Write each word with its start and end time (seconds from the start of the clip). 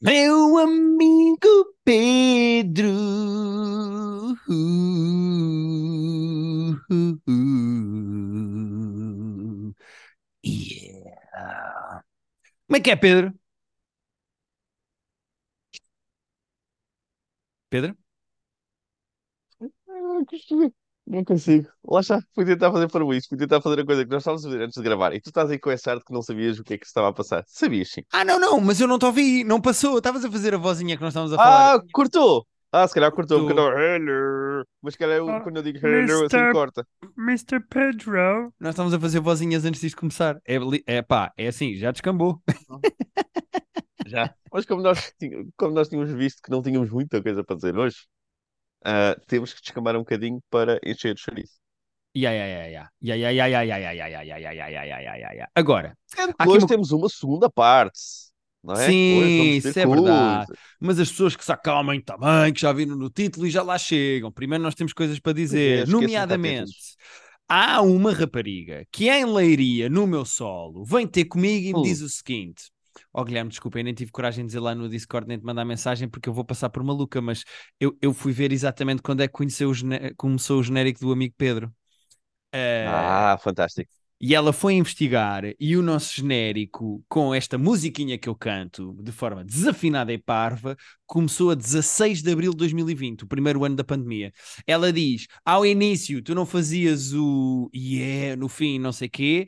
Meu 0.00 0.58
amigo 0.58 1.74
Pedro. 1.84 2.92
Yeah. 10.44 12.04
Como 12.66 12.76
é 12.78 12.80
que 12.80 12.90
é, 12.90 12.96
Pedro? 12.96 13.34
Pedro? 17.68 17.96
Não 21.06 21.22
consigo. 21.22 21.68
Lá 21.86 22.00
está, 22.00 22.18
fui 22.34 22.44
tentar 22.46 22.72
fazer 22.72 22.88
para 22.88 23.04
isso, 23.16 23.28
fui 23.28 23.36
tentar 23.36 23.60
fazer 23.60 23.80
a 23.80 23.84
coisa 23.84 24.04
que 24.04 24.10
nós 24.10 24.22
estávamos 24.22 24.44
a 24.46 24.48
fazer 24.50 24.64
antes 24.64 24.76
de 24.76 24.82
gravar. 24.82 25.14
E 25.14 25.20
tu 25.20 25.28
estás 25.28 25.50
aí 25.50 25.58
com 25.58 25.70
essa 25.70 25.90
arte 25.92 26.04
que 26.04 26.12
não 26.14 26.22
sabias 26.22 26.58
o 26.58 26.64
que 26.64 26.74
é 26.74 26.78
que 26.78 26.86
se 26.86 26.90
estava 26.90 27.08
a 27.08 27.12
passar. 27.12 27.44
Sabias 27.46 27.90
sim. 27.90 28.02
Ah, 28.10 28.24
não, 28.24 28.38
não, 28.40 28.58
mas 28.60 28.80
eu 28.80 28.88
não 28.88 28.98
te 28.98 29.04
ouvi, 29.04 29.44
não 29.44 29.60
passou. 29.60 29.98
Estavas 29.98 30.24
a 30.24 30.30
fazer 30.30 30.54
a 30.54 30.58
vozinha 30.58 30.96
que 30.96 31.02
nós 31.02 31.10
estávamos 31.12 31.34
a 31.34 31.36
falar. 31.36 31.74
Ah, 31.74 31.82
cortou! 31.92 32.46
Ah, 32.72 32.88
se 32.88 32.94
calhar 32.94 33.12
cortou, 33.12 33.38
porque 33.40 33.54
Cortou. 33.54 33.70
não. 33.70 33.78
Hello. 33.80 34.64
Mas 34.82 34.94
se 34.94 34.98
calhar 34.98 35.18
eu, 35.18 35.28
Oh, 35.28 35.40
quando 35.42 35.58
eu 35.58 35.62
digo 35.62 35.78
hello, 35.86 36.12
assim 36.14 36.22
Mister- 36.22 36.52
corta. 36.52 36.86
Mr. 37.16 37.60
Pedro. 37.68 38.52
Nós 38.58 38.70
estávamos 38.70 38.94
a 38.94 38.98
fazer 38.98 39.20
vozinhas 39.20 39.64
antes 39.64 39.80
disto 39.82 39.96
começar. 39.96 40.36
É, 40.44 40.56
é 40.86 41.02
pá, 41.02 41.30
é 41.36 41.46
assim, 41.48 41.74
já 41.76 41.92
descambou. 41.92 42.40
Já. 44.06 44.34
Mas 44.52 44.66
como 44.66 44.82
nós, 44.82 45.12
como 45.56 45.74
nós 45.74 45.88
tínhamos 45.88 46.10
visto 46.12 46.40
que 46.42 46.50
não 46.50 46.62
tínhamos 46.62 46.90
muita 46.90 47.22
coisa 47.22 47.42
para 47.44 47.56
dizer 47.56 47.76
hoje, 47.76 47.96
ah, 48.84 49.16
temos 49.26 49.52
que 49.54 49.62
descambar 49.62 49.96
um 49.96 50.00
bocadinho 50.00 50.40
para 50.50 50.78
encher 50.84 51.14
o 51.14 51.18
chouriço. 51.18 51.58
Ya, 52.14 52.30
ya, 52.32 52.46
ya, 52.46 52.66
ya. 52.70 52.82
Ya, 53.02 53.14
ya, 53.16 53.30
ya, 53.34 53.46
ya, 53.48 53.62
ya, 53.64 53.76
ya, 53.78 53.92
ya, 54.08 54.22
ya, 54.22 54.38
ya, 54.38 54.68
ya, 54.70 54.98
ya, 55.02 55.14
ya, 55.18 55.30
ya. 55.34 55.46
Agora, 55.54 55.96
hoje 56.42 56.64
uma- 56.64 56.66
temos 56.66 56.92
uma 56.92 57.08
segunda 57.08 57.50
parte, 57.50 57.98
não 58.62 58.78
é? 58.78 58.94
Sim, 59.12 59.56
isso 59.56 59.78
é 59.78 59.86
verdade. 59.86 60.52
mas 60.80 60.98
as 60.98 61.08
pessoas 61.10 61.36
que 61.36 61.44
se 61.44 61.52
acalmem 61.52 62.00
também, 62.00 62.52
que 62.52 62.60
já 62.60 62.72
viram 62.72 62.96
no 62.96 63.08
título 63.08 63.46
e 63.46 63.50
já 63.50 63.62
lá 63.62 63.78
chegam. 63.78 64.32
Primeiro 64.32 64.64
nós 64.64 64.74
temos 64.74 64.92
coisas 64.92 65.18
para 65.20 65.32
dizer, 65.32 65.86
nomeadamente. 65.86 66.72
Há 67.48 67.82
uma 67.82 68.12
rapariga 68.12 68.86
que 68.90 69.08
em 69.10 69.24
Leiria, 69.26 69.88
no 69.90 70.06
meu 70.06 70.24
solo, 70.24 70.84
vem 70.84 71.06
ter 71.06 71.26
comigo 71.26 71.66
e 71.68 71.74
me 71.74 71.80
Hum. 71.80 71.82
diz 71.82 72.00
o 72.00 72.08
seguinte: 72.08 72.70
Ó 73.14 73.24
Guilherme, 73.24 73.50
desculpa, 73.50 73.78
eu 73.78 73.84
nem 73.84 73.94
tive 73.94 74.10
coragem 74.12 74.44
de 74.44 74.48
dizer 74.48 74.60
lá 74.60 74.74
no 74.74 74.88
Discord 74.88 75.28
nem 75.28 75.38
de 75.38 75.44
mandar 75.44 75.64
mensagem 75.64 76.08
porque 76.08 76.28
eu 76.28 76.32
vou 76.34 76.44
passar 76.44 76.68
por 76.70 76.82
maluca, 76.82 77.20
mas 77.22 77.44
eu, 77.80 77.96
eu 78.02 78.12
fui 78.12 78.32
ver 78.32 78.52
exatamente 78.52 79.02
quando 79.02 79.22
é 79.22 79.26
que 79.28 79.32
conheceu 79.32 79.70
o 79.70 79.74
começou 80.16 80.60
o 80.60 80.62
genérico 80.62 81.00
do 81.00 81.12
amigo 81.12 81.34
Pedro. 81.38 81.72
Eh, 82.52 83.20
Ah, 83.32 83.36
fantástico. 83.40 83.90
E 84.20 84.34
ela 84.34 84.52
foi 84.52 84.74
investigar 84.74 85.42
e 85.60 85.76
o 85.76 85.82
nosso 85.82 86.14
genérico, 86.16 87.04
com 87.08 87.34
esta 87.34 87.58
musiquinha 87.58 88.16
que 88.16 88.28
eu 88.28 88.34
canto, 88.34 88.96
de 89.02 89.12
forma 89.12 89.44
desafinada 89.44 90.12
e 90.12 90.18
parva, 90.18 90.76
começou 91.06 91.50
a 91.50 91.54
16 91.54 92.22
de 92.22 92.32
abril 92.32 92.52
de 92.52 92.56
2020, 92.58 93.24
o 93.24 93.26
primeiro 93.26 93.64
ano 93.64 93.76
da 93.76 93.84
pandemia. 93.84 94.32
Ela 94.66 94.92
diz: 94.92 95.26
ao 95.44 95.66
início 95.66 96.22
tu 96.22 96.34
não 96.34 96.46
fazias 96.46 97.12
o 97.12 97.68
yeah, 97.74 98.36
no 98.36 98.48
fim, 98.48 98.78
não 98.78 98.92
sei 98.92 99.08
quê, 99.08 99.46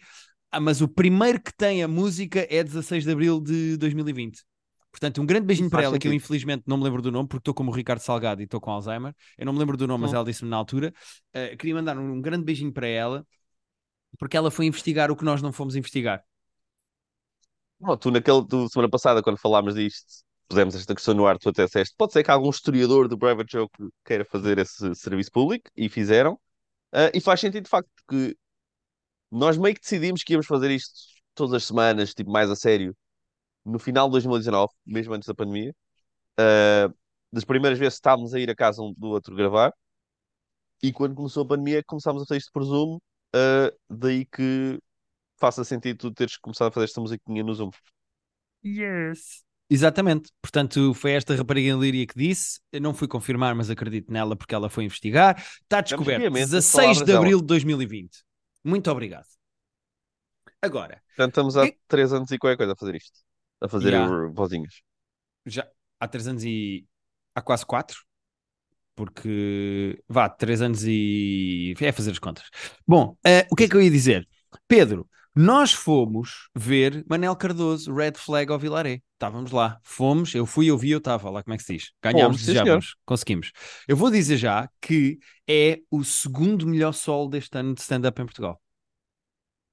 ah, 0.50 0.60
mas 0.60 0.80
o 0.80 0.88
primeiro 0.88 1.40
que 1.40 1.52
tem 1.54 1.82
a 1.82 1.88
música 1.88 2.46
é 2.50 2.62
16 2.62 3.04
de 3.04 3.10
abril 3.10 3.40
de 3.40 3.76
2020. 3.76 4.42
Portanto, 4.90 5.20
um 5.20 5.26
grande 5.26 5.46
beijinho 5.46 5.68
para 5.70 5.82
ela, 5.82 5.98
que 5.98 6.08
eu 6.08 6.12
sentido. 6.12 6.14
infelizmente 6.14 6.64
não 6.66 6.78
me 6.78 6.84
lembro 6.84 7.02
do 7.02 7.12
nome, 7.12 7.28
porque 7.28 7.42
estou 7.42 7.52
como 7.54 7.70
o 7.70 7.74
Ricardo 7.74 8.00
Salgado 8.00 8.40
e 8.40 8.44
estou 8.44 8.60
com 8.60 8.70
Alzheimer. 8.70 9.14
Eu 9.36 9.44
não 9.46 9.52
me 9.52 9.58
lembro 9.58 9.76
do 9.76 9.86
nome, 9.86 10.02
mas 10.02 10.12
Hum. 10.12 10.16
ela 10.16 10.24
disse-me 10.24 10.48
na 10.50 10.56
altura. 10.56 10.92
Uh, 11.34 11.56
queria 11.58 11.74
mandar 11.74 11.98
um, 11.98 12.14
um 12.14 12.20
grande 12.22 12.44
beijinho 12.44 12.72
para 12.72 12.86
ela, 12.86 13.26
porque 14.18 14.36
ela 14.36 14.50
foi 14.50 14.66
investigar 14.66 15.10
o 15.10 15.16
que 15.16 15.24
nós 15.24 15.42
não 15.42 15.52
fomos 15.52 15.76
investigar. 15.76 16.24
Bom, 17.78 17.96
tu 17.96 18.10
naquele, 18.10 18.46
tu, 18.46 18.68
semana 18.68 18.88
passada, 18.90 19.22
quando 19.22 19.36
falámos 19.38 19.74
disto, 19.74 20.24
pusemos 20.48 20.74
esta 20.74 20.94
questão 20.94 21.14
no 21.14 21.26
ar, 21.26 21.38
tu 21.38 21.50
até 21.50 21.64
disseste, 21.66 21.94
pode 21.96 22.12
ser 22.12 22.24
que 22.24 22.30
algum 22.30 22.48
historiador 22.50 23.06
do 23.08 23.18
Private 23.18 23.52
Joke 23.52 23.76
queira 24.04 24.24
fazer 24.24 24.58
esse 24.58 24.94
serviço 24.94 25.30
público, 25.30 25.70
e 25.76 25.88
fizeram. 25.88 26.40
Ah, 26.92 27.10
e 27.14 27.20
faz 27.20 27.40
sentido, 27.40 27.64
de 27.64 27.70
facto, 27.70 27.90
porque 28.06 28.36
nós 29.30 29.56
meio 29.58 29.74
que 29.74 29.80
decidimos 29.80 30.22
que 30.22 30.32
íamos 30.32 30.46
fazer 30.46 30.70
isto 30.70 30.92
todas 31.34 31.54
as 31.54 31.64
semanas, 31.64 32.14
tipo, 32.14 32.30
mais 32.30 32.50
a 32.50 32.56
sério, 32.56 32.96
no 33.64 33.78
final 33.78 34.08
de 34.08 34.12
2019, 34.12 34.72
mesmo 34.86 35.14
antes 35.14 35.26
da 35.26 35.34
pandemia. 35.34 35.74
Ah, 36.38 36.90
das 37.32 37.44
primeiras 37.44 37.78
vezes 37.78 37.94
estávamos 37.94 38.34
a 38.34 38.40
ir 38.40 38.50
a 38.50 38.54
casa 38.54 38.82
um 38.82 38.94
do 38.96 39.08
outro 39.08 39.34
gravar, 39.34 39.72
e 40.82 40.92
quando 40.92 41.14
começou 41.14 41.42
a 41.44 41.48
pandemia 41.48 41.82
começámos 41.84 42.22
a 42.22 42.26
fazer 42.26 42.38
isto 42.38 42.52
por 42.52 42.62
Zoom, 42.64 42.98
ah, 43.34 43.72
daí 43.90 44.24
que 44.24 44.78
faça 45.38 45.64
sentido 45.64 45.98
tu 45.98 46.10
teres 46.12 46.36
começado 46.36 46.68
a 46.68 46.72
fazer 46.72 46.84
esta 46.84 47.00
musiquinha 47.00 47.42
no 47.42 47.54
Zoom. 47.54 47.70
Yes. 48.64 49.44
Exatamente. 49.68 50.30
Portanto, 50.40 50.94
foi 50.94 51.12
esta 51.12 51.34
rapariga 51.34 51.70
em 51.70 51.78
Líria 51.78 52.06
que 52.06 52.16
disse. 52.16 52.60
Eu 52.72 52.80
não 52.80 52.94
fui 52.94 53.08
confirmar, 53.08 53.54
mas 53.54 53.68
acredito 53.68 54.12
nela 54.12 54.36
porque 54.36 54.54
ela 54.54 54.70
foi 54.70 54.84
investigar. 54.84 55.36
Está 55.62 55.80
descoberto. 55.80 56.20
piamente 56.20 56.44
as 56.44 56.50
16 56.50 56.72
palavras 56.72 56.98
de 56.98 57.04
dela. 57.04 57.18
abril 57.18 57.40
de 57.40 57.46
2020. 57.46 58.25
Muito 58.66 58.90
obrigado. 58.90 59.26
Agora, 60.60 61.00
Portanto, 61.08 61.30
estamos 61.32 61.56
há 61.56 61.66
Que- 61.70 61.78
três 61.86 62.12
anos 62.12 62.30
e 62.30 62.38
qualquer 62.38 62.56
coisa 62.56 62.72
a 62.72 62.76
fazer 62.76 62.96
isto. 62.96 63.20
A 63.60 63.68
fazer 63.68 63.90
Yeah. 63.92 64.30
vozinhas. 64.34 64.82
já 65.46 65.66
há 66.00 66.08
3 66.08 66.26
anos 66.26 66.42
e. 66.44 66.86
há 67.34 67.40
quase 67.40 67.64
4. 67.64 68.04
Porque. 68.94 70.02
vá, 70.08 70.28
3 70.28 70.60
anos 70.62 70.82
e. 70.84 71.74
é 71.80 71.92
fazer 71.92 72.10
as 72.10 72.18
contas. 72.18 72.48
Bom, 72.86 73.16
eh, 73.24 73.46
o 73.50 73.54
que 73.56 73.64
é 73.64 73.68
que 73.68 73.76
eu 73.76 73.82
ia 73.82 73.90
dizer? 73.90 74.26
Pedro, 74.66 75.08
nós 75.34 75.72
fomos 75.72 76.48
ver 76.54 77.04
Manel 77.08 77.36
Cardoso, 77.36 77.94
Red 77.94 78.14
Flag 78.16 78.50
ao 78.50 78.58
Vilaré. 78.58 79.00
Estávamos 79.16 79.50
lá, 79.50 79.80
fomos, 79.82 80.34
eu 80.34 80.44
fui, 80.44 80.66
eu 80.66 80.76
vi, 80.76 80.90
eu 80.90 80.98
estava 80.98 81.30
lá, 81.30 81.42
como 81.42 81.54
é 81.54 81.56
que 81.56 81.62
se 81.64 81.72
diz? 81.74 81.92
Ganhámos, 82.02 82.42
Fomos, 82.44 82.96
conseguimos. 83.06 83.50
Eu 83.88 83.96
vou 83.96 84.10
dizer 84.10 84.36
já 84.36 84.68
que 84.80 85.18
é 85.48 85.80
o 85.90 86.04
segundo 86.04 86.66
melhor 86.66 86.92
solo 86.92 87.28
deste 87.30 87.56
ano 87.56 87.74
de 87.74 87.80
stand-up 87.80 88.20
em 88.20 88.26
Portugal. 88.26 88.60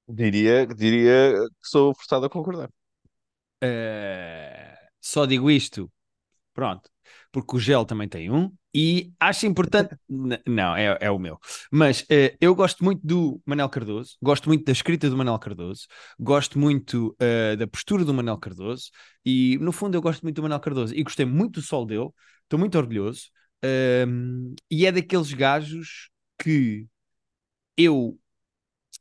Diria, 0.08 0.66
diria 0.66 1.46
que 1.60 1.68
sou 1.68 1.94
forçado 1.94 2.26
a 2.26 2.30
concordar. 2.30 2.70
Eh, 3.60 4.76
só 5.00 5.26
digo 5.26 5.50
isto, 5.50 5.90
pronto, 6.54 6.90
porque 7.34 7.56
o 7.56 7.58
Gel 7.58 7.84
também 7.84 8.08
tem 8.08 8.30
um 8.30 8.52
e 8.72 9.12
acho 9.18 9.44
importante. 9.44 9.96
Não, 10.46 10.76
é, 10.76 10.96
é 11.00 11.10
o 11.10 11.18
meu, 11.18 11.36
mas 11.70 12.06
eh, 12.08 12.36
eu 12.40 12.54
gosto 12.54 12.84
muito 12.84 13.04
do 13.04 13.42
Manel 13.44 13.68
Cardoso, 13.68 14.16
gosto 14.22 14.48
muito 14.48 14.64
da 14.64 14.70
escrita 14.70 15.10
do 15.10 15.16
Manel 15.16 15.36
Cardoso, 15.40 15.86
gosto 16.18 16.56
muito 16.60 17.14
eh, 17.18 17.56
da 17.56 17.66
postura 17.66 18.04
do 18.04 18.14
Manel 18.14 18.38
Cardoso 18.38 18.90
e 19.24 19.58
no 19.60 19.72
fundo 19.72 19.96
eu 19.96 20.02
gosto 20.02 20.22
muito 20.22 20.36
do 20.36 20.42
Manel 20.42 20.60
Cardoso 20.60 20.94
e 20.94 21.02
gostei 21.02 21.26
muito 21.26 21.54
do 21.54 21.62
sol 21.62 21.84
dele, 21.84 22.08
estou 22.44 22.56
muito 22.58 22.78
orgulhoso 22.78 23.24
ehm, 23.62 24.54
e 24.70 24.86
é 24.86 24.92
daqueles 24.92 25.32
gajos 25.32 26.08
que 26.38 26.86
eu 27.76 28.16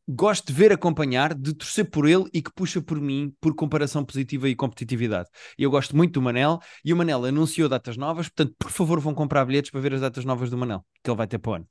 gosto 0.07 0.47
de 0.47 0.53
ver 0.53 0.71
acompanhar, 0.71 1.33
de 1.33 1.53
torcer 1.53 1.89
por 1.89 2.07
ele 2.07 2.25
e 2.33 2.41
que 2.41 2.51
puxa 2.53 2.81
por 2.81 2.99
mim 2.99 3.33
por 3.39 3.55
comparação 3.55 4.03
positiva 4.03 4.49
e 4.49 4.55
competitividade. 4.55 5.29
Eu 5.57 5.71
gosto 5.71 5.95
muito 5.95 6.13
do 6.13 6.21
Manel 6.21 6.59
e 6.83 6.93
o 6.93 6.97
Manel 6.97 7.25
anunciou 7.25 7.69
datas 7.69 7.97
novas, 7.97 8.27
portanto, 8.27 8.55
por 8.57 8.71
favor, 8.71 8.99
vão 8.99 9.13
comprar 9.13 9.45
bilhetes 9.45 9.71
para 9.71 9.81
ver 9.81 9.93
as 9.93 10.01
datas 10.01 10.25
novas 10.25 10.49
do 10.49 10.57
Manel, 10.57 10.85
que 11.01 11.09
ele 11.09 11.17
vai 11.17 11.27
ter 11.27 11.39
para 11.39 11.51
o 11.51 11.55
ano. 11.55 11.67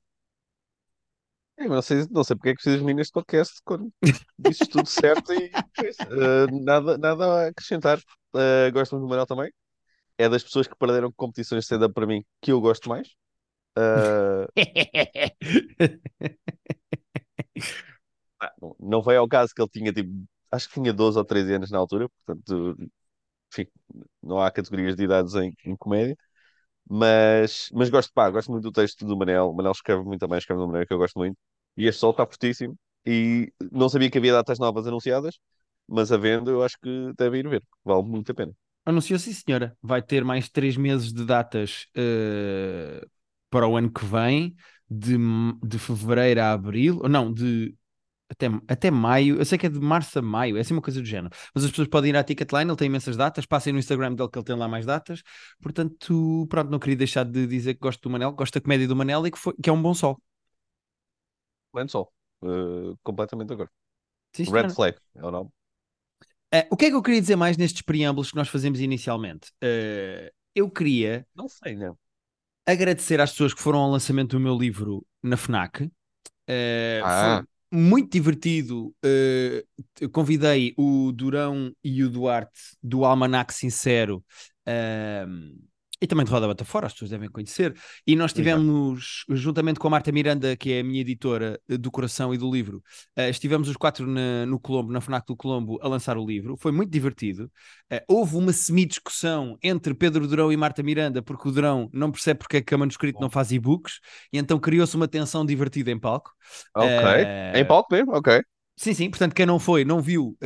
É, 1.59 1.69
não 1.69 1.83
sei, 1.83 2.07
não 2.11 2.25
sei 2.25 2.35
porque 2.35 2.49
é 2.49 2.53
que 2.53 2.63
precisas 2.63 2.83
mim 2.83 2.95
neste 2.95 3.13
podcast 3.13 3.61
quando 3.65 3.93
dizes 4.39 4.67
tudo 4.69 4.87
certo 4.89 5.33
e 5.33 5.51
eh, 5.55 6.47
nada, 6.51 6.97
nada 6.97 7.25
a 7.25 7.47
acrescentar. 7.49 8.01
Eh, 8.35 8.71
gosto 8.71 8.93
muito 8.93 9.05
do 9.05 9.09
Manuel 9.09 9.27
também. 9.27 9.53
É 10.17 10.29
das 10.29 10.43
pessoas 10.43 10.67
que 10.67 10.77
perderam 10.77 11.13
competições 11.13 11.61
de 11.61 11.65
stand-up 11.65 11.95
para 11.95 12.07
mim 12.07 12.25
que 12.41 12.53
eu 12.53 12.61
gosto 12.61 12.89
mais. 12.89 13.09
Não- 18.61 18.77
não 18.81 19.03
ao 19.17 19.29
caso 19.29 19.53
que 19.55 19.63
ele 19.63 19.69
tinha 19.71 19.93
tipo, 19.93 20.11
acho 20.51 20.69
que 20.69 20.75
tinha 20.75 20.93
12 20.93 21.19
ou 21.19 21.25
13 21.25 21.55
anos 21.55 21.71
na 21.71 21.79
altura, 21.79 22.09
portanto, 22.27 22.77
enfim, 23.53 23.67
não 24.23 24.41
há 24.41 24.51
categorias 24.51 24.97
de 24.97 25.05
idades 25.05 25.35
em, 25.35 25.55
em 25.67 25.77
comédia. 25.77 26.17
Mas, 26.89 27.71
mas 27.73 27.91
gosto, 27.91 28.13
pá, 28.13 28.31
gosto 28.31 28.51
muito 28.53 28.65
do 28.65 28.73
texto 28.73 29.07
do 29.07 29.17
Manel. 29.17 29.51
O 29.51 29.55
Manel 29.55 29.73
escreve 29.73 30.03
muito 30.05 30.21
também, 30.21 30.39
escreve 30.39 30.59
de 30.59 30.63
uma 30.63 30.69
maneira 30.69 30.87
que 30.87 30.93
eu 30.95 30.99
gosto 30.99 31.19
muito. 31.19 31.37
E 31.77 31.87
este 31.87 32.01
sol 32.01 32.11
está 32.13 32.27
fortíssimo. 32.27 32.77
E 33.07 33.53
não 33.73 33.89
sabia 33.89 34.11
que 34.11 34.19
havia 34.19 34.33
datas 34.33 34.59
novas 34.59 34.87
anunciadas, 34.87 35.39
mas 35.89 36.13
havendo, 36.13 36.51
eu 36.51 36.63
acho 36.63 36.79
que 36.81 37.13
deve 37.17 37.39
ir 37.39 37.49
ver. 37.49 37.63
Vale 37.85 38.03
muito 38.05 38.33
a 38.33 38.35
pena. 38.35 38.53
Anunciou 38.85 39.19
sim, 39.19 39.33
senhora. 39.33 39.77
Vai 39.83 40.03
ter 40.03 40.25
mais 40.25 40.49
três 40.49 40.77
meses 40.77 41.13
de 41.13 41.25
datas 41.25 41.87
eh, 41.95 43.07
para 43.51 43.69
o 43.69 43.77
ano 43.77 43.91
que 43.93 44.05
vem, 44.05 44.57
de, 44.91 45.17
de 45.65 45.79
fevereiro 45.79 46.41
a 46.43 46.53
abril, 46.53 46.99
ou 47.03 47.09
não, 47.09 47.33
de 47.33 47.75
até, 48.33 48.47
até 48.69 48.91
maio. 48.91 49.39
Eu 49.39 49.45
sei 49.45 49.59
que 49.59 49.67
é 49.67 49.69
de 49.69 49.79
março 49.81 50.19
a 50.19 50.23
maio, 50.23 50.57
é 50.57 50.61
assim 50.61 50.75
uma 50.75 50.83
coisa 50.83 51.01
do 51.01 51.07
género. 51.07 51.35
Mas 51.55 51.65
as 51.65 51.71
pessoas 51.71 51.89
podem 51.89 52.11
ir 52.11 52.17
à 52.17 52.25
Ticketline, 52.25 52.71
ele 52.71 52.77
tem 52.77 52.87
imensas 52.87 53.17
datas. 53.17 53.47
Passem 53.47 53.73
no 53.73 53.79
Instagram 53.79 54.15
dele 54.15 54.29
que 54.31 54.39
ele 54.39 54.45
tem 54.45 54.57
lá 54.57 54.69
mais 54.69 54.87
datas. 54.87 55.23
Portanto, 55.63 56.47
pronto, 56.49 56.71
não 56.71 56.79
queria 56.79 56.97
deixar 56.97 57.25
de 57.25 57.47
dizer 57.47 57.75
que 57.75 57.81
gosto 57.81 58.01
do 58.03 58.11
Manel, 58.11 58.33
gosto 58.33 58.55
da 58.55 58.61
comédia 58.61 58.89
do 58.89 58.97
Manel 58.97 59.27
e 59.27 59.31
que, 59.31 59.39
foi, 59.39 59.55
que 59.63 59.71
é 59.71 59.73
um 59.73 59.81
bom 59.83 59.95
sol. 59.95 60.21
Grande 61.73 61.93
sol. 61.93 62.13
Uh, 62.43 62.97
completamente 63.03 63.53
agora. 63.53 63.71
Sim, 64.33 64.45
Red. 64.45 64.71
Flag 64.71 64.97
é 65.15 65.25
o 65.25 65.31
nome. 65.31 65.51
Eh, 66.53 66.67
o 66.71 66.77
que 66.77 66.87
é 66.87 66.91
que 66.91 66.97
eu 66.97 67.03
queria 67.03 67.21
dizer 67.21 67.37
mais 67.37 67.57
nestes 67.57 67.83
preâmbulos 67.83 68.31
que 68.31 68.37
nós 68.37 68.49
fazemos 68.49 68.81
inicialmente? 68.81 69.51
Eh, 69.63 70.33
eu 70.55 70.71
queria 70.71 71.27
Não 71.35 71.49
sei, 71.49 71.75
não. 71.77 71.97
agradecer 72.67 73.21
às 73.21 73.31
pessoas 73.31 73.55
que 73.55 73.63
foram 73.63 73.79
ao 73.81 73.91
lançamento 73.91 74.31
do 74.37 74.41
meu 74.41 74.57
livro 74.57 75.05
na 75.23 75.37
FNAC. 75.37 75.91
Eh, 76.47 77.01
Ah. 77.05 77.37
Foi 77.39 77.47
muito 77.73 78.13
divertido. 78.13 78.95
Eu 80.01 80.11
convidei 80.11 80.75
o 80.77 81.13
Durão 81.13 81.75
e 81.83 82.03
o 82.05 82.11
Duarte 82.11 82.53
do 82.83 83.05
Almanac 83.05 83.53
Sincero. 83.55 84.25
ehm, 84.67 85.55
e 86.03 86.07
também 86.07 86.25
de 86.25 86.31
Roda 86.33 86.49
Bata 86.49 86.65
Fora, 86.65 86.87
as 86.87 86.93
pessoas 86.93 87.11
devem 87.13 87.31
conhecer. 87.31 87.75
E 88.07 88.17
nós 88.17 88.33
Exato. 88.35 88.67
tivemos, 88.67 89.25
juntamente 89.31 89.79
com 89.81 89.87
a 89.87 89.91
Marta 89.91 90.11
Miranda, 90.13 90.57
que 90.57 90.73
é 90.73 90.81
a 90.81 90.85
minha 90.85 91.01
editora 91.01 91.61
eh, 91.69 91.79
do 91.79 91.91
coração 91.91 92.35
e 92.35 92.39
do 92.39 92.51
livro, 92.53 92.83
eh, 93.17 93.31
estivemos 93.31 93.69
os 93.69 93.77
quatro 93.77 94.07
na- 94.07 94.45
no 94.47 94.59
Colombo, 94.59 94.93
na 94.93 95.01
FNAC 95.01 95.27
do 95.27 95.37
Colombo, 95.37 95.79
a 95.83 95.89
lançar 95.89 96.19
o 96.19 96.27
livro. 96.27 96.57
Foi 96.59 96.73
muito 96.73 96.91
divertido. 96.91 97.51
Eh, 97.91 98.05
houve 98.09 98.37
uma 98.37 98.53
semi-discussão 98.53 99.57
entre 99.63 99.95
Pedro 99.95 100.27
Durão 100.27 100.53
e 100.53 100.57
Marta 100.57 100.83
Miranda, 100.83 101.23
porque 101.23 101.49
o 101.49 101.53
Durão 101.53 101.89
não 101.93 102.11
percebe 102.11 102.39
porque 102.41 102.57
é 102.59 102.61
que 102.63 102.75
a 102.75 102.79
manuscrito 102.79 103.21
não 103.21 103.31
faz 103.31 103.53
e-books, 103.53 104.01
e 104.33 104.39
então 104.39 104.59
criou-se 104.59 104.97
uma 104.97 105.09
tensão 105.09 105.47
divertida 105.47 105.91
em 105.91 105.99
palco. 105.99 106.33
Ok. 106.75 107.05
Eh, 107.05 107.53
Em 107.55 107.65
palco 107.65 107.95
mesmo? 107.95 108.13
Ok. 108.17 108.43
Sim, 108.77 108.95
sim, 108.95 109.11
portanto, 109.11 109.35
quem 109.35 109.47
não 109.47 109.59
foi, 109.61 109.85
não 109.85 110.01
viu 110.01 110.37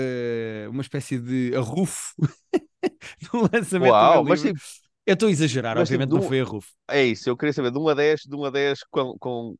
uma 0.70 0.82
espécie 0.82 1.18
de 1.18 1.54
arrufo 1.56 2.12
no 3.32 3.48
lançamento 3.52 3.90
Uau, 3.90 4.12
do 4.12 4.22
meu 4.24 4.24
mas 4.30 4.40
livro. 4.42 4.62
Tipo, 5.06 5.10
Eu 5.10 5.14
estou 5.14 5.28
a 5.28 5.32
exagerar, 5.32 5.76
mas, 5.76 5.90
tipo, 5.90 6.04
obviamente 6.04 6.10
não 6.10 6.20
de 6.20 6.26
um- 6.26 6.30
foi 6.30 6.40
é 6.90 7.04
isso. 7.04 7.28
Eu 7.30 7.36
queria 7.36 7.52
saber 7.52 7.70
de 7.72 7.78
1 7.78 7.88
a 7.88 7.94
10, 7.94 8.22
de 8.22 8.34
1 8.36 8.44
a 8.44 8.50
10, 8.50 8.80
com, 8.90 9.18
com, 9.18 9.56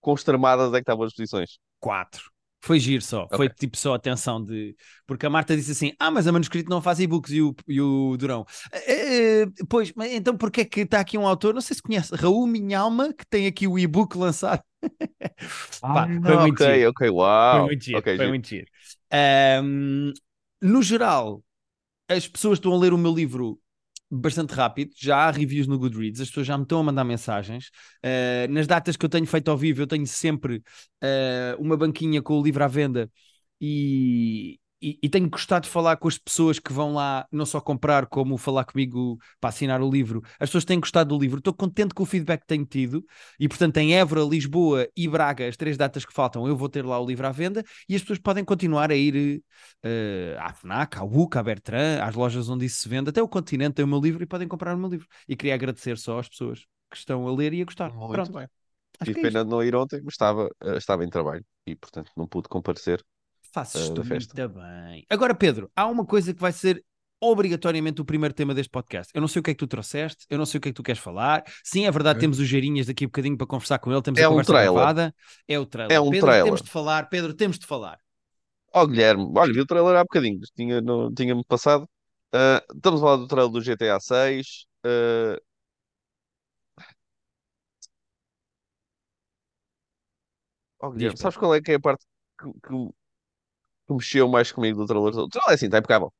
com 0.00 0.14
extremadas 0.14 0.68
é 0.72 0.76
que 0.76 0.82
estavam 0.82 1.04
as 1.04 1.12
posições. 1.14 1.58
Quatro. 1.80 2.30
Foi 2.62 2.80
giro 2.80 3.02
só, 3.02 3.28
foi 3.30 3.48
Ok. 3.48 3.50
tipo 3.50 3.76
só 3.76 3.94
a 3.94 3.98
tensão 3.98 4.42
de. 4.44 4.74
Porque 5.06 5.24
a 5.24 5.30
Marta 5.30 5.54
disse 5.56 5.70
assim: 5.70 5.92
Ah, 6.00 6.10
mas 6.10 6.26
a 6.26 6.32
manuscrito 6.32 6.68
não 6.68 6.82
faz 6.82 6.98
e-books 6.98 7.30
e 7.32 7.40
o, 7.40 7.54
e 7.68 7.80
o 7.80 8.16
Durão. 8.16 8.44
"Eh, 8.72 9.42
eh, 9.42 9.46
pois, 9.68 9.92
mas 9.94 10.10
então 10.12 10.36
porquê 10.36 10.62
é 10.62 10.64
que 10.64 10.80
está 10.80 10.98
aqui 10.98 11.16
um 11.16 11.26
autor? 11.28 11.54
Não 11.54 11.60
sei 11.60 11.76
se 11.76 11.82
conhece, 11.82 12.12
Raul 12.16 12.44
Minhalma, 12.46 13.12
que 13.14 13.24
tem 13.26 13.46
aqui 13.46 13.68
o 13.68 13.78
e-book 13.78 14.16
lançado. 14.18 14.62
Pá, 15.92 16.10
foi 16.24 16.36
Ah, 16.36 16.44
muito 16.44 16.60
giro. 16.62 16.80
ok, 16.80 16.86
ok, 16.88 17.10
Foi 17.50 17.60
uau. 17.60 17.62
muito 17.62 17.84
giro, 17.84 18.04
Ok, 18.04 18.16
foi 18.16 18.26
giro. 18.26 18.28
muito 18.28 18.48
giro. 18.48 18.66
Ahm, 19.12 20.12
no 20.62 20.82
geral, 20.82 21.44
as 22.08 22.28
pessoas 22.28 22.58
estão 22.58 22.72
a 22.74 22.78
ler 22.78 22.92
o 22.94 22.98
meu 22.98 23.14
livro 23.14 23.60
bastante 24.10 24.54
rápido, 24.54 24.92
já 24.96 25.16
há 25.28 25.30
reviews 25.30 25.66
no 25.66 25.78
Goodreads, 25.78 26.20
as 26.20 26.28
pessoas 26.28 26.46
já 26.46 26.56
me 26.56 26.62
estão 26.64 26.80
a 26.80 26.82
mandar 26.84 27.04
mensagens. 27.04 27.70
Ah, 28.02 28.46
nas 28.48 28.66
datas 28.66 28.96
que 28.96 29.04
eu 29.04 29.08
tenho 29.08 29.26
feito 29.26 29.50
ao 29.50 29.56
vivo, 29.58 29.82
eu 29.82 29.86
tenho 29.86 30.06
sempre 30.06 30.62
ah, 31.02 31.56
uma 31.58 31.76
banquinha 31.76 32.22
com 32.22 32.38
o 32.38 32.42
livro 32.42 32.62
à 32.64 32.68
venda 32.68 33.10
e, 33.60 34.58
e, 34.80 34.98
e 35.02 35.08
tenho 35.08 35.28
gostado 35.28 35.64
de 35.64 35.70
falar 35.70 35.96
com 35.96 36.08
as 36.08 36.18
pessoas 36.18 36.58
que 36.58 36.72
vão 36.72 36.92
lá, 36.94 37.26
não 37.32 37.46
só 37.46 37.60
comprar, 37.60 38.06
como 38.06 38.36
falar 38.36 38.64
comigo 38.64 39.18
para 39.40 39.50
assinar 39.50 39.80
o 39.80 39.90
livro. 39.90 40.22
As 40.38 40.48
pessoas 40.48 40.64
têm 40.64 40.78
gostado 40.78 41.14
do 41.16 41.20
livro, 41.20 41.38
estou 41.38 41.54
contente 41.54 41.94
com 41.94 42.02
o 42.02 42.06
feedback 42.06 42.40
que 42.42 42.46
tenho 42.46 42.64
tido. 42.64 43.04
E 43.40 43.48
portanto, 43.48 43.76
em 43.78 43.94
Évora, 43.94 44.22
Lisboa 44.22 44.88
e 44.96 45.08
Braga, 45.08 45.48
as 45.48 45.56
três 45.56 45.76
datas 45.76 46.04
que 46.04 46.12
faltam, 46.12 46.46
eu 46.46 46.56
vou 46.56 46.68
ter 46.68 46.84
lá 46.84 47.00
o 47.00 47.06
livro 47.06 47.26
à 47.26 47.32
venda 47.32 47.64
e 47.88 47.94
as 47.94 48.02
pessoas 48.02 48.18
podem 48.18 48.44
continuar 48.44 48.90
a 48.90 48.96
ir 48.96 49.42
eh, 49.82 50.36
à 50.38 50.52
FNAC, 50.52 50.98
à 50.98 51.04
UCA, 51.04 51.40
à 51.40 51.42
Bertrand, 51.42 52.00
às 52.02 52.14
lojas 52.14 52.48
onde 52.48 52.66
isso 52.66 52.80
se 52.80 52.88
vende, 52.88 53.10
até 53.10 53.22
o 53.22 53.28
continente 53.28 53.74
tem 53.74 53.84
o 53.84 53.88
meu 53.88 54.00
livro 54.00 54.22
e 54.22 54.26
podem 54.26 54.46
comprar 54.48 54.74
o 54.74 54.78
meu 54.78 54.88
livro. 54.88 55.06
E 55.28 55.36
queria 55.36 55.54
agradecer 55.54 55.98
só 55.98 56.18
às 56.18 56.28
pessoas 56.28 56.60
que 56.90 56.96
estão 56.96 57.26
a 57.26 57.34
ler 57.34 57.52
e 57.52 57.62
a 57.62 57.64
gostar. 57.64 57.92
Muito 57.92 58.12
Pronto, 58.12 58.32
bem. 58.32 58.48
acho 59.00 59.12
Tive 59.12 59.20
é 59.20 59.22
pena 59.30 59.44
de 59.44 59.50
não 59.50 59.62
ir 59.62 59.74
ontem, 59.74 60.00
mas 60.02 60.14
estava, 60.14 60.48
eh, 60.62 60.76
estava 60.76 61.04
em 61.04 61.08
trabalho 61.08 61.44
e, 61.66 61.74
portanto, 61.74 62.10
não 62.16 62.26
pude 62.26 62.48
comparecer. 62.48 63.04
Fazes 63.56 63.88
eh, 63.88 63.94
tu 63.94 64.04
muito 64.04 64.48
bem. 64.50 65.06
Agora, 65.08 65.34
Pedro, 65.34 65.70
há 65.74 65.86
uma 65.86 66.04
coisa 66.04 66.34
que 66.34 66.40
vai 66.40 66.52
ser 66.52 66.84
obrigatoriamente 67.18 68.02
o 68.02 68.04
primeiro 68.04 68.34
tema 68.34 68.52
deste 68.54 68.68
podcast. 68.70 69.10
Eu 69.14 69.22
não 69.22 69.28
sei 69.28 69.40
o 69.40 69.42
que 69.42 69.50
é 69.50 69.54
que 69.54 69.58
tu 69.58 69.66
trouxeste, 69.66 70.26
eu 70.28 70.36
não 70.36 70.44
sei 70.44 70.58
o 70.58 70.60
que 70.60 70.68
é 70.68 70.72
que 70.72 70.76
tu 70.76 70.82
queres 70.82 71.00
falar. 71.00 71.42
Sim, 71.64 71.86
é 71.86 71.90
verdade, 71.90 72.18
Ok. 72.18 72.20
temos 72.20 72.38
os 72.38 72.46
Geirinhas 72.46 72.86
daqui 72.86 73.04
a 73.04 73.08
bocadinho 73.08 73.34
para 73.38 73.46
conversar 73.46 73.78
com 73.78 73.90
ele, 73.90 74.02
temos 74.02 74.20
É 74.20 74.24
a 74.24 74.28
um 74.28 74.32
conversa 74.32 74.52
trailer. 74.52 74.74
gravada. 74.74 75.14
É 75.48 75.58
o 75.58 75.64
trailer. 75.64 75.96
É 75.96 75.98
um 76.00 76.10
Pedro, 76.10 76.26
trailer. 76.26 76.44
temos 76.44 76.60
de 76.62 76.70
falar, 76.70 77.08
Pedro, 77.08 77.32
temos 77.32 77.58
de 77.58 77.66
falar. 77.66 77.98
Ó 78.74 78.86
Guilherme, 78.86 79.32
olha, 79.34 79.52
vi 79.54 79.60
o 79.60 79.66
trailer 79.66 79.96
há 79.96 80.02
bocadinho, 80.02 80.38
tinha, 80.54 80.82
não, 80.82 81.10
tinha-me 81.14 81.42
passado. 81.46 81.88
Ah, 82.34 82.62
estamos 82.74 83.00
a 83.00 83.04
falar 83.04 83.16
do 83.16 83.26
trailer 83.26 83.50
do 83.50 83.62
GTA 83.62 83.98
6. 83.98 84.66
ah, 84.84 85.40
ó, 90.78 90.90
Guilherme, 90.90 91.14
Diz, 91.14 91.20
sabes 91.20 91.38
qual 91.38 91.54
é 91.54 91.60
que 91.60 91.72
é 91.72 91.74
a 91.76 91.80
parte 91.80 92.04
que, 92.38 92.52
que- 92.66 92.94
que 93.86 93.94
mexeu 93.94 94.28
mais 94.28 94.52
comigo 94.52 94.78
do 94.80 94.86
trailer? 94.86 95.14
O 95.16 95.28
trailer 95.28 95.50
é 95.52 95.54
assim, 95.54 95.66
está 95.66 95.78
impecável. 95.78 96.12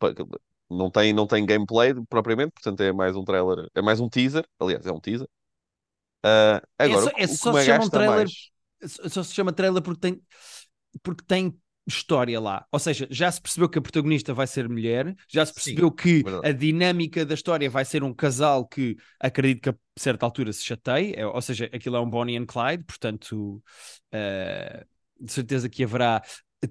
Não 0.71 0.91
tem, 0.91 1.13
não 1.13 1.27
tem 1.27 1.47
gameplay 1.47 1.95
propriamente, 2.09 2.53
portanto 2.53 2.81
é 2.83 2.93
mais 2.93 3.17
um 3.17 3.25
trailer, 3.25 3.69
é 3.75 3.83
mais 3.83 4.01
um 4.01 4.09
teaser. 4.09 4.45
Aliás, 4.61 4.85
é 4.87 4.93
um 4.93 5.01
teaser. 5.01 5.29
Ah, 6.23 6.63
agora, 6.79 7.09
só- 7.09 7.13
é 7.17 7.27
o 7.27 7.39
que 7.39 7.49
só 7.49 7.55
se 7.55 7.65
chama 7.65 7.85
um 7.85 7.91
trailer 7.91 8.03
mais. 8.03 8.51
só 8.87 9.09
só 9.09 9.23
se 9.23 9.35
chama 9.35 9.53
trailer 9.53 9.83
porque 9.83 10.01
tem, 10.01 10.23
porque 11.03 11.25
tem 11.27 11.57
história 11.87 12.41
lá. 12.41 12.67
Ou 12.73 12.79
seja, 12.79 13.07
já 13.11 13.31
se 13.33 13.41
percebeu 13.41 13.69
que 13.69 13.79
a 13.79 13.83
protagonista 13.83 14.35
vai 14.35 14.47
ser 14.47 14.69
mulher, 14.69 15.15
já 15.29 15.47
se 15.47 15.55
Sim, 15.55 15.83
percebeu 15.83 15.91
que 15.93 16.25
verdade. 16.25 16.45
a 16.45 16.53
dinâmica 16.53 17.25
da 17.27 17.35
história 17.35 17.71
vai 17.71 17.85
ser 17.85 18.03
um 18.05 18.15
casal 18.15 18.67
que 18.67 18.97
acredito 19.21 19.63
que 19.63 19.71
a 19.71 19.75
certa 19.99 20.27
altura 20.27 20.53
se 20.53 20.65
chateie, 20.65 21.15
é- 21.17 21.27
ou 21.27 21.43
seja, 21.43 21.67
aquilo 21.73 21.97
é 21.97 22.01
um 22.01 22.11
Bonnie 22.11 22.37
and 22.39 22.47
Clyde, 22.47 22.85
portanto, 22.85 23.63
eh, 24.13 24.85
de 25.21 25.33
certeza 25.33 25.69
que 25.69 25.85
haverá 25.85 26.23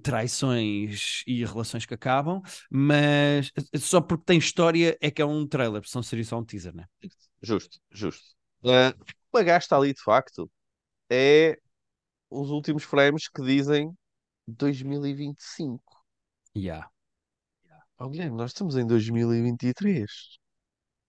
traições 0.01 1.23
e 1.27 1.45
relações 1.45 1.85
que 1.85 1.93
acabam, 1.93 2.41
mas 2.69 3.51
só 3.77 4.01
porque 4.01 4.25
tem 4.25 4.37
história 4.37 4.97
é 4.99 5.11
que 5.11 5.21
é 5.21 5.25
um 5.25 5.47
trailer, 5.47 5.81
senão 5.85 6.03
seria 6.03 6.25
só 6.25 6.39
um 6.39 6.45
teaser, 6.45 6.75
né? 6.75 6.85
Justo, 7.41 7.79
justo. 7.91 8.23
Ah, 8.63 8.93
o 8.99 9.05
que 9.05 9.37
agasta 9.37 9.75
ali, 9.75 9.93
de 9.93 10.01
facto, 10.01 10.49
é 11.09 11.57
os 12.29 12.49
últimos 12.49 12.83
frames 12.83 13.27
que 13.27 13.41
dizem 13.43 13.91
2025. 14.47 15.81
Yeah. 16.57 16.89
Oh, 17.97 18.09
Guilherme, 18.09 18.35
nós 18.35 18.51
estamos 18.51 18.75
em 18.75 18.85
2023. 18.85 20.05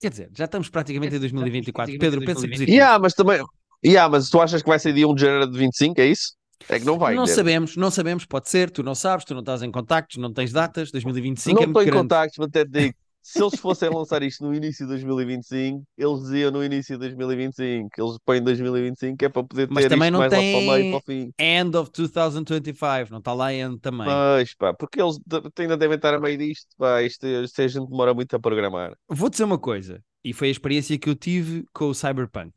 Quer 0.00 0.10
dizer, 0.10 0.30
já 0.36 0.44
estamos 0.44 0.68
praticamente 0.68 1.16
em 1.16 1.20
2024. 1.20 1.98
Pedro, 1.98 2.20
pensa 2.20 2.42
positivo. 2.42 2.70
Yeah, 2.70 2.98
mas 2.98 3.14
também. 3.14 3.42
Yeah, 3.84 4.10
mas 4.10 4.28
tu 4.28 4.40
achas 4.40 4.62
que 4.62 4.68
vai 4.68 4.78
ser 4.78 4.92
dia 4.92 5.08
1 5.08 5.14
de 5.14 5.22
janeiro 5.22 5.50
de 5.50 5.58
25? 5.58 6.00
É 6.00 6.06
isso? 6.06 6.35
É 6.68 6.78
que 6.78 6.84
não 6.86 6.98
vai. 6.98 7.14
não 7.14 7.26
sabemos, 7.26 7.76
não 7.76 7.90
sabemos, 7.90 8.24
pode 8.24 8.48
ser, 8.48 8.70
tu 8.70 8.82
não 8.82 8.94
sabes, 8.94 9.24
tu 9.24 9.34
não 9.34 9.40
estás 9.40 9.62
em 9.62 9.70
contactos, 9.70 10.16
não 10.16 10.32
tens 10.32 10.52
datas, 10.52 10.90
2025 10.90 11.54
não 11.54 11.62
é 11.62 11.66
estou 11.66 11.82
em 11.82 11.86
grande. 11.86 12.02
contactos, 12.02 12.38
mas 12.38 12.48
até 12.48 12.64
digo. 12.64 12.94
Se 13.28 13.42
eles 13.42 13.58
fossem 13.58 13.90
lançar 13.90 14.22
isto 14.22 14.44
no 14.44 14.54
início 14.54 14.86
de 14.86 14.90
2025, 14.92 15.82
eles 15.98 16.20
diziam 16.22 16.52
no 16.52 16.62
início 16.64 16.94
de 16.94 17.00
2025. 17.00 17.90
Eles 17.98 18.18
põem 18.24 18.40
2025 18.40 19.16
que 19.16 19.24
é 19.24 19.28
para 19.28 19.42
poder 19.42 19.66
ter 19.66 19.74
Mas 19.74 19.86
também 19.86 20.12
não 20.12 20.20
mais 20.20 20.30
lá 20.30 20.38
para 20.38 20.46
o 20.46 20.52
tem- 20.52 20.66
meio 20.70 20.90
para 20.92 20.98
o 20.98 21.02
fim. 21.02 21.32
End 21.36 21.76
of 21.76 21.90
2025, 21.90 23.10
não 23.10 23.18
está 23.18 23.32
lá 23.32 23.52
end 23.52 23.80
também. 23.80 24.06
Mas 24.06 24.54
pá, 24.54 24.72
porque 24.72 25.00
eles 25.02 25.18
ainda 25.58 25.76
devem 25.76 25.96
estar 25.96 26.14
a 26.14 26.20
meio 26.20 26.38
disto. 26.38 26.68
Pá, 26.78 27.02
isto, 27.02 27.26
isto 27.26 27.62
a 27.62 27.66
gente 27.66 27.88
demora 27.88 28.14
muito 28.14 28.34
a 28.36 28.38
programar. 28.38 28.92
Vou 29.08 29.28
dizer 29.28 29.42
uma 29.42 29.58
coisa, 29.58 30.00
e 30.24 30.32
foi 30.32 30.46
a 30.46 30.50
experiência 30.52 30.96
que 30.96 31.08
eu 31.08 31.16
tive 31.16 31.64
com 31.72 31.86
o 31.86 31.94
Cyberpunk. 31.94 32.52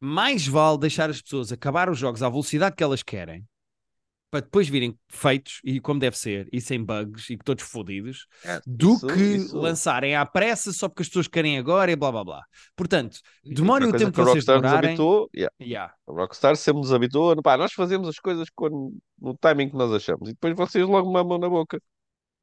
Mais 0.00 0.46
vale 0.46 0.78
deixar 0.78 1.10
as 1.10 1.20
pessoas 1.20 1.52
acabar 1.52 1.90
os 1.90 1.98
jogos 1.98 2.22
à 2.22 2.28
velocidade 2.28 2.74
que 2.74 2.82
elas 2.82 3.02
querem, 3.02 3.44
para 4.30 4.40
depois 4.40 4.68
virem 4.68 4.96
feitos 5.08 5.60
e 5.64 5.78
como 5.80 6.00
deve 6.00 6.16
ser, 6.16 6.48
e 6.52 6.60
sem 6.60 6.82
bugs 6.82 7.28
e 7.28 7.36
todos 7.36 7.64
fodidos, 7.64 8.26
do 8.66 8.92
Isso- 8.94 9.06
que 9.08 9.20
isso- 9.20 9.58
lançarem 9.58 10.14
à 10.16 10.24
pressa 10.24 10.72
só 10.72 10.88
porque 10.88 11.02
as 11.02 11.08
pessoas 11.08 11.28
querem 11.28 11.58
agora 11.58 11.90
e 11.92 11.96
blá 11.96 12.10
blá 12.12 12.24
blá. 12.24 12.42
Portanto, 12.76 13.18
demorem 13.44 13.88
o 13.88 13.92
tempo 13.92 14.12
que 14.12 14.16
que 14.16 14.22
vocês 14.22 14.44
demorarem. 14.44 14.90
habituou, 14.90 15.28
yeah, 15.34 15.54
Yeah. 15.60 15.94
a 16.08 16.12
Rockstar 16.12 16.56
sempre 16.56 16.80
nos 16.80 16.92
habituou, 16.92 17.34
pá, 17.42 17.56
nós 17.58 17.72
fazemos 17.72 18.08
as 18.08 18.18
coisas 18.18 18.48
quando, 18.54 18.96
no 19.18 19.36
timing 19.36 19.68
que 19.68 19.76
nós 19.76 19.92
achamos 19.92 20.28
e 20.30 20.32
depois 20.32 20.54
vocês 20.56 20.86
logo 20.86 21.12
mamam 21.12 21.38
na 21.38 21.48
boca. 21.48 21.78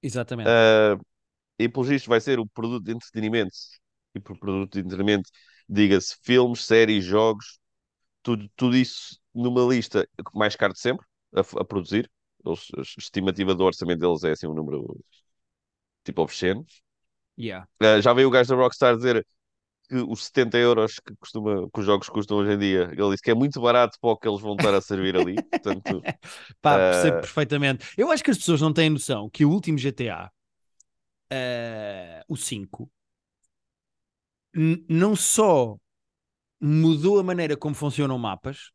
Exatamente. 0.03 0.47
Ah, 0.49 0.99
e 1.57 1.67
pelo 1.67 1.85
visto 1.85 2.07
vai 2.07 2.21
ser 2.21 2.37
o 2.39 2.45
produto 2.45 2.83
de 2.83 2.91
entretenimento. 2.91 3.55
E 4.13 4.19
por 4.19 4.37
produto 4.37 4.73
de 4.73 4.79
entretenimento, 4.81 5.29
diga-se 5.69 6.17
filmes, 6.24 6.65
séries, 6.65 7.03
jogos, 7.05 7.59
tudo, 8.24 8.50
tudo 8.55 8.77
isso 8.77 9.19
numa 9.33 9.62
lista 9.74 10.07
mais 10.33 10.55
caro 10.55 10.74
de 10.74 10.79
sempre 10.81 11.05
a, 11.36 11.41
a 11.41 11.65
produzir. 11.65 12.09
A 12.47 12.53
estimativa 13.00 13.55
do 13.55 13.63
orçamento 13.65 14.00
deles 14.01 14.24
é 14.25 14.31
assim 14.31 14.47
um 14.47 14.53
número 14.53 14.97
tipo 16.03 16.21
obsceno. 16.24 16.65
Yeah. 17.38 17.65
Ah, 17.79 18.00
já 18.01 18.13
veio 18.13 18.27
o 18.27 18.31
gajo 18.31 18.50
da 18.50 18.55
Rockstar 18.55 18.95
dizer 18.95 19.25
que 19.89 19.95
os 19.97 20.25
70 20.25 20.57
euros 20.57 20.95
que, 21.00 21.15
costuma, 21.17 21.69
que 21.71 21.79
os 21.81 21.86
jogos 21.86 22.09
custam 22.09 22.38
hoje 22.39 22.53
em 22.53 22.59
dia, 22.59 22.83
ele 22.93 23.12
disse 23.12 23.24
que 23.24 23.31
é 23.31 23.36
muito 23.36 23.62
barato 23.62 23.97
para 24.01 24.12
o 24.12 24.17
que 24.17 24.27
eles 24.27 24.41
vão 24.41 24.55
estar 24.55 24.74
a 24.75 24.81
servir 24.81 25.15
ali. 25.17 25.41
Portanto, 25.63 26.05
Pá, 26.62 26.79
Eh, 26.79 26.79
percebo 26.79 27.19
perfeitamente. 27.19 27.86
Eu 27.97 28.12
acho 28.12 28.24
que 28.24 28.31
as 28.31 28.38
pessoas 28.38 28.62
não 28.62 28.74
têm 28.74 28.89
noção 28.89 29.29
que 29.29 29.45
o 29.45 29.50
último 29.51 29.77
GTA, 29.77 30.31
eh, 31.31 32.24
o 32.29 32.38
5, 32.38 32.91
n- 32.91 32.96
não 34.89 35.15
só 35.15 35.77
mudou 36.61 37.19
a 37.19 37.23
maneira 37.23 37.57
como 37.57 37.75
funcionam 37.75 38.17
mapas, 38.17 38.71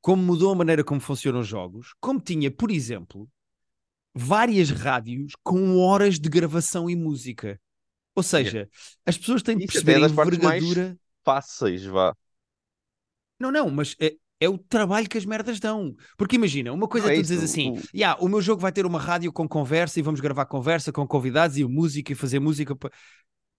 como 0.00 0.22
mudou 0.22 0.52
a 0.52 0.56
maneira 0.56 0.84
como 0.84 1.00
funcionam 1.00 1.40
os 1.40 1.48
jogos, 1.48 1.94
como 2.00 2.20
tinha, 2.20 2.50
por 2.50 2.70
exemplo, 2.70 3.28
várias 4.14 4.70
rádios 4.70 5.32
com 5.42 5.78
horas 5.78 6.18
de 6.18 6.28
gravação 6.28 6.90
e 6.90 6.96
música. 6.96 7.60
Ou 8.14 8.22
seja, 8.22 8.68
as 9.06 9.18
pessoas 9.18 9.42
têm 9.42 9.56
de 9.58 9.64
Isso 9.64 9.78
é 9.78 9.82
perceber 9.82 10.04
a 10.04 10.10
partes 10.10 10.38
mais- 10.40 10.62
envergadura. 10.64 10.98
Fáceis, 11.24 11.84
vá. 11.84 12.14
Não, 13.38 13.50
não, 13.50 13.70
mas 13.70 13.96
é, 14.00 14.14
é 14.40 14.48
o 14.48 14.58
trabalho 14.58 15.08
que 15.08 15.16
as 15.18 15.24
merdas 15.24 15.58
dão. 15.60 15.94
Porque 16.16 16.36
imagina, 16.36 16.72
uma 16.72 16.88
coisa 16.88 17.06
Não, 17.06 17.12
é 17.12 17.18
é 17.18 17.22
tu 17.22 17.22
dizes 17.22 17.42
assim: 17.50 17.70
o- 17.70 17.80
"Ya, 17.94 18.16
o 18.16 18.28
meu 18.28 18.40
jogo 18.40 18.60
vai 18.60 18.72
ter 18.72 18.84
uma 18.86 19.00
rádio 19.00 19.32
com 19.32 19.48
conversa 19.48 19.98
e 19.98 20.02
vamos 20.02 20.20
gravar 20.20 20.46
conversa 20.46 20.92
com 20.92 21.06
convidados 21.06 21.56
e 21.56 21.64
música 21.64 22.12
e 22.12 22.14
fazer 22.14 22.38
música. 22.40 22.76
pa-". 22.76 22.90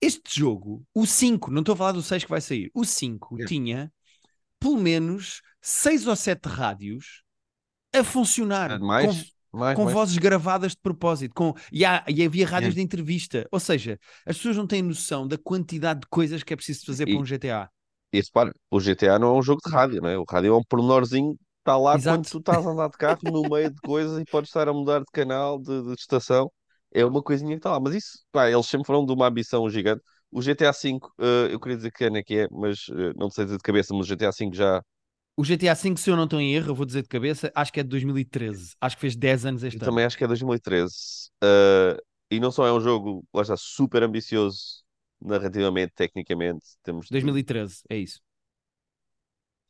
Este 0.01 0.39
jogo, 0.39 0.83
o 0.95 1.05
5, 1.05 1.51
não 1.51 1.59
estou 1.61 1.73
a 1.73 1.77
falar 1.77 1.91
do 1.91 2.01
6 2.01 2.23
que 2.23 2.29
vai 2.29 2.41
sair, 2.41 2.71
o 2.73 2.83
5 2.83 3.35
Yeah. 3.35 3.47
tinha 3.49 3.93
pelo 4.59 4.77
menos 4.77 5.41
6 5.61 6.07
ou 6.07 6.15
7 6.15 6.47
rádios 6.47 7.23
a 7.95 8.03
funcionar. 8.03 8.79
com- 8.79 8.85
Mais, 8.85 9.33
mais, 9.51 9.75
com 9.75 9.83
mais. 9.83 9.93
vozes 9.93 10.17
gravadas 10.17 10.71
de 10.73 10.79
propósito, 10.79 11.33
com... 11.35 11.53
e, 11.71 11.85
há- 11.85 12.03
e 12.07 12.23
havia 12.23 12.47
rádios 12.47 12.73
É. 12.73 12.75
de 12.75 12.81
entrevista. 12.81 13.47
Ou 13.51 13.59
seja, 13.59 13.99
as 14.25 14.37
pessoas 14.37 14.57
não 14.57 14.67
têm 14.67 14.81
noção 14.81 15.27
da 15.27 15.37
quantidade 15.37 16.01
de 16.01 16.07
coisas 16.07 16.43
que 16.43 16.53
é 16.53 16.55
preciso 16.55 16.85
fazer 16.85 17.07
E- 17.07 17.13
para 17.13 17.21
um 17.21 17.25
GTA. 17.25 17.69
E 18.13 18.19
repara, 18.21 18.53
o 18.69 18.79
GTA 18.79 19.17
não 19.19 19.35
é 19.35 19.39
um 19.39 19.41
jogo 19.43 19.61
de 19.65 19.71
rádio, 19.71 20.01
não 20.01 20.09
é? 20.09 20.17
O 20.17 20.25
rádio 20.29 20.53
é 20.53 20.57
um 20.57 20.63
pormenorzinho 20.63 21.35
que 21.35 21.41
está 21.61 21.77
lá 21.77 21.95
Exato. 21.95 22.17
quando 22.17 22.29
tu 22.29 22.37
estás 22.39 22.67
a 22.67 22.69
andar 22.71 22.89
de 22.89 22.97
carro 22.97 23.19
no 23.23 23.43
meio 23.49 23.69
de 23.71 23.79
coisas 23.81 24.19
e 24.19 24.25
podes 24.25 24.49
estar 24.49 24.67
a 24.67 24.73
mudar 24.73 24.99
de 24.99 25.05
canal, 25.13 25.59
de, 25.59 25.81
de 25.83 25.93
estação. 25.93 26.51
É 26.93 27.05
uma 27.05 27.21
coisinha 27.23 27.51
que 27.51 27.57
está 27.57 27.71
lá. 27.71 27.79
Mas 27.79 27.95
isso, 27.95 28.19
pá, 28.31 28.49
eles 28.49 28.65
sempre 28.67 28.85
foram 28.87 29.05
de 29.05 29.13
uma 29.13 29.27
ambição 29.27 29.69
gigante. 29.69 30.01
O 30.31 30.41
GTA 30.41 30.71
V, 30.71 30.99
eh, 31.19 31.49
eu 31.53 31.59
queria 31.59 31.77
dizer 31.77 31.91
que 31.91 32.05
ano 32.05 32.17
é 32.17 32.23
que 32.23 32.39
é, 32.39 32.47
mas 32.51 32.85
eh, 32.89 33.13
não 33.15 33.29
sei 33.29 33.45
dizer 33.45 33.57
de 33.57 33.63
cabeça, 33.63 33.93
mas 33.93 34.05
o 34.07 34.09
GTA 34.09 34.31
V 34.31 34.49
já. 34.53 34.81
O 35.37 35.43
GTA 35.43 35.73
V, 35.73 35.97
se 35.97 36.09
eu 36.09 36.15
não 36.15 36.25
estou 36.25 36.39
em 36.39 36.53
erro, 36.53 36.69
eu 36.71 36.75
vou 36.75 36.85
dizer 36.85 37.01
de 37.03 37.07
cabeça, 37.09 37.51
acho 37.55 37.71
que 37.73 37.79
é 37.79 37.83
de 37.83 37.89
2013. 37.89 38.75
Acho 38.79 38.95
que 38.97 39.01
fez 39.01 39.15
10 39.15 39.45
anos 39.45 39.63
este 39.63 39.77
Eu 39.77 39.85
ano. 39.85 39.91
também 39.91 40.05
acho 40.05 40.17
que 40.17 40.23
é 40.23 40.27
2013. 40.27 41.29
Eh, 41.43 41.97
e 42.31 42.39
não 42.39 42.51
só 42.51 42.65
é 42.67 42.73
um 42.73 42.79
jogo, 42.79 43.25
lá 43.33 43.41
está, 43.41 43.55
super 43.57 44.03
ambicioso 44.03 44.83
narrativamente, 45.21 45.93
tecnicamente. 45.95 46.65
Temos 46.83 47.09
tudo. 47.11 47.41
2013, 47.41 47.83
é 47.89 47.97
isso. 47.97 48.21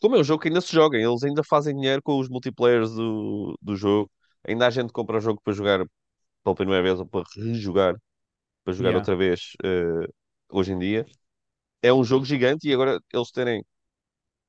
Como 0.01 0.15
é 0.15 0.19
um 0.19 0.23
jogo 0.23 0.41
que 0.41 0.47
ainda 0.47 0.61
se 0.61 0.73
joga, 0.73 0.97
eles 0.97 1.23
ainda 1.23 1.43
fazem 1.43 1.75
dinheiro 1.75 2.01
com 2.01 2.19
os 2.19 2.27
multiplayers 2.29 2.91
do, 2.93 3.57
do 3.61 3.75
jogo. 3.75 4.09
Ainda 4.47 4.65
há 4.67 4.69
gente 4.69 4.87
que 4.87 4.93
compra 4.93 5.17
o 5.17 5.21
jogo 5.21 5.39
para 5.43 5.53
jogar 5.53 5.85
pela 6.43 6.55
primeira 6.55 6.83
vez 6.83 6.99
ou 6.99 7.05
para 7.07 7.25
rejogar, 7.35 7.95
para 8.63 8.73
jogar 8.73 8.89
Yeah. 8.89 8.95
outra 8.95 9.15
vez 9.15 9.53
eh, 9.63 10.07
hoje 10.51 10.73
em 10.73 10.79
dia. 10.79 11.05
É 11.83 11.93
um 11.93 12.03
jogo 12.03 12.25
gigante 12.25 12.67
e 12.69 12.73
agora 12.73 12.99
eles 13.13 13.31
terem 13.31 13.65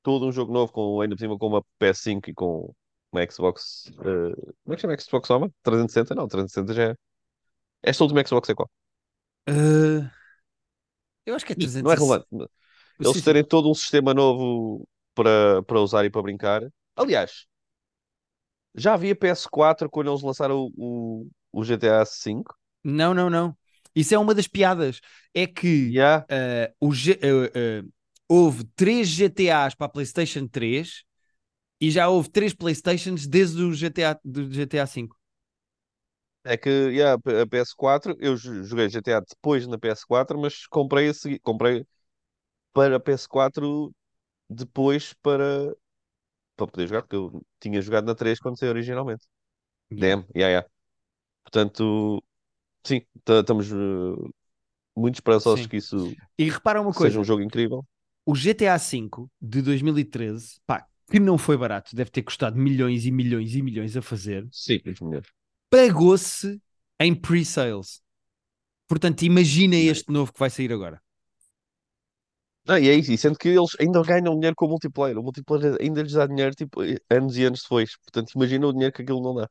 todo 0.03 0.27
um 0.27 0.33
jogo 0.33 0.53
novo, 0.53 0.73
com, 0.73 1.01
ainda 1.01 1.17
por 1.17 1.21
cima 1.21 1.39
com 1.39 1.49
uma 1.49 1.65
PS5 1.79 2.31
e 2.31 2.35
com 2.35 2.75
uma 3.13 3.31
Xbox. 3.31 3.93
eh, 4.01 4.35
como 4.65 4.75
é 4.75 4.77
que 4.77 4.83
chama 4.83 4.99
Xbox 4.99 5.31
One? 5.31 5.53
360? 5.63 6.15
Não, 6.15 6.29
360 6.29 6.75
já 6.75 6.91
é. 6.93 6.95
Esta 7.83 8.05
última 8.05 8.25
Xbox 8.27 8.49
é 8.51 8.55
qual? 8.55 8.71
Uh, 9.49 10.09
Eu 11.27 11.35
acho 11.35 11.45
que 11.47 11.53
é 11.53 11.57
360. 11.57 11.85
Não 11.85 11.93
é 11.93 11.95
relevante. 11.97 12.27
Eles 13.03 13.13
Sim, 13.13 13.23
sim. 13.23 13.23
terem 13.23 13.45
todo 13.45 13.71
um 13.71 13.75
sistema 13.75 14.15
novo 14.15 14.87
para, 15.15 15.63
para 15.65 15.81
usar 15.81 16.05
e 16.05 16.11
para 16.11 16.23
brincar. 16.23 16.63
Aliás, 16.97 17.47
já 18.75 18.95
havia 18.95 19.15
PS4 19.17 19.89
quando 19.91 20.11
eles 20.11 20.23
lançaram 20.23 20.71
o, 20.77 21.25
o, 21.25 21.31
o 21.53 21.65
GTA 21.65 22.05
V. 22.05 22.45
Não, 22.85 23.15
não, 23.15 23.31
não. 23.31 23.57
Isso 23.95 24.15
é 24.15 24.19
uma 24.19 24.35
das 24.35 24.49
piadas. 24.49 25.01
É 25.35 25.47
que 25.47 25.95
Yeah. 25.95 26.25
uh, 26.31 26.75
o 26.89 26.93
G- 26.95 27.13
uh, 27.23 27.85
uh, 27.87 27.93
houve 28.29 28.65
três 28.77 29.09
GTAs 29.09 29.75
para 29.75 29.87
a 29.87 29.91
PlayStation 29.91 30.47
3 30.49 31.03
e 31.81 31.91
já 31.91 32.09
houve 32.09 32.31
três 32.31 32.55
PlayStations 32.55 33.27
desde 33.27 33.63
o 33.63 33.73
GTA, 33.75 34.19
do 34.25 34.51
GTA 34.53 34.87
V. 34.87 35.09
É 36.45 36.57
que 36.57 36.69
yeah, 36.71 37.15
a 37.43 37.47
PS4, 37.47 38.17
eu 38.21 38.37
jo- 38.37 38.65
joguei 38.65 38.89
GTA 38.89 39.21
depois 39.21 39.67
na 39.67 39.79
PS4, 39.79 40.39
mas 40.41 40.67
comprei 40.67 41.09
a 41.09 41.15
seguir, 41.15 41.39
comprei 41.41 41.87
para 42.75 42.97
a 42.97 43.01
PS4 43.01 43.95
depois 44.51 45.15
para, 45.23 45.75
para 46.57 46.67
poder 46.69 46.87
jogar, 46.89 47.03
porque 47.03 47.17
eu 47.17 47.43
tinha 47.61 47.83
jogado 47.83 48.07
na 48.07 48.15
3 48.17 48.41
quando 48.41 48.59
saiu 48.59 48.71
originalmente. 48.73 49.27
Yeah. 49.91 50.17
Damn, 50.17 50.27
yeah, 50.37 50.49
yeah. 50.51 50.65
Portanto, 51.45 52.23
sim, 52.87 53.03
ta- 53.25 53.41
estamos 53.41 53.71
eh, 53.73 53.77
muito 54.97 55.17
esperançosos 55.17 55.67
Sim. 55.67 55.69
que 55.69 55.77
isso 55.77 56.17
E 56.39 56.51
repara 56.51 56.81
uma 56.81 56.93
seja 56.93 56.95
coisa: 56.95 57.21
um 57.21 57.25
jogo 57.25 57.43
incrível. 57.43 57.87
o 58.27 58.35
GTA 58.37 58.79
V 58.79 59.29
de 59.41 59.63
2013, 59.63 60.61
pá, 60.67 60.87
que 61.11 61.21
não 61.21 61.39
foi 61.39 61.57
barato, 61.57 61.97
deve 61.97 62.11
ter 62.11 62.23
custado 62.23 62.59
milhões 62.59 63.07
e 63.07 63.13
milhões 63.13 63.55
e 63.55 63.63
milhões 63.63 63.97
a 63.97 64.03
fazer, 64.03 64.49
Sim, 64.51 64.81
pagou-se 65.71 66.61
em 67.01 67.15
pre-sales. 67.15 68.01
Portanto, 68.89 69.23
imagina 69.25 69.77
este 69.77 70.13
novo 70.13 70.33
que 70.33 70.39
vai 70.41 70.51
sair 70.51 70.73
agora. 70.73 71.03
Não, 72.67 72.79
e 72.79 72.89
é 72.89 72.95
isso, 72.95 73.11
e 73.13 73.19
sendo 73.19 73.37
que 73.39 73.49
eles 73.49 73.71
ainda 73.81 74.03
ganham 74.03 74.35
dinheiro 74.35 74.55
com 74.57 74.67
o 74.67 74.69
multiplayer. 74.69 75.19
O 75.19 75.23
multiplayer 75.23 75.77
ainda 75.81 76.03
lhes 76.03 76.13
dá 76.13 76.27
dinheiro 76.27 76.55
tipo, 76.55 76.81
anos 77.11 77.37
e 77.37 77.45
anos 77.45 77.63
depois. 77.63 77.97
Portanto, 77.99 78.33
imagina 78.37 78.67
o 78.69 78.73
dinheiro 78.73 78.93
que 78.95 79.03
aquilo 79.03 79.21
não 79.23 79.35
dá. 79.35 79.49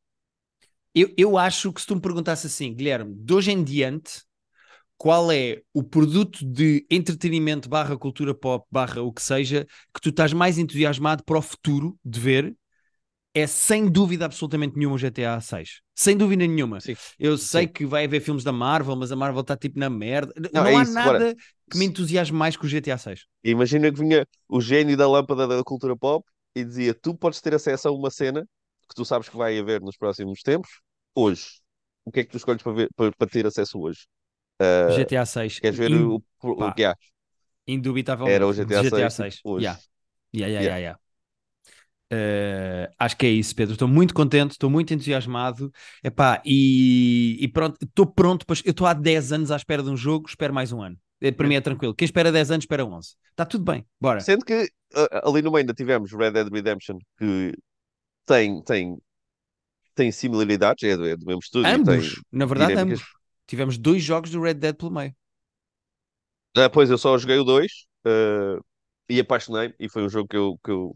Eu, 0.93 1.10
eu 1.17 1.38
acho 1.38 1.71
que 1.71 1.81
se 1.81 1.88
tu 1.88 1.95
me 1.95 2.01
perguntasse 2.01 2.48
assim, 2.48 2.74
Guilherme, 2.74 3.15
de 3.15 3.33
hoje 3.33 3.51
em 3.51 3.63
diante, 3.63 4.21
qual 4.98 5.31
é 5.31 5.62
o 5.74 5.83
produto 5.83 6.45
de 6.45 6.86
entretenimento 6.89 7.69
barra 7.69 7.98
cultura 7.98 8.36
pop 8.36 8.65
barra 8.71 9.01
o 9.01 9.12
que 9.12 9.21
seja 9.21 9.65
que 9.93 10.01
tu 10.01 10.10
estás 10.10 10.33
mais 10.33 10.57
entusiasmado 10.57 11.24
para 11.24 11.38
o 11.39 11.41
futuro 11.41 11.98
de 12.05 12.19
ver? 12.19 12.55
É 13.33 13.48
sem 13.48 13.89
dúvida 13.89 14.25
absolutamente 14.25 14.77
nenhuma 14.77 14.95
o 14.95 15.00
GTA 15.00 15.39
6. 15.39 15.81
Sem 15.95 16.17
dúvida 16.17 16.45
nenhuma. 16.45 16.81
Sim. 16.81 16.95
Eu 17.17 17.38
sei 17.38 17.65
Sim. 17.65 17.74
que 17.74 17.86
vai 17.86 18.03
haver 18.05 18.19
filmes 18.21 18.43
da 18.43 18.51
Marvel, 18.51 18.95
mas 18.95 19.12
a 19.12 19.15
Marvel 19.15 19.41
está 19.41 19.55
tipo 19.55 19.79
na 19.79 19.89
merda. 19.89 20.33
Não, 20.53 20.62
Não, 20.62 20.67
é 20.67 20.75
há 20.75 20.81
isso, 20.81 21.00
nada 21.00 21.17
agora, 21.17 21.36
que 21.69 21.77
me 21.77 21.86
entusiasme 21.86 22.38
mais 22.38 22.57
que 22.57 22.65
o 22.65 22.69
GTA 22.69 22.98
6. 22.98 23.25
Imagina 23.43 23.91
que 23.91 24.00
vinha 24.00 24.27
o 24.50 24.60
gênio 24.60 24.98
da 24.98 25.07
lâmpada 25.10 25.48
da 25.48 25.63
cultura 25.63 25.95
pop 25.95 26.25
e 26.55 26.63
dizia: 26.63 26.93
Tu 26.93 27.15
podes 27.15 27.39
ter 27.41 27.53
acesso 27.55 27.88
a 27.88 27.91
uma 27.91 28.12
cena 28.12 28.45
que 28.91 28.95
tu 28.98 29.05
sabes 29.05 29.29
que 29.29 29.38
vai 29.38 29.57
haver 29.60 29.81
nos 29.81 29.98
próximos 29.98 30.41
tempos, 30.43 30.71
hoje. 31.15 31.62
O 32.05 32.12
que 32.12 32.21
é 32.21 32.24
que 32.25 32.31
tu 32.31 32.38
escolhes 32.38 32.63
para, 32.63 32.74
ver, 32.74 32.89
para, 32.95 33.12
para 33.13 33.27
ter 33.29 33.45
acesso 33.48 33.79
hoje? 33.81 34.07
Ah, 34.60 34.88
GTA 34.88 35.25
6. 35.25 35.62
queres 35.62 35.77
ver 35.79 35.93
in- 35.93 35.95
o, 35.95 36.24
o, 36.43 36.50
pá, 36.57 36.69
o 36.69 36.74
que 36.74 36.86
há? 36.86 36.95
Indubitavelmente. 37.67 38.36
Era 38.36 38.48
o 38.48 38.53
GTA, 38.53 38.83
GTA 38.83 39.10
6 39.10 39.12
6. 39.12 39.36
tipo, 39.36 39.51
hoje. 39.51 39.69
Yeah. 39.69 39.81
Yeah, 40.33 40.48
yeah, 40.53 40.77
Yeah. 40.79 41.00
Eh, 42.13 42.89
acho 43.00 43.15
que 43.17 43.25
é 43.25 43.29
isso, 43.29 43.55
Pedro. 43.55 43.74
Estou 43.74 43.88
muito 43.88 44.13
contente, 44.13 44.51
estou 44.51 44.69
muito 44.69 44.93
entusiasmado. 44.93 45.71
Epá, 46.03 46.41
e, 46.45 47.38
e 47.39 47.48
pronto, 47.48 47.77
estou 47.81 48.05
pronto 48.05 48.45
para. 48.45 48.57
Eu 48.65 48.71
estou 48.71 48.86
há 48.88 48.93
10 48.93 49.31
anos 49.31 49.50
à 49.51 49.55
espera 49.55 49.81
de 49.81 49.89
um 49.89 49.95
jogo, 49.98 50.27
espero 50.27 50.53
mais 50.53 50.71
um 50.74 50.81
ano. 50.81 50.98
Eh, 51.21 51.31
Para 51.31 51.48
mim 51.48 51.55
é 51.55 51.62
tranquilo. 51.62 51.95
Quem 51.95 52.05
espera 52.05 52.31
10 52.31 52.51
anos, 52.51 52.63
espera 52.63 52.86
11. 52.86 53.15
Está 53.29 53.45
tudo 53.45 53.63
bem, 53.63 53.86
bora. 54.00 54.19
Sendo 54.25 54.45
que 54.45 54.69
ah, 54.93 55.21
ali 55.27 55.41
no 55.41 55.51
meio 55.51 55.62
ainda 55.62 55.74
tivemos 55.74 56.12
Red 56.13 56.31
Dead 56.31 56.48
Redemption, 56.51 56.98
que 57.17 57.53
tem, 58.31 58.61
tem, 58.61 58.97
tem 59.93 60.11
similaridades, 60.11 60.83
é 60.83 60.95
do, 60.95 61.05
é 61.05 61.17
do 61.17 61.25
mesmo 61.25 61.41
estúdio, 61.41 61.83
tem 61.83 61.95
Ambos, 61.95 62.21
na 62.31 62.45
verdade, 62.45 62.71
dinâmicas. 62.71 63.01
ambos. 63.01 63.13
Tivemos 63.45 63.77
dois 63.77 64.01
jogos 64.01 64.31
do 64.31 64.41
Red 64.41 64.53
Dead 64.55 64.75
pelo 64.75 64.91
meio. 64.91 65.13
Ah, 66.55 66.69
pois 66.69 66.89
eu 66.89 66.97
só 66.97 67.17
joguei 67.17 67.38
o 67.38 67.43
2 67.43 67.71
e 69.09 69.19
apaixonei 69.19 69.73
e 69.77 69.89
foi 69.89 70.03
um 70.03 70.09
jogo 70.09 70.27
que 70.27 70.38
eu, 70.38 70.57
que 70.63 70.71
eu 70.71 70.95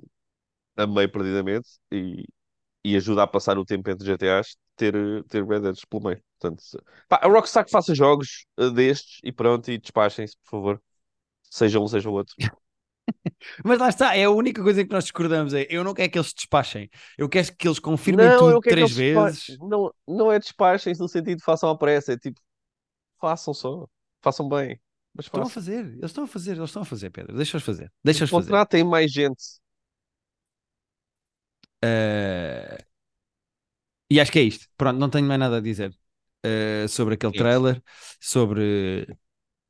amei 0.77 1.07
perdidamente 1.07 1.67
e, 1.91 2.23
e 2.83 2.95
ajuda 2.95 3.23
a 3.23 3.27
passar 3.27 3.57
o 3.57 3.65
tempo 3.65 3.89
entre 3.89 4.05
GTAs 4.05 4.55
ter, 4.75 4.93
ter 5.25 5.45
Red 5.45 5.61
Dead 5.61 5.75
pelo 5.89 6.03
meio. 6.03 6.23
Portanto, 6.39 6.63
pá, 7.09 7.19
a 7.21 7.27
Rockstar 7.27 7.65
que 7.65 7.71
faça 7.71 7.93
jogos 7.93 8.45
ah, 8.57 8.69
destes 8.69 9.19
e 9.23 9.31
pronto, 9.31 9.69
e 9.69 9.77
despachem-se, 9.77 10.37
por 10.43 10.49
favor. 10.49 10.81
Seja 11.43 11.79
um, 11.79 11.87
seja 11.87 12.09
o 12.09 12.13
outro. 12.13 12.33
Mas 13.63 13.79
lá 13.79 13.89
está, 13.89 14.15
é 14.15 14.23
a 14.25 14.29
única 14.31 14.61
coisa 14.63 14.83
que 14.85 14.91
nós 14.91 15.03
discordamos. 15.05 15.53
É, 15.53 15.67
eu 15.69 15.83
não 15.83 15.93
quero 15.93 16.11
que 16.11 16.17
eles 16.17 16.33
despachem. 16.33 16.89
Eu 17.17 17.29
quero 17.29 17.55
que 17.55 17.67
eles 17.67 17.79
confirmem 17.79 18.29
Não, 18.29 18.37
tudo 18.37 18.61
três 18.61 18.91
vezes. 18.91 19.59
Não, 19.59 19.93
não 20.07 20.31
é 20.31 20.39
despachem-se 20.39 20.99
no 21.01 21.07
sentido 21.09 21.37
de 21.39 21.43
façam 21.43 21.69
à 21.69 21.77
pressa, 21.77 22.13
é 22.13 22.17
tipo, 22.17 22.39
façam 23.19 23.53
só, 23.53 23.87
façam 24.21 24.49
bem, 24.49 24.79
mas 25.13 25.27
Estão 25.27 25.45
a 25.45 25.49
façam. 25.49 25.49
fazer, 25.49 25.85
eles 25.85 26.05
estão 26.05 26.23
a 26.23 26.27
fazer, 26.27 26.51
eles 26.57 26.69
estão 26.69 26.81
a 26.81 26.85
fazer, 26.85 27.09
Pedro. 27.09 27.35
Deixa-os 27.35 27.63
fazer. 27.63 27.91
Deixa-os 28.03 28.31
fazer. 28.31 28.59
Contratem 28.59 28.83
mais 28.83 29.11
gente. 29.11 29.59
Eh, 31.81 32.77
E 34.09 34.19
acho 34.19 34.31
que 34.31 34.39
é 34.39 34.43
isto. 34.43 34.67
Pronto, 34.77 34.99
não 34.99 35.09
tenho 35.09 35.27
mais 35.27 35.39
nada 35.39 35.57
a 35.57 35.61
dizer 35.61 35.95
eh, 36.43 36.87
sobre 36.87 37.15
aquele 37.15 37.33
É 37.33 37.41
trailer, 37.43 37.81
sobre 38.19 39.07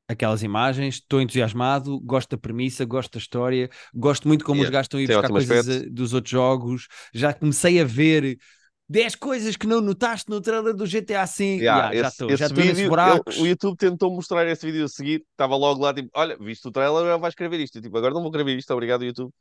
aquelas 0.08 0.42
imagens. 0.42 0.96
Estou 0.96 1.20
entusiasmado, 1.20 2.00
gosto 2.00 2.30
da 2.30 2.38
premissa, 2.38 2.84
gosto 2.84 3.12
da 3.12 3.18
história, 3.18 3.70
gosto 3.94 4.28
muito 4.28 4.44
como 4.44 4.62
os 4.62 4.68
Yeah, 4.68 4.70
gajos 4.70 4.86
estão 4.86 5.00
a 5.00 5.02
ir 5.02 5.06
tem 5.06 5.16
buscar 5.16 5.30
coisas 5.30 5.68
aspecto. 5.68 5.68
eh, 5.68 5.88
dos 5.90 6.12
outros 6.12 6.30
jogos. 6.30 6.88
Já 7.12 7.32
comecei 7.34 7.80
a 7.80 7.84
ver 7.84 8.38
10 8.88 9.14
coisas 9.14 9.56
que 9.56 9.66
não 9.66 9.80
notaste 9.80 10.30
no 10.30 10.40
trailer 10.40 10.74
do 10.74 10.86
GTA 10.86 11.24
V. 11.24 11.66
Yeah, 11.68 11.68
Yeah, 11.70 11.94
já 11.94 12.08
esse, 12.08 12.08
estou, 12.08 12.34
já 12.36 12.46
estou 12.46 12.64
nesses 12.64 12.82
buracos. 12.84 13.34
ele- 13.34 13.40
o 13.40 13.46
YouTube 13.46 13.76
tentou 13.78 14.14
mostrar 14.14 14.46
esse 14.46 14.66
vídeo 14.66 14.84
a 14.84 14.88
seguir, 14.88 15.24
estava 15.30 15.56
logo 15.56 15.80
lá, 15.82 15.94
tipo, 15.94 16.10
olha, 16.14 16.36
viste 16.38 16.66
o 16.68 16.70
trailer, 16.72 16.98
agora 16.98 17.18
vais 17.18 17.32
escrever 17.32 17.60
isto. 17.60 17.78
Eu, 17.78 17.82
tipo, 17.82 17.96
agora 17.96 18.12
não 18.14 18.20
vou 18.20 18.30
escrever 18.30 18.56
isto, 18.58 18.70
obrigado, 18.74 19.04
YouTube. 19.04 19.32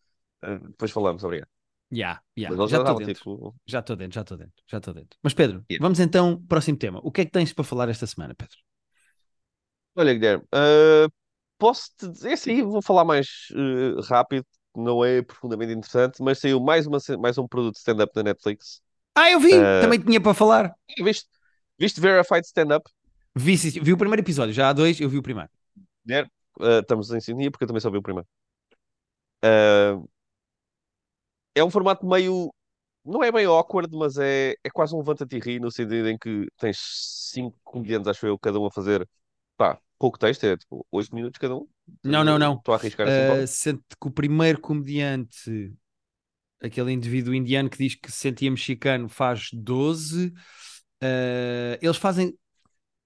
Ah, 0.41 0.55
depois 0.59 0.91
falamos, 0.91 1.23
obrigado. 1.23 1.49
Yeah, 1.91 2.19
yeah, 2.37 2.55
já 2.65 2.77
já 2.77 2.77
estou 2.79 2.95
dentro. 2.95 3.13
tipo. 3.13 3.55
Já 3.67 3.79
estou 3.79 3.95
dentro, 3.95 4.15
já 4.15 4.21
estou 4.21 4.37
dentro, 4.37 4.63
já 4.67 4.77
estou 4.77 4.93
dentro. 4.93 5.17
Mas 5.23 5.33
Pedro, 5.33 5.65
Yeah. 5.69 5.79
vamos 5.79 5.99
então, 5.99 6.43
próximo 6.47 6.77
tema. 6.77 6.99
O 7.03 7.11
que 7.11 7.21
é 7.21 7.25
que 7.25 7.31
tens 7.31 7.53
para 7.53 7.63
falar 7.63 7.89
esta 7.89 8.07
semana, 8.07 8.35
Pedro? 8.35 8.57
Olha, 9.95 10.13
Guilherme, 10.13 10.43
ah, 10.51 11.07
posso-te 11.57 12.09
dizer, 12.09 12.33
assim, 12.33 12.61
vou 12.63 12.81
falar 12.81 13.05
mais 13.05 13.27
eh, 13.53 14.01
rápido, 14.07 14.45
não 14.75 15.03
é 15.05 15.21
profundamente 15.21 15.71
interessante, 15.73 16.21
mas 16.21 16.39
saiu 16.39 16.59
mais, 16.59 16.85
uma, 16.87 16.99
ce- 16.99 17.17
mais 17.17 17.37
um 17.37 17.47
produto 17.47 17.73
de 17.75 17.79
stand-up 17.79 18.13
da 18.13 18.23
Netflix. 18.23 18.81
Ah, 19.15 19.29
eu 19.31 19.39
vi! 19.39 19.67
Eh, 19.67 19.67
Também 19.79 19.99
tinha 19.99 20.21
para 20.21 20.33
falar. 20.33 20.75
Viste, 21.03 21.29
viste 21.79 21.99
Verified 22.01 22.45
Stand-up? 22.45 22.89
Vi, 23.35 23.57
sim, 23.57 23.69
vi 23.81 23.93
o 23.93 23.97
primeiro 23.97 24.21
episódio, 24.21 24.53
já 24.53 24.69
há 24.69 24.73
dois, 24.73 24.99
eu 24.99 25.09
vi 25.09 25.17
o 25.17 25.23
primeiro. 25.23 25.49
Guilherme? 26.05 26.29
Ah, 26.59 26.79
estamos 26.79 27.11
em 27.11 27.19
sintonia 27.21 27.51
porque 27.51 27.63
eu 27.65 27.67
também 27.67 27.81
só 27.81 27.91
vi 27.91 27.97
o 27.97 28.01
primeiro. 28.01 28.27
Ah, 29.41 29.99
é 31.53 31.63
um 31.63 31.69
formato 31.69 32.05
meio. 32.05 32.53
Não 33.05 33.23
é 33.23 33.31
meio 33.31 33.53
awkward, 33.53 33.95
mas 33.97 34.17
é, 34.19 34.53
é 34.63 34.69
quase 34.71 34.95
um 34.95 34.99
levanta-te 34.99 35.37
e 35.37 35.39
ri, 35.39 35.59
no 35.61 35.71
sentido 35.71 36.09
em 36.09 36.17
que 36.19 36.47
tens 36.59 36.77
cinco 37.33 37.57
comediantes, 37.63 38.09
acho 38.09 38.27
eu, 38.27 38.37
cada 38.39 38.59
um 38.59 38.65
a 38.67 38.71
fazer 38.71 39.07
pá, 39.57 39.79
pouco 39.97 40.17
texto, 40.19 40.43
é 40.43 40.57
tipo 40.57 40.85
oito 40.91 41.13
minutos 41.13 41.37
cada 41.39 41.55
um. 41.55 41.67
Não, 42.03 42.23
não, 42.23 42.37
não. 42.37 42.55
Estou 42.55 42.73
a 42.73 42.77
arriscar 42.77 43.07
assim. 43.07 43.43
Uh, 43.43 43.47
sente 43.47 43.83
que 43.99 44.07
o 44.07 44.11
primeiro 44.11 44.59
comediante, 44.59 45.73
aquele 46.61 46.91
indivíduo 46.91 47.33
indiano 47.33 47.69
que 47.69 47.77
diz 47.77 47.95
que 47.95 48.11
se 48.11 48.17
sentia 48.17 48.51
mexicano, 48.51 49.07
faz 49.07 49.49
12. 49.53 50.27
Uh, 50.27 51.77
eles 51.81 51.97
fazem. 51.97 52.37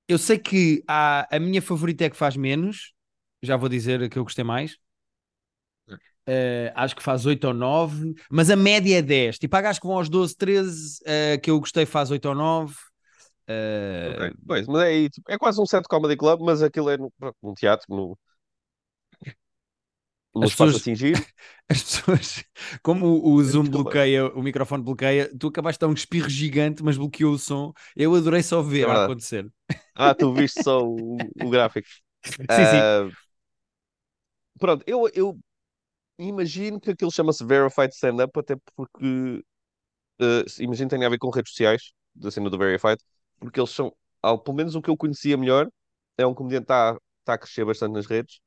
Eu 0.07 0.17
sei 0.17 0.39
que 0.39 0.83
há... 0.87 1.27
a 1.35 1.39
minha 1.39 1.61
favorita 1.61 2.05
é 2.05 2.09
que 2.09 2.17
faz 2.17 2.35
menos, 2.35 2.93
já 3.43 3.55
vou 3.55 3.69
dizer 3.69 4.01
a 4.01 4.09
que 4.09 4.17
eu 4.17 4.23
gostei 4.23 4.43
mais. 4.43 4.77
Uh, 6.29 6.69
acho 6.75 6.95
que 6.95 7.01
faz 7.01 7.25
8 7.25 7.43
ou 7.47 7.53
9, 7.55 8.13
mas 8.29 8.51
a 8.51 8.55
média 8.55 8.99
é 8.99 9.01
10. 9.01 9.39
Tipo, 9.39 9.55
há 9.55 9.61
gajos 9.61 9.79
que 9.79 9.87
vão 9.87 9.97
aos 9.97 10.09
12, 10.09 10.35
13, 10.37 10.99
uh, 11.01 11.41
que 11.41 11.49
eu 11.49 11.59
gostei 11.59 11.87
faz 11.87 12.11
8 12.11 12.23
ou 12.29 12.35
9. 12.35 12.75
Uh, 13.49 14.09
Ok. 14.09 14.33
Pois, 14.47 14.67
mas 14.67 14.81
é, 14.83 14.85
aí, 14.87 15.09
tipo, 15.09 15.31
é 15.31 15.37
quase 15.37 15.61
um 15.61 15.65
set 15.65 15.87
comedy 15.87 16.15
club, 16.17 16.41
mas 16.41 16.61
aquilo 16.61 16.89
é 16.89 16.97
no, 16.97 17.11
num 17.43 17.53
teatro, 17.53 17.85
no, 17.89 18.17
num 20.33 20.45
As 20.45 20.51
pessoas- 20.51 20.89
giro. 20.95 21.25
As 21.69 21.83
pessoas, 21.83 22.43
como 22.81 23.05
o, 23.07 23.33
o 23.35 23.43
Zoom 23.43 23.69
muito 23.69 23.79
bom. 23.81 23.93
bloqueia, 23.93 24.25
o 24.33 24.41
microfone 24.41 24.83
bloqueia, 24.83 25.29
tu 25.37 25.47
acabaste 25.49 25.77
de 25.79 25.81
dar 25.85 25.87
um 25.91 25.93
espirro 25.93 26.29
gigante, 26.29 26.83
mas 26.83 26.97
bloqueou 26.97 27.33
o 27.33 27.37
som. 27.39 27.73
Eu 27.95 28.15
adorei 28.15 28.41
só 28.43 28.61
ver 28.61 28.83
É 28.83 28.85
a 28.87 28.87
verdade. 28.87 28.95
acontecer. 28.95 29.51
Ah, 29.95 30.15
tu 30.15 30.33
viste 30.35 30.61
só 30.63 30.83
o, 30.85 31.31
o 31.35 31.49
gráfico. 31.49 31.87
Sim, 32.51 32.65
sim. 32.65 32.85
Ah, 32.87 33.09
pronto, 34.59 34.83
eu, 34.87 35.09
eu 35.13 35.39
imagino 36.19 36.79
que 36.81 36.91
aquilo 36.91 37.11
chama-se 37.11 37.45
Verified 37.45 37.91
Stand-Up, 37.93 38.39
até 38.39 38.55
porque 38.75 39.43
ah, 40.21 40.43
imagino 40.59 40.89
que 40.89 40.95
tenha 40.95 41.07
a 41.07 41.09
ver 41.09 41.17
com 41.17 41.29
redes 41.29 41.51
sociais, 41.51 41.93
da 42.15 42.31
cena 42.31 42.49
do 42.49 42.57
Verified, 42.57 42.99
porque 43.39 43.59
eles 43.59 43.71
são, 43.71 43.95
ao, 44.21 44.39
pelo 44.39 44.57
menos 44.57 44.75
o 44.75 44.81
que 44.81 44.89
eu 44.89 44.97
conhecia 44.97 45.37
melhor, 45.37 45.67
é 46.17 46.25
um 46.25 46.33
comediante 46.33 46.65
que 46.67 46.73
está 46.73 46.97
tá 47.25 47.33
a 47.35 47.37
crescer 47.37 47.65
bastante 47.65 47.93
nas 47.93 48.05
redes, 48.07 48.39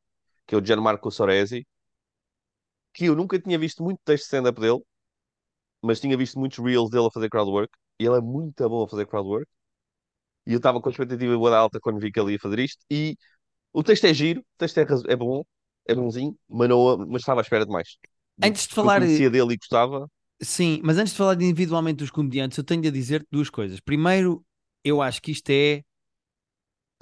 que 0.47 0.55
é 0.55 0.59
o 0.59 0.65
Gianmarco 0.67 1.11
Soresi, 1.13 1.67
que 2.95 3.05
eu 3.07 3.15
nunca 3.17 3.39
tinha 3.39 3.59
visto 3.59 3.83
muito 3.83 4.01
texto 4.05 4.25
stand-up 4.25 4.59
dele, 4.61 4.81
mas 5.83 6.01
tinha 6.01 6.17
visto 6.17 6.39
muitos 6.39 6.59
reels 6.59 6.91
dele 6.91 7.07
a 7.07 7.11
fazer 7.11 7.29
crowdwork, 7.31 7.73
e 7.99 8.05
ele 8.07 8.17
é 8.19 8.21
muito 8.21 8.69
bom 8.69 8.85
a 8.85 8.89
fazer 8.89 9.07
crowdwork, 9.07 9.47
e 10.47 10.53
eu 10.53 10.59
estava 10.59 10.81
com 10.81 10.89
a 10.89 10.93
expectativa 10.93 11.37
boa 11.37 11.57
alta 11.57 11.81
quando 11.81 12.01
vi 12.01 12.11
que 12.13 12.21
ele 12.21 12.33
ia 12.33 12.39
fazer 12.41 12.59
isto, 12.61 12.85
e 12.91 13.17
o 13.73 13.85
texto 13.85 14.07
é 14.07 14.15
giro, 14.15 14.41
o 14.41 14.45
texto 14.59 14.79
é, 14.79 14.87
é 15.11 15.17
bom, 15.17 15.45
é 15.87 15.95
bonzinho, 15.95 16.37
mas, 16.49 16.69
não, 16.69 16.99
mas 17.09 17.23
estava 17.23 17.41
à 17.41 17.45
espera 17.45 17.67
de 17.67 17.73
mais. 17.73 17.99
Do 18.39 18.49
Antes 18.49 18.67
de 18.69 18.75
falar- 18.75 18.97
Eu 18.97 19.03
conhecia 19.03 19.31
dele 19.31 19.55
e 19.55 19.57
gostava. 19.59 20.09
Sim, 20.43 20.81
mas 20.83 20.99
antes 20.99 21.13
de 21.13 21.19
falar 21.19 21.35
individualmente 21.41 21.99
dos 21.99 22.11
comediantes, 22.11 22.59
eu 22.59 22.65
tenho 22.65 22.83
de 22.83 22.91
dizer 22.91 23.25
duas 23.31 23.49
coisas. 23.49 23.79
Primeiro, 23.81 24.45
eu 24.85 25.01
acho 25.03 25.21
que 25.23 25.31
isto 25.33 25.51
é, 25.51 25.83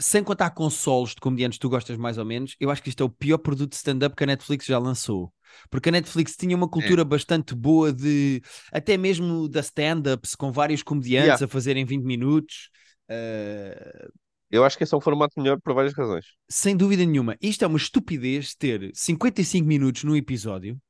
sem 0.01 0.25
contar 0.25 0.51
consoles 0.51 1.11
de 1.11 1.17
comediantes 1.21 1.59
que 1.59 1.63
tu 1.63 1.69
gostas 1.69 1.97
mais 1.99 2.17
ou 2.17 2.25
menos, 2.25 2.57
eu 2.59 2.71
acho 2.71 2.83
que 2.83 2.89
isto 2.89 3.03
é 3.03 3.07
o 3.07 3.11
pior 3.11 3.39
produto 3.39 3.71
de 3.71 3.77
stand-up 3.77 4.17
que 4.17 4.25
a 4.25 4.27
Netflix 4.27 4.65
já 4.65 4.79
lançou. 4.79 5.33
Porque 5.69 5.89
a 5.89 5.93
Netflix 5.93 6.37
tinha 6.37 6.57
uma 6.57 6.69
cultura 6.69 7.05
bastante 7.05 7.55
boa 7.55 7.93
de, 7.93 8.41
até 8.73 8.97
mesmo 8.97 9.49
da 9.49 9.61
stand-ups, 9.61 10.35
com 10.35 10.51
vários 10.53 10.83
comediantes 10.83 11.27
Yeah. 11.41 11.45
a 11.45 11.49
fazerem 11.49 11.85
20 11.85 12.05
minutos. 12.05 12.71
Uh, 13.11 14.09
Eu 14.51 14.65
acho 14.65 14.79
que 14.79 14.85
esse 14.85 14.95
é 14.95 14.97
um 14.97 15.01
formato 15.01 15.35
melhor 15.39 15.61
por 15.61 15.75
várias 15.75 15.93
razões. 15.93 16.25
sem 16.49 16.77
dúvida 16.77 17.05
nenhuma. 17.05 17.37
Isto 17.41 17.65
é 17.65 17.67
uma 17.69 17.77
estupidez 17.79 18.55
ter 18.55 18.91
55 18.95 19.67
minutos 19.67 20.05
num 20.05 20.17
episódio 20.17 20.81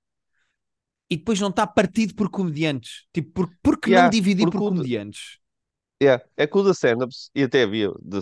e 1.10 1.16
depois 1.16 1.40
não 1.40 1.48
está 1.48 1.66
partido 1.66 2.14
por 2.14 2.30
comediantes. 2.30 3.06
Tipo, 3.12 3.32
por, 3.32 3.50
porque 3.62 3.90
não 3.90 3.96
Yeah, 3.96 4.10
dividir 4.10 4.42
porque 4.44 4.58
por 4.58 4.70
de- 4.70 4.76
comediantes? 4.76 5.39
Yeah. 6.02 6.24
É 6.36 6.46
que 6.46 6.56
o 6.56 6.62
da 6.62 6.70
stand-ups, 6.72 7.30
e 7.34 7.42
até 7.42 7.62
havia, 7.62 7.90
da 8.02 8.20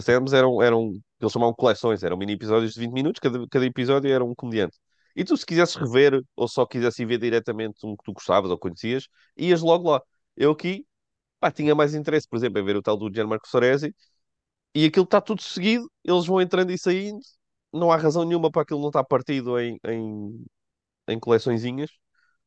stand-ups 0.00 0.32
eram, 0.32 0.62
eram, 0.62 0.92
eles 1.20 1.32
chamavam 1.32 1.52
coleções, 1.54 2.02
eram 2.04 2.16
mini 2.16 2.34
episódios 2.34 2.74
de 2.74 2.80
20 2.80 2.92
minutos, 2.92 3.18
cada, 3.20 3.44
cada 3.48 3.66
episódio 3.66 4.12
era 4.12 4.24
um 4.24 4.32
comediante. 4.34 4.78
E 5.16 5.24
tu, 5.24 5.36
se 5.36 5.44
quisesses 5.44 5.74
rever, 5.74 6.22
ou 6.36 6.46
só 6.48 6.64
quisesse 6.66 7.04
ver 7.04 7.18
diretamente 7.18 7.84
um 7.84 7.96
que 7.96 8.04
tu 8.04 8.12
gostavas 8.12 8.50
ou 8.50 8.58
conhecias, 8.58 9.08
ias 9.36 9.60
logo 9.60 9.90
lá. 9.90 10.00
Eu 10.36 10.52
aqui, 10.52 10.86
pá, 11.40 11.50
tinha 11.50 11.74
mais 11.74 11.94
interesse, 11.94 12.28
por 12.28 12.36
exemplo, 12.38 12.60
em 12.60 12.64
ver 12.64 12.76
o 12.76 12.82
tal 12.82 12.96
do 12.96 13.12
Gianmarco 13.14 13.48
Soresi, 13.48 13.94
e 14.74 14.86
aquilo 14.86 15.04
está 15.04 15.20
tudo 15.20 15.42
seguido, 15.42 15.90
eles 16.04 16.26
vão 16.26 16.40
entrando 16.40 16.70
e 16.72 16.78
saindo, 16.78 17.20
não 17.72 17.92
há 17.92 17.96
razão 17.96 18.24
nenhuma 18.24 18.50
para 18.50 18.62
aquilo 18.62 18.80
não 18.80 18.88
estar 18.88 19.04
partido 19.04 19.58
em, 19.60 19.78
em, 19.86 20.44
em 21.08 21.20
coleçõezinhas, 21.20 21.90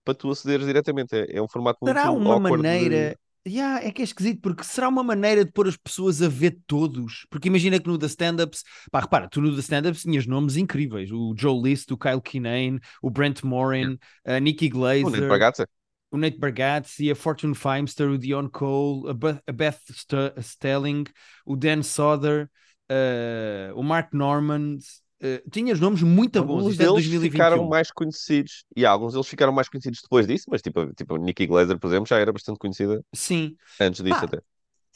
para 0.06 0.16
tu 0.16 0.32
acederes 0.32 0.68
diretamente. 0.68 1.16
É, 1.16 1.38
é 1.38 1.42
um 1.42 1.50
formato 1.50 1.80
muito 1.84 2.00
Será 2.00 2.12
uma 2.12 2.36
awkward 2.36 2.66
de- 2.66 2.78
maneira. 2.78 3.18
Yeah, 3.48 3.82
é 3.86 3.92
que 3.92 4.02
é 4.02 4.04
esquisito, 4.06 4.42
porque 4.42 4.64
será 4.64 4.90
uma 4.90 5.04
maneira 5.04 5.46
de 5.46 5.52
pôr 5.52 5.68
as 5.70 5.78
pessoas 5.78 6.22
a 6.22 6.28
ver 6.28 6.60
todos? 6.68 7.26
Porque 7.30 7.48
imagina 7.48 7.80
que 7.80 7.88
no 7.88 7.98
The 7.98 8.08
Stand-Ups, 8.08 8.64
pá, 8.92 9.00
repara, 9.00 9.30
tu 9.30 9.42
no 9.42 9.54
The 9.56 9.62
Stand-Ups 9.62 10.02
tinhas 10.02 10.26
nomes 10.28 10.58
incríveis: 10.58 11.12
o 11.12 11.34
Joe 11.38 11.62
List, 11.62 11.90
o 11.92 11.98
Kyle 11.98 12.22
Kinane, 12.22 12.80
o 13.02 13.10
Brent 13.10 13.44
Morin, 13.44 13.98
a 14.26 14.40
Nikki 14.40 14.68
O 15.02 15.10
Nate 15.10 15.22
Glazer, 15.22 15.28
Bargatze. 15.28 15.66
o 16.12 16.18
Nate 16.18 16.40
Bargatze, 16.40 17.12
a 17.12 17.16
Fortune 17.16 17.56
Feimster, 17.56 18.10
o 18.10 18.18
Dion 18.18 18.50
Cole, 18.50 19.10
a 19.10 19.14
Beth, 19.14 19.42
a 19.48 19.54
Beth 19.54 19.80
St- 19.92 20.34
Stelling, 20.42 21.06
o 21.46 21.56
Dan 21.56 21.84
Soder, 21.84 22.50
eh, 22.90 23.72
o 23.76 23.84
Mark 23.84 24.14
Norman. 24.14 24.80
Eh, 25.20 25.44
tinhas 25.52 25.80
nomes 25.80 26.02
muito 26.02 26.44
bons. 26.44 26.60
Alguns 26.60 26.72
Isto 26.72 26.82
é 26.82 26.86
de 26.86 26.92
deles 26.92 27.06
2021. 27.06 27.32
ficaram 27.32 27.68
mais 27.68 27.92
conhecidos. 27.92 28.66
E 28.76 28.86
alguns 28.86 29.14
deles 29.14 29.28
ficaram 29.28 29.52
mais 29.52 29.68
conhecidos 29.70 30.02
depois 30.02 30.28
disso, 30.28 30.46
mas 30.50 30.62
tipo, 30.62 30.94
tipo 30.94 31.18
Nikki 31.18 31.48
Glaser, 31.48 31.80
por 31.80 31.88
exemplo, 31.88 32.08
já 32.08 32.18
era 32.18 32.32
bastante 32.32 32.60
conhecida 32.60 33.04
Sim. 33.14 33.56
antes 33.80 34.04
disso 34.04 34.24
até. 34.24 34.40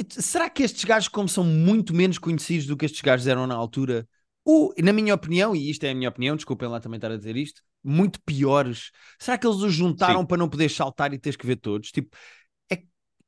Será 0.10 0.50
que 0.50 0.64
estes 0.64 0.84
gajos, 0.84 1.08
como 1.10 1.30
são 1.30 1.44
muito 1.44 1.94
menos 1.94 2.18
conhecidos 2.18 2.66
do 2.66 2.76
que 2.76 2.86
estes 2.86 3.02
gajos 3.02 3.28
eram 3.28 3.46
na 3.46 3.56
altura, 3.56 4.08
ou, 4.44 4.74
na 4.80 4.92
minha 4.92 5.14
opinião, 5.14 5.56
e 5.56 5.70
isto 5.70 5.84
é 5.84 5.92
a 5.92 5.96
minha 5.96 6.10
opinião, 6.10 6.36
desculpem 6.36 6.68
lá 6.68 6.80
também 6.80 6.98
estar 6.98 7.12
a 7.12 7.18
dizer 7.18 7.36
isto, 7.36 7.62
muito 7.84 8.20
piores, 8.26 8.92
será 9.20 9.38
que 9.38 9.46
eles 9.46 9.60
os 9.60 9.74
juntaram 9.74 10.22
Sim. 10.22 10.26
para 10.26 10.38
não 10.38 10.50
poder 10.50 10.70
saltar 10.70 11.14
e 11.14 11.20
teres 11.20 11.36
que 11.38 11.46
ver 11.46 11.58
todos? 11.58 11.92
Tipo, 11.92 12.16
é, 12.72 12.82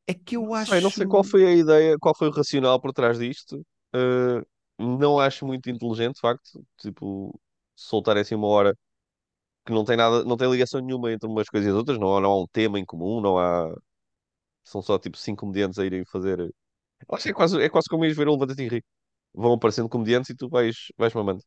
é 0.08 0.13
que 0.13 0.36
eu 0.36 0.53
acho. 0.53 0.71
Sei, 0.71 0.82
não 0.82 0.89
sei 0.89 1.06
qual 1.06 1.23
foi 1.23 1.45
a 1.45 1.53
ideia, 1.53 1.97
qual 1.99 2.15
foi 2.15 2.29
o 2.29 2.32
racional 2.32 2.79
por 2.82 2.91
trás 2.91 3.19
disto. 3.19 3.63
Uh, 3.95 4.43
não 4.77 5.19
acho 5.19 5.45
muito 5.45 5.69
inteligente, 5.69 6.15
de 6.15 6.21
facto. 6.21 6.65
Tipo, 6.77 7.39
soltar 7.75 8.17
assim 8.17 8.36
uma 8.36 8.47
hora 8.47 8.77
que 9.65 9.73
não 9.73 9.86
tem 9.86 9.97
nada, 9.97 10.23
não 10.25 10.38
tem 10.38 10.49
ligação 10.51 10.81
nenhuma 10.81 11.12
entre 11.13 11.27
umas 11.29 11.49
coisas 11.49 11.67
e 11.69 11.71
as 11.71 11.77
outras, 11.77 11.99
não, 11.99 12.17
há- 12.17 12.21
não 12.21 12.31
há 12.31 12.41
um 12.43 12.47
tema 12.47 12.79
em 12.79 12.86
comum, 12.86 13.21
não 13.21 13.39
há. 13.39 13.73
São 14.63 14.81
só 14.81 14.99
tipo 14.99 15.17
cinco 15.17 15.41
comediantes 15.41 15.79
a 15.79 15.86
irem 15.86 16.05
fazer. 16.05 16.39
Acho 17.12 17.23
que 17.25 17.29
é 17.31 17.33
quase, 17.33 17.62
é 17.62 17.69
quase 17.69 17.89
como 17.89 18.05
ires 18.05 18.17
ver 18.17 18.27
um 18.29 18.33
Levanta-te 18.33 18.63
e 18.63 18.69
ri. 18.69 18.83
Vão 19.33 19.53
aparecendo 19.53 19.89
comediantes 19.89 20.29
e 20.31 20.36
tu 20.36 20.49
vais, 20.49 20.75
vais 20.97 21.13
mamando. 21.15 21.43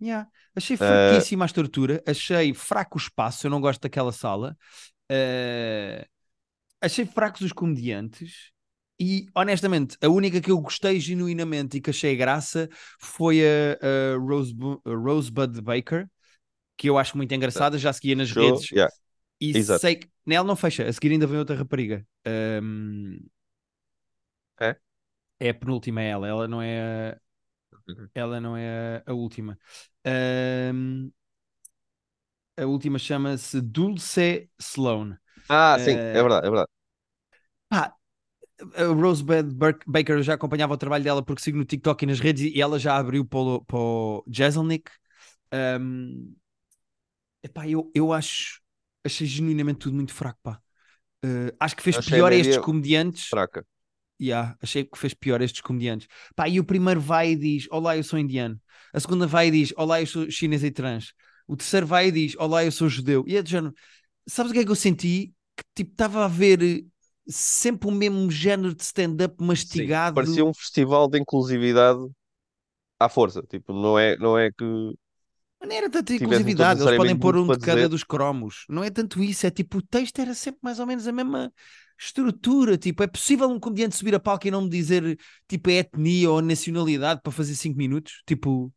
Yeah. 0.00 0.26
Achei 0.56 0.76
Eh, 0.80 1.24
fraquíssima 1.26 1.44
a 1.44 1.46
estrutura, 1.46 2.02
achei 2.06 2.54
fraco 2.54 2.96
o 2.98 3.00
espaço, 3.00 3.46
eu 3.46 3.50
não 3.50 3.60
gosto 3.60 3.82
daquela 3.82 4.12
sala. 4.12 4.56
Eh, 5.10 6.06
achei 6.80 7.06
fracos 7.06 7.42
os 7.42 7.52
comediantes. 7.52 8.52
E 9.00 9.26
honestamente, 9.34 9.96
a 10.02 10.08
única 10.10 10.40
que 10.42 10.50
eu 10.52 10.60
gostei 10.60 11.00
genuinamente 11.00 11.78
e 11.78 11.82
que 11.82 11.90
achei 11.90 12.16
graça 12.16 12.68
foi 13.00 13.40
a, 13.42 14.14
a 14.16 14.18
Rosebu- 14.18 14.82
a 14.86 14.90
Rosebud 14.94 15.62
Baker, 15.62 16.08
que 16.76 16.88
eu 16.90 16.98
acho 16.98 17.16
muito 17.16 17.34
engraçada, 17.34 17.78
já 17.78 17.92
seguia 17.92 18.16
nas 18.16 18.32
Show, 18.32 18.32
redes 18.32 18.72
yeah. 18.72 18.88
e 19.40 19.54
exato. 19.54 19.84
sei 19.84 19.96
que 19.96 20.10
nela 20.26 20.46
não 20.46 20.56
fecha, 20.56 20.86
a 20.88 20.92
seguir 20.92 21.12
ainda 21.12 21.26
vem 21.26 21.38
outra 21.38 21.56
rapariga. 21.56 22.06
Ahm, 22.26 23.18
É? 24.60 24.76
é 25.38 25.50
a 25.50 25.54
penúltima 25.54 26.00
ela, 26.02 26.28
ela 26.28 26.48
não 26.48 26.60
é 26.62 27.12
a, 27.16 27.20
Uhum. 27.88 28.10
ela 28.14 28.40
não 28.40 28.56
é 28.56 29.02
a, 29.06 29.12
última. 29.14 29.58
Ahm, 30.06 31.10
a 32.56 32.66
última 32.66 32.98
chama-se 32.98 33.60
Dulce 33.60 34.50
Sloan. 34.60 35.18
Ah, 35.48 35.76
sim, 35.78 36.02
Eh, 36.02 36.12
é 36.12 36.22
verdade, 36.22 36.46
é 36.46 36.50
verdade. 36.50 36.70
Pá, 37.68 37.96
a 38.74 38.84
Rosebud 38.84 39.54
Baker 39.86 40.16
eu 40.16 40.22
já 40.22 40.34
acompanhava 40.34 40.74
o 40.74 40.78
trabalho 40.78 41.04
dela 41.04 41.22
porque 41.22 41.42
sigo 41.42 41.58
no 41.58 41.64
TikTok 41.64 42.04
e 42.04 42.06
nas 42.06 42.20
redes 42.20 42.52
e 42.54 42.60
ela 42.60 42.78
já 42.78 42.96
abriu 42.96 43.24
para 43.24 43.38
o, 43.38 43.64
para 43.64 43.78
o 43.78 44.24
Jeselnik. 44.28 44.90
Um, 45.52 46.34
epá, 47.42 47.68
eu, 47.68 47.90
eu 47.94 48.12
acho 48.12 48.60
achei 49.04 49.26
genuinamente 49.26 49.80
tudo 49.80 49.94
muito 49.94 50.12
fraco, 50.12 50.38
pá. 50.42 50.60
Uh, 51.24 51.54
acho 51.58 51.76
que 51.76 51.82
fez 51.82 51.96
Achei 51.96 52.18
pior 52.18 52.32
estes 52.32 52.58
comediantes. 52.58 53.28
Fraca. 53.28 53.66
Yeah, 54.20 54.56
achei 54.60 54.84
que 54.84 54.98
fez 54.98 55.14
pior 55.14 55.40
estes 55.40 55.60
comediantes. 55.62 56.06
Pá, 56.36 56.48
e 56.48 56.60
o 56.60 56.64
primeiro 56.64 57.00
vai 57.00 57.32
e 57.32 57.36
diz: 57.36 57.66
Olá, 57.70 57.96
eu 57.96 58.04
sou 58.04 58.18
indiano. 58.18 58.60
A 58.92 59.00
segunda 59.00 59.26
vai 59.26 59.48
e 59.48 59.50
diz: 59.50 59.72
Olá, 59.76 60.00
eu 60.00 60.06
sou 60.06 60.30
chinês 60.30 60.62
e 60.62 60.70
trans. 60.70 61.12
O 61.46 61.56
terceiro 61.56 61.86
vai 61.86 62.08
e 62.08 62.12
diz: 62.12 62.36
Olá, 62.38 62.64
eu 62.64 62.72
sou 62.72 62.88
judeu. 62.88 63.24
E 63.26 63.36
é 63.36 63.42
de 63.42 63.50
género. 63.50 63.74
Sabes 64.28 64.50
o 64.50 64.54
que 64.54 64.60
é 64.60 64.64
que 64.64 64.70
eu 64.70 64.76
senti? 64.76 65.32
Que 65.56 65.64
tipo, 65.74 65.92
estava 65.92 66.24
a 66.24 66.28
ver 66.28 66.84
sempre 67.30 67.88
o 67.88 67.92
mesmo 67.92 68.30
género 68.30 68.74
de 68.74 68.82
stand-up 68.82 69.36
Sim, 69.38 69.46
mastigado. 69.46 70.14
parecia 70.14 70.44
um 70.44 70.54
festival 70.54 71.08
de 71.08 71.18
inclusividade 71.20 72.00
à 72.98 73.08
força. 73.08 73.42
Tipo, 73.48 73.72
não 73.72 73.98
é, 73.98 74.16
não 74.16 74.38
é 74.38 74.50
que 74.50 74.64
Mas 75.60 75.68
Não 75.68 75.76
era 75.76 75.90
tanta 75.90 76.14
inclusividade, 76.14 76.80
eles 76.80 76.96
podem 76.96 77.18
pôr 77.18 77.36
um 77.36 77.50
de 77.50 77.58
cada 77.58 77.76
dizer. 77.76 77.88
dos 77.88 78.02
cromos. 78.02 78.64
Não 78.68 78.82
é 78.82 78.90
tanto 78.90 79.22
isso, 79.22 79.46
é 79.46 79.50
tipo, 79.50 79.78
o 79.78 79.82
texto 79.82 80.18
era 80.20 80.34
sempre 80.34 80.60
mais 80.62 80.78
ou 80.80 80.86
menos 80.86 81.06
a 81.06 81.12
mesma 81.12 81.52
estrutura. 81.98 82.78
Tipo, 82.78 83.02
é 83.02 83.06
possível 83.06 83.48
um 83.48 83.60
comediante 83.60 83.96
subir 83.96 84.14
a 84.14 84.20
palco 84.20 84.46
e 84.48 84.50
não 84.50 84.62
me 84.62 84.70
dizer 84.70 85.18
tipo 85.46 85.68
a 85.68 85.72
etnia 85.74 86.30
ou 86.30 86.38
a 86.38 86.42
nacionalidade 86.42 87.20
para 87.22 87.32
fazer 87.32 87.54
5 87.54 87.76
minutos? 87.76 88.22
Tipo, 88.26 88.72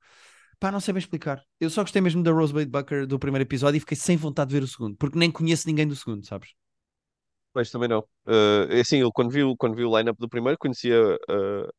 pá, 0.59 0.71
não 0.71 0.79
sei 0.81 0.93
bem 0.93 0.99
explicar. 0.99 1.41
Eu 1.59 1.69
só 1.69 1.81
gostei 1.83 2.01
mesmo 2.01 2.23
da 2.23 2.31
Rosebud 2.31 2.65
Bucker 2.69 3.07
do 3.07 3.19
primeiro 3.19 3.43
episódio 3.43 3.77
e 3.77 3.81
fiquei 3.81 3.97
sem 3.97 4.17
vontade 4.17 4.49
de 4.49 4.55
ver 4.55 4.63
o 4.63 4.67
segundo, 4.67 4.95
porque 4.97 5.17
nem 5.19 5.31
conheço 5.31 5.67
ninguém 5.67 5.87
do 5.87 5.95
segundo, 5.95 6.25
sabes? 6.25 6.49
Mas 7.53 7.69
também 7.71 7.89
não. 7.89 7.99
Uh, 8.25 8.79
assim, 8.81 8.97
eu 8.99 9.11
quando 9.11 9.31
vi, 9.31 9.43
o- 9.43 9.55
quando 9.57 9.75
vi 9.75 9.83
o 9.85 9.97
line-up 9.97 10.19
do 10.19 10.29
primeiro, 10.29 10.57
conhecia 10.57 10.99
uh, 11.29 11.69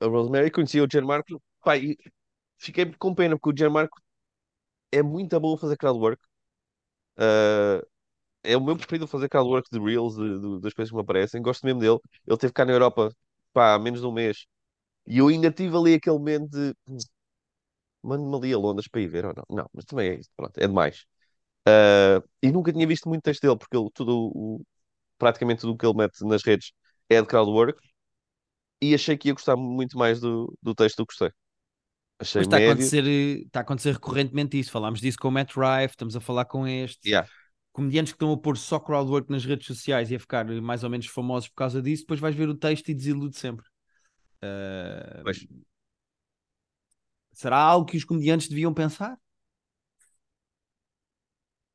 a 0.00 0.06
Rosemary, 0.06 0.50
conhecia 0.50 0.84
o 0.84 0.88
Gianmarco. 0.90 1.42
Pá, 1.64 1.76
e 1.78 1.96
fiquei 2.58 2.86
com 2.98 3.14
pena, 3.14 3.36
porque 3.38 3.50
o 3.54 3.58
Gianmarco 3.58 3.98
é 4.92 5.02
muito 5.02 5.38
bom 5.40 5.54
a 5.54 5.58
fazer 5.58 5.76
crowdwork. 5.78 6.22
Uh, 7.18 7.84
é 8.44 8.56
o 8.56 8.60
meu 8.64 8.76
preferido 8.76 9.06
a 9.06 9.08
fazer 9.08 9.28
crowdwork 9.28 9.68
de 9.72 9.78
Reels, 9.80 10.16
de- 10.16 10.40
de- 10.40 10.60
das 10.60 10.74
coisas 10.74 10.90
que 10.90 10.96
me 10.96 11.02
aparecem. 11.02 11.42
Gosto 11.42 11.64
mesmo 11.66 11.80
dele. 11.80 11.98
Ele 12.26 12.34
esteve 12.36 12.52
cá 12.54 12.64
na 12.64 12.72
Europa, 12.72 13.10
pá, 13.52 13.74
há 13.74 13.78
menos 13.78 14.00
de 14.02 14.06
um 14.06 14.12
mês. 14.12 14.46
E 15.06 15.18
eu 15.18 15.28
ainda 15.28 15.50
tive 15.52 15.76
ali 15.76 15.94
aquele 15.94 16.18
momento 16.18 16.50
de... 16.50 16.74
"Hum, 16.88 16.98
Mando-me 18.02 18.36
ali 18.36 18.52
a 18.54 18.58
Londres 18.58 18.88
para 18.88 19.00
ir 19.00 19.08
ver 19.08 19.24
ou 19.26 19.34
não? 19.36 19.44
Não, 19.58 19.70
mas 19.74 19.84
também 19.86 20.10
é 20.10 20.14
isso, 20.20 20.30
pronto, 20.36 20.56
é 20.58 20.66
demais. 20.66 21.06
E 22.42 22.50
nunca 22.50 22.72
tinha 22.72 22.86
visto 22.86 23.08
muito 23.08 23.22
texto 23.22 23.42
dele, 23.42 23.56
porque 23.58 23.76
ele, 23.76 23.88
tudo, 23.94 24.30
o, 24.34 24.62
praticamente 25.20 25.60
tudo 25.60 25.74
o 25.74 25.76
que 25.76 25.86
ele 25.86 25.96
mete 25.96 26.24
nas 26.24 26.42
redes 26.42 26.72
é 27.08 27.20
de 27.20 27.28
crowdwork. 27.28 27.78
E 28.82 28.94
achei 28.94 29.16
que 29.16 29.28
ia 29.28 29.34
gostar 29.34 29.56
muito 29.56 29.96
mais 29.96 30.20
do, 30.20 30.56
do 30.62 30.74
texto 30.74 30.96
do 30.96 31.06
que 31.06 31.12
gostei. 31.12 31.30
Achei 32.18 32.40
Mas 32.40 32.46
está 32.46 32.56
a 32.56 32.60
médio. 32.60 32.72
acontecer, 32.72 33.04
eh, 33.06 33.42
está 33.46 33.60
a 33.60 33.62
acontecer 33.62 33.92
recorrentemente 33.92 34.58
isso. 34.58 34.70
Falámos 34.70 35.00
disso 35.00 35.18
com 35.20 35.28
o 35.28 35.30
Matt 35.30 35.52
Rife, 35.54 35.92
estamos 35.92 36.16
a 36.16 36.20
falar 36.20 36.46
com 36.46 36.66
este. 36.66 37.08
Yeah. 37.08 37.28
Comediantes 37.72 38.12
que 38.12 38.16
estão 38.16 38.32
a 38.32 38.38
pôr 38.38 38.56
só 38.56 38.80
crowdwork 38.80 39.30
nas 39.30 39.44
redes 39.44 39.66
sociais 39.66 40.10
e 40.10 40.16
a 40.16 40.20
ficar 40.20 40.50
eh, 40.50 40.60
mais 40.60 40.82
ou 40.82 40.90
menos 40.90 41.06
famosos 41.06 41.48
por 41.48 41.56
causa 41.56 41.80
disso, 41.80 42.02
depois 42.02 42.18
vais 42.18 42.34
ver 42.34 42.48
o 42.48 42.54
texto 42.54 42.88
e 42.88 42.94
desilude 42.94 43.36
sempre. 43.36 43.66
Uh, 44.42 45.22
será 47.32 47.58
algo 47.58 47.86
que 47.86 47.96
os 47.96 48.04
comediantes 48.04 48.48
deviam 48.48 48.72
pensar? 48.72 49.16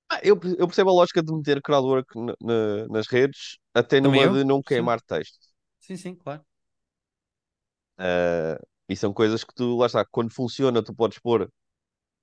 Ah, 0.10 0.20
eu, 0.24 0.39
eu 0.58 0.68
percebo 0.68 0.89
a 0.91 0.94
lógica 0.94 1.22
de 1.24 1.32
meter 1.34 1.62
crowdwork 1.62 2.08
na- 2.20 2.36
na- 2.41 2.88
nas 2.89 3.08
redes, 3.08 3.58
até 3.74 4.00
Também 4.02 4.22
numa 4.22 4.28
eu? 4.28 4.39
de 4.39 4.44
não 4.44 4.62
Sim. 4.65 4.91
queimar 4.91 5.02
texto. 5.02 5.39
Sim, 5.80 5.98
sim, 5.98 6.15
claro. 6.15 6.46
Ah, 7.98 8.58
e 8.89 8.96
são 8.96 9.13
coisas 9.13 9.44
que 9.44 9.54
tu, 9.54 9.78
lá 9.78 9.86
está, 9.88 10.06
quando 10.06 10.32
funciona, 10.34 10.84
tu 10.84 10.94
podes 10.94 11.20
pôr, 11.20 11.50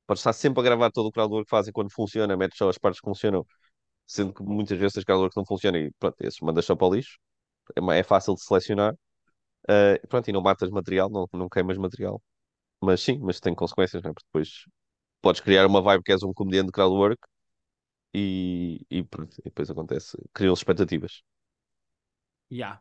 podes 0.06 0.20
estar 0.22 0.32
sempre 0.34 0.60
a 0.60 0.64
gravar 0.64 0.90
todo 0.92 1.08
o 1.08 1.12
crowdwork 1.12 1.46
que 1.46 1.50
fazem 1.50 1.72
quando 1.72 1.92
funciona, 1.92 2.36
metes 2.36 2.58
só 2.58 2.68
as 2.70 2.78
partes 2.78 3.00
que 3.00 3.06
funcionam, 3.08 3.46
sendo 4.06 4.34
que 4.34 4.42
muitas 4.44 4.78
vezes 4.78 4.98
as 4.98 5.04
crowdwork 5.04 5.36
não 5.36 5.46
funcionam 5.46 5.80
e 5.80 5.92
pronto, 5.98 6.16
esses 6.22 6.40
mandas 6.40 6.64
só 6.66 6.76
para 6.76 6.88
o 6.88 6.94
lixo. 6.94 7.18
É, 7.76 7.80
ma- 7.80 7.96
é 7.96 8.02
fácil 8.04 8.34
de 8.36 8.42
selecionar. 8.44 8.94
Ah, 9.68 9.94
e 10.02 10.06
pronto, 10.08 10.28
e 10.28 10.32
não 10.32 10.42
matas 10.42 10.70
material, 10.70 11.10
não, 11.10 11.28
não 11.32 11.48
queimas 11.48 11.78
material. 11.78 12.22
Mas 12.82 13.00
sim, 13.02 13.18
mas 13.20 13.40
tem 13.40 13.54
consequências, 13.54 14.02
não 14.02 14.10
é? 14.10 14.14
Porque 14.14 14.26
depois 14.28 14.50
podes 15.22 15.40
criar 15.42 15.66
uma 15.66 15.82
vibe 15.82 16.02
que 16.04 16.12
és 16.12 16.22
um 16.24 16.32
comediante 16.34 16.66
de 16.68 16.72
crowdwork 16.72 17.18
e, 18.14 18.84
e 18.90 19.02
pronto, 19.02 19.36
e 19.40 19.44
depois 19.44 19.70
acontece, 19.70 20.16
criam 20.32 20.54
expectativas. 20.54 21.22
Yeah. 22.50 22.80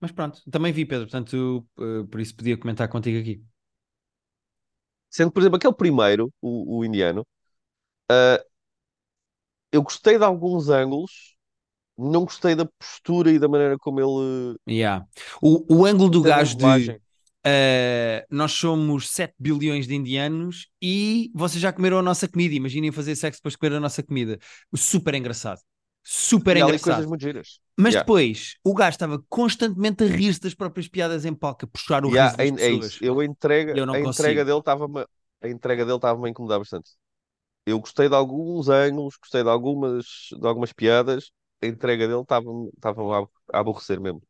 Mas 0.00 0.10
pronto, 0.10 0.42
também 0.50 0.72
vi, 0.72 0.84
Pedro, 0.84 1.06
portanto, 1.06 1.66
uh, 1.78 2.06
por 2.08 2.20
isso 2.20 2.34
podia 2.34 2.56
comentar 2.56 2.88
contigo 2.88 3.18
aqui. 3.20 3.44
Sendo, 5.08 5.30
por 5.30 5.40
exemplo, 5.40 5.56
aquele 5.56 5.74
primeiro, 5.74 6.32
o, 6.40 6.78
o 6.78 6.84
indiano, 6.84 7.26
ah, 8.10 8.42
eu 9.70 9.82
gostei 9.82 10.18
de 10.18 10.24
alguns 10.24 10.68
ângulos, 10.68 11.36
não 11.96 12.24
gostei 12.24 12.54
da 12.54 12.66
postura 12.66 13.30
e 13.30 13.38
da 13.38 13.48
maneira 13.48 13.76
como 13.78 14.00
ele 14.00 14.56
Yeah. 14.68 15.06
O, 15.40 15.80
o 15.80 15.86
ângulo 15.86 16.10
do 16.10 16.22
gajo 16.22 16.56
de. 16.56 17.00
Uh, 17.46 18.26
nós 18.30 18.52
somos 18.52 19.10
7 19.10 19.34
bilhões 19.38 19.86
de 19.86 19.94
indianos 19.94 20.68
e 20.80 21.30
vocês 21.34 21.60
já 21.60 21.72
comeram 21.72 21.98
a 21.98 22.02
nossa 22.02 22.28
comida. 22.28 22.54
Imaginem 22.54 22.92
fazer 22.92 23.16
sexo 23.16 23.40
depois 23.40 23.52
de 23.54 23.58
comer 23.58 23.76
a 23.76 23.80
nossa 23.80 24.02
comida. 24.02 24.38
Super 24.74 25.14
engraçado. 25.14 25.60
Super 26.02 26.56
E 26.56 26.60
engraçado. 26.60 27.08
Mas 27.78 27.94
Yeah. 27.94 28.00
depois 28.04 28.56
o 28.64 28.74
gajo 28.74 28.90
estava 28.90 29.22
constantemente 29.28 30.04
a 30.04 30.06
rir-se 30.06 30.40
das 30.40 30.54
próprias 30.54 30.88
piadas 30.88 31.24
em 31.24 31.34
palco, 31.34 31.64
a 31.64 31.68
puxar 31.68 32.04
o 32.04 32.08
há- 32.18 32.28
riso 32.28 32.36
das 32.36 32.50
é, 32.50 32.52
pessoas. 32.52 32.98
Eu 33.00 33.20
a 33.20 33.24
entrega, 33.24 33.72
Eu 33.74 33.86
não 33.86 33.94
a 33.94 34.00
entrega 34.00 34.44
dele 34.44 34.58
estava-me 34.58 35.04
a 35.40 35.48
entrega 35.48 35.84
dele 35.84 35.96
estava-me 35.96 36.26
a 36.28 36.30
incomodar 36.30 36.58
bastante. 36.58 36.90
Eu 37.66 37.80
gostei 37.80 38.08
de 38.08 38.14
alguns 38.16 38.68
ângulos, 38.68 39.16
gostei 39.18 39.42
de 39.44 39.50
algumas, 39.50 40.06
de 40.40 40.46
algumas 40.48 40.72
piadas, 40.72 41.32
a 41.62 41.66
entrega 41.66 42.08
dele 42.08 42.22
estava-me 42.22 42.70
estava 42.76 43.02
a, 43.24 43.28
a 43.54 43.60
aborrecer 43.60 44.00
mesmo. 44.00 44.22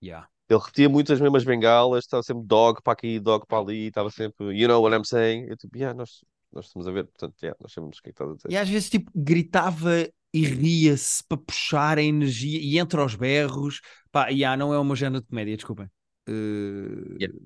Yeah. 0.00 0.26
Ele 0.48 0.58
repetia 0.58 0.88
muito 0.88 1.12
as 1.12 1.20
mesmas 1.20 1.44
bengalas, 1.44 2.04
estava 2.04 2.22
sempre 2.22 2.44
dog 2.46 2.82
para 2.82 2.92
aqui, 2.92 3.18
dog 3.18 3.46
para 3.46 3.58
ali, 3.58 3.86
estava 3.86 4.10
sempre, 4.10 4.46
you 4.58 4.68
know 4.68 4.82
what 4.82 4.94
I'm 4.94 5.04
saying? 5.04 5.46
Eu 5.48 5.56
tipo, 5.56 5.76
yeah, 5.76 5.96
nós, 5.96 6.24
nós 6.52 6.66
estamos 6.66 6.86
a 6.86 6.92
ver, 6.92 7.04
portanto, 7.04 7.34
yeah, 7.42 7.56
nós 7.60 7.72
sabemos 7.72 7.98
o 7.98 8.02
que 8.02 8.10
é 8.10 8.12
que 8.12 8.14
estás 8.14 8.30
a 8.30 8.34
dizer. 8.34 8.50
E 8.50 8.56
às 8.56 8.68
vezes 8.68 8.90
tipo 8.90 9.10
gritava 9.14 10.06
e 10.32 10.44
ria-se 10.44 11.22
para 11.24 11.38
puxar 11.38 11.96
a 11.96 12.02
energia 12.02 12.58
e 12.60 12.78
entre 12.78 13.00
os 13.00 13.14
berros. 13.14 13.80
Pá, 14.12 14.28
yeah, 14.28 14.56
não 14.56 14.74
é 14.74 14.84
meu 14.84 14.96
género 14.96 15.22
de 15.22 15.28
comédia, 15.28 15.56
desculpem. 15.56 15.86
Uh, 16.28 17.16
Yeah. 17.18 17.38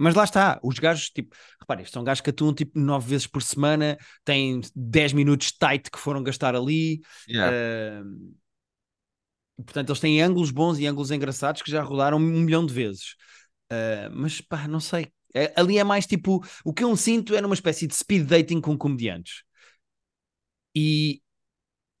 Mas 0.00 0.14
lá 0.14 0.22
está, 0.22 0.60
os 0.62 0.78
gajos, 0.78 1.10
tipo, 1.10 1.34
reparem, 1.60 1.84
são 1.84 2.04
gajos 2.04 2.20
que 2.20 2.30
atuam 2.30 2.54
tipo 2.54 2.78
nove 2.78 3.10
vezes 3.10 3.26
por 3.26 3.42
semana, 3.42 3.98
têm 4.24 4.60
10 4.74 5.12
minutos 5.12 5.50
tight 5.50 5.90
que 5.90 5.98
foram 5.98 6.22
gastar 6.22 6.54
ali. 6.54 7.00
Yeah. 7.28 7.52
Uh, 8.04 8.32
portanto, 9.64 9.90
eles 9.90 10.00
têm 10.00 10.22
ângulos 10.22 10.50
bons 10.50 10.78
e 10.78 10.86
ângulos 10.86 11.10
engraçados 11.10 11.62
que 11.62 11.70
já 11.70 11.82
rodaram 11.82 12.18
um 12.18 12.20
milhão 12.20 12.64
de 12.66 12.72
vezes. 12.74 13.14
Uh, 13.72 14.10
mas 14.12 14.40
pá, 14.40 14.66
não 14.68 14.80
sei. 14.80 15.08
É- 15.34 15.52
ali 15.56 15.78
é 15.78 15.84
mais 15.84 16.06
tipo, 16.06 16.42
o 16.64 16.72
que 16.72 16.84
eu 16.84 16.96
sinto 16.96 17.34
é 17.34 17.40
numa 17.40 17.54
espécie 17.54 17.86
de 17.86 17.94
speed 17.94 18.26
dating 18.28 18.60
com 18.60 18.76
comediantes. 18.78 19.42
E 20.74 21.22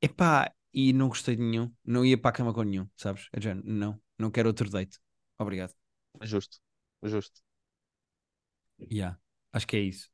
epá, 0.02 0.52
e 0.74 0.92
não 0.92 1.08
gostei 1.08 1.36
de 1.36 1.42
nenhum, 1.42 1.72
não 1.84 2.04
ia 2.06 2.18
para 2.20 2.30
a 2.30 2.34
cama 2.34 2.54
com 2.54 2.62
nenhum, 2.62 2.88
sabes? 2.96 3.28
É 3.32 3.40
género, 3.40 3.66
não, 3.68 4.00
não 4.18 4.30
quero 4.32 4.48
outro 4.48 4.70
date. 4.70 4.98
Obrigado. 5.38 5.74
Justo, 6.22 6.60
justo. 7.02 7.42
Yeah, 8.90 9.16
acho 9.52 9.66
que 9.66 9.76
é 9.76 9.80
isso. 9.80 10.08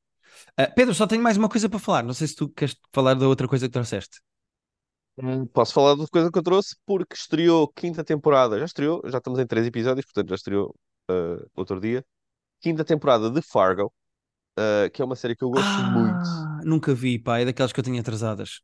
Ah, 0.57 0.69
Pedro, 0.69 0.95
só 0.95 1.07
tenho 1.07 1.23
mais 1.23 1.37
uma 1.39 1.49
coisa 1.49 1.69
para 1.69 1.79
falar. 1.81 2.03
Não 2.05 2.15
sei 2.15 2.29
se 2.29 2.37
tu 2.37 2.49
queres 2.51 2.77
falar 2.93 3.15
da 3.15 3.29
outra 3.29 3.49
coisa 3.49 3.69
que 3.69 3.73
trouxeste. 3.73 4.21
Hum, 5.17 5.47
Posso 5.47 5.73
falar 5.73 5.95
de 5.97 6.07
coisa 6.09 6.31
que 6.31 6.39
eu 6.39 6.43
trouxe 6.43 6.77
porque 6.85 7.15
estreou 7.15 7.69
quinta 7.69 8.03
temporada. 8.05 8.59
Já 8.59 8.65
estreou, 8.65 9.01
já 9.07 9.19
estamos 9.19 9.39
em 9.39 9.47
três 9.47 9.67
episódios, 9.67 10.05
portanto 10.07 10.29
já 10.31 10.35
estreou 10.35 10.75
uh, 11.11 11.47
outro 11.55 11.81
dia. 11.81 12.05
Quinta 12.61 12.85
temporada 12.85 13.31
de 13.31 13.43
Fargo, 13.43 13.93
uh, 14.59 14.91
que 14.93 15.03
é 15.03 15.07
uma 15.07 15.17
série 15.17 15.37
que 15.37 15.45
eu 15.45 15.51
gosto 15.51 15.83
muito. 15.83 16.29
Ah, 16.29 16.61
nunca 16.65 16.95
vi, 16.95 17.19
pá, 17.19 17.39
é 17.41 17.45
daquelas 17.45 17.73
que 17.73 17.81
eu 17.81 17.85
tenho 17.85 18.01
atrasadas. 18.01 18.61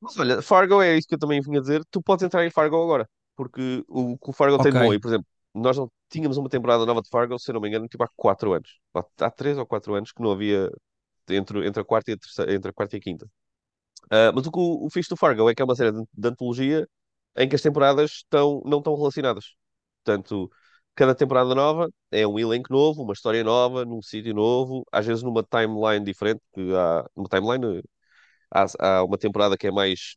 Mas 0.00 0.18
olha, 0.18 0.42
Fargo 0.42 0.80
é 0.82 0.96
isso 0.96 1.06
que 1.08 1.14
eu 1.14 1.18
também 1.18 1.40
vinha 1.40 1.60
dizer. 1.60 1.82
Tu 1.90 2.02
podes 2.02 2.24
entrar 2.24 2.44
em 2.44 2.50
Fargo 2.50 2.82
agora, 2.82 3.08
porque 3.36 3.84
o 3.88 4.16
que 4.18 4.30
o 4.30 4.32
Fargo 4.32 4.58
tem 4.58 4.72
de 4.72 4.76
Ok. 4.76 4.76
bom, 4.78 4.92
e 4.94 5.00
por 5.00 5.08
exemplo, 5.08 5.26
nós 5.54 5.76
não 5.76 5.90
tínhamos 6.08 6.36
uma 6.38 6.48
temporada 6.48 6.86
nova 6.86 7.02
de 7.02 7.08
Fargo, 7.10 7.38
se 7.38 7.50
eu 7.50 7.54
não 7.54 7.60
me 7.60 7.68
engano, 7.68 7.86
tipo 7.88 8.02
há 8.04 8.08
quatro 8.16 8.52
anos. 8.52 8.78
Há 8.94 9.04
há 9.26 9.30
três 9.30 9.58
ou 9.58 9.66
quatro 9.66 9.94
anos 9.94 10.12
que 10.12 10.22
não 10.22 10.32
havia 10.32 10.70
entre, 11.28 11.66
entre 11.66 11.82
a 11.82 11.84
quarta 11.84 12.10
e 12.10 12.14
a 12.14 12.18
terceira, 12.18 12.54
entre 12.54 12.70
a 12.70 12.74
quarta 12.74 12.96
e 12.96 12.98
a 13.00 13.02
quinta. 13.02 13.26
Ah, 14.10 14.32
mas 14.34 14.46
o 14.46 14.50
que 14.52 14.58
o, 14.58 14.86
o 14.86 14.90
fixe 14.90 15.08
do 15.10 15.16
Fargo 15.16 15.48
é 15.50 15.54
que 15.54 15.62
é 15.62 15.64
uma 15.64 15.74
série 15.76 15.92
de, 15.92 16.02
de 16.12 16.28
antologia 16.28 16.88
em 17.36 17.48
que 17.48 17.54
as 17.56 17.62
temporadas 17.62 18.10
estão, 18.12 18.62
não 18.64 18.78
estão 18.78 18.94
relacionadas. 18.96 19.54
Portanto, 20.04 20.50
cada 20.94 21.14
temporada 21.14 21.54
nova 21.54 21.90
é 22.10 22.26
um 22.26 22.38
elenco 22.38 22.72
novo, 22.72 23.02
uma 23.02 23.12
história 23.12 23.44
nova, 23.44 23.84
num 23.84 24.02
sítio 24.02 24.34
novo, 24.34 24.84
às 24.92 25.06
vezes 25.06 25.22
numa 25.22 25.42
timeline 25.44 26.04
diferente, 26.04 26.40
porque 26.52 26.72
há 26.74 27.04
uma 27.16 27.28
timeline, 27.28 27.82
há, 28.52 28.66
há 29.00 29.04
uma 29.04 29.18
temporada 29.18 29.56
que 29.58 29.66
é 29.68 29.70
mais 29.72 30.14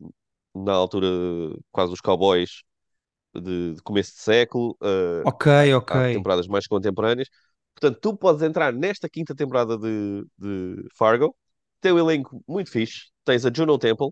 na 0.56 0.74
altura 0.74 1.08
quase 1.72 1.92
dos 1.92 2.02
cowboys 2.02 2.64
de, 3.36 3.76
de 3.76 3.82
começo 3.84 4.14
de 4.16 4.22
século, 4.22 4.78
ah, 4.82 5.26
Ok, 5.26 5.48
há 5.90 6.06
ok. 6.06 6.06
temporadas 6.06 6.48
mais 6.48 6.68
contemporâneas. 6.68 7.30
Portanto, 7.76 8.00
tu 8.02 8.18
podes 8.18 8.44
entrar 8.44 8.74
nesta 8.74 9.10
quinta 9.10 9.36
temporada 9.36 9.78
de, 9.78 10.26
de 10.40 10.88
Fargo, 10.98 11.36
tem 11.82 11.94
um 11.94 12.00
elenco 12.00 12.44
muito 12.48 12.72
fixe. 12.72 13.13
Tens 13.26 13.46
a 13.46 13.52
Juno 13.56 13.78
Temple, 13.78 14.10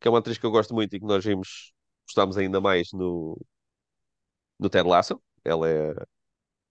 que 0.00 0.08
é 0.08 0.10
uma 0.10 0.20
atriz 0.20 0.38
que 0.38 0.46
eu 0.46 0.50
gosto 0.50 0.74
muito 0.74 0.94
e 0.96 1.00
que 1.00 1.06
nós 1.06 1.24
vimos, 1.24 1.72
ainda 2.38 2.60
mais 2.60 2.88
no, 2.92 3.38
no 4.58 4.68
Ted 4.70 4.88
Lasso. 4.88 5.20
Ela 5.44 5.68
é 5.68 5.94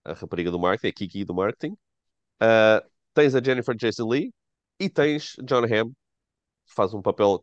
a 0.06 0.14
rapariga 0.14 0.52
do 0.52 0.60
marketing, 0.60 0.90
a 0.90 0.94
Kiki 0.94 1.26
do 1.26 1.34
marketing. 1.34 1.74
Uh, 2.42 2.86
tens 3.14 3.36
a 3.36 3.42
Jennifer 3.44 3.76
Jason 3.76 4.08
Lee 4.08 4.34
e 4.80 4.90
tens 4.90 5.36
John 5.44 5.64
Hamm, 5.66 5.92
que 6.66 6.74
faz 6.76 6.94
um 6.94 7.02
papel 7.02 7.40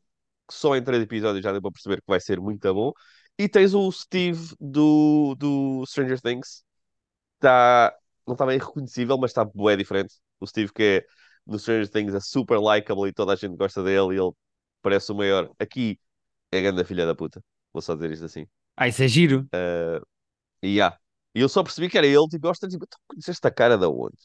que 0.49 0.55
só 0.55 0.77
em 0.77 0.85
três 0.85 1.03
episódios 1.03 1.45
já 1.45 1.53
deu 1.53 1.63
para 1.63 1.73
perceber 1.73 1.99
que 1.99 2.09
vai 2.09 2.21
ser 2.21 2.41
muito 2.41 2.73
bom. 2.75 2.93
E 3.39 3.49
tens 3.49 3.75
o 3.75 3.91
Steve 3.93 4.55
do, 4.61 5.35
do 5.37 5.85
Stranger 5.87 6.21
Things. 6.21 6.65
Tá, 7.41 7.95
não 8.27 8.35
está 8.35 8.47
bem 8.47 8.59
reconhecível, 8.59 9.19
mas 9.19 9.31
está 9.33 9.45
bué 9.45 9.77
diferente. 9.77 10.15
O 10.41 10.47
Steve 10.47 10.73
que 10.73 10.83
é 10.83 11.07
no 11.47 11.59
Stranger 11.59 11.89
Things 11.89 12.15
é 12.15 12.21
super 12.21 12.59
likable 12.59 13.09
e 13.09 13.13
toda 13.13 13.33
a 13.33 13.37
gente 13.37 13.57
gosta 13.57 13.83
dele 13.83 14.15
e 14.15 14.19
ele 14.19 14.33
parece 14.81 15.13
o 15.13 15.15
maior. 15.15 15.51
Aqui 15.59 15.99
é 16.51 16.59
a 16.59 16.63
grande 16.63 16.85
filha 16.85 17.07
da 17.07 17.15
puta. 17.15 17.43
Vou 17.73 17.83
só 17.83 17.95
dizer 17.95 18.11
isto 18.13 18.25
assim. 18.25 18.47
Ah, 18.77 18.89
isso 18.89 19.03
é 19.03 19.09
giro. 19.09 19.49
Uh, 19.55 20.05
e 20.63 20.77
yeah. 20.77 20.99
E 21.35 21.41
eu 21.41 21.49
só 21.49 21.63
percebi 21.63 21.89
que 21.89 21.99
era 21.99 22.07
ele, 22.07 22.27
tipo, 22.29 22.47
eu 22.47 22.51
gosto, 22.51 22.69
tipo, 22.69 22.87
conheceste 23.09 23.47
a 23.47 23.51
cara 23.51 23.79
da 23.79 23.89
onde? 23.89 24.17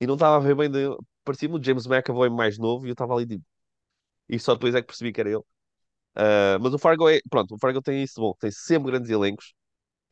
E 0.00 0.06
não 0.06 0.14
estava 0.14 0.36
a 0.36 0.38
ver 0.40 0.54
bem, 0.54 0.70
de... 0.70 0.88
parecia-me 1.24 1.56
o 1.56 1.62
James 1.62 1.86
McAvoy 1.86 2.30
mais 2.30 2.58
novo 2.58 2.86
e 2.86 2.90
eu 2.90 2.92
estava 2.92 3.14
ali, 3.14 3.26
tipo, 3.26 3.44
e 4.28 4.38
só 4.38 4.54
depois 4.54 4.74
é 4.74 4.80
que 4.80 4.88
percebi 4.88 5.12
que 5.12 5.20
era 5.20 5.30
ele. 5.30 5.42
Uh, 6.16 6.58
mas 6.60 6.72
o 6.74 6.78
Fargo 6.78 7.08
é, 7.08 7.20
pronto, 7.30 7.54
o 7.54 7.58
Fargo 7.58 7.82
tem 7.82 8.02
isso 8.02 8.20
bom, 8.20 8.34
tem 8.40 8.50
sempre 8.50 8.90
grandes 8.90 9.10
elencos. 9.10 9.54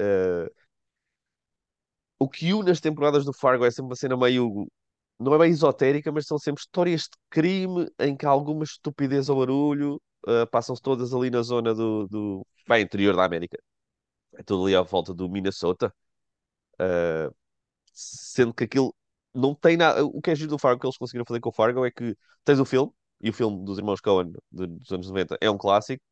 Uh, 0.01 0.51
o 2.19 2.29
que 2.29 2.53
une 2.55 2.71
as 2.71 2.81
temporadas 2.81 3.25
do 3.25 3.33
Fargo 3.33 3.65
é 3.65 3.71
sempre 3.71 3.91
uma 3.91 3.97
cena 3.97 4.17
meio, 4.17 4.67
não 5.19 5.35
é 5.35 5.39
bem 5.39 5.51
esotérica, 5.51 6.13
mas 6.13 6.27
são 6.27 6.39
sempre 6.39 6.63
histórias 6.63 7.03
de 7.03 7.17
crime 7.31 7.89
em 7.99 8.17
que 8.17 8.27
há 8.27 8.31
alguma 8.31 8.65
estupidez 8.65 9.29
ou 9.29 9.39
barulho, 9.39 10.03
uh, 10.27 10.47
passam-se 10.51 10.83
todas 10.83 11.15
ali 11.15 11.31
na 11.31 11.43
zona 11.43 11.75
do, 11.75 12.07
do 12.09 12.47
bem, 12.69 12.83
interior 12.83 13.17
da 13.17 13.25
América. 13.25 13.59
É 14.35 14.43
tudo 14.43 14.65
ali 14.65 14.77
à 14.77 14.83
volta 14.83 15.15
do 15.15 15.29
Minnesota. 15.29 15.95
Uh, 16.81 17.35
sendo 17.93 18.53
que 18.55 18.65
aquilo 18.65 18.95
não 19.35 19.55
tem 19.55 19.77
nada. 19.77 20.05
O 20.05 20.21
que 20.21 20.31
é 20.31 20.35
giro 20.35 20.51
do 20.51 20.59
Fargo 20.59 20.81
que 20.81 20.87
eles 20.87 20.99
conseguiram 20.99 21.25
fazer 21.27 21.41
com 21.41 21.51
o 21.51 21.53
Fargo 21.53 21.85
é 21.85 21.91
que 21.91 22.17
tens 22.45 22.59
o 22.61 22.65
filme, 22.65 22.93
e 23.21 23.31
o 23.31 23.33
filme 23.33 23.65
dos 23.65 23.79
irmãos 23.79 24.01
Coen 24.01 24.33
dos 24.51 24.93
anos 24.93 25.09
90 25.09 25.39
é 25.41 25.51
um 25.51 25.59
clássico. 25.59 26.03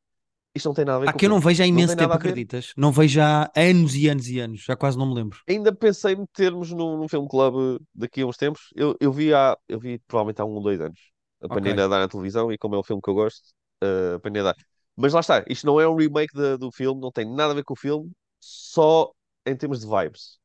Isto 0.54 0.68
não 0.68 0.74
tem 0.74 0.84
nada 0.84 0.98
a 0.98 1.00
ver 1.00 1.08
Ah, 1.08 1.12
com 1.12 1.20
que 1.20 1.26
eu 1.26 1.30
não 1.30 1.40
vejo 1.40 1.62
há 1.62 1.66
imenso 1.66 1.96
nada 1.96 2.14
tempo, 2.16 2.16
acreditas? 2.16 2.72
Não 2.76 2.92
vejo 2.92 3.20
há 3.20 3.50
anos 3.56 3.94
e 3.94 4.08
anos 4.08 4.28
e 4.28 4.38
anos, 4.40 4.62
já 4.62 4.76
quase 4.76 4.98
não 4.98 5.06
me 5.08 5.14
lembro. 5.14 5.38
Ainda 5.48 5.74
pensei 5.74 6.12
em 6.14 6.16
metermos 6.20 6.70
num, 6.70 6.96
num 6.98 7.08
filme 7.08 7.28
club 7.28 7.80
daqui 7.94 8.22
a 8.22 8.26
uns 8.26 8.36
tempos. 8.36 8.68
Eu, 8.76 8.96
eu 9.00 9.12
vi 9.12 9.34
há, 9.34 9.56
eu 9.68 9.78
vi 9.80 9.98
provavelmente 10.06 10.40
há 10.40 10.44
um 10.44 10.50
ou 10.52 10.62
dois 10.62 10.80
anos. 10.80 11.00
Apanhei 11.40 11.72
Ok. 11.72 11.72
a 11.72 11.88
dar 11.88 11.88
na 12.00 12.08
televisão 12.08 12.52
e 12.52 12.58
como 12.58 12.74
é 12.76 12.78
um 12.78 12.82
filme 12.84 13.02
que 13.02 13.10
eu 13.10 13.14
gosto, 13.14 13.42
uh, 13.82 14.14
apanhei 14.16 14.40
a 14.40 14.44
dar. 14.44 14.56
Mas 14.96 15.12
lá 15.12 15.20
está, 15.20 15.44
isto 15.48 15.66
não 15.66 15.80
é 15.80 15.88
um 15.88 15.96
remake 15.96 16.32
da- 16.34 16.56
do 16.56 16.70
filme, 16.70 17.00
não 17.00 17.10
tem 17.10 17.24
nada 17.28 17.52
a 17.52 17.54
ver 17.56 17.64
com 17.64 17.72
o 17.74 17.76
filme, 17.76 18.10
só 18.40 19.12
em 19.46 19.56
termos 19.56 19.80
de 19.80 19.86
vibes. 19.86 20.38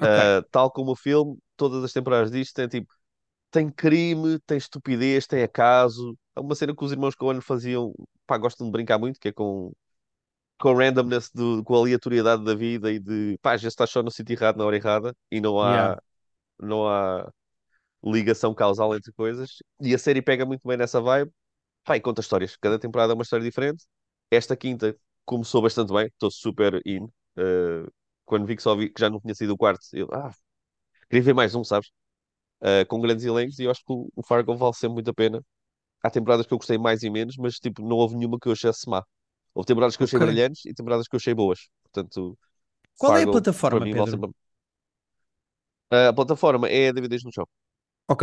Ok. 0.00 0.18
Uh, 0.22 0.42
tal 0.52 0.70
como 0.70 0.92
o 0.92 0.96
filme, 0.96 1.36
todas 1.56 1.82
as 1.84 1.92
temporadas 1.92 2.30
disto 2.30 2.54
tem 2.54 2.68
tipo, 2.68 2.92
tem 3.50 3.70
crime, 3.70 4.38
tem 4.40 4.58
estupidez, 4.58 5.26
tem 5.26 5.42
acaso. 5.42 6.16
É 6.36 6.40
uma 6.40 6.54
cena 6.54 6.74
que 6.74 6.84
os 6.84 6.92
irmãos 6.92 7.14
Coen 7.14 7.40
faziam, 7.40 7.94
pá, 8.26 8.38
gostam 8.38 8.66
de 8.66 8.72
brincar 8.72 8.98
muito, 8.98 9.18
que 9.20 9.28
é 9.28 9.32
com, 9.32 9.72
com 10.58 10.74
randomness, 10.74 11.30
do, 11.32 11.62
com 11.64 11.74
a 11.76 11.78
aleatoriedade 11.78 12.44
da 12.44 12.54
vida 12.54 12.92
e 12.92 12.98
de, 13.00 13.38
pá, 13.42 13.54
às 13.54 13.62
vezes 13.62 13.72
estás 13.74 13.90
só 13.90 14.02
no 14.02 14.10
sítio 14.10 14.34
errado 14.34 14.56
na 14.58 14.64
hora 14.66 14.76
errada 14.76 15.16
e 15.30 15.40
não 15.40 15.60
Yeah. 15.60 15.90
há, 15.92 15.98
não 16.60 16.88
há 16.88 17.30
ligação 18.04 18.54
causal 18.54 18.94
entre 18.96 19.12
coisas. 19.12 19.58
E 19.80 19.94
a 19.94 19.98
série 19.98 20.22
pega 20.22 20.46
muito 20.46 20.66
bem 20.66 20.76
nessa 20.76 21.00
vibe, 21.00 21.32
pá, 21.84 21.96
e 21.96 22.00
conta 22.00 22.20
histórias. 22.20 22.56
Cada 22.56 22.78
temporada 22.78 23.12
é 23.12 23.16
uma 23.16 23.22
história 23.22 23.44
diferente. 23.44 23.84
Esta 24.30 24.56
quinta 24.56 24.96
começou 25.24 25.62
bastante 25.62 25.92
bem, 25.92 26.06
estou 26.08 26.30
super 26.30 26.80
in. 26.86 27.04
Uh, 27.38 27.90
quando 28.24 28.46
vi 28.46 28.56
que 28.56 28.62
só 28.62 28.76
vi 28.76 28.90
que 28.90 29.00
já 29.00 29.10
não 29.10 29.20
tinha 29.20 29.34
sido 29.34 29.52
o 29.54 29.58
quarto, 29.58 29.80
eu, 29.94 30.08
ah, 30.12 30.32
queria 31.10 31.24
ver 31.24 31.34
mais 31.34 31.54
um, 31.54 31.64
sabes? 31.64 31.90
Uh, 32.62 32.86
com 32.88 33.00
grandes 33.00 33.24
elencos, 33.24 33.58
e 33.58 33.64
eu 33.64 33.70
acho 33.70 33.80
que 33.84 33.92
o, 33.92 34.10
o 34.16 34.22
Fargo 34.26 34.56
vale 34.56 34.74
sempre 34.74 34.94
muito 34.94 35.10
a 35.10 35.14
pena. 35.14 35.42
Há 36.02 36.10
temporadas 36.10 36.46
que 36.46 36.54
eu 36.54 36.58
gostei 36.58 36.78
mais 36.78 37.02
e 37.04 37.10
menos, 37.10 37.36
mas 37.38 37.56
tipo, 37.56 37.82
não 37.82 37.96
houve 37.96 38.16
nenhuma 38.16 38.38
que 38.40 38.48
eu 38.48 38.52
achasse 38.52 38.88
má. 38.90 39.02
Houve 39.54 39.66
temporadas 39.68 39.96
que 39.96 40.02
eu 40.02 40.06
achei 40.06 40.18
Ok. 40.18 40.20
brilhantes 40.20 40.64
e 40.66 40.74
temporadas 40.74 41.08
que 41.08 41.16
eu 41.16 41.18
achei 41.18 41.34
boas. 41.34 41.60
Portanto, 41.84 42.38
Qual 42.98 43.16
é 43.16 43.22
a 43.24 43.28
Fargo, 43.30 43.34
plataforma, 43.34 43.80
mim, 43.80 43.94
vale 43.94 44.08
sempre 44.10 44.30
a... 45.90 46.08
a 46.08 46.12
plataforma 46.14 46.68
é 46.68 46.92
DVDs 46.92 47.24
no 47.24 47.32
chão. 47.32 47.46
Ok. 48.06 48.22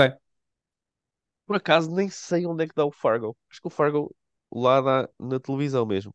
Por 1.47 1.55
acaso, 1.55 1.91
nem 1.91 2.07
sei 2.09 2.45
onde 2.45 2.63
é 2.63 2.67
que 2.67 2.75
dá 2.75 2.85
o 2.85 2.91
Fargo. 2.91 3.35
Acho 3.49 3.61
que 3.61 3.67
o 3.67 3.71
Fargo 3.71 4.15
lá 4.53 4.79
dá 4.81 5.09
na 5.19 5.39
televisão 5.39 5.85
mesmo. 5.85 6.13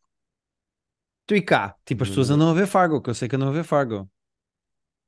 Tu 1.27 1.35
e 1.37 1.43
cá, 1.43 1.77
tipo, 1.87 2.03
as 2.03 2.09
pessoas 2.11 2.31
andam 2.31 2.51
a 2.51 2.55
ver 2.55 2.67
Fargo, 2.67 3.01
que 3.01 3.09
eu 3.11 3.15
sei 3.15 3.27
que 3.29 3.37
andam 3.37 3.49
a 3.49 3.53
ver 3.53 3.65
Fargo. 3.65 4.09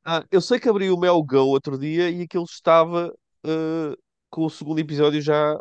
Ah, 0.05 0.25
eu 0.31 0.41
sei 0.41 0.59
que 0.59 0.69
abri 0.69 0.91
o 0.91 0.99
Mel 0.99 1.23
Go 1.23 1.47
outro 1.47 1.79
dia 1.79 2.11
e 2.11 2.23
aquilo 2.23 2.45
estava 2.45 3.09
uh, 3.09 3.97
com 4.29 4.45
o 4.45 4.51
segundo 4.51 4.81
episódio 4.81 5.21
já 5.21 5.57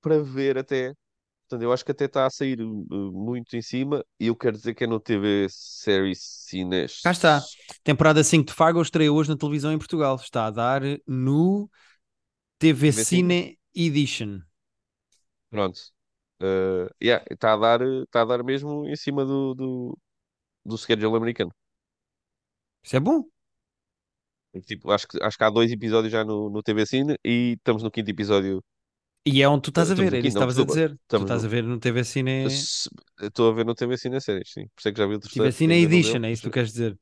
para 0.00 0.22
ver 0.22 0.56
até. 0.56 0.94
Portanto, 1.42 1.62
eu 1.62 1.72
acho 1.72 1.84
que 1.84 1.90
até 1.90 2.06
está 2.06 2.24
a 2.24 2.30
sair 2.30 2.62
uh, 2.62 3.12
muito 3.12 3.54
em 3.54 3.60
cima 3.60 4.02
e 4.18 4.28
eu 4.28 4.36
quero 4.36 4.56
dizer 4.56 4.74
que 4.74 4.84
é 4.84 4.86
no 4.86 4.98
TV 4.98 5.46
Series 5.50 6.20
Cines. 6.22 7.00
Cá 7.02 7.10
está. 7.10 7.42
Temporada 7.82 8.24
5 8.24 8.46
de 8.46 8.54
Fargo 8.54 8.80
estreia 8.80 9.12
hoje 9.12 9.28
na 9.28 9.36
televisão 9.36 9.72
em 9.72 9.78
Portugal. 9.78 10.16
Está 10.16 10.46
a 10.46 10.50
dar 10.50 10.82
no 11.06 11.68
TV 12.58 12.92
TV 12.92 12.92
Cine? 12.92 13.04
Cine 13.04 13.58
Edition. 13.74 14.40
Pronto. 15.50 15.78
Uh, 16.40 16.88
yeah, 17.02 17.24
está 17.30 17.52
a 17.52 17.56
dar, 17.56 17.82
está 17.82 18.22
a 18.22 18.24
dar 18.24 18.42
mesmo 18.42 18.88
em 18.88 18.96
cima 18.96 19.24
do, 19.24 19.54
do, 19.54 19.98
do 20.64 20.78
schedule 20.78 21.16
americano. 21.16 21.52
Isso 22.82 22.96
é 22.96 23.00
bom. 23.00 23.33
Tipo, 24.62 24.90
acho 24.92 25.06
que, 25.08 25.18
acho 25.22 25.36
que 25.36 25.44
há 25.44 25.50
dois 25.50 25.70
episódios 25.72 26.12
já 26.12 26.24
no, 26.24 26.48
no 26.50 26.62
TV 26.62 26.86
Cine 26.86 27.16
e 27.24 27.54
estamos 27.58 27.82
no 27.82 27.90
quinto 27.90 28.10
episódio. 28.10 28.62
E 29.26 29.40
é 29.42 29.48
onde 29.48 29.62
tu 29.62 29.70
estás 29.70 29.90
a 29.90 29.94
Estamos 29.94 30.10
ver, 30.10 30.18
era 30.18 30.26
isso 30.26 30.36
estavas 30.36 30.58
a 30.58 30.64
dizer. 30.64 30.98
Tu 31.08 31.16
estás 31.16 31.42
no- 31.42 31.46
a 31.46 31.48
ver 31.48 31.64
no 31.64 31.78
TV 31.78 32.04
Cine. 32.04 32.46
Estou 33.20 33.50
a 33.50 33.54
ver 33.54 33.64
no 33.66 33.74
TV 33.74 33.96
Cine 33.96 34.16
a 34.16 34.20
séries, 34.20 34.50
sim. 34.52 34.66
Por 34.68 34.80
isso 34.80 34.88
é 34.88 34.92
que 34.92 34.98
já 34.98 35.06
vi 35.06 35.14
o 35.14 35.20
terceiro. 35.20 35.48
TV 35.48 35.52
Cine 35.52 35.74
Edition, 35.82 36.24
é 36.24 36.32
isso 36.32 36.42
que 36.42 36.48
tu 36.50 36.52
queres 36.52 36.72
dizer. 36.72 36.98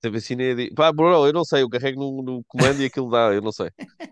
TV 0.00 0.20
Cine 0.20 0.44
é 0.44 0.54
de... 0.54 0.70
Pá, 0.74 0.92
bro, 0.92 1.26
eu 1.26 1.32
não 1.32 1.44
sei, 1.44 1.62
eu 1.62 1.68
carrego 1.68 2.00
no, 2.00 2.22
no 2.22 2.44
comando 2.44 2.80
e 2.82 2.86
aquilo 2.86 3.10
dá, 3.10 3.32
eu 3.34 3.42
não 3.42 3.52
sei. 3.52 3.70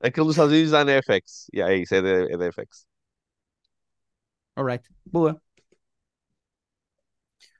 Aquilo 0.00 0.26
dos 0.26 0.36
Estados 0.36 0.52
Unidos 0.52 0.70
dá 0.72 0.84
na 0.84 0.92
FX. 0.92 1.46
Yeah, 1.54 1.72
é 1.74 1.78
isso, 1.78 1.94
é 1.94 2.02
da, 2.02 2.32
é 2.32 2.36
da 2.36 2.46
FX. 2.46 2.86
Alright. 4.56 4.88
Boa. 5.04 5.40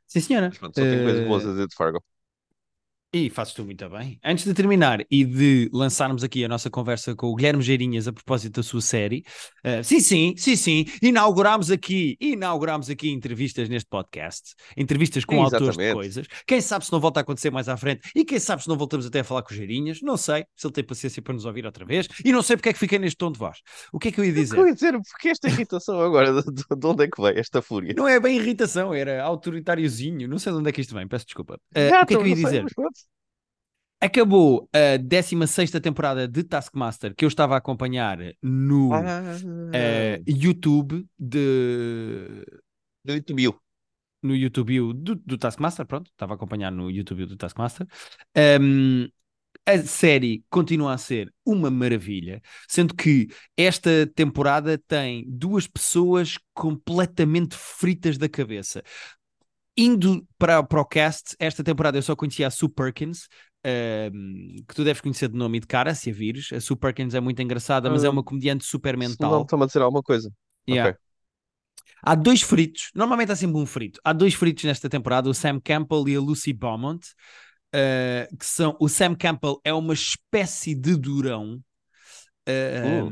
Sim, 0.06 0.20
senhora. 0.20 0.50
Mas 0.50 0.58
pronto, 0.58 0.74
só 0.76 0.86
tenho 0.86 1.02
coisas 1.02 1.20
boas 1.22 1.44
Eh, 1.44 1.48
a 1.48 1.50
dizer 1.50 1.66
de 1.68 1.74
Fargo. 1.76 2.02
E 3.16 3.30
fazes 3.30 3.54
tu 3.54 3.64
muito 3.64 3.88
bem. 3.88 4.18
Antes 4.24 4.44
de 4.44 4.52
terminar 4.52 4.98
e 5.08 5.24
de 5.24 5.70
lançarmos 5.72 6.24
aqui 6.24 6.44
a 6.44 6.48
nossa 6.48 6.68
conversa 6.68 7.14
com 7.14 7.28
o 7.28 7.36
Guilherme 7.36 7.62
Geirinhas 7.62 8.08
a 8.08 8.12
propósito 8.12 8.54
da 8.56 8.62
sua 8.64 8.80
série, 8.80 9.22
eh, 9.62 9.84
sim, 9.84 10.00
sim, 10.00 10.34
sim, 10.36 10.56
sim, 10.56 10.84
inaugurámos 11.00 11.70
aqui, 11.70 12.16
inaugurámos 12.20 12.90
aqui 12.90 13.10
entrevistas 13.10 13.68
neste 13.68 13.88
podcast, 13.88 14.54
entrevistas 14.76 15.24
com 15.24 15.36
Sim, 15.36 15.42
autores 15.44 15.76
de 15.76 15.92
coisas. 15.92 16.26
Quem 16.44 16.60
sabe 16.60 16.84
se 16.84 16.90
não 16.90 16.98
volta 16.98 17.20
a 17.20 17.22
acontecer 17.22 17.50
mais 17.52 17.68
à 17.68 17.76
frente 17.76 18.10
e 18.16 18.24
quem 18.24 18.40
sabe 18.40 18.64
se 18.64 18.68
não 18.68 18.76
voltamos 18.76 19.06
até 19.06 19.20
a 19.20 19.24
falar 19.24 19.42
com 19.42 19.54
o 19.54 19.56
Geirinhas, 19.56 20.00
não 20.02 20.16
sei 20.16 20.44
se 20.56 20.66
ele 20.66 20.74
tem 20.74 20.82
paciência 20.82 21.22
para 21.22 21.34
nos 21.34 21.44
ouvir 21.44 21.64
outra 21.66 21.84
vez 21.84 22.08
e 22.24 22.32
não 22.32 22.42
sei 22.42 22.56
porque 22.56 22.70
é 22.70 22.72
que 22.72 22.80
fiquei 22.80 22.98
neste 22.98 23.16
tom 23.16 23.30
de 23.30 23.38
voz. 23.38 23.58
O 23.92 23.98
que 24.00 24.08
é 24.08 24.10
que 24.10 24.18
eu 24.20 24.24
ia 24.24 24.32
dizer? 24.32 24.58
eu 24.58 24.66
ia 24.66 24.74
dizer, 24.74 24.92
porque 25.00 25.28
esta 25.28 25.46
irritação 25.48 26.00
agora, 26.00 26.42
de, 26.42 26.50
de- 26.52 26.64
de 26.76 26.86
onde 26.88 27.04
é 27.04 27.08
que 27.08 27.22
veio 27.22 27.38
esta 27.38 27.62
fúria? 27.62 27.94
Não 27.96 28.08
é 28.08 28.18
bem 28.18 28.36
irritação, 28.38 28.92
era 28.92 29.22
autoritáriozinho, 29.22 30.26
não 30.26 30.36
sei 30.40 30.52
de 30.52 30.58
onde 30.58 30.68
é 30.68 30.72
que 30.72 30.80
isto 30.80 30.92
vem, 30.92 31.06
peço 31.06 31.26
desculpa. 31.26 31.60
Já, 31.76 32.02
o 32.02 32.06
que 32.06 32.14
é 32.14 32.16
que 32.16 32.22
eu 32.22 32.26
ia 32.26 32.34
não 32.34 32.42
sei, 32.50 32.62
dizer? 32.62 32.62
mas. 32.76 33.03
Acabou 34.04 34.68
a 34.70 34.98
16 34.98 35.70
temporada 35.80 36.28
de 36.28 36.44
Taskmaster 36.44 37.14
que 37.14 37.24
eu 37.24 37.28
estava 37.28 37.54
a 37.54 37.56
acompanhar 37.56 38.18
no 38.42 38.92
Ah, 38.92 39.22
eh, 39.72 40.20
YouTube 40.28 41.06
de 41.18 42.44
no 43.02 43.14
YouTube. 43.14 43.56
no 44.22 44.36
YouTube 44.36 44.92
do, 44.92 45.14
do 45.14 45.38
Taskmaster, 45.38 45.86
pronto, 45.86 46.10
estava 46.10 46.34
a 46.34 46.36
acompanhar 46.36 46.70
no 46.70 46.90
YouTube 46.90 47.24
do 47.24 47.34
Taskmaster. 47.34 47.86
Um, 48.60 49.08
a 49.64 49.78
série 49.78 50.44
continua 50.50 50.92
a 50.92 50.98
ser 50.98 51.32
uma 51.42 51.70
maravilha, 51.70 52.42
sendo 52.68 52.94
que 52.94 53.28
esta 53.56 54.06
temporada 54.14 54.76
tem 54.76 55.24
duas 55.26 55.66
pessoas 55.66 56.38
completamente 56.52 57.56
fritas 57.56 58.18
da 58.18 58.28
cabeça. 58.28 58.82
Indo 59.74 60.28
para, 60.38 60.62
para 60.62 60.80
o 60.82 60.84
cast, 60.84 61.34
esta 61.38 61.64
temporada 61.64 61.96
eu 61.96 62.02
só 62.02 62.14
conhecia 62.14 62.46
a 62.46 62.50
Sue 62.50 62.68
Perkins, 62.68 63.28
que 64.68 64.74
tu 64.74 64.84
deves 64.84 65.00
conhecer 65.00 65.28
de 65.28 65.36
nome 65.36 65.58
e 65.58 65.60
de 65.60 65.66
cara, 65.66 65.94
se 65.94 66.10
a 66.10 66.12
vires. 66.12 66.52
A 66.52 66.60
Sue 66.60 66.76
Perkins 66.76 67.14
é 67.14 67.20
muito 67.20 67.40
engraçada, 67.42 67.90
mas 67.90 68.04
é 68.04 68.08
Ah, 68.08 68.10
uma 68.10 68.22
comediante 68.24 68.64
super 68.64 68.96
Se 68.98 68.98
não 68.98 69.08
mental. 69.10 69.42
está-me 69.42 69.64
a 69.64 69.66
dizer 69.66 69.82
alguma 69.82 70.02
coisa. 70.02 70.30
Yeah. 70.68 70.90
Ok. 70.90 70.98
Há 72.02 72.14
dois 72.14 72.42
fritos, 72.42 72.90
normalmente 72.94 73.32
há 73.32 73.36
sempre 73.36 73.56
um 73.56 73.66
frito. 73.66 74.00
Há 74.04 74.12
dois 74.12 74.34
fritos 74.34 74.64
nesta 74.64 74.88
temporada, 74.88 75.28
o 75.28 75.34
Sam 75.34 75.58
Campbell 75.60 76.06
e 76.08 76.16
a 76.16 76.20
Lucy 76.20 76.52
Beaumont, 76.52 77.06
eh, 77.72 78.28
que 78.38 78.46
são. 78.46 78.76
O 78.80 78.88
Sam 78.88 79.14
Campbell 79.14 79.60
é 79.64 79.72
uma 79.72 79.94
espécie 79.94 80.74
de 80.74 80.96
durão. 80.96 81.62
eh, 82.46 83.04
Uh. 83.04 83.10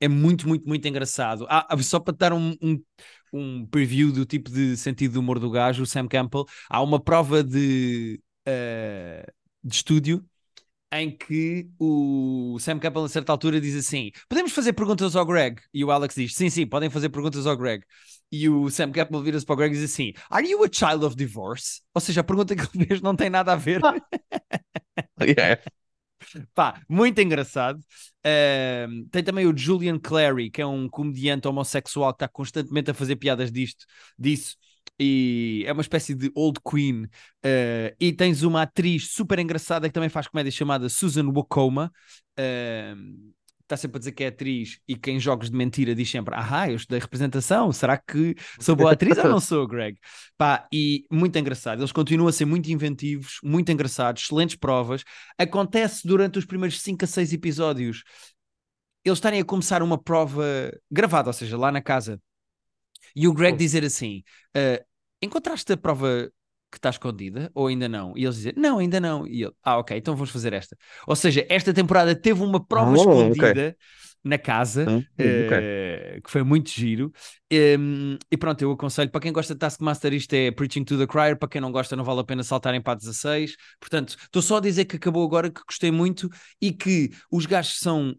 é 0.00 0.08
muito, 0.08 0.46
muito, 0.48 0.66
muito 0.68 0.86
engraçado. 0.88 1.46
Ah, 1.48 1.66
ah, 1.70 1.82
só 1.82 1.98
para 2.00 2.16
dar 2.16 2.32
um, 2.32 2.54
um, 2.62 2.82
um 3.32 3.66
preview 3.66 4.12
do 4.12 4.24
tipo 4.26 4.50
de 4.50 4.76
sentido 4.76 5.12
de 5.12 5.18
humor 5.18 5.38
do 5.38 5.50
gajo, 5.50 5.82
o 5.82 5.86
Sam 5.86 6.06
Campbell, 6.08 6.44
há 6.68 6.82
uma 6.82 7.00
prova 7.02 7.42
de, 7.42 8.20
uh, 8.48 9.32
de 9.62 9.74
estúdio 9.74 10.24
em 10.92 11.10
que 11.10 11.68
o 11.78 12.58
Sam 12.60 12.78
Campbell, 12.78 13.04
a 13.04 13.08
certa 13.08 13.32
altura, 13.32 13.60
diz 13.60 13.74
assim: 13.76 14.10
Podemos 14.28 14.52
fazer 14.52 14.72
perguntas 14.72 15.16
ao 15.16 15.26
Greg? 15.26 15.60
E 15.74 15.84
o 15.84 15.90
Alex 15.90 16.14
diz: 16.14 16.34
Sim, 16.34 16.48
sim, 16.50 16.66
podem 16.66 16.90
fazer 16.90 17.08
perguntas 17.08 17.46
ao 17.46 17.56
Greg. 17.56 17.84
E 18.30 18.48
o 18.48 18.70
Sam 18.70 18.92
Campbell 18.92 19.22
vira-se 19.22 19.44
para 19.46 19.54
o 19.54 19.56
Greg 19.56 19.74
e 19.74 19.80
diz 19.80 19.92
assim: 19.92 20.12
Are 20.30 20.48
you 20.48 20.62
a 20.64 20.68
child 20.72 21.04
of 21.04 21.16
divorce? 21.16 21.82
Ou 21.94 22.00
seja, 22.00 22.20
a 22.20 22.24
pergunta 22.24 22.54
que 22.54 22.62
ele 22.62 22.86
fez 22.86 23.00
não 23.00 23.16
tem 23.16 23.30
nada 23.30 23.52
a 23.52 23.56
ver. 23.56 23.80
Yeah. 25.20 25.60
Pá, 26.54 26.80
muito 26.88 27.20
engraçado. 27.20 27.80
Ahm, 28.24 29.06
tem 29.10 29.22
também 29.22 29.46
o 29.46 29.56
Julian 29.56 29.98
Clary, 29.98 30.50
que 30.50 30.60
é 30.60 30.66
um 30.66 30.88
comediante 30.88 31.46
homossexual 31.46 32.12
que 32.12 32.16
está 32.16 32.28
constantemente 32.28 32.90
a 32.90 32.94
fazer 32.94 33.16
piadas 33.16 33.52
disto, 33.52 33.86
disso. 34.18 34.56
E 34.98 35.64
é 35.66 35.72
uma 35.72 35.82
espécie 35.82 36.14
de 36.14 36.30
old 36.34 36.58
queen. 36.68 37.06
Ah, 37.44 37.94
e 38.00 38.12
tens 38.12 38.42
uma 38.42 38.62
atriz 38.62 39.10
super 39.10 39.38
engraçada 39.38 39.88
que 39.88 39.92
também 39.92 40.08
faz 40.08 40.28
comédia 40.28 40.50
chamada 40.52 40.88
Susan 40.88 41.26
Wokoma. 41.28 41.92
Ahm, 42.38 43.32
Está 43.66 43.76
sempre 43.76 43.96
a 43.96 43.98
dizer 43.98 44.12
que 44.12 44.22
é 44.22 44.28
atriz 44.28 44.78
e 44.86 44.94
que 44.94 45.10
em 45.10 45.18
jogos 45.18 45.50
de 45.50 45.56
mentira 45.56 45.92
diz 45.92 46.08
sempre: 46.08 46.32
Ah, 46.38 46.70
eu 46.70 46.76
estudei 46.76 47.00
representação, 47.00 47.72
será 47.72 47.98
que 47.98 48.36
sou 48.60 48.76
boa 48.76 48.92
atriz 48.92 49.18
ou 49.18 49.24
não 49.28 49.40
sou, 49.40 49.66
Greg? 49.66 49.98
Pá, 50.38 50.68
e 50.72 51.04
muito 51.10 51.36
engraçado. 51.36 51.80
Eles 51.80 51.90
continuam 51.90 52.28
a 52.28 52.32
ser 52.32 52.44
muito 52.44 52.70
inventivos, 52.70 53.40
muito 53.42 53.72
engraçados, 53.72 54.22
excelentes 54.22 54.54
provas. 54.54 55.02
Acontece 55.36 56.06
durante 56.06 56.38
os 56.38 56.44
primeiros 56.44 56.80
5 56.80 57.04
a 57.04 57.08
6 57.08 57.32
episódios 57.32 58.04
eles 59.04 59.18
estarem 59.18 59.40
a 59.40 59.44
começar 59.44 59.82
uma 59.82 59.98
prova 59.98 60.44
gravada, 60.90 61.28
ou 61.28 61.32
seja, 61.32 61.56
lá 61.56 61.70
na 61.70 61.80
casa. 61.80 62.20
E 63.14 63.26
o 63.28 63.32
Greg 63.34 63.54
Oh. 63.54 63.58
dizer 63.58 63.84
assim: 63.84 64.22
"Ah, 64.54 64.82
Encontraste 65.22 65.72
a 65.72 65.76
prova 65.76 66.30
que 66.70 66.78
está 66.78 66.90
escondida 66.90 67.50
ou 67.54 67.68
ainda 67.68 67.88
não? 67.88 68.12
E 68.16 68.24
eles 68.24 68.36
dizem: 68.36 68.52
Não, 68.56 68.78
ainda 68.78 69.00
não. 69.00 69.26
E 69.26 69.42
ele: 69.44 69.52
Ah, 69.62 69.78
ok, 69.78 69.96
então 69.96 70.14
vamos 70.14 70.30
fazer 70.30 70.52
esta. 70.52 70.76
Ou 71.06 71.16
seja, 71.16 71.46
esta 71.48 71.72
temporada 71.72 72.14
teve 72.14 72.42
uma 72.42 72.64
prova 72.64 72.94
ok. 73.30 73.42
escondida 73.42 73.76
na 74.22 74.38
casa. 74.38 74.92
Hum, 75.18 75.40
ok. 75.40 75.52
eh, 75.58 76.20
que 76.22 76.30
foi 76.30 76.42
muito 76.42 76.68
giro. 76.70 77.12
Em, 77.50 78.18
e 78.30 78.36
pronto, 78.36 78.60
eu 78.62 78.72
aconselho 78.72 79.10
para 79.10 79.20
quem 79.20 79.32
gosta 79.32 79.54
de 79.54 79.60
Taskmaster, 79.60 80.12
isto 80.12 80.32
é 80.34 80.50
Preaching 80.50 80.84
to 80.84 80.98
the 80.98 81.06
Crier. 81.06 81.36
Para 81.38 81.48
quem 81.48 81.60
não 81.60 81.72
gosta, 81.72 81.96
não 81.96 82.04
vale 82.04 82.20
a 82.20 82.24
pena 82.24 82.42
saltarem 82.42 82.80
para 82.82 82.92
a 82.94 82.96
16. 82.96 83.56
Portanto, 83.80 84.16
estou 84.20 84.42
só 84.42 84.56
a 84.58 84.60
dizer 84.60 84.84
que 84.84 84.96
acabou 84.96 85.24
agora, 85.24 85.50
que 85.50 85.60
gostei 85.66 85.90
muito 85.90 86.28
e 86.60 86.72
que 86.72 87.10
os 87.30 87.46
gajos 87.46 87.78
são. 87.78 88.14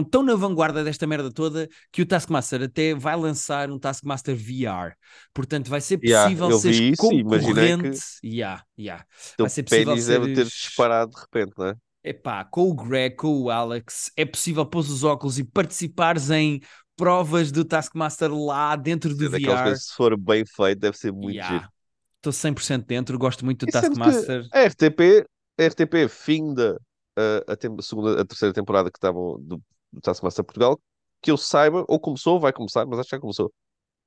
Estão 0.00 0.04
tão 0.04 0.22
na 0.22 0.34
vanguarda 0.34 0.82
desta 0.84 1.06
merda 1.06 1.30
toda 1.32 1.68
que 1.92 2.02
o 2.02 2.06
Taskmaster 2.06 2.62
até 2.62 2.94
vai 2.94 3.16
lançar 3.16 3.70
um 3.70 3.78
Taskmaster 3.78 4.36
VR. 4.36 4.94
Portanto, 5.34 5.68
vai 5.68 5.80
ser 5.80 5.98
Yeah, 6.04 6.24
possível 6.24 6.50
eu 6.50 6.58
ser 6.58 6.70
isso 6.70 7.12
e 7.12 7.18
imaginei 7.20 7.40
que- 7.40 7.72
concorrente. 7.72 8.00
Yeah, 8.24 8.64
yeah. 8.78 9.04
Teu 9.36 9.44
Vai 9.44 9.50
ser 9.50 9.62
possível 9.62 9.86
pênis 9.86 10.06
deve 10.06 10.26
ter 10.28 10.34
seres- 10.36 10.52
disparado 10.52 11.12
de 11.12 11.20
repente, 11.20 11.52
não 11.56 11.66
é? 11.66 11.74
Epá, 12.04 12.44
com 12.44 12.68
o 12.70 12.74
Greg, 12.74 13.16
com 13.16 13.42
o 13.42 13.50
Alex, 13.50 14.12
é 14.16 14.24
possível 14.24 14.64
pôr 14.64 14.80
os 14.80 15.02
óculos 15.02 15.38
e 15.38 15.44
participares 15.44 16.30
em 16.30 16.60
provas 16.96 17.50
do 17.50 17.64
Taskmaster 17.64 18.32
lá 18.32 18.76
dentro 18.76 19.14
do 19.14 19.24
É 19.26 19.28
VR. 19.28 19.62
coisas, 19.62 19.86
se 19.86 19.94
for 19.94 20.16
bem 20.16 20.44
feito, 20.46 20.78
deve 20.78 20.96
ser 20.96 21.12
muito 21.12 21.34
Yeah. 21.34 21.58
giro. 21.58 21.70
Estou 22.18 22.32
100% 22.32 22.86
dentro, 22.86 23.18
gosto 23.18 23.44
muito 23.44 23.66
do 23.66 23.68
E 23.68 23.72
Taskmaster. 23.72 24.46
A 24.52 24.60
RTP, 24.66 25.24
a 25.58 25.62
RTP 25.64 26.08
finda 26.08 26.80
a, 27.18 27.52
a, 27.52 27.56
tem- 27.56 27.74
segunda, 27.80 28.20
a 28.20 28.24
terceira 28.24 28.52
temporada 28.54 28.90
que 28.90 28.98
estavam 28.98 29.36
do, 29.40 29.56
do 29.56 29.62
Taskmaster 30.02 30.44
Portugal, 30.44 30.80
que 31.22 31.30
eu 31.30 31.36
saiba, 31.36 31.84
ou 31.88 31.98
começou, 31.98 32.38
vai 32.38 32.52
começar, 32.52 32.86
mas 32.86 32.98
acho 32.98 33.08
que 33.08 33.16
já 33.16 33.20
começou, 33.20 33.52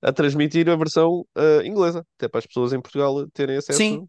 a 0.02 0.12
transmitir 0.14 0.70
a 0.70 0.76
versão 0.76 1.26
ah, 1.36 1.62
inglesa, 1.66 2.06
até 2.18 2.28
para 2.28 2.40
as 2.40 2.46
pessoas 2.46 2.74
em 2.74 2.82
Portugal 2.82 3.28
terem 3.34 3.58
acesso. 3.58 3.78
Sim. 3.78 4.08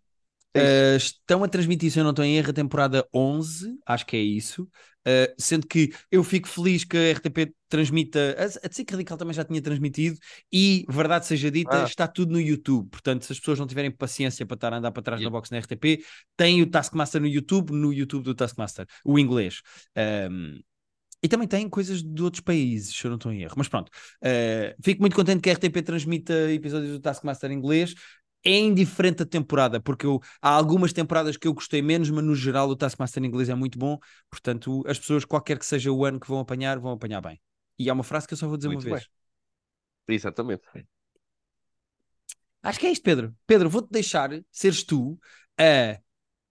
É 0.53 0.61
isso. 0.61 0.95
Uh, 0.95 0.97
estão 0.97 1.45
a 1.45 1.49
transmitir, 1.49 1.91
se 1.93 1.99
eu 2.01 2.05
não 2.05 2.11
estou 2.11 2.25
em 2.25 2.37
erro, 2.37 2.51
a 2.51 2.53
temporada 2.53 3.07
11, 3.15 3.79
acho 3.87 4.05
que 4.07 4.17
é 4.17 4.21
isso. 4.21 4.65
Uh, 5.07 5.33
sendo 5.39 5.67
que 5.67 5.93
eu 6.11 6.23
fico 6.23 6.49
feliz 6.49 6.85
que 6.85 6.97
a 6.97 7.13
RTP 7.13 7.55
transmita, 7.69 8.37
a, 8.37 8.45
a 8.45 8.91
Radical 8.91 9.17
também 9.17 9.33
já 9.33 9.45
tinha 9.45 9.63
transmitido, 9.63 10.19
e 10.53 10.85
verdade 10.89 11.27
seja 11.27 11.51
dita, 11.51 11.83
Ah. 11.83 11.85
está 11.85 12.07
tudo 12.09 12.33
no 12.33 12.41
YouTube. 12.41 12.89
Portanto, 12.91 13.25
se 13.25 13.33
as 13.33 13.39
pessoas 13.39 13.59
não 13.59 13.67
tiverem 13.67 13.91
paciência 13.91 14.45
para 14.45 14.57
estar 14.57 14.73
a 14.73 14.79
andar 14.79 14.91
para 14.91 15.03
trás 15.03 15.21
Yeah. 15.21 15.33
na 15.33 15.39
box 15.39 15.51
na 15.51 15.59
RTP, 15.59 16.05
tem 16.37 16.61
o 16.63 16.67
Taskmaster 16.67 17.21
no 17.21 17.29
YouTube, 17.29 17.71
no 17.73 17.93
YouTube 17.93 18.25
do 18.25 18.35
Taskmaster, 18.35 18.87
o 19.05 19.19
inglês. 19.19 19.63
Um, 19.97 20.61
e 21.23 21.29
também 21.29 21.47
tem 21.47 21.69
coisas 21.69 22.03
de 22.03 22.23
outros 22.23 22.41
países, 22.41 22.95
se 22.97 23.05
eu 23.05 23.11
não 23.11 23.17
estou 23.17 23.33
em 23.33 23.43
erro. 23.43 23.55
Mas 23.57 23.69
pronto, 23.69 23.89
uh, 23.89 24.83
fico 24.83 25.01
muito 25.01 25.15
contente 25.17 25.41
que 25.43 25.49
a 25.51 25.53
RTP 25.53 25.83
transmita 25.83 26.33
episódios 26.53 26.93
do 26.93 27.01
Taskmaster 27.01 27.51
em 27.51 27.55
inglês. 27.55 27.95
É 28.43 28.59
indiferente 28.59 29.23
a 29.23 29.27
temporada, 29.27 29.81
porque 29.81 30.07
eu- 30.07 30.19
há 30.41 30.49
algumas 30.49 30.95
temporadas 30.95 31.37
que 31.37 31.47
eu 31.47 31.53
gostei 31.53 31.83
menos, 31.83 32.09
mas 32.09 32.25
no 32.25 32.35
geral 32.35 32.71
o 32.71 32.77
Taskmaster 32.77 33.23
em 33.23 33.27
inglês 33.27 33.51
é 33.51 33.55
muito 33.55 33.79
bom. 33.79 33.99
Portanto, 34.31 34.83
as 34.87 34.99
pessoas, 34.99 35.27
qualquer 35.27 35.59
que 35.59 35.67
seja 35.67 35.93
o 35.93 36.05
ano 36.07 36.19
que 36.19 36.27
vão 36.29 36.41
apanhar, 36.41 36.79
vão 36.79 36.93
apanhar 36.93 37.21
bem. 37.21 37.39
E 37.79 37.91
há 37.91 37.93
uma 37.93 38.03
frase 38.05 38.27
que 38.27 38.33
eu 38.33 38.39
só 38.39 38.49
vou 38.49 38.57
dizer 38.57 38.69
Muito 38.69 38.83
uma 38.85 38.97
vez. 38.97 39.09
Exatamente. 40.09 40.69
Acho 42.63 42.79
que 42.81 42.87
é 42.87 42.93
isto, 42.93 43.03
Pedro. 43.03 43.35
Pedro, 43.47 43.71
vou-te 43.71 43.91
deixar 43.91 44.31
seres 44.51 44.83
tu 44.83 45.19
a 45.59 45.99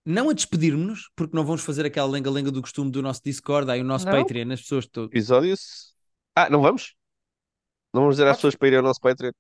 não 0.09 0.29
a 0.29 0.33
despedirmos, 0.33 1.09
porque 1.15 1.35
não 1.35 1.45
vamos 1.45 1.61
fazer 1.63 1.85
aquela 1.85 2.09
lenga-lenga 2.09 2.51
do 2.51 2.61
costume 2.61 2.91
do 2.91 3.01
nosso 3.01 3.21
Discord, 3.23 3.69
aí 3.69 3.81
o 3.81 3.83
nosso 3.83 4.05
Não. 4.05 4.11
Patreon, 4.13 4.51
as 4.51 4.61
pessoas. 4.61 4.87
to- 4.87 5.03
Episódios. 5.05 5.93
Ah, 6.35 6.49
não 6.49 6.61
vamos? 6.61 6.95
Não 7.93 8.01
vamos 8.01 8.15
dizer 8.15 8.23
às 8.27 8.29
Podes. 8.31 8.37
pessoas 8.41 8.55
para 8.55 8.67
irem 8.67 8.77
ao 8.77 8.83
nosso 8.83 8.99
Patreon? 9.01 9.31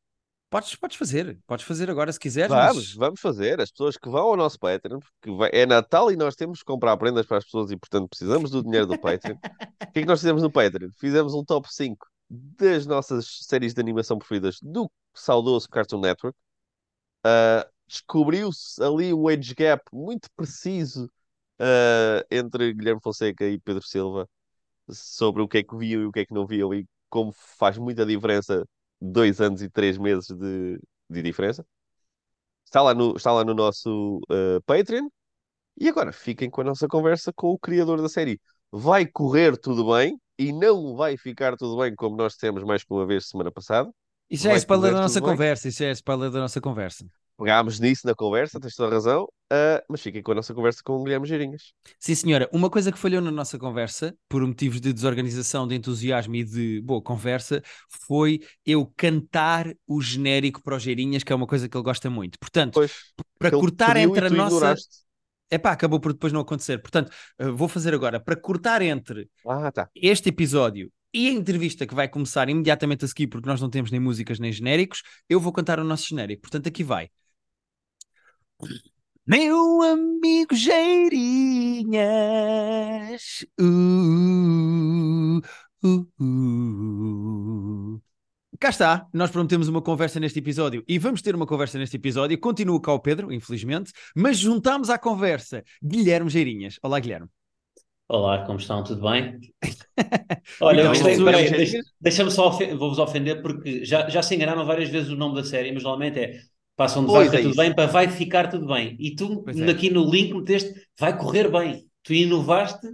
Podes, 0.51 0.75
podes 0.75 0.97
fazer, 0.97 1.37
podes 1.45 1.63
fazer 1.65 1.91
agora 1.91 2.11
se 2.11 2.19
quiseres. 2.19 2.49
Vamos, 2.49 2.75
mas- 2.75 2.93
vamos 2.95 3.19
fazer. 3.19 3.61
As 3.61 3.69
pessoas 3.69 3.97
que 3.97 4.09
vão 4.09 4.29
ao 4.29 4.35
nosso 4.35 4.57
Patreon, 4.57 4.99
porque 4.99 5.37
vai- 5.37 5.51
é 5.53 5.65
Natal 5.65 6.11
e 6.11 6.15
nós 6.15 6.35
temos 6.35 6.59
que 6.59 6.65
comprar 6.65 6.97
prendas 6.97 7.25
para 7.27 7.37
as 7.37 7.45
pessoas 7.45 7.69
e, 7.69 7.77
portanto, 7.77 8.09
precisamos 8.09 8.49
do 8.49 8.63
dinheiro 8.63 8.87
do 8.87 8.97
Patreon. 8.99 9.35
O 9.89 9.91
que 9.91 9.99
é 9.99 10.01
que 10.01 10.07
nós 10.07 10.19
fizemos 10.19 10.41
no 10.43 10.51
Patreon? 10.51 10.89
Fizemos 10.99 11.33
um 11.33 11.43
top 11.43 11.71
5 11.73 12.07
das 12.29 12.85
nossas 12.87 13.39
séries 13.41 13.73
de 13.73 13.81
animação 13.81 14.17
preferidas 14.17 14.59
do 14.61 14.89
saudoso 15.15 15.67
Cartoon 15.69 15.99
Network. 16.01 16.37
Ah, 17.23 17.67
Descobriu-se 17.89 18.81
ali 18.83 19.13
um 19.13 19.27
age 19.27 19.55
gap 19.55 19.83
muito 19.91 20.29
preciso 20.35 21.09
ah, 21.59 22.23
entre 22.31 22.73
Guilherme 22.73 23.01
Fonseca 23.01 23.45
e 23.45 23.59
Pedro 23.59 23.83
Silva 23.83 24.29
sobre 24.89 25.41
o 25.43 25.47
que 25.47 25.59
é 25.59 25.63
que 25.63 25.75
viam 25.77 26.03
e 26.03 26.05
o 26.05 26.11
que 26.11 26.21
é 26.21 26.25
que 26.25 26.33
não 26.33 26.47
viam 26.47 26.73
e 26.73 26.85
como 27.09 27.31
faz 27.33 27.77
muita 27.77 28.05
diferença 28.05 28.65
dois 29.01 29.41
anos 29.41 29.61
e 29.61 29.69
três 29.69 29.97
meses 29.97 30.27
de, 30.27 30.79
de 31.09 31.21
diferença. 31.21 31.65
Está 32.65 32.81
lá 32.81 32.93
no, 32.93 33.15
está 33.15 33.31
lá 33.31 33.43
no 33.43 33.53
nosso 33.53 34.19
uh, 34.29 34.61
Patreon. 34.65 35.09
E 35.77 35.89
agora 35.89 36.11
fiquem 36.11 36.49
com 36.49 36.61
a 36.61 36.63
nossa 36.65 36.87
conversa 36.87 37.31
com 37.33 37.49
o 37.51 37.59
criador 37.59 38.01
da 38.01 38.09
série. 38.09 38.39
Vai 38.71 39.05
correr 39.05 39.57
tudo 39.57 39.93
bem 39.93 40.19
e 40.37 40.51
não 40.53 40.95
vai 40.95 41.17
ficar 41.17 41.55
tudo 41.57 41.77
bem, 41.77 41.95
como 41.95 42.15
nós 42.15 42.33
dissemos 42.33 42.63
mais 42.63 42.83
que 42.83 42.93
uma 42.93 43.05
vez 43.05 43.27
semana 43.27 43.51
passada. 43.51 43.89
Isso 44.29 44.43
já 44.43 44.49
é 44.49 44.53
vai 44.53 44.59
spoiler 44.59 44.93
da 44.93 45.01
nossa 45.01 45.19
bem. 45.19 45.29
conversa. 45.29 45.67
Isso 45.67 45.79
já 45.79 45.87
é 45.87 45.91
spoiler 45.91 46.29
da 46.29 46.39
nossa 46.39 46.61
conversa. 46.61 47.05
Pegámos 47.39 47.79
nisso 47.79 48.05
na 48.05 48.13
conversa, 48.13 48.59
tens 48.59 48.75
toda 48.75 48.89
a 48.89 48.93
razão. 48.95 49.23
uh, 49.23 49.81
mas 49.89 50.01
fiquem 50.01 50.21
com 50.21 50.31
a 50.31 50.35
nossa 50.35 50.53
conversa 50.53 50.81
com 50.83 50.93
o 50.97 51.03
Guilherme 51.03 51.25
Girinhas. 51.25 51.73
Sim, 51.99 52.15
senhora. 52.15 52.49
Uma 52.51 52.69
coisa 52.69 52.91
que 52.91 52.99
falhou 52.99 53.21
na 53.21 53.31
nossa 53.31 53.57
conversa, 53.57 54.13
por 54.27 54.45
motivos 54.45 54.81
de 54.81 54.91
desorganização, 54.91 55.67
de 55.67 55.75
entusiasmo 55.75 56.35
e 56.35 56.43
de 56.43 56.81
boa 56.81 57.01
conversa, 57.01 57.63
foi 58.07 58.41
eu 58.65 58.91
cantar 58.97 59.73
o 59.87 60.01
genérico 60.01 60.61
para 60.61 60.75
os 60.75 60.83
Geirinhas, 60.83 61.23
que 61.23 61.31
é 61.31 61.35
uma 61.35 61.47
coisa 61.47 61.67
que 61.69 61.75
ele 61.77 61.83
gosta 61.83 62.09
muito. 62.09 62.37
Portanto, 62.37 62.73
Pois, 62.73 62.91
para 63.39 63.51
cortar 63.51 63.97
entre 63.97 64.27
a 64.27 64.29
nossa. 64.29 64.55
ignoraste. 64.55 65.09
Epá, 65.51 65.71
acabou 65.71 65.99
por 65.99 66.13
depois 66.13 66.31
não 66.31 66.41
acontecer. 66.41 66.77
Portanto, 66.77 67.11
eh, 67.39 67.49
vou 67.49 67.67
fazer 67.67 67.93
agora, 67.93 68.19
para 68.19 68.35
cortar 68.35 68.81
entre 68.83 69.27
Ah, 69.47 69.71
tá. 69.71 69.89
este 69.95 70.29
episódio 70.29 70.91
e 71.11 71.27
a 71.27 71.31
entrevista 71.31 71.87
que 71.87 71.95
vai 71.95 72.07
começar 72.07 72.47
imediatamente 72.49 73.03
a 73.03 73.07
seguir, 73.07 73.25
porque 73.27 73.47
nós 73.49 73.59
não 73.59 73.67
temos 73.69 73.89
nem 73.89 73.99
músicas 73.99 74.37
nem 74.37 74.51
genéricos, 74.51 75.01
eu 75.27 75.39
vou 75.39 75.51
cantar 75.51 75.79
o 75.79 75.83
nosso 75.83 76.07
genérico. 76.07 76.43
Portanto, 76.43 76.67
aqui 76.67 76.83
vai. 76.83 77.09
Meu 79.25 79.81
amigo 79.83 80.55
Geirinhas. 80.55 81.95
Uh, 83.59 85.39
uh, 85.83 86.07
uh. 86.19 88.01
Cá 88.59 88.69
está, 88.69 89.07
nós 89.13 89.31
prometemos 89.31 89.69
uma 89.69 89.81
conversa 89.81 90.19
neste 90.19 90.39
episódio 90.39 90.83
e 90.85 90.99
vamos 90.99 91.21
ter 91.21 91.33
uma 91.33 91.45
conversa 91.45 91.77
neste 91.79 91.95
episódio. 91.95 92.37
Continua 92.37 92.81
cá 92.81 92.91
o 92.91 92.99
Pedro, 92.99 93.31
infelizmente, 93.31 93.93
mas 94.13 94.37
juntamos 94.37 94.89
à 94.89 94.97
conversa 94.97 95.63
Guilherme 95.81 96.29
Geirinhas. 96.29 96.77
Olá, 96.83 96.99
Guilherme. 96.99 97.27
Olá, 98.09 98.45
como 98.45 98.59
estão? 98.59 98.83
Tudo 98.83 99.09
bem? 99.09 99.39
Olha, 100.59 100.81
Então, 100.81 100.93
eu 100.93 101.23
gostei, 101.23 101.81
deixa-me 102.01 102.31
só, 102.31 102.49
vou-vos 102.49 102.99
ofender 102.99 103.41
porque 103.41 103.85
já, 103.85 104.09
já 104.09 104.21
se 104.21 104.35
enganaram 104.35 104.65
várias 104.65 104.89
vezes 104.89 105.09
o 105.09 105.15
nome 105.15 105.35
da 105.35 105.43
série, 105.43 105.71
mas 105.71 105.83
normalmente 105.83 106.19
é 106.19 106.41
passam 106.79 107.05
de 107.05 107.11
vai 107.11 107.25
ficar 107.25 107.39
é 107.39 107.41
tudo 107.43 107.55
bem 107.55 107.75
para 107.75 107.85
vai 107.87 108.07
ficar 108.07 108.47
tudo 108.49 108.65
bem. 108.67 108.95
E 108.99 109.15
tu 109.15 109.43
Pois 109.43 109.59
é. 109.59 109.69
aqui 109.69 109.89
no 109.89 110.09
link 110.09 110.33
meteste 110.33 110.73
vai 110.99 111.17
correr 111.17 111.51
bem. 111.51 111.85
Tu 112.03 112.13
inovaste 112.13 112.87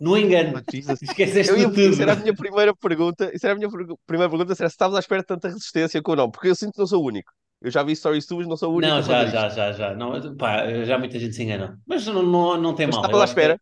No 0.00 0.16
engano. 0.18 0.60
Esqueceste 1.02 1.52
Eu 1.52 1.58
ia, 1.58 1.68
de 1.68 1.74
tudo. 1.74 1.92
isso 1.92 2.02
era 2.02 2.12
a 2.12 2.16
minha 2.16 2.34
primeira 2.34 2.74
pergunta. 2.74 3.30
Isso 3.34 3.46
era 3.46 3.54
a 3.54 3.56
minha 3.58 3.68
primeira 4.06 4.28
pergunta, 4.28 4.54
se 4.54 4.62
era 4.62 4.68
se 4.68 4.74
estavas 4.74 4.96
à 4.96 4.98
espera 4.98 5.20
de 5.22 5.28
tanta 5.28 5.48
resistência 5.48 6.02
ou 6.04 6.16
não, 6.16 6.28
porque 6.30 6.48
eu 6.48 6.54
sinto 6.56 6.72
que 6.72 6.78
não 6.80 6.86
sou 6.86 7.02
o 7.02 7.06
único. 7.06 7.30
Eu 7.62 7.70
já 7.70 7.82
vi 7.82 7.94
stories 7.94 8.26
tuas, 8.26 8.46
não 8.48 8.56
sou 8.56 8.72
o 8.72 8.76
único 8.78 8.92
Não, 8.92 9.02
já, 9.02 9.26
já, 9.26 9.48
já, 9.48 9.72
já. 9.72 9.94
Não, 9.94 10.36
pá, 10.36 10.66
já 10.84 10.98
muita 10.98 11.18
gente 11.18 11.34
se 11.36 11.42
enganou. 11.44 11.70
Mas 11.86 12.04
não, 12.06 12.22
não, 12.22 12.60
não 12.60 12.74
tem 12.74 12.86
Mas 12.86 12.96
mal. 12.96 13.04
estavas 13.04 13.20
à 13.20 13.24
acho 13.24 13.34
que- 13.34 13.40
espera, 13.40 13.60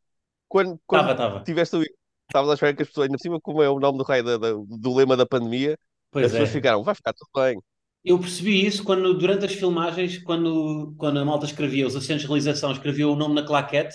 quando, 0.49 0.81
quando 0.87 1.11
Estava, 1.11 1.13
estava. 1.13 1.45
tiveste 1.45 1.77
o... 1.77 1.83
Estavas 1.83 2.51
à 2.51 2.55
espera 2.55 2.75
que 2.75 2.83
as 2.83 2.89
pessoas, 2.89 3.05
ainda 3.07 3.19
por 3.19 3.23
cima, 3.23 3.41
como 3.41 3.63
é 3.63 3.69
o 3.69 3.79
nome 3.79 3.99
do 3.99 4.05
raio 4.05 4.25
da- 4.25 4.39
da- 4.39 4.53
do 4.53 4.95
lema 4.95 5.17
da 5.17 5.27
pandemia, 5.27 5.73
as 5.73 5.79
Pois 6.11 6.31
pessoas 6.31 6.49
é. 6.49 6.53
ficaram, 6.53 6.83
vai 6.83 6.95
ficar 6.95 7.13
tudo 7.13 7.29
bem. 7.35 7.59
Eu 8.05 8.19
percebi 8.19 8.65
isso 8.65 8.85
quando, 8.85 9.13
durante 9.19 9.45
as 9.45 9.53
filmagens, 9.53 10.19
quando, 10.19 10.95
quando 10.97 11.19
a 11.19 11.25
malta 11.25 11.47
escrevia, 11.47 11.87
os 11.87 11.97
assistentes 11.97 12.23
de 12.23 12.29
realização 12.29 12.73
escreviam 12.73 13.13
o 13.13 13.17
nome 13.17 13.35
na 13.35 13.47
claquete, 13.47 13.95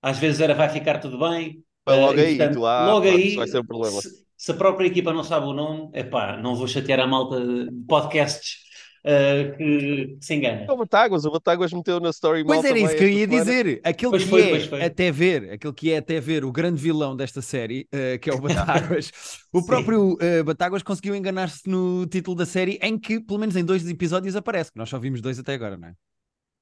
às 0.00 0.18
vezes 0.18 0.40
era 0.40 0.54
vai 0.54 0.68
ficar 0.68 0.98
tudo 0.98 1.18
bem. 1.18 1.62
Foi 1.84 1.96
logo 1.96 2.18
e, 2.18 2.20
aí, 2.20 2.36
portanto, 2.36 2.54
tu, 2.54 2.66
ah, 2.66 2.86
logo 2.86 3.06
pronto, 3.06 3.16
aí, 3.16 3.36
vai 3.36 3.48
ser 3.48 3.58
um 3.58 3.66
problema. 3.66 4.00
se, 4.00 4.08
se 4.36 4.50
a 4.50 4.54
própria 4.54 4.86
equipa 4.86 5.12
não 5.12 5.24
sabe 5.24 5.46
o 5.46 5.52
nome, 5.52 5.90
epá, 5.94 6.36
não 6.36 6.54
vou 6.54 6.66
chatear 6.68 7.00
a 7.00 7.06
malta 7.06 7.40
de 7.44 7.70
podcasts 7.86 8.61
eh, 9.04 9.54
que, 9.56 10.16
que 10.18 10.24
se 10.24 10.34
engana. 10.34 10.66
O 10.72 10.76
Batáguas, 10.76 11.24
o 11.24 11.30
Batáguas 11.30 11.72
meteu 11.72 11.98
na 12.00 12.10
story 12.10 12.44
Pois 12.44 12.60
era 12.60 12.68
também 12.68 12.84
isso 12.84 12.96
que 12.96 13.04
eu 13.04 13.08
ia 13.08 13.26
dizer. 13.26 13.80
Aquele 13.84 14.10
Pois 14.10 14.22
que 14.24 14.28
foi, 14.28 14.80
é 14.80 14.84
até 14.86 15.10
ver, 15.10 15.52
aquele 15.52 15.72
que 15.72 15.92
é 15.92 15.98
até 15.98 16.20
ver 16.20 16.44
o 16.44 16.52
grande 16.52 16.80
vilão 16.80 17.16
desta 17.16 17.42
série, 17.42 17.86
eh, 17.92 18.18
que 18.18 18.30
é 18.30 18.34
o 18.34 18.40
Batáguas. 18.40 19.10
o 19.52 19.64
próprio 19.64 20.16
eh, 20.20 20.42
Batáguas 20.42 20.82
conseguiu 20.82 21.14
enganar-se 21.14 21.68
no 21.68 22.06
título 22.06 22.36
da 22.36 22.46
série, 22.46 22.78
em 22.82 22.98
que, 22.98 23.20
pelo 23.20 23.38
menos 23.40 23.56
em 23.56 23.64
dois 23.64 23.88
episódios, 23.88 24.36
aparece, 24.36 24.70
que 24.72 24.78
nós 24.78 24.88
só 24.88 24.98
vimos 24.98 25.20
dois 25.20 25.38
até 25.38 25.54
agora, 25.54 25.76
não 25.76 25.88
é? 25.88 25.94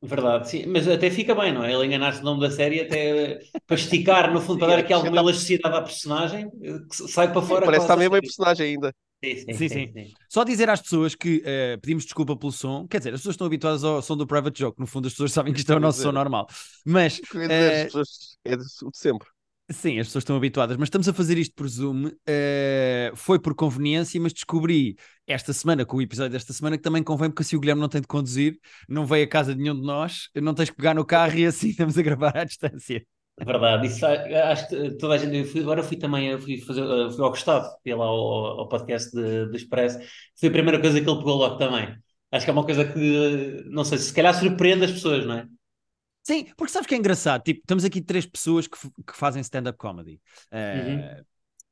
Verdade, 0.02 0.48
sim, 0.48 0.64
mas 0.66 0.88
até 0.88 1.10
fica 1.10 1.34
bem, 1.34 1.52
não 1.52 1.62
é? 1.62 1.74
Ele 1.74 1.84
enganar-se 1.84 2.20
no 2.20 2.30
nome 2.30 2.40
da 2.40 2.50
série, 2.50 2.80
até 2.80 3.38
para 3.66 3.76
esticar, 3.76 4.32
no 4.32 4.40
fundo, 4.40 4.58
para 4.58 4.68
dar 4.68 4.78
aqui 4.78 4.94
alguma 4.94 5.20
acrescentar- 5.20 5.24
elasticidade 5.24 5.76
à 5.76 5.82
personagem, 5.82 6.50
que 6.88 7.08
sai 7.08 7.30
para 7.30 7.42
fora. 7.42 7.66
Parece 7.66 7.80
que 7.86 7.92
está 7.92 7.96
mesmo 7.98 8.14
a 8.14 8.18
em 8.18 8.20
série. 8.22 8.26
personagem 8.26 8.66
ainda. 8.68 8.94
Sim, 9.22 9.36
sim, 9.36 9.68
Sim, 9.68 9.68
sim. 9.68 10.14
Só 10.28 10.44
dizer 10.44 10.70
às 10.70 10.80
pessoas 10.80 11.14
que 11.14 11.42
eh, 11.44 11.76
pedimos 11.78 12.04
desculpa 12.04 12.36
pelo 12.36 12.52
som, 12.52 12.86
quer 12.88 12.98
dizer, 12.98 13.12
as 13.12 13.20
pessoas 13.20 13.34
estão 13.34 13.46
habituadas 13.46 13.84
ao 13.84 14.00
som 14.00 14.16
do 14.16 14.26
Private 14.26 14.58
Joke, 14.58 14.80
no 14.80 14.86
fundo 14.86 15.08
as 15.08 15.12
pessoas 15.12 15.32
sabem 15.32 15.52
que 15.52 15.58
isto 15.60 15.72
é 15.72 15.76
o 15.76 15.80
nosso 15.80 16.00
som 16.00 16.08
é. 16.08 16.12
normal, 16.12 16.46
mas 16.84 17.20
Quer 17.30 17.48
dizer, 17.48 17.52
Eh, 17.52 17.82
as 17.82 17.82
pessoas 17.92 18.38
é 18.44 18.56
de, 18.56 18.64
o 18.84 18.90
de 18.90 18.98
sempre. 18.98 19.28
Sim, 19.72 20.00
as 20.00 20.08
pessoas 20.08 20.22
estão 20.22 20.36
habituadas, 20.36 20.76
mas 20.76 20.88
estamos 20.88 21.08
a 21.08 21.12
fazer 21.12 21.38
isto 21.38 21.54
por 21.54 21.68
Zoom. 21.68 22.10
eh, 22.26 23.12
foi 23.14 23.38
por 23.38 23.54
conveniência, 23.54 24.20
mas 24.20 24.32
descobri 24.32 24.96
esta 25.28 25.52
semana, 25.52 25.86
com 25.86 25.98
o 25.98 26.02
episódio 26.02 26.32
desta 26.32 26.52
semana, 26.52 26.76
que 26.76 26.82
também 26.82 27.04
convém, 27.04 27.30
porque 27.30 27.42
assim 27.42 27.54
o 27.54 27.60
Guilherme 27.60 27.80
não 27.80 27.88
tem 27.88 28.00
de 28.00 28.08
conduzir, 28.08 28.58
não 28.88 29.06
veio 29.06 29.24
a 29.24 29.28
casa 29.28 29.54
de 29.54 29.62
nenhum 29.62 29.76
de 29.76 29.82
nós, 29.86 30.28
não 30.34 30.54
tens 30.54 30.70
que 30.70 30.76
pegar 30.76 30.92
no 30.92 31.04
carro 31.04 31.38
e 31.38 31.46
assim 31.46 31.68
estamos 31.70 31.96
a 31.96 32.02
gravar 32.02 32.36
à 32.36 32.42
distância. 32.44 33.06
Verdade, 33.42 33.86
isso 33.86 34.04
ah, 34.06 34.50
acho 34.52 34.68
que 34.68 34.90
toda 34.98 35.14
a 35.14 35.18
gente. 35.18 35.36
eu 35.36 35.44
fui- 35.46 35.60
agora 35.62 35.82
fui 35.82 35.96
também 35.96 36.28
eu 36.28 36.38
fui 36.40 36.60
fazer, 36.60 36.82
fui 37.12 37.24
ao 37.24 37.30
Gustavo, 37.30 37.66
fui 37.82 37.94
lá 37.94 38.04
ao, 38.04 38.60
ao 38.60 38.68
podcast 38.68 39.10
de, 39.12 39.46
do 39.46 39.56
Expresso. 39.56 39.98
Foi 40.38 40.48
a 40.48 40.52
primeira 40.52 40.80
coisa 40.80 41.00
que 41.00 41.08
ele 41.08 41.18
pegou 41.18 41.36
logo 41.36 41.56
também. 41.56 41.96
Acho 42.30 42.44
que 42.44 42.50
é 42.50 42.52
uma 42.52 42.64
coisa 42.64 42.84
que, 42.84 43.64
não 43.70 43.84
sei, 43.84 43.98
se 43.98 44.12
calhar 44.12 44.34
surpreende 44.38 44.84
as 44.84 44.92
pessoas, 44.92 45.26
não 45.26 45.34
é? 45.34 45.46
Sim, 46.22 46.46
porque 46.56 46.72
sabes 46.72 46.86
que 46.86 46.94
é 46.94 46.98
engraçado? 46.98 47.42
Tipo, 47.42 47.60
estamos 47.60 47.84
aqui 47.84 48.00
três 48.00 48.26
pessoas 48.26 48.66
que, 48.66 48.76
que 48.78 49.16
fazem 49.16 49.40
stand-up 49.40 49.78
comedy. 49.78 50.20
Eh, 50.52 51.24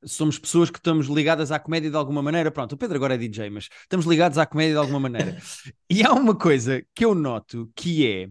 Somos 0.04 0.38
pessoas 0.38 0.70
que 0.70 0.78
estamos 0.78 1.08
ligadas 1.08 1.50
à 1.52 1.58
comédia 1.58 1.90
de 1.90 1.96
alguma 1.96 2.22
maneira. 2.22 2.50
Pronto, 2.52 2.72
o 2.74 2.76
Pedro 2.78 2.96
agora 2.96 3.14
é 3.14 3.18
DJ, 3.18 3.50
mas 3.50 3.68
estamos 3.82 4.06
ligados 4.06 4.38
à 4.38 4.46
comédia 4.46 4.74
de 4.74 4.78
alguma 4.78 5.00
maneira. 5.00 5.36
e 5.90 6.04
há 6.04 6.12
uma 6.12 6.36
coisa 6.36 6.82
que 6.94 7.04
eu 7.04 7.14
noto 7.14 7.70
que 7.74 8.06
é 8.06 8.28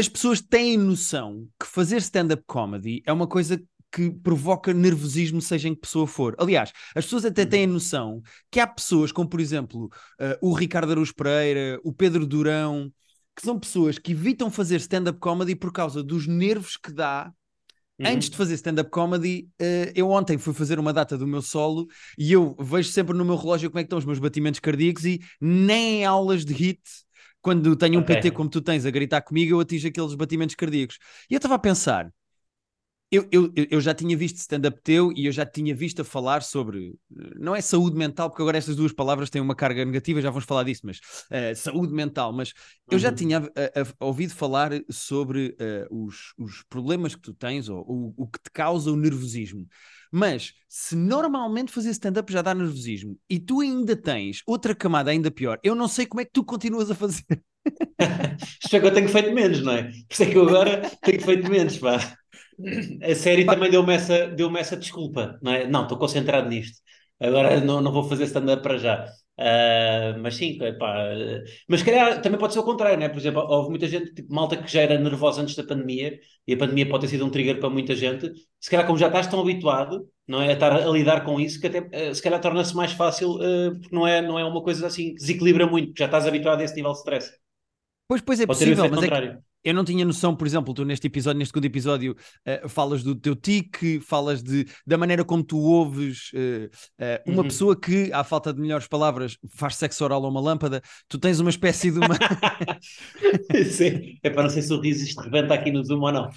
as 0.00 0.08
pessoas 0.08 0.40
têm 0.40 0.78
noção 0.78 1.46
que 1.60 1.66
fazer 1.66 1.98
stand-up 1.98 2.42
comedy 2.46 3.02
é 3.04 3.12
uma 3.12 3.26
coisa 3.26 3.62
que 3.92 4.10
provoca 4.10 4.72
nervosismo, 4.72 5.42
seja 5.42 5.68
em 5.68 5.74
que 5.74 5.80
pessoa 5.82 6.06
for. 6.06 6.34
Aliás, 6.38 6.72
as 6.94 7.04
pessoas 7.04 7.24
até 7.24 7.44
têm 7.44 7.66
noção 7.66 8.22
que 8.50 8.60
há 8.60 8.66
pessoas, 8.66 9.12
como 9.12 9.28
por 9.28 9.40
exemplo 9.40 9.90
eh, 10.18 10.38
o 10.40 10.54
Ricardo 10.54 10.92
Araújo 10.92 11.14
Pereira, 11.14 11.78
o 11.84 11.92
Pedro 11.92 12.26
Durão, 12.26 12.90
que 13.36 13.42
são 13.42 13.58
pessoas 13.58 13.98
que 13.98 14.12
evitam 14.12 14.50
fazer 14.50 14.76
stand-up 14.76 15.18
comedy 15.18 15.54
por 15.54 15.72
causa 15.72 16.02
dos 16.02 16.26
nervos 16.26 16.76
que 16.76 16.92
dá. 16.92 17.30
Uhum. 17.98 18.06
Antes 18.06 18.30
de 18.30 18.36
fazer 18.36 18.54
stand-up 18.54 18.90
comedy, 18.90 19.50
eh, 19.58 19.92
eu 19.94 20.08
ontem 20.08 20.38
fui 20.38 20.54
fazer 20.54 20.78
uma 20.78 20.92
data 20.92 21.18
do 21.18 21.26
meu 21.26 21.42
solo 21.42 21.86
e 22.16 22.32
eu 22.32 22.56
vejo 22.58 22.90
sempre 22.90 23.14
no 23.14 23.24
meu 23.24 23.36
relógio 23.36 23.70
como 23.70 23.80
é 23.80 23.82
que 23.82 23.86
estão 23.86 23.98
os 23.98 24.06
meus 24.06 24.18
batimentos 24.18 24.60
cardíacos 24.60 25.04
e 25.04 25.20
nem 25.38 26.00
em 26.00 26.04
aulas 26.06 26.44
de 26.44 26.54
HIT, 26.54 26.80
quando 27.42 27.76
tenho 27.76 27.98
um 28.00 28.02
Ok. 28.02 28.10
PT 28.20 28.30
como 28.30 28.50
tu 28.50 28.60
tens 28.60 28.84
a 28.86 28.90
gritar 28.90 29.22
comigo, 29.22 29.52
eu 29.54 29.60
atingo 29.60 29.86
aqueles 29.88 30.14
batimentos 30.14 30.54
cardíacos. 30.54 30.98
E 31.30 31.34
eu 31.34 31.38
estava 31.38 31.54
a 31.56 31.58
pensar, 31.58 32.10
eu, 33.12 33.28
eu, 33.32 33.52
eu- 33.56 33.80
já 33.80 33.92
tinha 33.92 34.16
visto 34.16 34.36
stand-up 34.36 34.80
teu 34.84 35.12
e 35.16 35.26
eu 35.26 35.32
já 35.32 35.44
tinha 35.44 35.74
visto 35.74 36.02
a 36.02 36.04
falar 36.04 36.42
sobre, 36.42 36.94
eh, 37.18 37.34
não 37.40 37.56
é 37.56 37.60
saúde 37.60 37.96
mental, 37.96 38.30
porque 38.30 38.40
agora 38.42 38.56
estas 38.58 38.76
duas 38.76 38.92
palavras 38.92 39.28
têm 39.28 39.42
uma 39.42 39.54
carga 39.56 39.84
negativa, 39.84 40.20
já 40.22 40.30
vamos 40.30 40.44
falar 40.44 40.62
disso, 40.62 40.82
mas 40.84 41.00
eh, 41.30 41.52
saúde 41.56 41.92
mental, 41.92 42.32
mas 42.32 42.52
eu 42.88 42.98
já 43.00 43.10
Uhum. 43.10 43.12
tinha 43.12 43.38
a- 43.38 43.80
a- 43.80 44.06
ouvido 44.06 44.32
falar 44.34 44.70
sobre 44.90 45.56
eh, 45.58 45.86
os, 45.90 46.32
os 46.38 46.62
problemas 46.68 47.14
que 47.16 47.20
tu 47.22 47.34
tens 47.34 47.68
ou 47.68 47.80
o, 47.86 48.14
o 48.16 48.28
que 48.28 48.38
te 48.40 48.50
causa 48.52 48.92
o 48.92 48.96
nervosismo. 48.96 49.66
Mas 50.10 50.54
se 50.68 50.96
normalmente 50.96 51.72
fazer 51.72 51.90
stand-up 51.90 52.32
já 52.32 52.42
dá 52.42 52.54
nervosismo 52.54 53.16
e 53.28 53.38
tu 53.38 53.60
ainda 53.60 53.96
tens 53.96 54.42
outra 54.46 54.74
camada 54.74 55.10
ainda 55.10 55.30
pior, 55.30 55.58
eu 55.62 55.74
não 55.74 55.88
sei 55.88 56.06
como 56.06 56.20
é 56.20 56.24
que 56.24 56.32
tu 56.32 56.44
continuas 56.44 56.90
a 56.90 56.94
fazer. 56.94 57.24
Isto 58.62 58.76
é 58.76 58.80
que 58.80 58.86
eu 58.86 58.94
tenho 58.94 59.08
feito 59.08 59.32
menos, 59.32 59.62
não 59.62 59.72
é? 59.72 59.84
Por 59.84 60.12
isso 60.12 60.22
é 60.22 60.26
que 60.26 60.36
eu 60.36 60.48
agora 60.48 60.90
tenho 61.02 61.20
feito 61.20 61.50
menos, 61.50 61.78
pá. 61.78 62.16
A 63.02 63.14
série 63.14 63.44
também 63.44 63.70
deu-me 63.70 63.94
essa, 63.94 64.26
deu 64.28 64.54
essa 64.56 64.76
desculpa, 64.76 65.38
não 65.42 65.52
é? 65.52 65.66
Não, 65.66 65.82
estou 65.82 65.98
concentrado 65.98 66.48
nisto. 66.48 66.78
Agora 67.18 67.60
não, 67.60 67.80
não 67.80 67.92
vou 67.92 68.08
fazer 68.08 68.24
stand-up 68.24 68.62
para 68.62 68.78
já. 68.78 69.06
Ah, 69.42 70.18
mas 70.18 70.34
sim, 70.36 70.58
Mas 71.68 71.80
se 71.80 71.86
calhar 71.86 72.20
também 72.20 72.38
pode 72.38 72.52
ser 72.52 72.58
o 72.58 72.62
contrário, 72.62 72.98
não 72.98 73.06
é? 73.06 73.08
Por 73.08 73.18
exemplo, 73.18 73.40
houve 73.42 73.70
muita 73.70 73.86
gente, 73.86 74.12
tipo, 74.14 74.32
malta 74.34 74.56
que 74.56 74.70
já 74.70 74.82
era 74.82 74.98
nervosa 74.98 75.40
antes 75.40 75.54
da 75.56 75.64
pandemia, 75.64 76.18
e 76.46 76.52
a 76.52 76.56
pandemia 76.58 76.86
pode 76.88 77.02
ter 77.06 77.08
sido 77.08 77.24
um 77.24 77.30
trigger 77.30 77.58
para 77.58 77.70
muita 77.70 77.94
gente. 77.94 78.30
Se 78.60 78.68
calhar, 78.70 78.86
como 78.86 78.98
já 78.98 79.06
estás 79.06 79.26
tão 79.26 79.40
habituado, 79.40 80.06
não 80.28 80.42
é? 80.42 80.50
A 80.50 80.52
estar 80.52 80.72
a 80.72 80.90
lidar 80.90 81.24
com 81.24 81.40
isso, 81.40 81.58
que 81.58 81.66
até 81.68 82.10
ah, 82.10 82.14
se 82.14 82.22
calhar 82.22 82.40
torna-se 82.40 82.74
mais 82.76 82.92
fácil, 82.92 83.38
ah, 83.40 83.72
porque 83.80 83.94
não 83.94 84.06
é, 84.06 84.20
não 84.20 84.38
é 84.38 84.44
uma 84.44 84.62
coisa 84.62 84.86
assim 84.86 85.10
que 85.10 85.14
desequilibra 85.14 85.66
muito, 85.66 85.88
porque 85.88 86.02
já 86.02 86.06
estás 86.06 86.26
habituado 86.26 86.60
a 86.60 86.64
esse 86.64 86.76
nível 86.76 86.92
de 86.92 86.98
stress. 86.98 87.32
Pois, 88.06 88.20
pois 88.20 88.40
é 88.40 88.46
Pode 88.46 88.58
possível, 88.58 88.88
mas 88.90 89.02
é 89.02 89.08
que 89.08 89.08
contrário. 89.08 89.49
Eu 89.62 89.74
não 89.74 89.84
tinha 89.84 90.04
noção, 90.04 90.34
por 90.34 90.46
exemplo, 90.46 90.72
tu 90.74 90.84
neste 90.84 91.06
episódio, 91.06 91.38
neste 91.38 91.50
segundo 91.52 91.64
episódio, 91.66 92.16
eh, 92.44 92.66
falas 92.68 93.02
do 93.02 93.14
teu 93.14 93.36
tique, 93.36 94.00
falas 94.00 94.42
de, 94.42 94.66
da 94.86 94.96
maneira 94.98 95.24
como 95.24 95.42
tu 95.44 95.58
ouves 95.58 96.30
eh, 96.34 96.70
eh, 96.98 97.22
uma 97.26 97.42
Uhum. 97.42 97.44
pessoa 97.44 97.78
que, 97.78 98.10
à 98.12 98.24
falta 98.24 98.52
de 98.52 98.60
melhores 98.60 98.86
palavras, 98.88 99.36
faz 99.54 99.76
sexo 99.76 100.02
oral 100.04 100.24
a 100.24 100.28
uma 100.28 100.40
lâmpada, 100.40 100.80
tu 101.08 101.18
tens 101.18 101.40
uma 101.40 101.50
espécie 101.50 101.90
de 101.90 101.98
uma. 101.98 102.16
Sim, 103.70 104.18
é 104.22 104.30
para 104.30 104.42
não 104.44 104.50
sei 104.50 104.62
se 104.62 104.72
o 104.72 104.80
riso 104.80 105.04
isto 105.04 105.20
rebenta 105.20 105.54
aqui 105.54 105.70
no 105.70 105.84
Zoom 105.84 106.00
ou 106.02 106.12
não. 106.12 106.30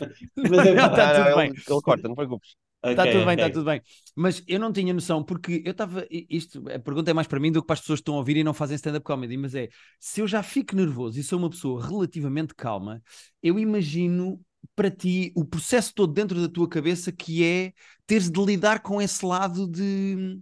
Mas 0.50 0.64
Não, 0.64 0.64
é 0.64 0.74
não, 0.74 0.90
pá, 0.90 0.96
tá 0.96 1.10
tudo 1.10 1.30
não, 1.30 1.36
bem. 1.36 1.52
Ele, 1.52 1.64
ele 1.68 1.82
corta, 1.82 2.08
não 2.08 2.16
preocupes. 2.16 2.56
Está 2.86 3.08
ok, 3.08 3.08
tudo 3.08 3.26
bem, 3.26 3.36
está 3.36 3.48
ok. 3.48 3.50
tudo 3.50 3.66
bem. 3.66 3.82
Mas 4.16 4.44
eu 4.48 4.60
não 4.60 4.72
tinha 4.74 4.94
noção, 4.94 5.24
porque 5.24 5.62
eu 5.66 5.72
estava. 5.72 6.06
Isto, 6.12 6.64
a 6.70 6.80
pergunta 6.80 7.10
é 7.12 7.14
mais 7.14 7.28
para 7.28 7.40
mim 7.40 7.52
do 7.52 7.62
que 7.62 7.68
para 7.68 7.76
as 7.76 7.80
pessoas 7.82 8.00
que 8.00 8.02
estão 8.02 8.16
a 8.16 8.18
ouvir 8.18 8.38
e 8.38 8.44
não 8.44 8.54
fazem 8.54 8.76
stand-up 8.76 9.04
comedy. 9.06 9.38
Mas 9.38 9.56
é: 9.56 9.70
se 10.00 10.22
eu 10.22 10.28
já 10.28 10.44
fico 10.44 10.76
nervoso 10.76 11.20
e 11.20 11.24
sou 11.24 11.40
uma 11.40 11.50
pessoa 11.50 11.86
relativamente 11.86 12.54
calma, 12.56 13.02
eu 13.42 13.58
imagino 13.60 14.40
para 14.76 14.92
ti 14.92 15.32
o 15.36 15.46
processo 15.46 15.94
todo 15.94 16.14
dentro 16.14 16.42
da 16.42 16.50
tua 16.50 16.68
cabeça 16.70 17.12
que 17.12 17.44
é 17.44 17.74
teres 18.06 18.30
de 18.30 18.44
lidar 18.44 18.82
com 18.82 19.02
esse 19.02 19.26
lado 19.26 19.68
de. 19.68 20.40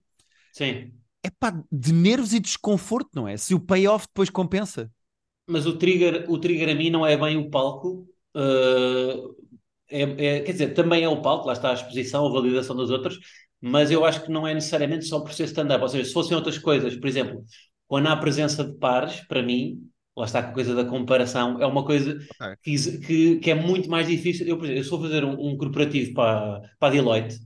Sim, 0.51 1.01
Epá, 1.23 1.51
de 1.71 1.93
nervos 1.93 2.33
e 2.33 2.39
desconforto, 2.39 3.09
não 3.13 3.27
é? 3.27 3.37
Se 3.37 3.53
o 3.53 3.59
payoff 3.59 4.07
depois 4.07 4.29
compensa. 4.29 4.91
mas 5.47 5.65
o 5.65 5.77
trigger, 5.77 6.25
o 6.29 6.39
trigger 6.39 6.69
a 6.69 6.75
mim 6.75 6.89
não 6.89 7.05
é 7.05 7.17
bem 7.17 7.37
o 7.37 7.49
palco. 7.49 8.07
uh, 8.35 9.40
é, 9.91 10.37
é- 10.37 10.39
quer 10.41 10.51
dizer, 10.53 10.73
também 10.73 11.03
é 11.03 11.09
o 11.09 11.21
palco, 11.21 11.47
lá 11.47 11.53
está 11.53 11.71
a 11.71 11.73
exposição, 11.73 12.25
a 12.27 12.31
validação 12.31 12.75
dos 12.75 12.89
outros, 12.89 13.19
mas 13.59 13.91
eu 13.91 14.05
acho 14.05 14.23
que 14.23 14.31
não 14.31 14.47
é 14.47 14.53
necessariamente 14.53 15.05
só 15.05 15.19
por 15.19 15.33
ser 15.33 15.45
stand-up. 15.45 15.81
Ou 15.83 15.89
seja, 15.89 16.05
se 16.05 16.13
fossem 16.13 16.35
outras 16.35 16.57
coisas, 16.57 16.95
por 16.95 17.07
exemplo, 17.07 17.43
quando 17.87 18.07
há 18.07 18.15
presença 18.15 18.63
de 18.63 18.73
pares, 18.77 19.21
para 19.27 19.43
mim, 19.43 19.79
lá 20.15 20.25
está 20.25 20.41
com 20.43 20.49
a 20.51 20.53
coisa 20.53 20.75
da 20.75 20.85
comparação, 20.85 21.61
é 21.61 21.65
uma 21.65 21.85
coisa 21.85 22.17
Ok. 22.39 22.57
que, 22.63 23.39
que, 23.39 23.51
é 23.51 23.55
muito 23.55 23.89
mais 23.89 24.07
difícil. 24.07 24.47
Eu, 24.47 24.57
por 24.57 24.65
exemplo, 24.65 24.81
eu 24.83 24.89
for 24.89 25.01
fazer 25.01 25.23
um, 25.25 25.51
um 25.51 25.57
corporativo 25.57 26.13
para, 26.13 26.61
para 26.79 26.87
a 26.89 26.91
Deloitte, 26.91 27.37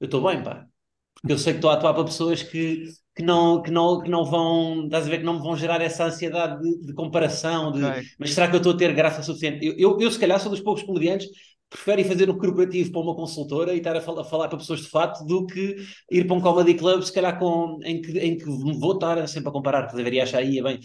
eu 0.00 0.06
estou 0.06 0.22
bem, 0.22 0.42
pá. 0.42 0.66
Porque 1.14 1.32
eu 1.32 1.38
sei 1.38 1.52
que 1.54 1.58
estou 1.58 1.70
a 1.70 1.74
atuar 1.74 1.94
para 1.94 2.04
pessoas 2.04 2.42
que, 2.42 2.84
que, 3.16 3.22
não, 3.22 3.62
que, 3.62 3.70
não, 3.70 4.00
que 4.02 4.10
não 4.10 4.24
vão, 4.24 4.84
estás 4.84 5.06
a 5.06 5.10
ver, 5.10 5.18
que 5.18 5.24
não 5.24 5.34
me 5.34 5.40
vão 5.42 5.56
gerar 5.56 5.80
essa 5.80 6.04
ansiedade 6.04 6.60
de, 6.62 6.86
de 6.86 6.94
comparação, 6.94 7.72
de, 7.72 7.80
Ok. 7.86 8.04
mas 8.18 8.32
será 8.34 8.48
que 8.48 8.54
eu 8.54 8.58
estou 8.58 8.72
a 8.74 8.76
ter 8.76 8.94
graça 8.94 9.22
suficiente? 9.22 9.64
Eu, 9.64 9.74
eu, 9.78 10.00
eu, 10.00 10.10
se 10.10 10.18
calhar, 10.18 10.38
sou 10.40 10.50
dos 10.50 10.60
poucos 10.60 10.82
comediantes 10.82 11.28
preferem 11.74 12.04
fazer 12.04 12.30
um 12.30 12.38
corporativo 12.38 12.92
para 12.92 13.00
uma 13.00 13.16
consultora 13.16 13.74
e 13.74 13.78
estar 13.78 13.96
a, 13.96 13.98
a 13.98 14.24
falar 14.24 14.48
para 14.48 14.58
pessoas 14.58 14.80
de 14.80 14.88
fato 14.88 15.24
do 15.24 15.44
que 15.44 15.76
ir 16.08 16.24
para 16.24 16.36
um 16.36 16.40
comedy 16.40 16.74
club, 16.74 17.02
se 17.02 17.12
calhar, 17.12 17.36
com, 17.36 17.80
em, 17.82 18.00
que, 18.00 18.16
em 18.16 18.38
que 18.38 18.44
vou 18.44 18.92
estar 18.92 19.26
sempre 19.26 19.48
a 19.48 19.52
comparar, 19.52 19.88
que 19.88 19.96
deveria 19.96 20.22
achar 20.22 20.38
aí, 20.38 20.60
é 20.60 20.62
bem, 20.62 20.78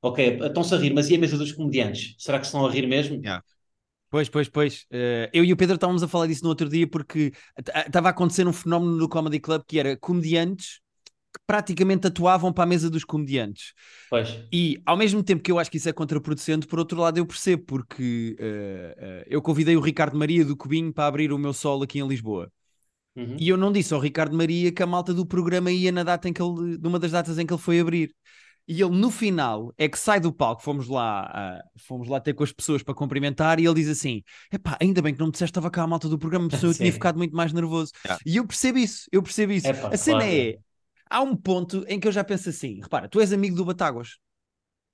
ok, 0.00 0.38
estão-se 0.44 0.72
a 0.72 0.78
rir, 0.78 0.94
mas 0.94 1.10
e 1.10 1.16
a 1.16 1.18
mesa 1.18 1.36
dos 1.36 1.50
comediantes? 1.50 2.14
Será 2.18 2.38
que 2.38 2.46
estão 2.46 2.64
a 2.64 2.70
rir 2.70 2.86
mesmo? 2.86 3.16
Yeah. 3.16 3.42
Pois, 4.08 4.28
pois, 4.28 4.48
pois. 4.48 4.86
Eh, 4.88 5.28
eu 5.32 5.44
e 5.44 5.52
o 5.52 5.56
Pedro 5.56 5.74
estávamos 5.74 6.02
a 6.04 6.08
falar 6.08 6.28
disso 6.28 6.44
no 6.44 6.48
outro 6.50 6.68
dia 6.68 6.86
porque 6.88 7.32
estava 7.84 8.08
a 8.08 8.10
acontecer 8.12 8.46
um 8.46 8.52
fenómeno 8.52 8.92
no 8.92 9.08
Comedy 9.08 9.40
Club 9.40 9.62
que 9.66 9.80
era 9.80 9.96
comediantes 9.96 10.80
que 11.36 11.44
praticamente 11.46 12.06
atuavam 12.06 12.52
para 12.52 12.64
a 12.64 12.66
mesa 12.66 12.88
dos 12.88 13.04
comediantes. 13.04 13.74
Pois. 14.08 14.38
E 14.52 14.80
ao 14.86 14.96
mesmo 14.96 15.22
tempo 15.22 15.42
que 15.42 15.52
eu 15.52 15.58
acho 15.58 15.70
que 15.70 15.76
isso 15.76 15.88
é 15.88 15.92
contraproducente, 15.92 16.66
por 16.66 16.78
outro 16.78 17.00
lado 17.00 17.18
eu 17.18 17.26
percebo, 17.26 17.64
porque 17.64 18.36
eh, 18.38 18.94
eh, 18.98 19.26
eu 19.28 19.42
convidei 19.42 19.76
o 19.76 19.80
Ricardo 19.80 20.16
Maria 20.16 20.44
do 20.44 20.56
Cubinho 20.56 20.92
para 20.92 21.06
abrir 21.06 21.32
o 21.32 21.38
meu 21.38 21.52
solo 21.52 21.84
aqui 21.84 21.98
em 21.98 22.08
Lisboa. 22.08 22.50
Uhum. 23.14 23.36
E 23.38 23.48
eu 23.48 23.56
não 23.56 23.72
disse 23.72 23.94
ao 23.94 24.00
Ricardo 24.00 24.36
Maria 24.36 24.70
que 24.70 24.82
a 24.82 24.86
malta 24.86 25.14
do 25.14 25.26
programa 25.26 25.70
ia 25.70 25.90
na 25.90 26.02
data 26.02 26.28
em 26.28 26.32
que 26.32 26.42
ele, 26.42 26.78
numa 26.78 26.98
das 26.98 27.12
datas 27.12 27.38
em 27.38 27.46
que 27.46 27.52
ele 27.52 27.62
foi 27.62 27.80
abrir. 27.80 28.14
E 28.68 28.82
ele 28.82 28.96
no 28.96 29.12
final 29.12 29.72
é 29.78 29.88
que 29.88 29.98
sai 29.98 30.18
do 30.18 30.32
palco, 30.32 30.60
fomos 30.60 30.88
lá, 30.88 31.22
ah, 31.32 31.62
fomos 31.86 32.08
lá 32.08 32.18
ter 32.18 32.34
com 32.34 32.42
as 32.42 32.50
pessoas 32.50 32.82
para 32.82 32.94
cumprimentar, 32.94 33.60
e 33.60 33.64
ele 33.64 33.74
diz 33.74 33.88
assim: 33.88 34.22
Epá, 34.52 34.76
ainda 34.80 35.00
bem 35.00 35.14
que 35.14 35.20
não 35.20 35.26
me 35.26 35.32
disseste 35.32 35.52
estava 35.52 35.70
cá 35.70 35.84
a 35.84 35.86
malta 35.86 36.08
do 36.08 36.18
programa, 36.18 36.50
senão 36.50 36.72
eu 36.72 36.74
tinha 36.76 36.92
ficado 36.92 37.16
muito 37.16 37.34
mais 37.34 37.52
nervoso. 37.52 37.92
E 38.24 38.36
eu 38.36 38.46
percebo 38.46 38.78
isso, 38.78 39.06
eu 39.12 39.22
percebo 39.22 39.52
isso. 39.52 39.68
Epá, 39.68 39.88
a 39.88 39.96
cena 39.96 40.18
claro. 40.18 40.32
é: 40.34 40.58
há 41.10 41.20
um 41.22 41.36
ponto 41.36 41.84
em 41.88 41.98
que 42.00 42.08
eu 42.08 42.12
já 42.12 42.24
penso 42.24 42.48
assim: 42.48 42.80
repara, 42.82 43.08
tu 43.08 43.20
és 43.20 43.32
amigo 43.32 43.56
do 43.56 43.64
Batáguas, 43.64 44.18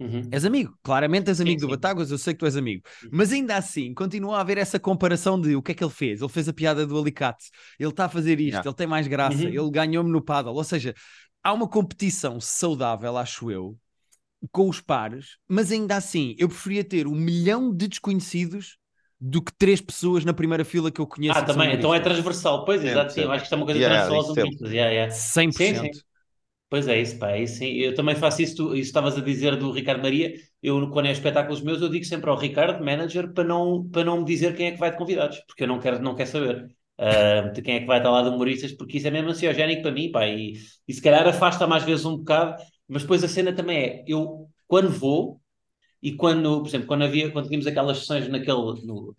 Uhum. 0.00 0.28
és 0.32 0.44
amigo, 0.44 0.76
claramente 0.82 1.28
és 1.28 1.40
amigo 1.40 1.60
do 1.60 1.66
sim. 1.66 1.70
Batáguas, 1.70 2.10
eu 2.10 2.18
sei 2.18 2.34
que 2.34 2.40
tu 2.40 2.46
és 2.46 2.56
amigo, 2.56 2.82
Uhum. 3.04 3.10
mas 3.12 3.32
ainda 3.32 3.56
assim 3.56 3.94
continua 3.94 4.38
a 4.38 4.40
haver 4.40 4.58
essa 4.58 4.78
comparação 4.80 5.40
de 5.40 5.54
o 5.54 5.62
que 5.62 5.72
é 5.72 5.74
que 5.74 5.84
ele 5.84 5.92
fez. 5.92 6.20
Ele 6.20 6.28
fez 6.28 6.48
a 6.48 6.52
piada 6.52 6.84
do 6.86 6.98
alicate, 6.98 7.50
ele 7.78 7.90
está 7.90 8.06
a 8.06 8.08
fazer 8.08 8.40
isto, 8.40 8.48
Yeah. 8.54 8.68
ele 8.68 8.74
tem 8.76 8.86
mais 8.86 9.06
graça, 9.06 9.36
Uhum. 9.44 9.48
ele 9.48 9.70
ganhou-me 9.70 10.10
no 10.10 10.20
paddle. 10.20 10.54
Ou 10.54 10.64
seja, 10.64 10.92
há 11.42 11.52
uma 11.52 11.68
competição 11.68 12.40
saudável, 12.40 13.16
acho 13.16 13.50
eu, 13.50 13.78
com 14.50 14.68
os 14.68 14.80
pares, 14.80 15.36
mas 15.46 15.70
ainda 15.70 15.96
assim 15.96 16.34
eu 16.36 16.48
preferia 16.48 16.82
ter 16.82 17.06
um 17.06 17.14
milhão 17.14 17.72
de 17.72 17.86
desconhecidos 17.86 18.76
do 19.24 19.40
que 19.40 19.52
três 19.56 19.80
pessoas 19.80 20.24
na 20.24 20.34
primeira 20.34 20.64
fila 20.64 20.90
que 20.90 21.00
eu 21.00 21.06
conheço. 21.06 21.38
Ah, 21.38 21.42
também, 21.42 21.72
então 21.74 21.94
é 21.94 22.00
transversal. 22.00 22.64
Pois, 22.64 22.82
exato, 22.84 23.12
sim, 23.12 23.22
eu 23.22 23.30
acho 23.30 23.40
que 23.42 23.44
isto 23.46 23.54
é 23.54 23.56
uma 23.56 23.64
coisa 23.66 23.80
Yeah, 23.80 23.82
transversal 23.82 24.32
humoristas. 24.34 24.70
Yeah, 24.72 24.92
yeah. 24.92 25.12
100%. 25.14 25.80
Sim, 25.80 25.92
sim. 25.94 26.02
Pois 26.70 26.88
é, 26.88 27.00
isso, 27.00 27.18
pá, 27.18 27.32
é 27.32 27.42
isso 27.42 27.58
sim. 27.58 27.66
Eu 27.74 27.94
também 27.94 28.16
faço 28.16 28.42
isso, 28.42 28.56
tu, 28.56 28.74
isso 28.76 28.88
estavas 28.88 29.18
a 29.18 29.22
dizer 29.22 29.56
do 29.56 29.72
Ricardo 29.72 30.02
Maria. 30.02 30.34
Eu, 30.62 30.90
quando 30.90 31.06
é 31.08 31.12
espetáculos 31.12 31.62
meus, 31.62 31.82
eu 31.82 31.90
digo 31.90 32.04
sempre 32.06 32.30
ao 32.30 32.38
Ricardo, 32.38 32.84
manager, 32.84 33.32
para 33.34 33.44
não, 33.44 33.88
para 33.90 34.04
não 34.04 34.20
me 34.20 34.24
dizer 34.26 34.56
quem 34.56 34.68
é 34.68 34.72
que 34.72 34.78
vai 34.78 34.90
de 34.92 34.98
convidados, 34.98 35.40
porque 35.46 35.64
eu 35.64 35.68
não 35.68 35.80
quero, 35.80 36.00
não 36.02 36.14
quero 36.16 36.30
saber 36.30 36.74
ah, 36.98 37.42
de 37.54 37.62
quem 37.62 37.76
é 37.76 37.80
que 37.80 37.86
vai 37.86 37.98
estar 37.98 38.10
lá 38.10 38.22
de 38.22 38.30
humoristas, 38.30 38.72
porque 38.72 38.98
isso 38.98 39.08
é 39.08 39.12
mesmo 39.12 39.30
ansiogénico 39.30 39.82
para 39.82 39.92
mim, 39.92 40.10
pá, 40.12 40.26
e, 40.28 40.54
e 40.88 40.94
se 40.94 41.02
calhar 41.02 41.28
afasta 41.28 41.66
mais 41.66 41.84
vezes 41.84 42.06
um 42.06 42.18
bocado, 42.18 42.62
mas 42.88 43.02
depois 43.02 43.24
a 43.24 43.28
cena 43.28 43.52
também 43.54 43.78
é, 43.78 44.04
eu, 44.08 44.48
quando 44.68 44.90
vou, 44.90 45.41
e 46.02 46.14
quando, 46.16 46.60
por 46.62 46.68
exemplo, 46.68 46.86
quando 46.88 47.04
havia, 47.04 47.30
quando 47.30 47.46
tínhamos 47.48 47.66
aquelas 47.66 47.98
sessões 47.98 48.28
naquele, 48.28 48.52
no, 48.86 49.14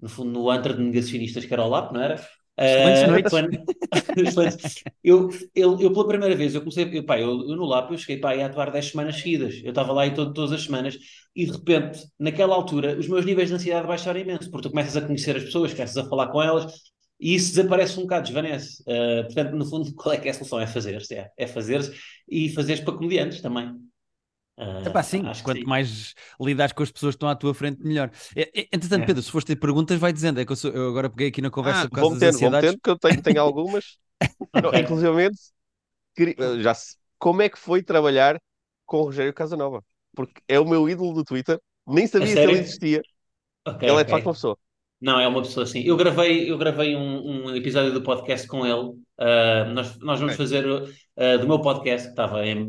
no 0.00 0.08
fundo, 0.08 0.30
no 0.32 0.50
antro 0.50 0.74
de 0.76 0.82
negacionistas 0.82 1.44
que 1.44 1.52
era 1.54 1.64
o 1.64 1.68
LAP, 1.68 1.92
não 1.94 2.02
era? 2.02 2.28
Ah, 2.58 3.02
noites. 3.06 3.30
quando- 3.30 3.50
eu, 5.04 5.28
eu, 5.54 5.80
eu, 5.80 5.92
pela 5.92 6.08
primeira 6.08 6.34
vez, 6.36 6.54
eu 6.54 6.60
comecei, 6.60 6.88
eu, 6.98 7.04
pá, 7.04 7.18
eu, 7.20 7.28
eu 7.48 7.56
no 7.56 7.64
LAP, 7.66 7.92
eu 7.92 7.98
cheguei 7.98 8.18
pá, 8.18 8.32
a 8.34 8.46
atuar 8.46 8.70
10 8.70 8.86
semanas 8.90 9.16
seguidas. 9.16 9.60
Eu 9.62 9.70
estava 9.70 9.92
lá 9.92 10.02
aí 10.02 10.14
todo, 10.14 10.32
todas 10.32 10.52
as 10.52 10.62
semanas 10.64 10.96
e 11.34 11.46
de 11.46 11.52
repente, 11.52 12.00
naquela 12.18 12.54
altura, 12.54 12.98
os 12.98 13.08
meus 13.08 13.24
níveis 13.24 13.48
de 13.48 13.54
ansiedade 13.54 13.86
baixaram 13.86 14.20
imenso, 14.20 14.50
porque 14.50 14.68
tu 14.68 14.70
começas 14.70 14.96
a 14.96 15.02
conhecer 15.06 15.36
as 15.36 15.44
pessoas, 15.44 15.72
começas 15.72 15.96
a 15.96 16.08
falar 16.08 16.28
com 16.28 16.42
elas 16.42 16.72
e 17.20 17.34
isso 17.34 17.54
desaparece 17.54 17.98
um 17.98 18.02
bocado, 18.02 18.24
desvanece. 18.24 18.82
Ah, 18.88 19.24
portanto, 19.24 19.52
no 19.56 19.64
fundo, 19.66 19.94
qual 19.96 20.14
é 20.14 20.18
que 20.18 20.28
é 20.28 20.30
a 20.30 20.34
solução? 20.34 20.60
É 20.60 20.66
fazer-se, 20.66 21.14
é, 21.14 21.30
é 21.36 21.46
fazer-se 21.46 21.92
e 22.28 22.48
fazer-se 22.50 22.82
para 22.84 22.94
comediantes 22.94 23.40
também. 23.40 23.74
Ah, 24.58 24.82
Epá, 24.86 25.02
sim, 25.02 25.22
que 25.30 25.42
quanto 25.42 25.58
sim. 25.60 25.64
mais 25.66 26.14
lidares 26.40 26.72
com 26.72 26.82
as 26.82 26.90
pessoas 26.90 27.14
que 27.14 27.16
estão 27.16 27.28
à 27.28 27.36
tua 27.36 27.54
frente, 27.54 27.82
melhor. 27.84 28.10
Entretanto, 28.72 29.02
É. 29.02 29.06
Pedro, 29.06 29.22
se 29.22 29.30
fores 29.30 29.44
ter 29.44 29.56
perguntas, 29.56 29.98
vai 29.98 30.12
dizendo. 30.12 30.40
É 30.40 30.46
que 30.46 30.52
eu, 30.52 30.56
sou- 30.56 30.70
eu 30.72 30.88
agora 30.88 31.10
peguei 31.10 31.28
aqui 31.28 31.42
na 31.42 31.50
conversa 31.50 31.82
Ah, 31.82 31.88
por 31.88 31.96
causa 31.96 32.10
vou 32.10 32.18
das 32.18 32.36
vou 32.40 32.50
ansiedades. 32.50 32.70
metendo, 32.70 32.80
que 32.82 32.90
eu 32.90 32.98
tenho, 32.98 33.22
tenho 33.22 33.40
algumas. 33.42 33.98
Não, 34.54 34.74
inclusivamente, 34.74 35.36
queria- 36.16 36.60
já 36.62 36.74
se- 36.74 36.96
como 37.18 37.42
é 37.42 37.48
que 37.48 37.58
foi 37.58 37.82
trabalhar 37.82 38.40
com 38.86 38.98
o 38.98 39.04
Rogério 39.04 39.34
Casanova? 39.34 39.84
Porque 40.14 40.40
é 40.48 40.58
o 40.60 40.64
meu 40.68 40.88
ídolo 40.88 41.14
do 41.14 41.24
Twitter, 41.24 41.60
nem 41.86 42.06
sabia 42.06 42.28
se 42.28 42.34
sério? 42.34 42.50
ele 42.52 42.60
existia. 42.60 43.02
Ok, 43.66 43.88
ele 43.88 44.00
é 44.00 44.04
de 44.04 44.10
facto 44.10 44.26
uma 44.26 44.32
pessoa. 44.34 44.58
Não, 45.00 45.20
é 45.20 45.28
uma 45.28 45.42
pessoa 45.42 45.64
assim. 45.64 45.82
Eu 45.82 45.96
gravei, 45.96 46.50
eu 46.50 46.56
gravei 46.58 46.96
um, 46.96 47.46
um 47.50 47.54
episódio 47.56 47.92
do 47.92 48.02
podcast 48.02 48.46
com 48.46 48.66
ele. 48.66 48.94
Ah, 49.18 49.64
nós, 49.66 49.98
nós 49.98 50.18
vamos 50.20 50.34
Ok. 50.34 50.36
fazer 50.36 50.64
ah, 51.16 51.36
do 51.36 51.46
meu 51.46 51.60
podcast, 51.60 52.06
que 52.08 52.12
estava 52.12 52.46
em, 52.46 52.66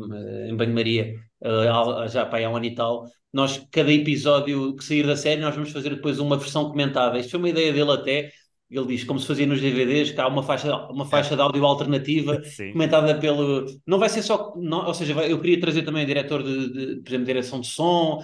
em 0.50 0.56
banho-maria 0.56 1.14
há- 1.44 2.06
já 2.08 2.26
pá, 2.26 2.38
há 2.40 2.48
um 2.50 2.56
ano 2.56 2.66
e 2.66 2.74
tal. 2.74 3.04
Nós, 3.32 3.58
cada 3.70 3.92
episódio 3.92 4.74
que 4.76 4.84
sair 4.84 5.06
da 5.06 5.16
série, 5.16 5.40
nós 5.40 5.54
vamos 5.54 5.70
fazer 5.70 5.90
depois 5.90 6.18
uma 6.18 6.36
versão 6.38 6.68
comentada. 6.70 7.18
Isto 7.18 7.30
foi 7.32 7.38
uma 7.40 7.48
ideia 7.50 7.72
dele 7.72 7.90
até. 7.92 8.30
Ele 8.70 8.86
diz, 8.86 9.02
como 9.04 9.18
se 9.18 9.26
fazia 9.26 9.46
nos 9.46 9.60
DVDs, 9.62 10.10
que 10.12 10.20
há 10.20 10.28
uma 10.28 10.42
faixa, 10.42 10.74
uma 10.90 11.06
faixa 11.06 11.34
de 11.34 11.40
áudio 11.40 11.64
alternativa 11.64 12.42
Sim. 12.44 12.72
comentada 12.72 13.18
pelo. 13.18 13.64
Não 13.86 13.98
vai 13.98 14.08
ser 14.10 14.22
só. 14.22 14.52
Não, 14.56 14.86
ou 14.86 14.92
seja, 14.94 15.14
vai- 15.14 15.32
eu 15.32 15.40
queria 15.40 15.58
trazer 15.60 15.82
também 15.84 16.04
o 16.04 16.06
diretor 16.06 16.42
de, 16.42 16.72
de, 16.96 16.96
por 17.02 17.08
exemplo, 17.08 17.24
direção 17.26 17.60
de 17.60 17.66
som, 17.68 18.22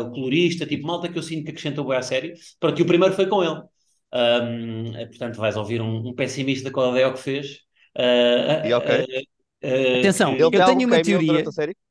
o 0.00 0.10
colorista, 0.10 0.64
tipo 0.66 0.86
malta 0.86 1.08
que 1.08 1.18
eu 1.18 1.22
sinto 1.22 1.44
que 1.44 1.50
acrescentou 1.50 1.84
bem 1.86 1.98
à 1.98 2.02
série. 2.02 2.32
Pronto, 2.58 2.78
e 2.78 2.82
o 2.82 2.86
primeiro 2.86 3.14
foi 3.14 3.26
com 3.26 3.42
ele. 3.44 3.60
Ahm, 4.12 4.94
eh, 4.96 5.06
portanto, 5.06 5.36
vais 5.36 5.56
ouvir 5.56 5.80
um, 5.82 6.08
um 6.08 6.14
pessimista 6.14 6.70
qual 6.70 6.96
é 6.96 7.06
o 7.06 7.12
que 7.12 7.20
fez. 7.20 7.58
Ah, 7.96 8.66
E 8.66 8.72
ok. 8.72 9.06
ah, 9.62 9.98
Atenção, 9.98 10.36
que- 10.36 10.42
Eu 10.42 10.50
tenho 10.50 10.86
uma 10.86 11.02
teoria- 11.02 11.40
a? 11.40 11.83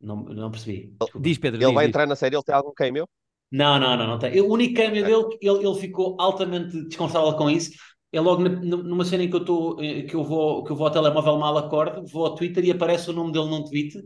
Não, 0.00 0.16
não 0.24 0.50
percebi. 0.50 0.96
desculpa. 0.98 1.20
Diz, 1.28 1.38
Pedro, 1.38 1.62
Ele 1.62 1.72
diz, 1.72 1.78
vai 1.78 1.84
diz. 1.84 1.86
entrar 1.86 2.06
na 2.06 2.16
série, 2.16 2.36
ele 2.36 2.42
tem 2.44 2.54
algum 2.54 2.72
cameo? 2.74 3.06
Não, 3.52 3.78
não, 3.80 3.96
não, 3.96 4.06
não 4.06 4.18
tem. 4.18 4.40
O 4.40 4.48
único 4.52 4.74
câmbio 4.74 5.04
dele, 5.04 5.24
ele, 5.42 5.66
ele 5.66 5.80
ficou 5.80 6.16
altamente 6.20 6.84
desconfortável 6.86 7.36
com 7.36 7.50
isso. 7.50 7.72
É 8.12 8.20
logo 8.20 8.42
na- 8.42 8.48
numa 8.50 9.04
cena 9.04 9.24
em 9.24 9.30
que 9.30 9.36
eu 9.36 9.40
estou, 9.40 9.76
que 9.76 10.14
eu 10.14 10.22
vou, 10.24 10.64
que 10.64 10.70
eu 10.72 10.76
vou 10.76 10.86
ao 10.86 10.92
telemóvel 10.92 11.36
mal 11.38 11.56
acorde, 11.58 12.10
vou 12.12 12.26
ao 12.26 12.34
Twitter 12.34 12.64
e 12.64 12.70
aparece 12.70 13.10
o 13.10 13.12
nome 13.12 13.32
dele 13.32 13.46
num 13.48 13.64
tweet. 13.64 13.98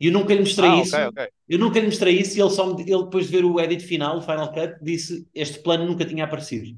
E 0.00 0.06
eu 0.06 0.12
nunca 0.12 0.32
lhe 0.34 0.40
mostrei 0.40 0.70
Ah, 0.70 0.80
isso. 0.80 0.98
ok, 1.00 1.06
ok. 1.08 1.18
Eu 1.48 1.58
nunca 1.58 1.78
lhe 1.78 1.86
mostrei 1.86 2.18
isso 2.20 2.36
e 2.38 2.40
ele 2.42 2.50
só 2.50 2.66
me, 2.74 2.82
ele 2.82 3.04
depois 3.04 3.26
de 3.26 3.32
ver 3.32 3.44
o 3.44 3.60
edit 3.60 3.84
final, 3.84 4.18
o 4.18 4.22
Final 4.22 4.52
Cut, 4.52 4.74
disse 4.82 5.28
este 5.34 5.60
plano 5.60 5.86
nunca 5.86 6.04
tinha 6.04 6.24
aparecido. 6.24 6.76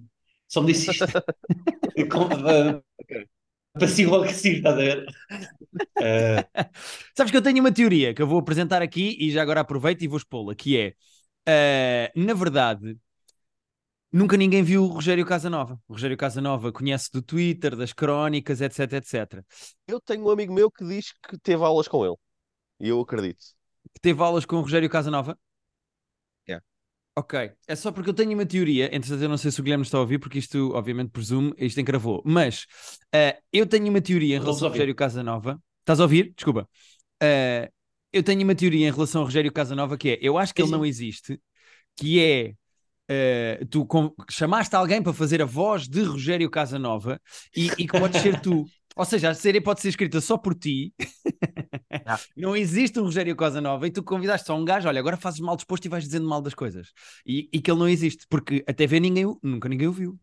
Só 0.49 0.61
me 0.61 0.69
disse 0.73 0.91
isto. 0.91 1.13
Com, 2.11 2.29
uh, 3.77 3.79
passivo 3.81 4.15
ao 4.15 4.23
agressivo, 4.23 4.57
estás 4.59 4.75
a 4.75 4.79
ver? 4.79 5.07
Uh, 5.99 6.43
Sabes 7.17 7.31
que 7.31 7.37
eu 7.37 7.43
tenho 7.43 7.61
uma 7.61 7.73
teoria 7.73 8.15
que 8.15 8.23
eu 8.23 8.27
vou 8.27 8.39
apresentar 8.39 8.83
aqui 8.83 9.17
e 9.21 9.31
já 9.31 9.43
agora 9.43 9.61
aproveito 9.61 10.03
e 10.03 10.09
vou 10.09 10.19
expô-la, 10.19 10.55
que 10.55 10.79
é, 10.79 10.95
eh, 11.47 12.13
na 12.15 12.35
verdade, 12.35 12.99
nunca 14.13 14.37
ninguém 14.37 14.63
viu 14.63 14.85
o 14.85 14.89
Rogério 14.89 15.25
Casanova. 15.27 15.81
O 15.89 15.93
Rogério 15.95 16.17
Casanova 16.17 16.73
conhece 16.73 17.11
do 17.13 17.23
Twitter, 17.23 17.77
das 17.77 17.93
crónicas, 17.93 18.61
etc, 18.61 18.93
etc. 18.95 19.45
Eu 19.87 20.01
tenho 20.01 20.25
um 20.27 20.31
amigo 20.31 20.53
meu 20.53 20.71
que 20.71 20.85
diz 20.85 21.13
que 21.13 21.39
teve 21.39 21.63
aulas 21.65 21.89
com 21.89 22.05
ele. 22.05 22.17
E 22.81 22.89
eu 22.89 23.01
acredito. 23.01 23.45
Que 23.95 24.01
teve 24.01 24.23
aulas 24.23 24.45
com 24.45 24.57
o 24.57 24.61
Rogério 24.61 24.89
Casanova? 24.91 25.39
Ok, 27.19 27.51
é 27.67 27.75
só 27.75 27.91
porque 27.91 28.11
eu 28.11 28.15
tenho 28.15 28.33
uma 28.33 28.47
teoria, 28.47 28.95
entretanto 28.95 29.21
eu 29.25 29.29
não 29.29 29.37
sei 29.37 29.51
se 29.51 29.61
o 29.61 29.65
Guilherme 29.65 29.83
está 29.83 29.99
a 29.99 30.03
ouvir, 30.03 30.21
porque 30.21 30.39
isto 30.39 30.71
obviamente 30.73 31.11
presume, 31.11 31.53
isto 31.59 31.81
encravou, 31.81 32.23
mas 32.25 32.65
eh, 33.13 33.39
eu 33.53 33.67
tenho 33.67 33.89
uma 33.89 34.01
teoria 34.01 34.37
em 34.37 34.39
relação 34.39 34.69
ao. 34.69 34.71
Rogério 34.71 34.95
Casanova. 34.95 35.61
Estás 35.81 35.99
a 35.99 36.05
ouvir? 36.05 36.33
Desculpa. 36.37 36.69
Eh, 37.21 37.69
eu 38.13 38.23
tenho 38.23 38.45
uma 38.45 38.55
teoria 38.55 38.87
em 38.87 38.93
relação 38.93 39.23
ao 39.23 39.25
Rogério 39.25 39.53
Casanova 39.53 39.99
que 39.99 40.11
é, 40.11 40.19
eu 40.23 40.39
acho 40.39 40.55
que 40.55 40.63
ele 40.63 40.71
não 40.71 40.87
existe, 40.87 41.41
que 41.97 42.21
é 42.21 42.55
eh, 43.09 43.67
tu 43.69 43.85
com- 43.85 44.15
chamaste 44.31 44.77
alguém 44.77 45.03
para 45.03 45.13
fazer 45.13 45.43
a 45.43 45.45
voz 45.45 45.89
de 45.89 46.03
Rogério 46.05 46.49
Casanova 46.49 47.21
e, 47.57 47.67
e 47.67 47.89
que 47.89 47.99
podes 47.99 48.23
ser 48.23 48.41
tu. 48.41 48.65
Ou 48.99 49.05
seja, 49.05 49.31
a 49.31 49.35
série 49.35 49.61
pode 49.61 49.81
ser 49.81 49.89
escrita 49.91 50.21
só 50.21 50.37
por 50.39 50.55
ti. 50.55 50.93
Ah. 52.05 52.19
Não 52.37 52.57
existe 52.57 52.99
um 52.99 53.05
Rogério 53.05 53.37
Casanova 53.37 53.87
e 53.87 53.91
tu 53.91 54.03
convidaste 54.03 54.47
só 54.47 54.57
um 54.57 54.65
gajo, 54.65 54.89
olha, 54.89 54.99
agora 55.01 55.17
fazes 55.17 55.41
mal 55.41 55.57
disposto 55.57 55.85
e 55.87 55.89
vais 55.89 56.05
dizendo 56.05 56.29
mal 56.29 56.41
das 56.43 56.55
coisas. 56.55 56.93
E, 57.27 57.49
e 57.53 57.61
que 57.61 57.71
ele 57.71 57.79
não 57.81 57.89
existe, 57.89 58.27
porque 58.29 58.65
até 58.67 58.87
ver 58.87 59.01
ninguém, 59.01 59.27
nunca 59.43 59.69
ninguém 59.69 59.89
o 59.89 59.93
viu. 59.93 60.19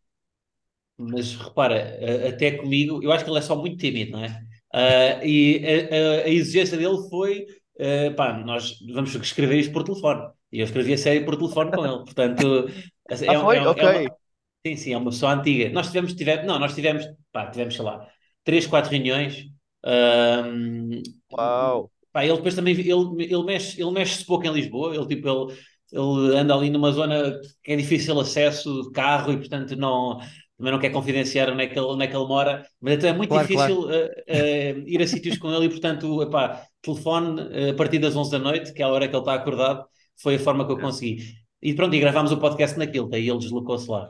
mas 0.97 1.35
repara, 1.35 1.99
até 2.29 2.51
comigo, 2.57 3.03
eu 3.03 3.11
acho 3.11 3.23
que 3.25 3.29
ele 3.29 3.39
é 3.39 3.41
só 3.41 3.55
muito 3.55 3.77
tímido, 3.77 4.11
não 4.13 4.23
é? 4.23 4.41
Uh, 4.73 5.25
e 5.25 5.61
a, 5.91 6.23
a- 6.23 6.25
a 6.25 6.29
exigência 6.29 6.77
dele 6.77 6.97
foi: 7.09 7.45
uh, 7.79 8.15
pá, 8.15 8.33
nós 8.39 8.79
vamos 8.93 9.13
escrever 9.15 9.59
isto 9.59 9.71
por 9.73 9.83
telefone. 9.83 10.31
E 10.51 10.59
eu 10.59 10.65
escrevi 10.65 10.93
a 10.93 10.97
série 10.97 11.25
por 11.25 11.37
telefone 11.37 11.71
com 11.73 11.85
ele. 11.85 11.97
Portanto, 12.03 12.67
é, 13.09 13.15
Ah, 13.25 13.35
foi? 13.35 13.57
é- 13.57 13.81
é 13.81 13.85
Ok. 13.85 13.85
uma- 13.87 14.17
sim, 14.65 14.75
sim, 14.77 14.93
é 14.93 14.97
uma 14.97 15.11
pessoa 15.11 15.33
antiga. 15.33 15.69
Nós 15.71 15.87
tivemos, 15.87 16.13
tivemos, 16.13 16.45
não, 16.45 16.59
nós 16.59 16.75
tivemos, 16.75 17.05
pá, 17.31 17.49
tivemos, 17.51 17.75
sei 17.75 17.85
lá, 17.85 18.07
três, 18.45 18.67
quatro 18.67 18.91
reuniões. 18.91 19.45
Ahm, 19.85 21.01
Uau. 21.29 21.91
Pá, 22.11 22.23
ele 22.25 22.35
depois 22.37 22.55
também 22.55 22.73
ele, 22.75 22.89
ele 23.25 23.43
mexe, 23.43 23.81
ele 23.81 23.91
mexe-se 23.91 24.25
pouco 24.25 24.45
em 24.47 24.53
Lisboa, 24.53 24.95
ele 24.95 25.05
tipo 25.07 25.27
ele, 25.27 25.57
ele 25.91 26.37
anda 26.37 26.55
ali 26.55 26.69
numa 26.69 26.91
zona 26.91 27.39
que 27.63 27.73
é 27.73 27.75
difícil 27.75 28.17
acesso 28.19 28.83
de 28.83 28.91
carro 28.91 29.31
e 29.33 29.37
portanto 29.37 29.75
não 29.75 30.19
também 30.57 30.71
não 30.71 30.79
quer 30.79 30.89
confidenciar 30.91 31.49
onde 31.51 31.63
é 31.63 31.67
que 31.67 31.77
ele, 31.77 31.85
onde 31.85 32.05
é 32.05 32.07
que 32.07 32.15
ele 32.15 32.25
mora, 32.27 32.65
mas 32.79 32.93
então 32.95 33.09
é 33.09 33.13
muito 33.13 33.31
Claro, 33.31 33.49
difícil 33.51 33.91
eh, 33.91 34.23
eh, 34.25 34.75
ir 34.87 35.01
a 35.01 35.07
sítios 35.07 35.37
com 35.37 35.53
ele 35.53 35.65
e 35.65 35.69
portanto, 35.69 36.21
epá, 36.23 36.65
telefone 36.81 37.41
eh, 37.51 37.71
a 37.71 37.75
partir 37.75 37.99
das 37.99 38.15
11 38.15 38.31
da 38.31 38.39
noite, 38.39 38.71
que 38.73 38.81
é 38.81 38.85
a 38.85 38.87
hora 38.87 39.05
que 39.09 39.13
ele 39.15 39.21
está 39.21 39.33
acordado, 39.33 39.85
foi 40.21 40.35
a 40.35 40.39
forma 40.39 40.65
que 40.65 40.71
eu 40.71 40.79
consegui. 40.79 41.35
E 41.61 41.73
pronto, 41.73 41.93
e 41.93 41.99
gravámos 41.99 42.31
o 42.31 42.39
podcast 42.39 42.77
naquilo, 42.79 43.09
daí 43.09 43.27
ele 43.29 43.39
deslocou-se 43.39 43.89
lá. 43.91 44.09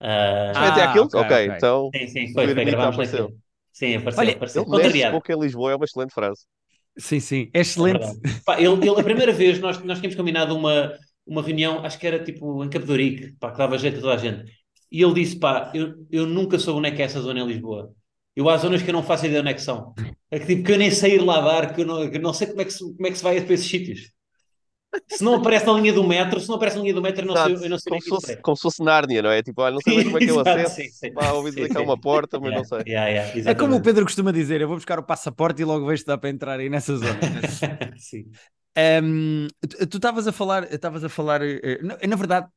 Ah, 0.00 0.54
Foi 0.56 0.68
até 0.68 0.82
Ah, 0.82 0.82
aquilo? 0.82 1.08
ok, 1.14 1.20
ok, 1.20 1.30
ok. 1.38 1.48
então 1.56 1.94
sim, 1.94 2.06
sim, 2.08 2.32
foi, 2.32 2.48
foi, 2.48 2.64
gravámos 2.64 2.96
naquilo. 2.98 3.36
Sim, 3.78 3.96
apareceu, 3.96 4.22
Olha, 4.22 4.32
apareceu. 4.32 4.64
Contrariado. 4.66 5.10
pouco 5.10 5.30
em 5.32 5.38
Lisboa, 5.40 5.72
é 5.72 5.76
uma 5.76 5.84
excelente 5.84 6.14
frase. 6.14 6.46
Sim, 6.98 7.20
sim, 7.20 7.50
é 7.54 7.60
É 7.60 7.60
excelente. 7.60 7.90
verdade. 7.90 8.20
Pá, 8.44 8.60
ele, 8.60 8.68
ele- 8.88 9.00
a 9.00 9.04
primeira 9.04 9.32
vez 9.32 9.58
nós, 9.60 9.78
nós 9.82 9.98
tínhamos 9.98 10.16
combinado 10.16 10.54
uma, 10.56 10.92
uma 11.26 11.42
reunião, 11.42 11.84
acho 11.84 11.98
que 11.98 12.06
era 12.06 12.22
tipo 12.22 12.64
em 12.64 12.68
Ourique, 12.88 13.32
pá, 13.38 13.50
que 13.52 13.58
dava 13.58 13.78
jeito 13.78 13.98
a 13.98 14.00
toda 14.00 14.14
a 14.14 14.16
gente. 14.18 14.50
E 14.90 15.02
ele 15.02 15.14
disse: 15.14 15.38
pá, 15.38 15.70
eu, 15.74 16.06
eu 16.10 16.26
nunca 16.26 16.58
soube 16.58 16.78
onde 16.78 16.88
é 16.88 16.92
que 16.96 17.02
é 17.02 17.04
essa 17.06 17.20
zona 17.20 17.40
em 17.40 17.46
Lisboa. 17.46 17.92
Eu 18.36 18.48
há 18.48 18.56
zonas 18.56 18.82
que 18.82 18.90
eu 18.90 18.92
não 18.94 19.02
faço 19.02 19.26
ideia 19.26 19.40
onde 19.40 19.50
é 19.50 19.54
que 19.54 19.62
são. 19.62 19.94
É 20.30 20.38
que, 20.40 20.46
tipo, 20.46 20.64
que 20.64 20.72
eu 20.72 20.78
nem 20.78 20.90
sei 20.90 21.14
ir 21.16 21.20
lá 21.24 21.40
dar, 21.40 21.74
que 21.74 21.82
eu 21.82 21.86
não, 21.86 22.10
que 22.10 22.16
eu 22.16 22.20
não 22.22 22.32
sei 22.34 22.48
como 22.48 22.60
é 22.60 22.64
que, 22.64 22.72
se, 22.72 22.80
como 22.80 23.06
é 23.06 23.10
que 23.10 23.16
se 23.18 23.22
vai 23.24 23.40
para 23.40 23.54
esses 23.54 23.66
sítios. 23.68 24.10
Se 25.06 25.22
não 25.24 25.34
aparece 25.36 25.66
na 25.66 25.72
linha 25.74 25.92
do 25.92 26.04
metro, 26.06 26.40
se 26.40 26.48
não 26.48 26.56
aparece 26.56 26.76
na 26.76 26.82
linha 26.82 26.94
do 26.94 27.02
metro, 27.02 27.22
eu 27.22 27.26
não 27.26 27.36
sei, 27.36 27.54
eu 27.54 27.68
não 27.70 27.78
sei 27.78 27.92
como, 27.92 28.00
onde 28.00 28.04
se 28.04 28.08
é 28.08 28.12
que 28.12 28.20
fosse, 28.20 28.32
é. 28.32 28.42
como 28.42 28.56
se 28.56 28.62
fosse 28.62 28.82
Nárnia, 28.82 29.22
não 29.22 29.30
é? 29.30 29.42
Tipo, 29.42 29.62
olha, 29.62 29.74
não 29.74 29.80
sei 29.80 29.94
bem 29.94 30.04
como 30.04 30.18
é 30.18 30.22
que 30.22 30.30
eu 30.30 30.38
Exato, 30.40 30.40
acesso. 30.40 30.74
sim, 30.74 30.90
sim. 30.90 31.10
Pá, 31.12 31.32
ouvi 31.32 31.52
dizer 31.52 31.68
Sim, 31.68 31.70
que 31.70 31.76
há 31.78 31.82
uma 31.82 31.98
porta, 31.98 32.40
mas 32.40 32.52
Yeah, 32.52 32.54
não 32.54 32.64
sei. 32.64 32.84
yeah, 32.86 33.08
yeah, 33.08 33.32
É 33.44 33.54
como 33.54 33.76
o. 33.76 33.82
Pedro 33.82 34.04
costuma 34.04 34.32
dizer: 34.32 34.60
eu 34.60 34.68
vou 34.68 34.76
buscar 34.76 34.98
o 34.98 35.02
passaporte 35.04 35.62
e 35.62 35.64
logo 35.64 35.86
vejo 35.86 36.00
se 36.02 36.06
dá 36.06 36.18
para 36.18 36.30
entrar 36.30 36.58
aí 36.60 36.68
nessa 36.68 36.96
zona. 36.96 37.24
Sim. 37.98 38.30
Um, 38.76 39.46
tu 39.60 39.86
tu 39.86 39.96
estavas 39.98 40.26
a 40.26 40.32
falar, 40.32 40.64
estavas 40.72 41.04
a 41.04 41.08
falar, 41.08 41.42
eh, 41.42 41.78
na, 41.82 41.96
na 42.08 42.16
verdade, 42.16 42.48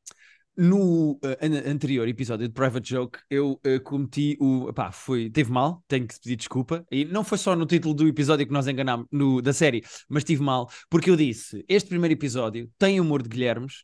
no 0.58 1.20
an- 1.41 1.72
anterior 1.72 2.08
episódio 2.08 2.47
de 2.47 2.53
Private 2.53 2.89
Joke, 2.89 3.20
eu 3.30 3.60
eh, 3.64 3.80
cometi 3.80 4.36
o, 4.39 4.72
pá, 4.74 4.91
foi, 4.91 5.30
teve 5.30 5.51
mal, 5.51 5.84
tenho 5.88 6.08
que 6.08 6.20
pedir 6.20 6.36
desculpa, 6.36 6.86
e 6.91 7.05
não 7.05 7.24
foi 7.24 7.38
só 7.38 7.55
no 7.55 7.66
título 7.66 7.93
do 7.93 8.08
episódio 8.08 8.45
que 8.45 8.53
nós 8.53 8.68
enganámos, 8.68 9.08
no, 9.12 9.41
da 9.41 9.53
série, 9.53 9.84
mas 10.10 10.24
tive 10.24 10.41
mal, 10.41 10.70
porque 10.89 11.10
eu 11.10 11.16
disse, 11.16 11.64
este 11.68 11.89
primeiro 11.89 12.14
episódio 12.14 12.70
tem 12.78 12.99
humor 12.99 13.22
de 13.22 13.30
Guilhermes, 13.30 13.84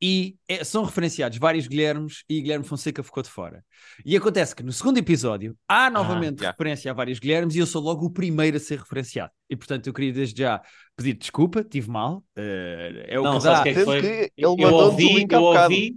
e 0.00 0.36
é- 0.48 0.62
são 0.64 0.84
referenciados 0.84 1.38
vários 1.38 1.66
Guilhermes 1.66 2.22
e 2.28 2.40
Guilherme 2.40 2.64
Fonseca 2.64 3.02
ficou 3.02 3.22
de 3.22 3.28
fora. 3.28 3.64
E 4.04 4.16
acontece 4.16 4.54
que 4.54 4.62
no 4.62 4.72
segundo 4.72 4.98
episódio 4.98 5.56
há 5.68 5.90
novamente 5.90 6.38
yeah. 6.40 6.50
referência 6.50 6.90
a 6.90 6.94
vários 6.94 7.18
Guilhermes 7.18 7.54
e 7.54 7.58
eu 7.58 7.66
sou 7.66 7.82
logo 7.82 8.06
o 8.06 8.10
primeiro 8.10 8.56
a 8.56 8.60
ser 8.60 8.78
referenciado. 8.78 9.32
E 9.50 9.56
portanto 9.56 9.86
eu 9.86 9.92
queria 9.92 10.12
desde 10.12 10.42
já 10.42 10.62
pedir 10.96 11.14
desculpa, 11.14 11.64
tive 11.64 11.90
mal. 11.90 12.24
eh, 12.36 13.06
é 13.08 13.20
o 13.20 13.22
Não, 13.24 13.38
que 13.38 13.44
dá. 13.44 13.62
que 13.62 13.68
é 13.70 13.74
que 13.74 13.84
foi? 13.84 14.00
que 14.00 14.06
ele 14.06 14.32
Eu 14.36 14.52
ouvi, 14.74 15.26
eu 15.30 15.42
ouvi, 15.42 15.96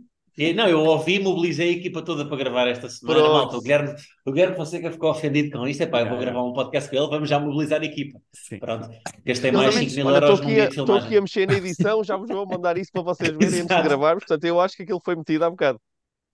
não, 0.56 0.68
eu 0.68 0.80
ouvi 0.80 1.16
e 1.16 1.20
mobilizei 1.20 1.70
a 1.70 1.78
equipa 1.78 2.02
toda 2.02 2.26
para 2.26 2.38
gravar 2.38 2.68
esta 2.68 2.90
semana. 2.90 3.20
Pronto. 3.20 3.34
Malta, 3.34 3.58
o 3.58 3.62
Guilherme, 3.62 3.96
o 4.26 4.32
Guilherme 4.32 4.56
Fonseca 4.56 4.92
ficou 4.92 5.12
ofendido 5.12 5.52
com 5.58 5.68
isto. 5.68 5.84
É 5.84 5.86
pá, 5.86 6.02
eu 6.02 6.10
vou 6.10 6.18
gravar 6.18 6.44
um 6.44 6.54
podcast 6.54 6.90
com 6.90 6.96
ele, 6.96 7.08
vamos 7.08 7.30
já 7.30 7.40
mobilizar 7.40 7.82
a 7.82 7.86
equipa. 7.86 8.20
Sim. 8.34 8.60
Pronto, 8.60 8.90
gastei 9.26 9.52
mais 9.52 9.74
também- 9.74 9.90
5 9.90 10.06
mil 10.08 10.16
euros 10.16 10.30
estou 10.30 10.38
num 10.38 10.44
aqui, 10.44 10.54
dia 10.54 10.64
a, 10.64 10.66
de 10.66 10.72
estou 10.72 10.86
filmagem. 10.86 11.08
aqui 11.08 11.18
a 11.18 11.22
mexer 11.22 11.48
na 11.48 11.54
edição, 11.56 12.04
já 12.04 12.18
vos 12.18 12.28
vou 12.30 12.46
mandar 12.48 12.78
isso 12.78 12.92
para 12.92 13.02
vocês 13.02 13.30
verem 13.30 13.62
antes 13.62 13.76
de 13.76 13.84
gravarmos. 13.84 14.24
Portanto, 14.26 14.44
eu 14.46 14.60
acho 14.62 14.76
que 14.78 14.84
aquilo 14.84 15.02
foi 15.04 15.16
metido 15.16 15.44
há 15.44 15.50
bocado. 15.50 15.80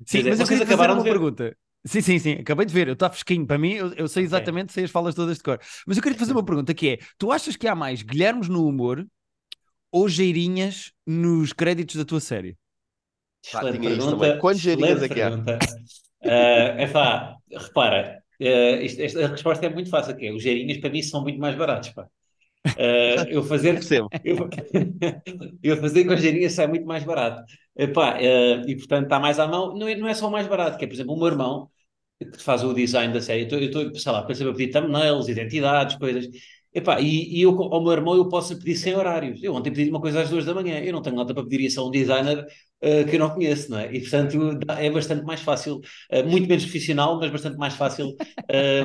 Sim, 0.05 0.23
mas 0.23 0.39
eu 0.39 0.45
queria 0.47 0.63
acabaram 0.63 0.93
uma 0.95 1.03
ver? 1.03 1.09
pergunta. 1.11 1.57
Sim, 1.85 2.01
sim, 2.01 2.19
sim, 2.19 2.31
acabei 2.33 2.65
de 2.65 2.73
ver, 2.73 2.87
eu 2.87 2.93
estava 2.93 3.13
fresquinho 3.13 3.47
para 3.47 3.57
mim, 3.57 3.71
eu, 3.73 3.93
eu 3.93 4.07
sei 4.09 4.23
exatamente, 4.23 4.73
sei 4.73 4.83
as 4.83 4.91
falas 4.91 5.15
todas 5.15 5.37
de 5.37 5.43
cor. 5.43 5.57
Mas 5.87 5.95
eu 5.95 6.03
queria 6.03 6.17
te 6.17 6.19
fazer 6.19 6.33
uma 6.33 6.43
pergunta 6.43 6.73
que 6.73 6.89
é: 6.89 6.97
tu 7.17 7.31
achas 7.31 7.55
que 7.55 7.67
há 7.67 7.73
mais 7.73 8.01
Guilhermes 8.01 8.49
no 8.49 8.67
humor 8.67 9.05
ou 9.91 10.07
Geirinhas 10.09 10.91
nos 11.05 11.53
créditos 11.53 11.95
da 11.95 12.03
tua 12.05 12.19
série? 12.19 12.57
Pá, 13.51 13.65
Excelente 13.65 13.79
tinha 13.79 13.89
isto 13.89 14.09
pergunta. 14.09 14.17
também. 14.17 14.37
Quantos 14.37 14.61
geirinhas 14.63 15.01
excelente 15.01 15.07
é 15.07 15.09
que 15.09 15.21
há? 15.21 15.31
pergunta. 15.35 15.67
É 16.21 16.83
epá, 16.83 17.37
repara, 17.51 18.23
eh, 18.39 18.83
isto- 18.85 19.01
esta, 19.01 19.25
a 19.25 19.27
resposta 19.29 19.65
é 19.65 19.69
muito 19.69 19.89
fácil, 19.89 20.15
que 20.17 20.25
é, 20.27 20.31
os 20.33 20.43
geirinhos 20.43 20.77
para 20.79 20.89
mim 20.89 21.01
são 21.03 21.21
muito 21.21 21.39
mais 21.39 21.55
baratos, 21.55 21.89
pá. 21.91 22.07
Eh, 22.75 23.27
eu 23.35 23.43
fazer 23.43 23.79
eu, 24.23 24.49
eu 25.63 25.77
fazer 25.77 26.05
com 26.05 26.13
as 26.13 26.21
geirinhas 26.21 26.53
sai 26.53 26.67
muito 26.67 26.85
mais 26.85 27.03
barato. 27.03 27.43
Epá, 27.77 28.17
eh, 28.21 28.61
e 28.67 28.75
portanto 28.77 29.03
está 29.05 29.19
mais 29.19 29.39
à 29.39 29.47
mão, 29.47 29.75
não 29.77 29.87
é, 29.87 29.95
não 29.95 30.07
é 30.07 30.13
só 30.13 30.27
o 30.27 30.31
mais 30.31 30.47
barato, 30.47 30.77
que 30.77 30.85
é, 30.85 30.87
por 30.87 30.93
exemplo, 30.95 31.13
o 31.15 31.17
meu 31.19 31.27
irmão, 31.27 31.69
que 32.19 32.41
faz 32.43 32.63
o 32.63 32.73
design 32.73 33.13
da 33.13 33.21
série, 33.21 33.47
eu 33.51 33.59
estou, 33.59 33.93
sei 33.95 34.11
lá, 34.11 34.23
penso 34.23 34.47
a 34.47 34.51
pedir 34.53 34.71
thumbnails, 34.71 35.27
identidades, 35.27 35.95
coisas. 35.97 36.27
Epá, 36.73 36.99
e, 37.01 37.37
e 37.39 37.41
eu, 37.41 37.51
ao 37.63 37.81
meu 37.83 37.91
irmão, 37.93 38.15
eu 38.15 38.27
posso 38.29 38.57
pedir 38.57 38.75
sem 38.75 38.95
horários. 38.95 39.41
Eu 39.43 39.53
ontem 39.55 39.71
pedi 39.73 39.89
uma 39.89 40.01
coisa 40.01 40.21
às 40.21 40.29
duas 40.29 40.45
da 40.45 40.53
manhã, 40.53 40.79
eu 40.79 40.93
não 40.93 41.01
tenho 41.01 41.15
nada 41.15 41.33
para 41.33 41.43
pedir 41.43 41.61
isso 41.65 41.79
a 41.81 41.87
um 41.87 41.91
designer 41.91 42.39
eh, 42.39 42.45
que 42.79 43.15
eu 43.15 43.19
não 43.19 43.29
conheço, 43.31 43.69
não 43.71 43.79
é? 43.79 43.93
E 43.93 44.01
portanto 44.01 44.37
é 44.77 44.89
bastante 44.91 45.23
mais 45.25 45.41
fácil, 45.41 45.81
eh, 46.09 46.23
muito 46.23 46.47
menos 46.47 46.63
profissional, 46.63 47.19
mas 47.19 47.31
bastante 47.31 47.57
mais 47.57 47.73
fácil 47.75 48.15
eh, 48.49 48.83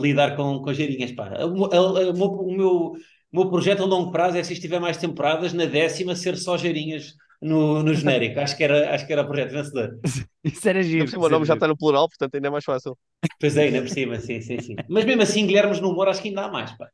lidar 0.00 0.36
com, 0.36 0.60
com 0.60 0.70
as 0.70 0.76
geirinhas. 0.76 1.12
Pá. 1.12 1.30
O, 1.44 1.52
meu- 1.54 1.68
o 2.10 2.12
meu- 2.14 2.28
o 2.30 2.56
meu, 2.56 2.70
o 2.92 2.96
meu 3.32 3.50
projeto 3.50 3.82
a 3.82 3.86
longo 3.86 4.10
prazo 4.12 4.36
é 4.36 4.42
se 4.44 4.52
isto 4.52 4.62
tiver 4.62 4.80
mais 4.80 4.96
temporadas, 4.96 5.52
na 5.52 5.64
décima 5.66 6.14
ser 6.16 6.36
só 6.36 6.56
geirinhas 6.56 7.14
no, 7.40 7.82
no 7.82 7.94
genérico. 7.94 8.40
Acho 8.40 8.56
que, 8.56 8.64
era, 8.64 8.94
acho 8.94 9.06
que 9.06 9.12
era 9.12 9.22
o 9.22 9.26
projeto 9.26 9.52
vencedor. 9.52 9.98
Isso 10.44 10.68
era 10.68 10.82
giro. 10.82 11.04
por 11.04 11.10
cima, 11.10 11.26
o 11.26 11.28
nome 11.30 11.46
já 11.46 11.54
está 11.54 11.66
no 11.68 11.76
plural, 11.76 12.08
portanto 12.08 12.34
ainda 12.34 12.48
é 12.48 12.50
mais 12.50 12.64
fácil. 12.64 12.96
Pois 13.40 13.56
é, 13.56 13.64
ainda 13.64 13.80
por 13.82 13.88
cima, 13.90 14.18
sim, 14.20 14.40
sim, 14.40 14.58
sim. 14.60 14.76
Mas 14.88 15.04
mesmo 15.04 15.22
assim, 15.22 15.46
Guilhermes 15.46 15.80
no 15.80 15.90
humor, 15.90 16.08
acho 16.08 16.22
que 16.22 16.28
ainda 16.28 16.44
há 16.44 16.50
mais. 16.50 16.72
Pá. 16.72 16.88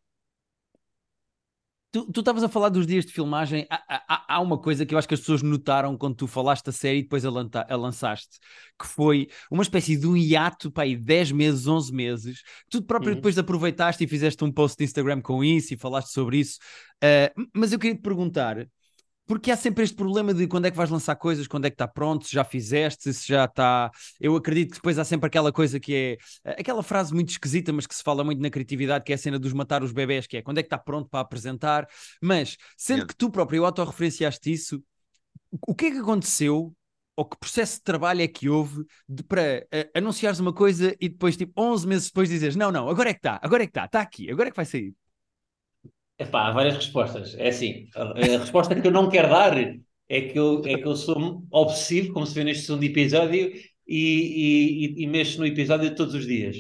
Tu 1.90 2.20
estavas 2.20 2.42
a 2.44 2.48
falar 2.50 2.68
dos 2.68 2.86
dias 2.86 3.06
de 3.06 3.12
filmagem. 3.14 3.66
Há, 3.70 3.82
há- 3.88 4.24
há 4.36 4.40
uma 4.42 4.58
coisa 4.58 4.84
que 4.84 4.94
eu 4.94 4.98
acho 4.98 5.08
que 5.08 5.14
as 5.14 5.20
pessoas 5.20 5.42
notaram 5.42 5.96
quando 5.96 6.16
tu 6.16 6.26
falaste 6.26 6.66
da 6.66 6.72
série 6.72 6.98
e 6.98 7.02
depois 7.02 7.24
a, 7.24 7.30
lanta- 7.30 7.66
a 7.68 7.76
lançaste, 7.76 8.38
que 8.78 8.86
foi 8.86 9.28
uma 9.50 9.62
espécie 9.62 9.96
de 9.96 10.06
um 10.06 10.14
hiato 10.14 10.70
para 10.70 10.82
aí 10.84 10.94
10 10.94 11.32
meses, 11.32 11.66
11 11.66 11.90
meses. 11.90 12.42
Tu 12.68 12.82
próprio 12.82 13.12
Uhum. 13.12 13.16
depois 13.16 13.38
aproveitaste 13.38 14.04
e 14.04 14.06
fizeste 14.08 14.44
um 14.44 14.52
post 14.52 14.76
de 14.76 14.84
Instagram 14.84 15.22
com 15.22 15.42
isso 15.42 15.72
e 15.72 15.78
falaste 15.78 16.08
sobre 16.12 16.38
isso. 16.40 16.58
Ah, 17.02 17.32
mas 17.54 17.72
eu 17.72 17.78
queria 17.78 17.96
te 17.96 18.02
perguntar. 18.02 18.68
Porque 19.28 19.50
há 19.50 19.56
sempre 19.56 19.84
este 19.84 19.94
problema 19.94 20.32
de 20.32 20.46
quando 20.46 20.64
é 20.64 20.70
que 20.70 20.76
vais 20.76 20.88
lançar 20.88 21.14
coisas, 21.14 21.46
quando 21.46 21.66
é 21.66 21.70
que 21.70 21.74
está 21.74 21.86
pronto, 21.86 22.26
se 22.26 22.32
já 22.32 22.42
fizeste, 22.42 23.12
se 23.12 23.28
já 23.28 23.44
está. 23.44 23.90
Eu 24.18 24.34
acredito 24.34 24.70
que 24.70 24.76
depois 24.76 24.98
há 24.98 25.04
sempre 25.04 25.26
aquela 25.26 25.52
coisa 25.52 25.78
que 25.78 26.18
é 26.44 26.52
aquela 26.58 26.82
frase 26.82 27.12
muito 27.12 27.28
esquisita, 27.28 27.70
mas 27.70 27.86
que 27.86 27.94
se 27.94 28.02
fala 28.02 28.24
muito 28.24 28.40
na 28.40 28.48
criatividade, 28.48 29.04
que 29.04 29.12
é 29.12 29.14
a 29.16 29.18
cena 29.18 29.38
dos 29.38 29.52
matar 29.52 29.82
os 29.82 29.92
bebés, 29.92 30.26
que 30.26 30.38
é 30.38 30.42
quando 30.42 30.56
é 30.56 30.62
que 30.62 30.66
está 30.66 30.78
pronto 30.78 31.10
para 31.10 31.20
apresentar. 31.20 31.86
Mas 32.22 32.56
sendo 32.74 33.06
que 33.06 33.14
tu 33.14 33.30
próprio 33.30 33.66
autorreferenciaste 33.66 34.50
isso, 34.50 34.82
o 35.66 35.74
que 35.74 35.86
é 35.86 35.90
que 35.90 35.98
aconteceu? 35.98 36.74
Ou 37.14 37.24
que 37.24 37.36
processo 37.36 37.78
de 37.78 37.82
trabalho 37.82 38.22
é 38.22 38.28
que 38.28 38.48
houve 38.48 38.84
de, 39.08 39.24
para 39.24 39.66
eh, 39.72 39.90
anunciares 39.94 40.38
uma 40.38 40.52
coisa 40.52 40.96
e 41.00 41.08
depois, 41.08 41.36
tipo, 41.36 41.52
11 41.60 41.86
meses 41.86 42.06
depois 42.06 42.28
dizes: 42.28 42.56
Não, 42.56 42.70
não, 42.70 42.88
agora 42.88 43.10
é 43.10 43.12
que 43.12 43.18
está, 43.18 43.38
agora 43.42 43.64
é 43.64 43.66
que 43.66 43.72
está, 43.72 43.84
está 43.84 44.00
aqui, 44.00 44.30
agora 44.30 44.48
é 44.48 44.50
que 44.52 44.56
vai 44.56 44.64
sair. 44.64 44.94
Epá, 46.18 46.48
há 46.48 46.52
várias 46.52 46.74
respostas. 46.76 47.34
É 47.38 47.48
assim, 47.48 47.88
a, 47.94 48.38
resposta 48.38 48.74
que 48.74 48.86
eu 48.86 48.90
não 48.90 49.08
quero 49.08 49.28
dar 49.28 49.56
é 50.08 50.20
que 50.22 50.38
eu, 50.38 50.62
é 50.66 50.76
que 50.78 50.86
eu 50.86 50.96
sou 50.96 51.44
obsessivo, 51.50 52.12
como 52.12 52.26
se 52.26 52.34
vê 52.34 52.44
neste 52.44 52.64
segundo 52.66 52.84
episódio, 52.84 53.52
e, 53.86 54.94
e, 54.98 55.04
e 55.04 55.06
mexo 55.06 55.38
no 55.38 55.46
episódio 55.46 55.94
todos 55.94 56.14
os 56.14 56.26
dias. 56.26 56.56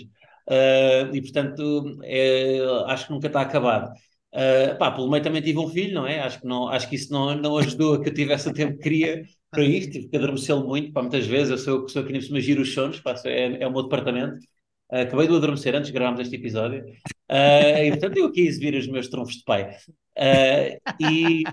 Ah, 0.48 1.10
e 1.12 1.20
portanto, 1.20 1.98
é, 2.04 2.58
acho 2.86 3.06
que 3.06 3.12
nunca 3.12 3.26
está 3.26 3.40
acabado. 3.42 3.92
Ah, 4.32 4.74
pá, 4.78 4.90
pelo 4.92 5.10
meio 5.10 5.22
também 5.22 5.42
tive 5.42 5.58
um 5.58 5.68
filho, 5.68 5.94
não 5.94 6.06
é? 6.06 6.20
Acho 6.20 6.40
que, 6.40 6.46
não, 6.46 6.68
acho 6.68 6.88
que 6.88 6.96
isso 6.96 7.12
não, 7.12 7.34
não 7.36 7.58
ajudou 7.58 7.94
a 7.94 8.02
que 8.02 8.08
eu 8.10 8.14
tivesse 8.14 8.48
o 8.48 8.52
tempo 8.52 8.76
que 8.76 8.82
queria 8.82 9.22
para 9.50 9.62
isto. 9.64 9.92
Tive 9.92 10.08
que 10.08 10.16
adormecê-lo 10.16 10.66
muito, 10.66 10.92
pá, 10.92 11.02
muitas 11.02 11.26
vezes. 11.26 11.50
Eu 11.50 11.58
sou 11.58 11.78
a 11.80 11.82
pessoa 11.84 12.04
que 12.06 12.12
nem 12.12 12.20
me 12.30 12.40
giro 12.40 12.62
os 12.62 12.72
sonos, 12.74 13.00
pá, 13.00 13.14
é, 13.24 13.62
é 13.62 13.66
o 13.66 13.72
meu 13.72 13.82
departamento. 13.82 14.38
Ah, 14.90 15.02
acabei 15.02 15.26
de 15.28 15.34
adormecer 15.36 15.74
antes 15.74 15.88
de 15.88 15.92
gravarmos 15.92 16.20
este 16.20 16.36
episódio. 16.36 16.84
Ah, 17.28 17.82
e 17.84 17.90
portanto, 17.90 18.16
eu 18.18 18.26
aqui 18.26 18.42
exibir 18.42 18.74
os 18.74 18.86
meus 18.86 19.08
trunfos 19.08 19.36
de 19.36 19.44
pai. 19.44 19.76
Ah, 20.18 20.78
e, 20.98 21.44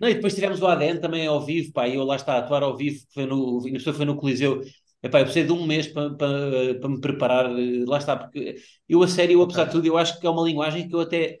não, 0.00 0.08
e 0.08 0.14
depois 0.14 0.34
tivemos 0.34 0.60
o 0.62 0.66
ADN 0.66 1.00
também 1.00 1.26
ao 1.26 1.44
vivo, 1.44 1.72
pá, 1.72 1.88
e 1.88 1.94
eu 1.96 2.04
lá 2.04 2.16
está 2.16 2.34
a 2.34 2.38
atuar 2.38 2.62
ao 2.62 2.76
vivo, 2.76 3.00
foi 3.14 3.26
no, 3.26 3.60
foi 3.94 4.04
no 4.04 4.16
Coliseu. 4.16 4.62
Epá, 5.02 5.20
eu 5.20 5.24
precisei 5.24 5.44
de 5.46 5.52
um 5.52 5.66
mês 5.66 5.86
para 5.88 6.14
para- 6.16 6.74
para 6.80 6.88
me 6.88 7.00
preparar, 7.00 7.46
eh, 7.58 7.84
lá 7.86 7.98
está, 7.98 8.16
porque 8.16 8.56
eu 8.88 9.02
a 9.02 9.08
sério, 9.08 9.40
apesar 9.42 9.64
de 9.66 9.72
tudo, 9.72 9.86
eu 9.86 9.96
acho 9.98 10.18
que 10.20 10.26
é 10.26 10.30
uma 10.30 10.42
linguagem 10.42 10.88
que 10.88 10.94
eu 10.94 11.00
até, 11.00 11.38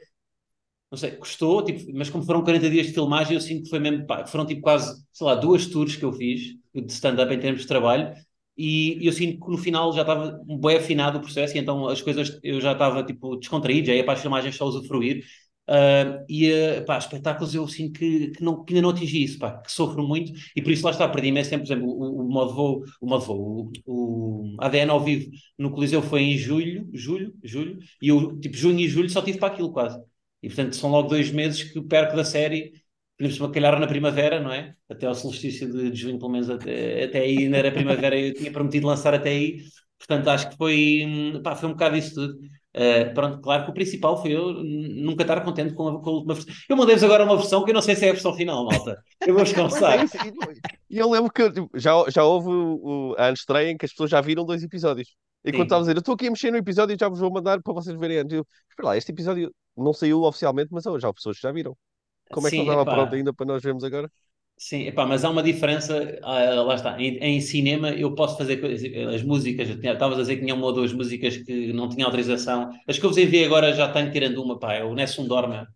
não 0.90 0.98
sei, 0.98 1.12
custou, 1.12 1.64
tipo, 1.64 1.92
mas 1.94 2.08
como 2.10 2.24
foram 2.24 2.44
40 2.44 2.70
dias 2.70 2.86
de 2.86 2.92
filmagem, 2.94 3.34
eu 3.34 3.40
sinto 3.40 3.64
que 3.64 3.70
foi 3.70 3.78
mesmo, 3.80 4.06
pá, 4.06 4.26
foram 4.26 4.46
tipo 4.46 4.60
quase, 4.62 5.02
sei 5.12 5.26
lá, 5.26 5.34
duas 5.34 5.66
tours 5.66 5.96
que 5.96 6.04
eu 6.04 6.12
fiz 6.12 6.54
de 6.74 6.92
stand-up 6.92 7.32
em 7.34 7.40
termos 7.40 7.62
de 7.62 7.66
trabalho, 7.68 8.14
e 8.56 8.98
eu 9.06 9.12
sinto 9.12 9.44
que 9.44 9.50
no 9.50 9.58
final 9.58 9.92
já 9.92 10.00
estava 10.02 10.40
bem 10.46 10.76
afinado 10.76 11.18
o 11.18 11.20
processo, 11.20 11.56
e 11.56 11.60
então 11.60 11.88
as 11.88 12.00
coisas 12.00 12.38
eu 12.42 12.60
já 12.60 12.72
estava 12.72 13.02
tipo 13.04 13.36
descontraído, 13.36 13.86
já 13.88 13.94
ia 13.94 14.04
para 14.04 14.14
as 14.14 14.20
filmagens 14.20 14.56
só 14.56 14.66
usufruir. 14.66 15.24
Uh, 15.68 16.24
e 16.28 16.52
uh, 16.52 16.84
pá, 16.84 16.96
espetáculos 16.96 17.52
eu 17.52 17.66
sinto 17.66 17.98
que, 17.98 18.30
que, 18.30 18.42
não, 18.42 18.64
que 18.64 18.72
ainda 18.72 18.82
não 18.82 18.90
atingi 18.90 19.24
isso, 19.24 19.36
pá, 19.36 19.60
que 19.60 19.72
sofro 19.72 20.06
muito 20.06 20.30
e 20.54 20.62
por 20.62 20.70
isso 20.70 20.84
lá 20.84 20.92
está, 20.92 21.08
perdi 21.08 21.28
imenso 21.28 21.50
tempo. 21.50 21.64
Por 21.64 21.72
exemplo, 21.72 21.88
o, 21.90 22.20
o 22.24 22.30
modo 22.30 22.54
voo, 22.54 22.84
o 23.00 23.06
modo 23.06 23.24
voo, 23.24 23.72
o, 23.84 24.54
o 24.54 24.56
ADN 24.60 24.90
ao 24.90 25.00
vivo 25.02 25.28
no 25.58 25.72
Coliseu 25.72 26.00
foi 26.02 26.22
em 26.22 26.38
julho, 26.38 26.88
julho, 26.92 27.34
julho, 27.42 27.78
e 28.00 28.08
eu, 28.08 28.38
tipo, 28.38 28.56
junho 28.56 28.78
e 28.78 28.88
julho 28.88 29.10
só 29.10 29.20
tive 29.22 29.38
para 29.38 29.52
aquilo 29.52 29.72
quase. 29.72 30.00
E 30.42 30.48
portanto 30.48 30.76
são 30.76 30.90
logo 30.90 31.08
dois 31.08 31.30
meses 31.32 31.64
que 31.64 31.80
perco 31.82 32.14
da 32.14 32.24
série, 32.24 32.72
por 33.16 33.24
exemplo, 33.24 33.50
calhar 33.50 33.78
na 33.80 33.86
primavera, 33.86 34.40
não 34.40 34.52
é? 34.52 34.74
Até 34.88 35.06
ao 35.06 35.14
solstício 35.14 35.70
de, 35.70 35.90
de 35.90 35.96
junho, 35.98 36.18
pelo 36.18 36.30
menos 36.30 36.50
até, 36.50 37.04
até 37.04 37.20
aí 37.20 37.38
ainda 37.38 37.56
era 37.56 37.72
primavera, 37.72 38.18
eu 38.18 38.34
tinha 38.34 38.52
prometido 38.52 38.86
lançar 38.86 39.14
até 39.14 39.30
aí, 39.30 39.62
portanto 39.98 40.28
acho 40.28 40.50
que 40.50 40.56
foi, 40.56 41.04
hum, 41.06 41.42
pá, 41.42 41.54
foi 41.56 41.68
um 41.68 41.72
bocado 41.72 41.96
isso 41.96 42.14
tudo. 42.14 42.38
Uh, 42.76 43.14
pronto, 43.14 43.40
claro 43.40 43.64
que 43.64 43.70
o 43.70 43.74
principal 43.74 44.20
foi 44.20 44.32
eu 44.32 44.52
nunca 44.62 45.22
estar 45.22 45.40
contente 45.40 45.72
com 45.72 45.88
a, 45.88 46.02
com 46.02 46.10
a 46.10 46.12
última 46.12 46.34
versão. 46.34 46.54
Eu 46.68 46.76
mandei-vos 46.76 47.04
agora 47.04 47.24
uma 47.24 47.36
versão 47.36 47.64
que 47.64 47.70
eu 47.70 47.74
não 47.74 47.80
sei 47.80 47.96
se 47.96 48.04
é 48.04 48.10
a 48.10 48.12
versão 48.12 48.34
final, 48.34 48.66
malta. 48.66 49.02
Eu 49.26 49.34
vou-vos 49.34 49.54
Mas 49.54 49.82
é 50.14 50.18
E 50.90 50.98
eu 50.98 51.10
lembro 51.10 51.32
que 51.32 51.50
tipo, 51.50 51.70
já, 51.74 51.92
já 52.10 52.22
houve 52.22 52.50
o, 52.50 53.14
a 53.16 53.30
estreia 53.32 53.70
em 53.70 53.78
que 53.78 53.86
as 53.86 53.92
pessoas 53.92 54.10
já 54.10 54.20
viram 54.20 54.44
dois 54.44 54.62
episódios. 54.62 55.08
E 55.42 55.52
quando 55.52 55.62
estava 55.62 55.80
a 55.80 55.82
dizer, 55.84 55.96
eu 55.96 56.00
estou 56.00 56.14
aqui 56.14 56.26
a 56.26 56.30
mexer 56.30 56.50
no 56.50 56.58
episódio 56.58 56.94
e 56.94 56.98
já 57.00 57.08
vos 57.08 57.20
vou 57.20 57.32
mandar 57.32 57.62
para 57.62 57.72
vocês 57.72 57.98
verem 57.98 58.18
antes. 58.18 58.36
Eu, 58.36 58.46
espera 58.68 58.88
lá, 58.88 58.96
este 58.96 59.10
episódio 59.10 59.50
não 59.74 59.94
saiu 59.94 60.22
oficialmente, 60.24 60.68
mas 60.70 60.84
oh, 60.86 60.98
já 60.98 61.08
há 61.08 61.14
pessoas 61.14 61.36
que 61.36 61.42
já 61.42 61.52
viram. 61.52 61.74
Como 62.30 62.46
é 62.46 62.50
que 62.52 62.54
Sim, 62.54 62.62
estava 62.62 62.86
epá. 62.86 62.94
pronto 62.94 63.14
ainda 63.14 63.32
para 63.34 63.46
nós 63.46 63.62
vermos 63.62 63.84
agora? 63.84 64.10
Sim, 64.58 64.86
epá, 64.86 65.04
mas 65.04 65.22
há 65.22 65.28
uma 65.28 65.42
diferença, 65.42 66.18
ah, 66.22 66.62
lá 66.62 66.74
está, 66.76 66.98
em, 66.98 67.18
em 67.18 67.40
cinema 67.42 67.90
eu 67.90 68.14
posso 68.14 68.38
fazer 68.38 68.56
coisas, 68.56 68.90
as 69.14 69.22
músicas, 69.22 69.68
estavas 69.68 70.16
a 70.18 70.22
dizer 70.22 70.36
que 70.36 70.40
tinha 70.42 70.54
uma 70.54 70.64
ou 70.66 70.72
duas 70.72 70.94
músicas 70.94 71.36
que 71.36 71.72
não 71.74 71.90
tinha 71.90 72.06
autorização, 72.06 72.70
as 72.88 72.98
que 72.98 73.04
eu 73.04 73.10
vos 73.10 73.18
enviei 73.18 73.44
agora 73.44 73.74
já 73.74 73.92
tenho 73.92 74.10
tirando 74.10 74.42
uma, 74.42 74.58
pá, 74.58 74.72
é 74.72 74.82
o 74.82 74.94
Nessun 74.94 75.26
Dorma, 75.28 75.68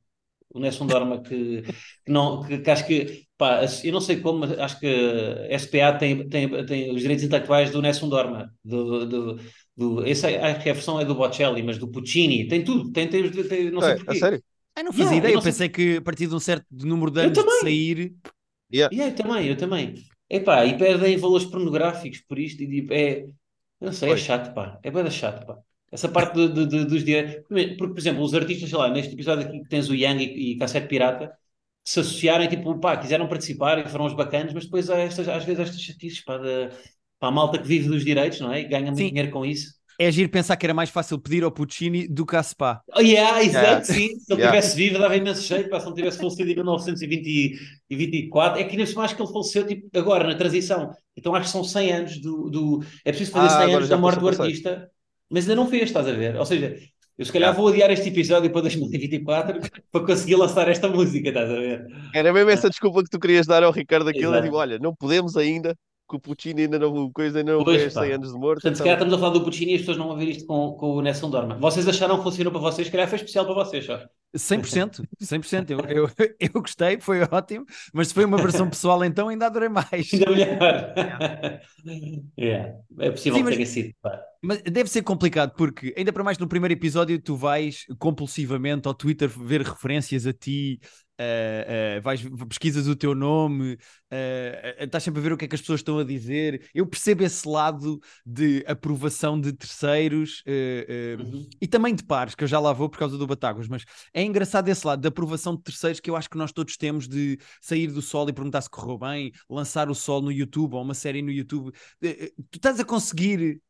o 0.54 0.60
Nessun 0.60 0.88
Dorma 0.88 1.22
que, 1.22 1.62
que 2.06 2.12
não, 2.12 2.42
que, 2.42 2.58
que 2.58 2.70
acho 2.70 2.86
que, 2.86 3.26
pá, 3.38 3.62
eu 3.84 3.92
não 3.92 4.00
sei 4.00 4.20
como, 4.20 4.40
mas 4.40 4.58
acho 4.58 4.80
que 4.80 4.86
a 4.88 5.54
SPA 5.54 5.92
tem, 5.98 6.28
tem, 6.28 6.66
tem 6.66 6.90
os 6.94 7.02
direitos 7.02 7.24
intelectuais 7.24 7.70
do 7.70 7.82
Nessun 7.82 8.08
Dorma, 8.08 8.52
do, 8.64 9.06
do, 9.06 9.40
do, 9.76 10.06
esse, 10.06 10.26
acho 10.26 10.62
que 10.62 10.70
a 10.70 10.74
versão 10.74 11.00
é 11.00 11.04
do 11.04 11.14
Bocelli, 11.16 11.62
mas 11.62 11.78
do 11.78 11.90
Puccini, 11.90 12.48
tem 12.48 12.64
tudo, 12.64 12.92
tem, 12.92 13.08
tem, 13.08 13.30
tem- 13.30 13.70
não 13.70 13.82
sei 13.82 13.92
É, 13.92 14.00
a 14.06 14.14
porquê. 14.14 14.14
sério? 14.14 14.42
Ah, 14.76 14.82
não 14.82 14.92
fazia 14.92 15.16
Yeah, 15.16 15.18
eu 15.28 15.30
ideia, 15.30 15.34
eu 15.34 15.42
sei- 15.42 15.52
pensei 15.52 15.68
que 15.68 15.96
a 15.96 16.02
partir 16.02 16.26
de 16.26 16.34
um 16.34 16.40
certo 16.40 16.66
número 16.70 17.10
de 17.10 17.20
Eu 17.20 17.26
anos 17.26 17.44
de 17.44 17.50
sair. 17.52 18.14
Yeah. 18.72 18.92
Yeah, 18.92 19.12
eu 19.12 19.14
também, 19.16 19.46
eu 19.48 19.56
também. 19.56 19.94
Epá, 20.28 20.64
e 20.64 20.76
perdem 20.78 21.16
valores 21.16 21.46
pornográficos 21.46 22.20
por 22.20 22.38
isto, 22.38 22.62
e 22.62 22.68
tipo, 22.68 22.92
é, 22.92 23.22
eu 23.24 23.34
não 23.80 23.92
sei, 23.92 24.12
é 24.12 24.16
chato, 24.16 24.54
pá, 24.54 24.78
é 24.82 24.90
bem 24.90 25.10
chato, 25.10 25.46
pá. 25.46 25.58
Essa 25.90 26.08
parte 26.08 26.34
de, 26.36 26.48
de- 26.48 26.66
de- 26.66 26.84
dos 26.86 27.04
direitos, 27.04 27.44
porque, 27.48 27.76
por 27.94 27.98
exemplo, 27.98 28.22
os 28.22 28.34
artistas, 28.34 28.68
sei 28.68 28.78
lá, 28.78 28.88
neste 28.88 29.14
episódio 29.14 29.46
aqui 29.46 29.60
que 29.62 29.68
tens 29.68 29.88
o 29.88 29.94
Yang 29.94 30.24
e, 30.24 30.52
e 30.52 30.58
Cassete 30.58 30.86
Pirata, 30.88 31.32
se 31.84 32.00
associarem, 32.00 32.48
tipo, 32.48 32.78
pá, 32.80 32.96
quiseram 32.96 33.28
participar 33.28 33.78
e 33.84 33.88
foram 33.88 34.04
os 34.06 34.14
bacanas, 34.14 34.52
mas 34.54 34.64
depois 34.64 34.88
há 34.90 34.98
estas, 34.98 35.28
às 35.28 35.44
vezes 35.44 35.60
estas 35.60 35.82
chatices, 35.82 36.22
pá, 36.24 36.38
de, 36.38 36.68
pá, 37.18 37.28
a 37.28 37.30
malta 37.32 37.58
que 37.60 37.66
vive 37.66 37.88
dos 37.88 38.04
direitos, 38.04 38.40
não 38.40 38.52
é? 38.52 38.60
E 38.60 38.64
ganha 38.68 38.92
muito 38.92 38.98
Sim. 38.98 39.08
dinheiro 39.08 39.30
com 39.32 39.44
isso. 39.44 39.79
É 40.02 40.10
giro 40.10 40.30
pensar 40.30 40.56
que 40.56 40.64
era 40.64 40.72
mais 40.72 40.88
fácil 40.88 41.18
pedir 41.18 41.44
ao 41.44 41.50
Puccini 41.52 42.08
do 42.08 42.24
que 42.24 42.34
a 42.34 42.42
Spa. 42.42 42.80
Oh, 42.96 43.00
yeah, 43.00 43.42
exato, 43.42 43.66
Yeah. 43.66 43.84
sim. 43.84 44.18
Se 44.18 44.32
ele 44.32 44.40
Yeah. 44.40 44.50
tivesse 44.60 44.74
vivo, 44.76 44.98
dava 44.98 45.14
imenso 45.14 45.42
jeito. 45.42 45.68
Pá, 45.68 45.78
se 45.78 45.84
não 45.84 45.92
tivesse 45.94 46.16
falecido 46.16 46.50
em 46.50 46.54
1924, 46.54 48.60
é 48.60 48.64
que 48.64 48.76
ainda 48.78 48.92
mais 48.94 49.12
que 49.12 49.22
ele 49.22 49.32
faleceu 49.32 49.66
tipo, 49.66 49.98
agora, 49.98 50.26
na 50.26 50.34
transição. 50.34 50.90
Então 51.16 51.34
acho 51.34 51.46
que 51.46 51.52
são 51.52 51.64
100 51.64 51.92
anos 51.92 52.18
do. 52.20 52.48
do... 52.48 52.84
É 53.04 53.10
preciso 53.12 53.32
fazer 53.32 53.46
Ah, 53.48 53.50
100 53.50 53.58
agora 53.64 53.76
anos 53.76 53.88
da 53.90 53.96
morte 53.98 54.20
do 54.20 54.26
passei. 54.26 54.44
artista, 54.46 54.90
mas 55.28 55.44
ainda 55.44 55.56
não 55.56 55.68
fez, 55.68 55.82
estás 55.82 56.06
a 56.08 56.12
ver? 56.12 56.34
Ou 56.36 56.46
seja, 56.46 56.78
eu 57.18 57.24
se 57.26 57.32
calhar 57.32 57.50
Yeah. 57.50 57.60
vou 57.60 57.68
adiar 57.70 57.90
este 57.90 58.08
episódio 58.08 58.50
para 58.50 58.62
2024 58.62 59.60
para 59.92 60.06
conseguir 60.06 60.36
lançar 60.36 60.66
esta 60.68 60.88
música, 60.88 61.28
estás 61.28 61.50
a 61.50 61.54
ver? 61.54 61.86
Era 62.14 62.32
mesmo 62.32 62.48
essa 62.50 62.70
desculpa 62.70 63.02
que 63.04 63.10
tu 63.10 63.20
querias 63.20 63.46
dar 63.46 63.62
ao 63.62 63.72
Ricardo 63.72 64.08
aquilo. 64.08 64.32
Exato. 64.32 64.44
Tipo, 64.44 64.56
olha, 64.56 64.78
não 64.78 64.94
podemos 64.94 65.36
ainda, 65.36 65.76
que 66.10 66.16
o 66.16 66.20
Puccini 66.20 66.62
ainda 66.62 66.78
não, 66.78 67.10
coisa 67.10 67.38
ainda 67.38 67.52
não 67.54 67.64
Pois, 67.64 67.80
fez 67.80 67.94
pá. 67.94 68.02
100 68.02 68.12
anos 68.12 68.32
de 68.32 68.38
morte. 68.38 68.54
Portanto, 68.62 68.74
se 68.76 68.82
então- 68.82 68.84
calhar 68.84 68.98
estamos 68.98 69.14
a 69.14 69.18
falar 69.18 69.32
do 69.32 69.44
Puccini 69.44 69.72
e 69.72 69.74
as 69.76 69.80
pessoas 69.80 69.96
não 69.96 70.08
vão 70.08 70.16
ver 70.16 70.28
isto 70.28 70.46
com, 70.46 70.72
com 70.72 70.92
o 70.96 71.00
Nelson 71.00 71.30
Dorma. 71.30 71.56
Vocês 71.56 71.86
acharam 71.88 72.16
que 72.18 72.22
funcionou 72.24 72.52
para 72.52 72.60
vocês, 72.60 72.86
se 72.86 72.92
calhar 72.92 73.08
foi 73.08 73.16
especial 73.16 73.44
para 73.46 73.54
vocês, 73.54 73.84
só. 73.86 74.00
100%, 74.36 75.02
100%. 75.22 75.70
Eu, 75.70 75.80
eu, 75.88 76.10
eu 76.38 76.60
gostei, 76.60 77.00
foi 77.00 77.20
ótimo, 77.22 77.64
mas 77.92 78.08
se 78.08 78.14
foi 78.14 78.24
uma 78.24 78.36
versão 78.36 78.68
pessoal, 78.68 79.04
então 79.04 79.28
ainda 79.28 79.46
adorei 79.46 79.68
mais. 79.68 80.12
Ainda 80.12 80.30
melhor. 80.30 80.58
Yeah. 82.38 82.74
É 82.98 83.10
possível 83.10 83.38
Sim, 83.38 83.44
que 83.44 83.44
mas- 83.44 83.54
tenha 83.54 83.66
sido. 83.66 83.94
pá. 84.02 84.20
Mas 84.42 84.62
deve 84.62 84.88
ser 84.88 85.02
complicado, 85.02 85.54
porque 85.54 85.94
ainda 85.96 86.12
para 86.12 86.24
mais 86.24 86.38
no 86.38 86.48
primeiro 86.48 86.72
episódio 86.72 87.20
tu 87.20 87.36
vais 87.36 87.84
compulsivamente 87.98 88.88
ao 88.88 88.94
Twitter 88.94 89.28
ver 89.28 89.60
referências 89.60 90.26
a 90.26 90.32
ti, 90.32 90.80
eh, 91.18 91.96
eh, 91.96 92.00
vais, 92.00 92.22
pesquisas 92.48 92.88
o 92.88 92.96
teu 92.96 93.14
nome, 93.14 93.76
eh, 94.10 94.76
estás 94.80 95.04
sempre 95.04 95.20
a 95.20 95.22
ver 95.22 95.32
o 95.34 95.36
que 95.36 95.44
é 95.44 95.48
que 95.48 95.54
as 95.54 95.60
pessoas 95.60 95.80
estão 95.80 95.98
a 95.98 96.04
dizer. 96.04 96.66
Eu 96.74 96.86
percebo 96.86 97.22
esse 97.22 97.46
lado 97.46 98.00
de 98.24 98.64
aprovação 98.66 99.38
de 99.38 99.52
terceiros 99.52 100.42
Uhum. 100.46 101.46
e 101.60 101.66
também 101.66 101.94
de 101.94 102.02
pares, 102.02 102.34
que 102.34 102.42
eu 102.42 102.48
já 102.48 102.58
lá 102.58 102.72
vou 102.72 102.88
por 102.88 102.98
causa 102.98 103.18
do 103.18 103.26
Batáguas, 103.26 103.68
mas 103.68 103.84
é 104.14 104.22
engraçado 104.22 104.68
esse 104.70 104.86
lado 104.86 105.02
de 105.02 105.08
aprovação 105.08 105.54
de 105.54 105.62
terceiros 105.62 106.00
que 106.00 106.08
eu 106.08 106.16
acho 106.16 106.30
que 106.30 106.38
nós 106.38 106.52
todos 106.52 106.78
temos 106.78 107.06
de 107.06 107.38
sair 107.60 107.88
do 107.88 108.00
sol 108.00 108.26
e 108.30 108.32
perguntar 108.32 108.62
se 108.62 108.70
correu 108.70 108.96
bem, 108.96 109.32
lançar 109.50 109.90
o 109.90 109.94
sol 109.94 110.22
no 110.22 110.32
YouTube 110.32 110.74
ou 110.74 110.82
uma 110.82 110.94
série 110.94 111.20
no 111.20 111.30
YouTube. 111.30 111.72
Tu 112.00 112.56
estás 112.56 112.80
a 112.80 112.84
conseguir 112.84 113.60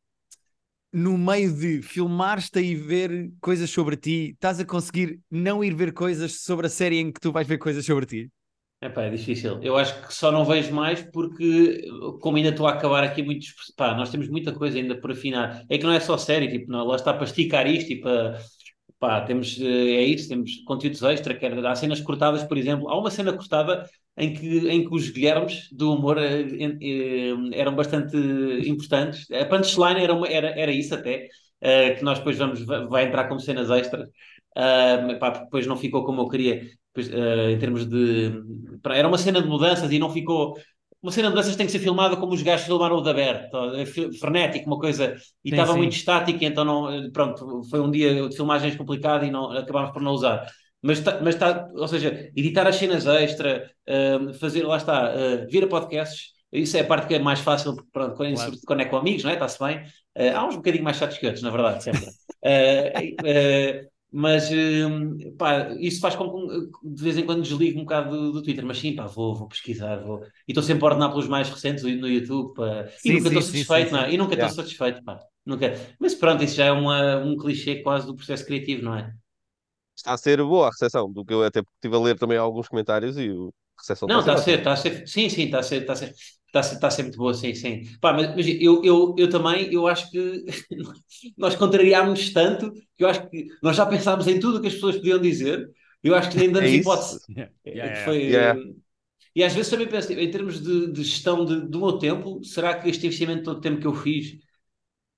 no 0.93 1.17
meio 1.17 1.53
de 1.53 1.83
filmar-te 1.83 2.61
e 2.61 2.75
ver 2.75 3.33
coisas 3.41 3.71
sobre 3.71 3.97
ti, 3.97 4.31
estás 4.33 4.59
a 4.61 4.65
conseguir 4.65 5.21
não 5.31 5.63
ir 5.63 5.75
ver 5.75 5.93
coisas 5.93 6.43
sobre 6.43 6.67
a 6.67 6.71
série 6.71 6.99
em 6.99 7.13
que 7.13 7.21
tu 7.21 7.33
vais 7.33 7.47
ver 7.47 7.59
coisas 7.59 7.85
sobre 7.85 8.07
ti? 8.07 8.31
É 8.83 9.11
difícil. 9.11 9.63
Eu 9.63 9.77
acho 9.77 10.07
que 10.07 10.15
só 10.15 10.33
não 10.33 10.43
vejo 10.43 10.73
mais 10.75 11.03
porque, 11.03 11.87
como 12.23 12.39
ainda 12.39 12.49
estou 12.49 12.67
a 12.67 12.73
acabar 12.73 13.05
aqui 13.05 13.23
muitos. 13.23 13.53
Pá, 13.77 13.95
nós 13.95 14.11
temos 14.11 14.27
muita 14.29 14.53
coisa 14.53 14.79
ainda 14.79 14.99
por 14.99 15.11
afinar. 15.13 15.65
É 15.69 15.77
que 15.77 15.85
não 15.85 15.93
é 15.93 16.01
só 16.01 16.17
série, 16.17 16.49
tipo, 16.51 16.71
não, 16.73 16.87
lá 16.87 16.97
está 16.97 17.13
para 17.13 17.25
esticar 17.25 17.67
isto 17.67 17.93
e 17.93 18.01
para. 18.01 18.41
Pá, 18.99 19.21
temos, 19.23 19.59
eh, 19.61 19.65
é 19.65 20.05
isso, 20.05 20.29
temos 20.29 20.63
conteúdos 20.65 21.03
extra, 21.03 21.35
quer, 21.35 21.55
há 21.67 21.75
cenas 21.75 22.01
cortadas, 22.01 22.43
por 22.45 22.57
exemplo. 22.57 22.89
Há 22.89 22.99
uma 22.99 23.11
cena 23.11 23.33
cortada 23.33 23.89
em 24.21 24.33
que, 24.35 24.69
em 24.69 24.85
que 24.89 24.95
os 24.95 25.11
Guilhermes 25.11 25.69
do 25.73 25.95
humor 25.95 26.19
eh, 26.19 26.43
eh, 26.81 27.33
eram 27.55 27.75
bastante 27.75 28.17
importantes. 28.69 29.31
A 29.31 29.45
punchline 29.47 30.01
era, 30.03 30.15
uma, 30.15 30.29
era, 30.29 30.49
era 30.59 30.73
isso 30.73 30.95
até, 30.95 31.29
eh, 31.61 31.95
que 31.95 32.05
nós 32.05 32.19
depois 32.19 32.37
vamos, 32.39 32.65
vai 32.65 33.05
entrar 33.07 33.29
como 33.29 33.41
cenas 33.41 33.71
extras. 33.71 34.09
Pá, 35.21 35.31
porque 35.31 35.45
depois 35.45 35.67
não 35.67 35.77
ficou 35.77 36.05
como 36.05 36.23
eu 36.23 36.29
queria, 36.29 36.61
depois, 36.95 37.09
eh, 37.13 37.53
em 37.53 37.59
termos 37.59 37.87
de. 37.87 38.33
Era 38.93 39.09
uma 39.09 39.19
cena 39.19 39.41
de 39.43 39.49
mudanças 39.49 39.91
e 39.93 39.99
não 39.99 40.11
ficou. 40.11 40.57
Uma 41.03 41.13
cena 41.13 41.29
de 41.29 41.35
mudanças 41.35 41.57
tem 41.57 41.65
que 41.67 41.73
ser 41.73 41.79
filmada 41.79 42.17
como 42.17 42.35
os 42.35 42.43
gajos 42.43 42.67
filmaram 42.67 42.97
o 42.97 43.01
da 43.01 43.15
fi- 43.87 44.13
frenético, 44.19 44.67
uma 44.67 44.79
coisa. 44.79 45.17
E 45.45 45.51
estava 45.51 45.75
muito 45.77 45.93
estático, 45.95 46.45
então 46.45 46.65
não. 46.65 47.11
Pronto, 47.13 47.63
foi 47.71 47.81
um 47.81 47.91
dia 47.91 48.29
de 48.29 48.37
filmagens 48.37 48.77
complicado 48.77 49.25
e 49.25 49.31
não, 49.31 49.51
acabámos 49.53 49.93
por 49.93 50.03
não 50.03 50.13
usar. 50.13 50.47
Mas 50.83 50.99
está, 50.99 51.21
mas 51.23 51.35
tá, 51.37 51.69
ou 51.75 51.87
seja, 51.89 52.31
editar 52.35 52.67
as 52.67 52.77
cenas 52.77 53.07
extra, 53.07 53.71
ah, 53.89 54.33
fazer, 54.41 54.63
lá 54.65 54.77
está, 54.77 55.13
vir 55.51 55.65
a 55.65 55.69
podcasts, 55.69 56.33
isso 56.53 56.77
é 56.77 56.81
a 56.81 56.85
parte 56.87 57.07
que 57.07 57.15
é 57.15 57.19
mais 57.19 57.41
fácil, 57.41 57.77
pronto, 57.93 58.17
quando, 58.17 58.35
Claro. 58.35 58.39
sobretudo 58.39 58.67
quando 58.67 58.81
é 58.81 58.85
com 58.87 58.97
amigos, 58.97 59.23
não 59.25 59.31
é? 59.31 59.35
Está-se 59.35 59.59
bem. 59.59 59.83
Ah, 60.17 60.39
há 60.41 60.47
uns 60.47 60.57
bocadinho 60.57 60.85
mais 60.85 60.97
chatos 60.97 61.19
que 61.19 61.27
outros, 61.27 61.43
na 61.43 61.51
verdade, 61.51 61.83
sempre. 61.85 62.11
Ah, 62.45 63.91
mas 64.13 64.51
hum, 64.51 65.37
pá, 65.39 65.69
isso 65.79 66.01
faz 66.01 66.17
com 66.17 66.29
que 66.49 66.89
de 66.89 67.03
vez 67.03 67.17
em 67.17 67.25
quando 67.25 67.43
desligue 67.43 67.79
um 67.79 67.83
bocado 67.83 68.11
do, 68.11 68.33
do 68.33 68.43
Twitter, 68.43 68.65
mas 68.67 68.79
sim, 68.79 68.95
pá, 68.97 69.07
vou, 69.07 69.35
vou 69.37 69.47
pesquisar, 69.49 69.97
vou. 70.03 70.23
E 70.49 70.51
estou 70.53 70.63
sempre 70.65 70.83
a 70.85 70.89
ordenar 70.89 71.11
pelos 71.11 71.29
mais 71.29 71.49
recentes 71.49 71.85
no 71.85 72.09
YouTube, 72.09 72.55
pá. 72.55 72.89
Sim, 72.95 73.21
e 73.21 73.21
nunca 73.21 73.29
sim, 73.29 73.41
estou 73.41 73.43
sim, 73.43 73.65
satisfeito, 73.65 73.93
sim, 73.93 73.93
não 73.93 74.01
é? 74.01 74.13
E 74.13 74.17
nunca 74.17 74.35
estou 74.35 74.49
Yeah. 74.49 74.51
satisfeito, 74.51 75.03
pá. 75.05 75.21
Nunca. 75.47 75.73
Mas 76.01 76.15
pronto, 76.15 76.43
isso 76.43 76.57
já 76.57 76.65
é 76.67 76.73
uma, 76.73 77.19
um 77.19 77.37
clichê 77.37 77.83
quase 77.83 78.07
do 78.07 78.17
processo 78.17 78.45
criativo, 78.47 78.83
não 78.83 78.97
é? 78.97 79.13
Está 80.01 80.15
a 80.15 80.19
ser 80.19 80.43
boa 80.43 80.69
a 80.69 80.71
recepção, 80.71 81.13
do 81.13 81.25
que 81.25 81.33
eu 81.35 81.45
até 81.45 81.61
estive 81.61 81.97
a 81.97 82.01
ler 82.01 82.19
também 82.19 82.39
alguns 82.39 82.69
comentários 82.69 83.17
e 83.19 83.31
o- 83.31 83.49
a 83.79 83.81
recepção 83.83 84.09
Não, 84.09 84.21
está 84.21 84.35
a 84.35 84.37
ser, 84.39 84.59
está 84.59 84.73
a 84.73 84.77
ser, 84.77 85.07
sim, 85.07 85.29
sim, 85.29 85.45
está 85.45 85.61
a 85.61 85.63
ser, 85.63 85.83
está 85.83 85.93
a 85.93 85.97
ser, 85.97 86.07
está 86.47 86.61
a 86.61 86.63
ser, 86.63 86.75
está 86.75 86.87
a 86.89 86.91
ser 86.91 87.03
muito 87.05 87.19
boa, 87.19 87.35
sim, 87.35 87.55
sim. 87.55 87.83
Pá, 88.01 88.13
mas, 88.13 88.35
mas 88.35 88.47
eu, 88.49 88.83
eu, 88.85 89.15
eu 89.19 89.29
também, 89.31 89.73
eu 89.73 89.87
acho 89.87 90.11
que 90.11 90.45
nós 91.37 91.55
contrariámos 91.55 92.33
tanto 92.33 92.73
que 92.97 93.05
eu 93.05 93.09
acho 93.09 93.29
que 93.29 93.47
nós 93.63 93.77
já 93.77 93.87
pensámos 93.87 94.27
em 94.27 94.41
tudo 94.41 94.59
o 94.59 94.61
que 94.61 94.69
as 94.69 94.75
pessoas 94.75 94.97
podiam 94.97 95.21
dizer, 95.21 95.71
eu 96.03 96.15
acho 96.15 96.31
que 96.31 96.37
nem 96.39 96.51
damos 96.51 96.73
É 96.73 96.75
hipótese. 96.75 97.21
Yeah, 97.29 97.53
É, 97.65 97.95
yeah, 97.95 97.95
foi, 97.95 98.21
Yeah. 98.27 98.61
E 99.35 99.45
às 99.45 99.55
vezes 99.55 99.71
também 99.71 99.89
penso, 99.89 100.13
em 100.13 100.31
termos 100.31 100.61
de, 100.63 100.93
de 100.93 101.05
gestão 101.05 101.45
de- 101.45 101.63
do 101.69 101.79
meu 101.81 101.99
tempo, 101.99 102.43
será 102.45 102.79
que 102.81 102.89
este 102.91 103.07
investimento 103.07 103.45
todo 103.45 103.59
o 103.59 103.61
tempo 103.61 103.81
que 103.81 103.87
eu 103.87 103.95
fiz 103.95 104.39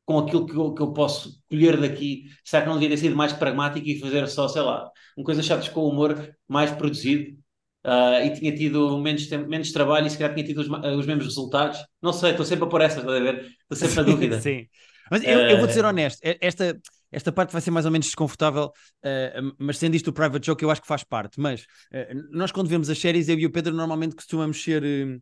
com 0.04 0.18
aquilo 0.18 0.46
que 0.46 0.54
eu, 0.54 0.74
que 0.74 0.82
eu 0.82 0.92
posso 0.92 1.40
colher 1.48 1.80
daqui, 1.80 2.24
será 2.44 2.62
que 2.62 2.68
não 2.68 2.74
devia 2.74 2.90
ter 2.90 2.96
sido 3.02 3.16
mais 3.16 3.32
pragmático 3.32 3.86
e 3.88 3.98
fazer 4.00 4.26
só, 4.28 4.48
sei 4.48 4.62
lá, 4.62 4.90
uma 5.16 5.24
coisa 5.24 5.42
chatas 5.42 5.68
com 5.68 5.86
humor 5.88 6.34
mais 6.48 6.70
produzido 6.72 7.36
ah, 7.84 8.20
e 8.24 8.32
tinha 8.34 8.54
tido 8.54 8.98
menos, 8.98 9.28
menos 9.30 9.72
trabalho 9.72 10.06
e 10.06 10.10
se 10.10 10.18
calhar 10.18 10.34
tinha 10.34 10.46
tido 10.46 10.60
os, 10.60 10.68
os 10.68 11.06
mesmos 11.06 11.24
resultados? 11.26 11.78
Não 12.00 12.12
sei, 12.12 12.30
estou 12.32 12.44
sempre 12.46 12.64
a 12.64 12.68
pôr 12.68 12.80
essas, 12.82 12.98
estás 12.98 13.16
a 13.16 13.20
ver? 13.20 13.46
Estou 13.62 13.76
sempre 13.76 13.96
na 13.96 14.02
dúvida. 14.02 14.42
Sim. 14.42 14.68
Mas 15.10 15.22
eu, 15.24 15.44
eu 15.48 15.58
vou 15.58 15.68
ser 15.68 15.84
honesto, 15.84 16.20
e- 16.24 16.38
esta, 16.40 16.80
esta 17.10 17.32
parte 17.32 17.52
vai 17.52 17.60
ser 17.60 17.70
mais 17.70 17.84
ou 17.86 17.92
menos 17.92 18.06
desconfortável, 18.06 18.70
eh, 19.02 19.40
mas 19.58 19.78
sendo 19.78 19.94
isto 19.94 20.08
o 20.08 20.12
private 20.12 20.46
joke, 20.46 20.62
eu 20.64 20.70
acho 20.70 20.80
que 20.80 20.86
faz 20.86 21.04
parte. 21.04 21.38
Mas 21.40 21.66
eh, 21.92 22.14
nós, 22.30 22.50
quando 22.52 22.68
vemos 22.68 22.88
as 22.88 22.98
séries, 22.98 23.28
eu 23.28 23.38
e 23.38 23.46
o 23.46 23.50
Pedro 23.52 23.74
normalmente 23.74 24.16
costumamos 24.16 24.62
ser 24.62 24.82
eh, 24.84 25.18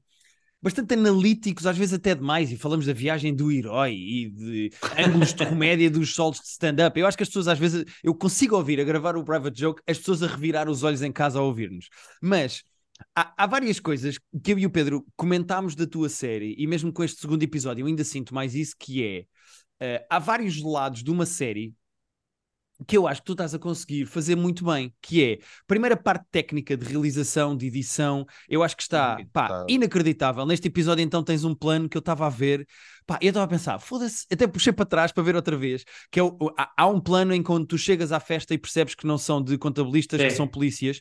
bastante 0.62 0.94
analíticos, 0.94 1.66
às 1.66 1.76
vezes 1.76 1.94
até 1.94 2.14
demais, 2.14 2.50
e 2.52 2.56
falamos 2.56 2.86
da 2.86 2.92
viagem 2.92 3.34
do 3.34 3.50
herói 3.50 3.94
e 3.94 4.30
de 4.30 4.70
ângulos 4.98 5.32
de 5.32 5.46
comédia 5.46 5.90
dos 5.90 6.14
solos 6.14 6.38
de 6.38 6.46
stand-up. 6.46 6.98
Eu 6.98 7.06
acho 7.06 7.16
que 7.16 7.22
as 7.22 7.28
pessoas, 7.28 7.48
às 7.48 7.58
vezes, 7.58 7.84
eu 8.02 8.14
consigo 8.14 8.56
ouvir 8.56 8.80
a 8.80 8.84
gravar 8.84 9.16
o 9.16 9.24
private 9.24 9.58
joke, 9.58 9.82
as 9.86 9.98
pessoas 9.98 10.22
a 10.22 10.26
revirar 10.26 10.68
os 10.68 10.82
olhos 10.82 11.02
em 11.02 11.12
casa 11.12 11.38
a 11.38 11.42
ouvir-nos. 11.42 11.88
Mas. 12.22 12.62
Há, 13.16 13.32
há 13.34 13.46
várias 13.46 13.80
coisas 13.80 14.18
que 14.18 14.52
eu 14.52 14.58
e 14.58 14.66
o 14.66 14.70
Pedro 14.70 15.06
comentámos 15.16 15.74
da 15.74 15.86
tua 15.86 16.10
série, 16.10 16.54
e 16.58 16.66
mesmo 16.66 16.92
com 16.92 17.02
este 17.02 17.18
segundo 17.18 17.42
episódio, 17.42 17.80
eu 17.80 17.86
ainda 17.86 18.04
sinto 18.04 18.34
mais 18.34 18.54
isso, 18.54 18.74
que 18.78 19.02
é 19.02 19.24
Uh, 19.82 20.04
há 20.10 20.18
vários 20.18 20.62
lados 20.62 21.02
de 21.02 21.10
uma 21.10 21.24
série 21.24 21.74
que 22.86 22.96
eu 22.96 23.06
acho 23.06 23.20
que 23.20 23.26
tu 23.26 23.32
estás 23.32 23.54
a 23.54 23.58
conseguir 23.58 24.06
fazer 24.06 24.36
muito 24.36 24.64
bem, 24.64 24.94
que 25.02 25.22
é, 25.22 25.38
primeira 25.66 25.96
parte 25.96 26.24
técnica 26.30 26.76
de 26.76 26.86
realização, 26.86 27.56
de 27.56 27.66
edição, 27.66 28.26
eu 28.48 28.62
acho 28.62 28.76
que 28.76 28.82
está, 28.82 29.16
pá, 29.32 29.48
Tá. 29.48 29.66
inacreditável. 29.68 30.46
Neste 30.46 30.68
episódio 30.68 31.02
então 31.02 31.22
tens 31.22 31.44
um 31.44 31.54
plano 31.54 31.88
que 31.88 31.96
eu 31.96 32.00
estava 32.00 32.26
a 32.26 32.30
ver, 32.30 32.66
pá, 33.06 33.18
eu 33.20 33.28
estava 33.28 33.44
a 33.44 33.48
pensar, 33.48 33.78
foda-se, 33.78 34.26
até 34.32 34.46
puxei 34.46 34.72
para 34.72 34.86
trás 34.86 35.12
para 35.12 35.22
ver 35.22 35.36
outra 35.36 35.56
vez, 35.56 35.84
que 36.10 36.18
é 36.20 36.22
o, 36.22 36.36
há, 36.56 36.70
há 36.76 36.86
um 36.86 37.00
plano 37.00 37.34
em 37.34 37.42
quando 37.42 37.66
tu 37.66 37.76
chegas 37.78 38.12
à 38.12 38.20
festa 38.20 38.54
e 38.54 38.58
percebes 38.58 38.94
que 38.94 39.06
não 39.06 39.18
são 39.18 39.42
de 39.42 39.58
contabilistas, 39.58 40.18
que 40.28 40.30
são 40.36 40.46
polícias, 40.48 41.00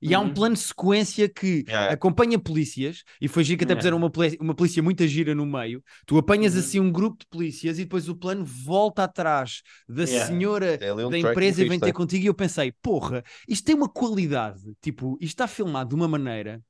e 0.00 0.14
há 0.14 0.20
um 0.20 0.26
Uhum. 0.26 0.34
plano 0.34 0.54
de 0.54 0.60
sequência 0.60 1.28
que 1.28 1.64
Yeah. 1.68 1.92
acompanha 1.94 2.38
polícias, 2.38 3.02
e 3.20 3.28
foi 3.28 3.44
giro 3.44 3.58
que 3.58 3.64
até 3.64 3.72
Yeah. 3.72 3.80
puseram 3.80 3.96
uma, 3.96 4.10
polícia- 4.10 4.38
uma 4.40 4.54
polícia 4.54 4.82
muito 4.82 5.06
gira 5.06 5.34
no 5.34 5.44
meio. 5.46 5.82
Tu 6.06 6.16
apanhas 6.16 6.54
Uhum. 6.54 6.60
assim 6.60 6.80
um 6.80 6.90
grupo 6.92 7.18
de 7.20 7.26
polícias 7.26 7.78
e 7.78 7.82
depois 7.84 8.08
o 8.08 8.16
plano 8.16 8.44
volta 8.44 9.04
atrás 9.04 9.62
da 9.88 10.04
Yeah. 10.04 10.26
senhora 10.26 10.78
É 10.80 10.92
um 10.94 11.10
da 11.10 11.18
empresa 11.18 11.62
e 11.62 11.68
vem 11.68 11.78
ter 11.80 11.86
né? 11.86 11.92
contigo. 11.92 12.24
E 12.24 12.26
eu 12.26 12.34
pensei, 12.34 12.72
porra, 12.82 13.22
isto 13.48 13.64
tem 13.64 13.74
uma 13.74 13.88
qualidade, 13.88 14.60
tipo, 14.80 15.16
isto 15.20 15.34
está 15.34 15.46
filmado 15.48 15.90
de 15.90 15.94
uma 15.94 16.08
maneira. 16.08 16.62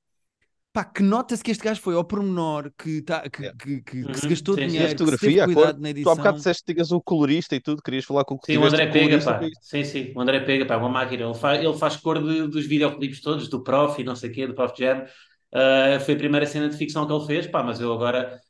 Pá, 0.72 0.84
que 0.84 1.02
nota-se 1.02 1.42
que 1.42 1.50
este 1.50 1.64
gajo 1.64 1.80
foi 1.80 1.94
ao 1.94 2.04
pormenor, 2.04 2.70
que, 2.78 3.02
tá, 3.02 3.28
que, 3.28 3.42
Yeah. 3.42 3.52
que, 3.54 3.82
que- 3.82 4.06
que 4.06 4.18
Uhum, 4.18 4.20
se 4.20 4.26
gastou 4.28 4.56
sim. 4.56 4.72
E 4.76 4.84
a 4.84 4.88
dinheiro, 4.88 5.00
que 5.00 5.06
fotografia, 5.08 5.44
a 5.44 5.48
cor. 5.48 5.68
cuidado 5.68 5.80
na 5.80 5.90
Tu 6.02 6.08
há 6.10 6.14
edição. 6.14 6.14
bocado 6.14 6.36
disseste 6.36 6.64
que 6.64 6.72
tinhas 6.74 6.92
o 6.92 7.00
colorista 7.02 7.56
e 7.56 7.60
tudo, 7.60 7.82
querias 7.82 8.04
falar 8.04 8.24
com 8.24 8.34
o 8.34 8.38
que 8.38 8.46
Sim, 8.46 8.56
o 8.58 8.64
André 8.64 8.86
o 8.86 8.90
Pega, 8.90 9.22
colorista 9.26 9.34
pá. 9.34 9.50
Sim, 9.60 9.84
sim, 9.84 10.12
o 10.16 10.20
André 10.20 10.40
Pega, 10.40 10.64
pá, 10.66 10.76
uma 10.76 10.88
máquina. 10.88 11.24
Ele 11.24 11.34
faz, 11.34 11.60
ele 11.62 11.74
faz 11.76 11.96
cor 11.96 12.22
de- 12.22 12.48
dos 12.48 12.66
videoclipes 12.66 13.20
todos, 13.20 13.48
do 13.48 13.62
Prof 13.62 14.00
e 14.00 14.04
não 14.04 14.16
sei 14.16 14.30
o 14.30 14.32
quê, 14.32 14.46
do 14.46 14.54
Prof 14.54 14.74
Jam. 14.78 15.04
Ah, 15.52 16.00
foi 16.00 16.14
a 16.14 16.16
primeira 16.16 16.46
cena 16.46 16.68
de 16.68 16.76
ficção 16.76 17.06
que 17.06 17.12
ele 17.12 17.26
fez, 17.26 17.46
pá, 17.46 17.62
mas 17.62 17.80
eu 17.80 17.92
agora, 17.92 18.40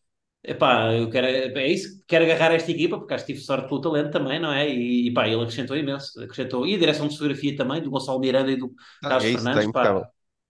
epá, 0.44 0.94
eu 0.94 1.10
quero, 1.10 1.26
é 1.58 1.68
isso, 1.68 2.02
quero 2.08 2.24
agarrar 2.24 2.52
esta 2.54 2.70
equipa, 2.72 2.98
porque 2.98 3.14
acho 3.14 3.26
que 3.26 3.34
tive 3.34 3.44
sorte 3.44 3.68
pelo 3.68 3.80
talento 3.80 4.10
também, 4.12 4.40
não 4.40 4.52
é? 4.52 4.68
E, 4.68 5.08
e 5.08 5.14
pá, 5.14 5.28
ele 5.28 5.42
acrescentou 5.42 5.76
imenso, 5.76 6.20
acrescentou. 6.22 6.66
E 6.66 6.74
a 6.74 6.78
direção 6.78 7.08
de 7.08 7.14
fotografia 7.14 7.56
também, 7.56 7.82
do 7.82 7.90
Gonçalo 7.90 8.20
Miranda 8.20 8.52
e 8.52 8.56
do 8.56 8.72
Ah, 9.02 9.08
Carlos 9.08 9.26
é 9.26 9.30
isso, 9.30 9.46
está 9.46 9.60
Fernandes, 9.60 9.68
pá. 9.68 10.08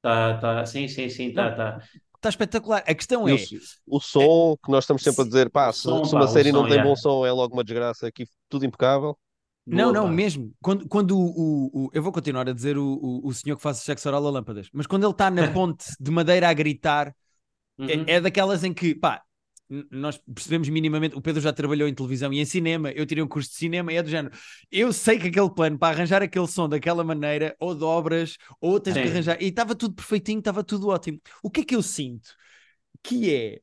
Tá, 0.08 0.38
tá, 0.40 0.66
sim, 0.66 0.88
sim, 0.88 1.08
sim, 1.10 1.32
tá, 1.34 1.54
tá. 1.54 1.78
Está 2.16 2.28
espetacular. 2.30 2.82
A 2.86 2.94
questão 2.94 3.28
E 3.28 3.32
é, 3.32 3.34
o, 3.34 3.38
o 3.86 4.00
som, 4.00 4.56
que 4.64 4.70
nós 4.70 4.84
estamos 4.84 5.02
sempre 5.02 5.22
a 5.22 5.26
dizer, 5.26 5.50
pá, 5.50 5.72
O 5.72 5.72
se, 5.72 5.82
som, 5.82 6.00
se 6.04 6.14
pá, 6.14 6.20
uma 6.20 6.28
o 6.30 6.38
série 6.38 6.52
não 6.52 6.64
som, 6.64 6.66
tem 6.66 6.78
yeah. 6.78 6.80
bom 6.80 6.96
som 6.96 7.26
é 7.26 7.32
logo 7.32 7.54
uma 7.54 7.64
desgraça, 7.64 8.06
aqui 8.06 8.26
tudo 8.48 8.64
impecável. 8.66 9.18
Não, 9.70 9.92
Boa, 9.92 9.92
não, 9.92 10.08
pá. 10.08 10.08
mesmo. 10.08 10.54
Quando, 10.62 10.88
quando 10.88 11.18
o, 11.18 11.66
o- 11.66 11.86
o- 11.86 11.90
Eu 11.92 12.02
vou 12.02 12.10
continuar 12.12 12.48
a 12.48 12.52
dizer 12.54 12.78
o, 12.78 12.84
o, 12.86 13.26
o 13.28 13.34
senhor 13.34 13.56
que 13.56 13.62
faz 13.62 13.78
sexo 13.78 14.08
oral 14.08 14.26
a 14.26 14.30
lâmpadas, 14.30 14.68
mas 14.72 14.86
quando 14.86 15.04
ele 15.04 15.12
está 15.12 15.30
na 15.30 15.44
ponte 15.44 15.84
de 16.00 16.10
madeira 16.10 16.48
a 16.48 16.54
gritar, 16.54 17.14
Uhum. 17.78 18.08
é, 18.08 18.16
é 18.16 18.20
daquelas 18.22 18.64
em 18.64 18.74
que, 18.74 18.94
pá, 18.94 19.22
nós 19.90 20.18
percebemos 20.18 20.68
minimamente. 20.68 21.16
O 21.16 21.20
Pedro 21.20 21.40
já 21.40 21.52
trabalhou 21.52 21.88
em 21.88 21.94
televisão 21.94 22.32
e 22.32 22.40
em 22.40 22.44
cinema, 22.44 22.90
eu 22.92 23.04
tirei 23.06 23.22
um 23.22 23.28
curso 23.28 23.50
de 23.50 23.56
cinema 23.56 23.92
e 23.92 23.96
é 23.96 24.02
do 24.02 24.08
género. 24.08 24.34
Eu 24.70 24.92
sei 24.92 25.18
que 25.18 25.28
aquele 25.28 25.50
plano 25.50 25.78
para 25.78 25.94
arranjar 25.94 26.22
aquele 26.22 26.46
som 26.46 26.68
daquela 26.68 27.04
maneira, 27.04 27.54
ou 27.60 27.74
dobras, 27.74 28.36
ou 28.60 28.80
tens 28.80 28.96
que 28.96 29.02
Sim. 29.02 29.10
arranjar. 29.10 29.42
E 29.42 29.46
estava 29.46 29.74
tudo 29.74 29.94
perfeitinho, 29.94 30.38
estava 30.38 30.64
tudo 30.64 30.88
ótimo. 30.88 31.20
O 31.42 31.50
que 31.50 31.60
é 31.60 31.64
que 31.64 31.76
eu 31.76 31.82
sinto? 31.82 32.30
Que 33.02 33.34
é. 33.34 33.60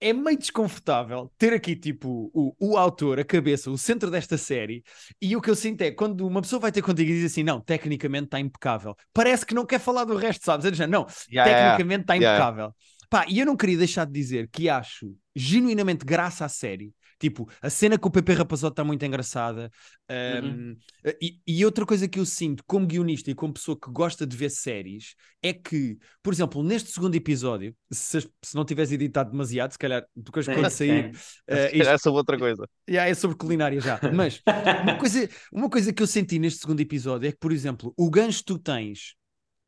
É 0.00 0.12
meio 0.12 0.38
desconfortável 0.38 1.32
ter 1.36 1.52
aqui, 1.52 1.74
tipo, 1.74 2.30
o, 2.32 2.54
o 2.60 2.76
autor, 2.76 3.18
a 3.18 3.24
cabeça, 3.24 3.68
o 3.68 3.76
centro 3.76 4.08
desta 4.12 4.38
série, 4.38 4.84
e 5.20 5.34
o 5.34 5.40
que 5.40 5.50
eu 5.50 5.56
sinto 5.56 5.82
é 5.82 5.90
quando 5.90 6.24
uma 6.24 6.40
pessoa 6.40 6.60
vai 6.60 6.70
ter 6.70 6.82
contigo 6.82 7.10
e 7.10 7.14
diz 7.14 7.32
assim: 7.32 7.42
não, 7.42 7.60
tecnicamente 7.60 8.26
está 8.26 8.38
impecável, 8.38 8.94
parece 9.12 9.44
que 9.44 9.54
não 9.54 9.66
quer 9.66 9.80
falar 9.80 10.04
do 10.04 10.14
resto, 10.14 10.44
sabes? 10.44 10.66
É 10.66 10.70
do 10.70 10.76
género, 10.76 11.00
não, 11.00 11.06
Yeah, 11.30 11.50
yeah, 11.50 11.84
tecnicamente 11.84 12.02
está 12.02 12.14
Yeah. 12.14 12.38
impecável. 12.38 12.74
Pá, 13.10 13.24
e 13.28 13.38
eu 13.40 13.46
não 13.46 13.56
queria 13.56 13.78
deixar 13.78 14.04
de 14.04 14.12
dizer 14.12 14.48
que 14.52 14.68
acho 14.68 15.14
genuinamente 15.34 16.04
graça 16.04 16.44
à 16.44 16.48
série. 16.48 16.92
Tipo, 17.20 17.50
a 17.60 17.68
cena 17.68 17.98
com 17.98 18.08
o 18.08 18.12
Pepe 18.12 18.32
Rapazote 18.32 18.74
está 18.74 18.84
muito 18.84 19.04
engraçada. 19.04 19.70
Uhum. 20.08 20.70
Um, 20.70 20.76
e, 21.20 21.40
e 21.44 21.64
outra 21.64 21.84
coisa 21.84 22.06
que 22.06 22.18
eu 22.20 22.24
sinto 22.24 22.62
como 22.64 22.86
guionista 22.86 23.28
e 23.30 23.34
como 23.34 23.52
pessoa 23.52 23.76
que 23.78 23.90
gosta 23.90 24.24
de 24.24 24.36
ver 24.36 24.50
séries 24.50 25.14
é 25.42 25.52
que, 25.52 25.98
por 26.22 26.32
exemplo, 26.32 26.62
neste 26.62 26.92
segundo 26.92 27.16
episódio, 27.16 27.74
se, 27.90 28.20
se 28.20 28.54
não 28.54 28.64
tivesse 28.64 28.94
editado 28.94 29.32
demasiado, 29.32 29.72
se 29.72 29.78
calhar 29.78 30.04
depois 30.14 30.46
Sim, 30.46 30.52
quando 30.54 30.70
sair, 30.70 31.10
isto- 31.12 31.42
calhar 31.48 31.94
é 31.94 31.98
sobre 31.98 32.18
outra 32.18 32.38
coisa. 32.38 32.68
já 32.88 33.06
é 33.06 33.14
sobre 33.14 33.36
culinária 33.36 33.80
já. 33.80 33.98
Mas 34.14 34.40
uma 34.82 34.94
coisa, 34.98 35.28
uma 35.52 35.68
coisa 35.68 35.92
que 35.92 36.02
eu 36.02 36.06
senti 36.06 36.38
neste 36.38 36.60
segundo 36.60 36.80
episódio 36.80 37.28
é 37.28 37.32
que, 37.32 37.38
por 37.38 37.50
exemplo, 37.52 37.92
o 37.96 38.08
gancho 38.10 38.38
que 38.40 38.44
tu 38.44 38.58
tens 38.58 39.14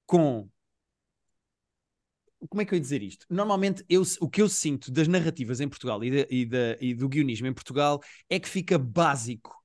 com. 0.07 0.49
Como 2.49 2.62
é 2.62 2.64
que 2.64 2.72
eu 2.72 2.76
ia 2.76 2.80
dizer 2.80 3.03
isto? 3.03 3.26
Normalmente, 3.28 3.84
eu, 3.88 4.03
o 4.20 4.28
que 4.28 4.41
eu 4.41 4.49
sinto 4.49 4.91
das 4.91 5.07
narrativas 5.09 5.61
em 5.61 5.68
Portugal 5.68 6.03
e, 6.03 6.11
da- 6.11 6.26
e 6.30 6.47
da- 6.47 6.76
e 6.80 6.95
do 6.95 7.09
guionismo 7.09 7.47
em 7.47 7.53
Portugal 7.53 8.01
é 8.28 8.38
que 8.41 8.49
fica 8.49 8.78
básico. 8.78 9.59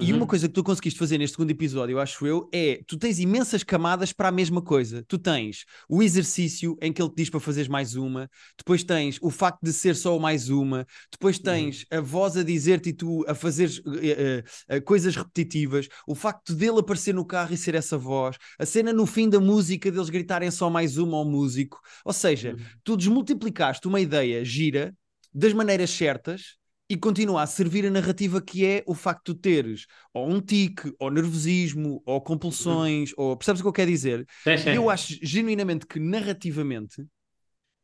E 0.00 0.10
Uhum. 0.10 0.18
uma 0.18 0.26
coisa 0.26 0.48
que 0.48 0.54
tu 0.54 0.64
conseguiste 0.64 0.98
fazer 0.98 1.18
neste 1.18 1.34
segundo 1.36 1.52
episódio, 1.52 1.94
eu 1.94 2.00
acho 2.00 2.26
eu, 2.26 2.48
é 2.52 2.80
tu 2.86 2.96
tens 2.98 3.20
imensas 3.20 3.62
camadas 3.62 4.12
para 4.12 4.28
a 4.28 4.32
mesma 4.32 4.60
coisa. 4.60 5.04
Tu 5.06 5.16
tens 5.18 5.64
o 5.88 6.02
exercício 6.02 6.76
em 6.82 6.92
que 6.92 7.00
ele 7.00 7.10
te 7.10 7.16
diz 7.18 7.30
para 7.30 7.38
fazeres 7.38 7.68
mais 7.68 7.94
uma, 7.94 8.28
depois 8.58 8.82
tens 8.82 9.18
o 9.22 9.30
facto 9.30 9.60
de 9.62 9.72
ser 9.72 9.94
só 9.94 10.18
mais 10.18 10.48
uma, 10.50 10.84
depois 11.12 11.38
tens 11.38 11.86
a 11.92 12.00
voz 12.00 12.36
a 12.36 12.42
dizer-te 12.42 12.88
e 12.88 12.92
tu 12.92 13.24
a 13.28 13.36
fazeres 13.36 13.80
eh, 14.02 14.42
eh, 14.42 14.76
eh, 14.76 14.80
coisas 14.80 15.14
repetitivas, 15.14 15.88
o 16.08 16.14
facto 16.16 16.54
dele 16.56 16.80
aparecer 16.80 17.14
no 17.14 17.24
carro 17.24 17.54
e 17.54 17.56
ser 17.56 17.76
essa 17.76 17.96
voz, 17.96 18.36
a 18.58 18.66
cena 18.66 18.92
no 18.92 19.06
fim 19.06 19.28
da 19.30 19.38
música 19.38 19.92
deles 19.92 20.10
gritarem 20.10 20.50
só 20.50 20.68
mais 20.68 20.98
uma 20.98 21.16
ao 21.18 21.24
músico. 21.24 21.80
Ou 22.04 22.12
seja, 22.12 22.56
Uhum. 22.58 22.64
tu 22.82 22.96
desmultiplicaste 22.96 23.86
uma 23.86 24.00
ideia 24.00 24.44
gira 24.44 24.92
das 25.32 25.52
maneiras 25.52 25.90
certas 25.90 26.56
e 26.88 26.96
continua 26.96 27.42
a 27.42 27.46
servir 27.46 27.86
a 27.86 27.90
narrativa 27.90 28.40
que 28.42 28.64
é 28.66 28.84
o 28.86 28.94
facto 28.94 29.34
de 29.34 29.40
teres 29.40 29.86
ou 30.12 30.28
um 30.28 30.40
tique, 30.40 30.92
ou 30.98 31.10
nervosismo, 31.10 32.02
ou 32.04 32.20
compulsões, 32.20 33.12
ou 33.16 33.36
percebes 33.36 33.60
o 33.60 33.64
que 33.64 33.68
eu 33.68 33.72
quero 33.72 33.90
dizer? 33.90 34.26
Sim, 34.46 34.56
sim. 34.58 34.70
Eu 34.70 34.90
acho 34.90 35.14
genuinamente 35.22 35.86
que 35.86 35.98
narrativamente, 35.98 37.04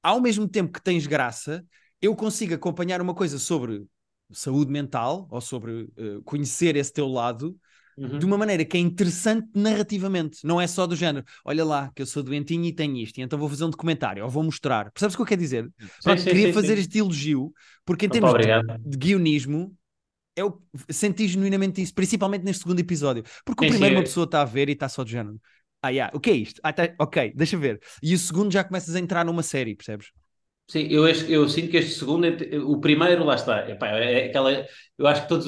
ao 0.03 0.21
mesmo 0.21 0.49
tempo 0.49 0.73
que 0.73 0.83
tens 0.83 1.07
graça, 1.07 1.65
eu 2.01 2.15
consigo 2.17 2.55
acompanhar 2.55 3.01
uma 3.01 3.15
coisa 3.15 3.39
sobre 3.39 3.85
saúde 4.33 4.71
mental 4.71 5.27
ou 5.31 5.41
sobre 5.41 5.89
eh, 5.97 6.21
conhecer 6.25 6.77
esse 6.77 6.93
teu 6.93 7.09
lado 7.09 7.59
Uhum. 7.97 8.19
de 8.19 8.27
uma 8.27 8.37
maneira 8.39 8.65
que 8.65 8.77
é 8.77 8.81
interessante 8.81 9.49
narrativamente, 9.55 10.39
não 10.45 10.61
é 10.61 10.67
só 10.67 10.87
do 10.87 10.97
género, 10.97 11.25
olha 11.45 11.65
lá, 11.65 11.91
que 11.95 12.03
eu 12.03 12.07
sou 12.07 12.23
doentinho 12.23 12.65
e 12.65 12.73
tenho 12.75 12.97
isto, 12.97 13.19
e 13.19 13.23
então 13.23 13.39
vou 13.39 13.49
fazer 13.49 13.65
um 13.65 13.71
documentário, 13.71 14.25
ou 14.25 14.31
vou 14.31 14.43
mostrar. 14.43 14.91
Percebes 14.93 15.15
o 15.15 15.19
que 15.19 15.23
eu 15.23 15.27
quero 15.27 15.41
dizer? 15.41 15.69
Pronto, 16.03 16.25
sim, 16.25 16.27
queria 16.27 16.49
sim, 16.49 16.53
fazer 16.53 16.79
sim. 16.79 16.79
este 16.79 16.99
elogio, 16.99 17.53
porque 17.85 18.07
em 18.07 18.11
termos 18.11 18.35
de, 18.35 18.55
de 18.85 18.97
guionismo, 18.99 19.77
eu 20.37 20.63
senti 20.91 21.29
genuinamente 21.29 21.83
isso, 21.83 21.95
principalmente 21.95 22.45
neste 22.45 22.63
segundo 22.63 22.81
episódio. 22.81 23.25
Porque 23.45 23.63
o 23.65 23.67
Sim, 23.67 23.71
primeiro 23.71 23.93
sim, 23.93 23.95
uma 23.95 24.03
é- 24.03 24.05
pessoa 24.05 24.25
está 24.25 24.43
a 24.43 24.45
ver 24.45 24.69
e 24.69 24.73
está 24.73 24.89
só 24.89 25.05
de 25.05 25.13
género. 25.13 25.41
Ah, 25.83 25.91
yeah, 25.91 26.15
o 26.17 26.21
que 26.21 26.31
é 26.31 26.35
isto? 26.35 26.61
Ah, 26.65 26.73
tá- 26.73 26.95
ok, 26.99 27.33
deixa 27.35 27.57
ver. 27.59 27.81
E 28.03 28.15
o 28.15 28.19
segundo 28.19 28.53
já 28.53 28.63
começas 28.65 28.95
a 28.95 29.01
entrar 29.01 29.25
numa 29.25 29.43
série, 29.43 29.75
percebes? 29.75 30.09
Sim, 30.71 30.87
eu, 30.89 31.09
este- 31.09 31.33
eu 31.33 31.49
sinto 31.49 31.69
que 31.69 31.79
este 31.79 31.91
segundo, 31.99 32.27
é- 32.27 32.59
o 32.61 32.81
primeiro, 32.81 33.25
lá 33.25 33.35
está, 33.35 33.69
epá, 33.69 33.89
é 33.89 34.27
aquela, 34.27 34.65
eu 34.97 35.05
acho 35.09 35.23
que 35.23 35.29
todos, 35.29 35.47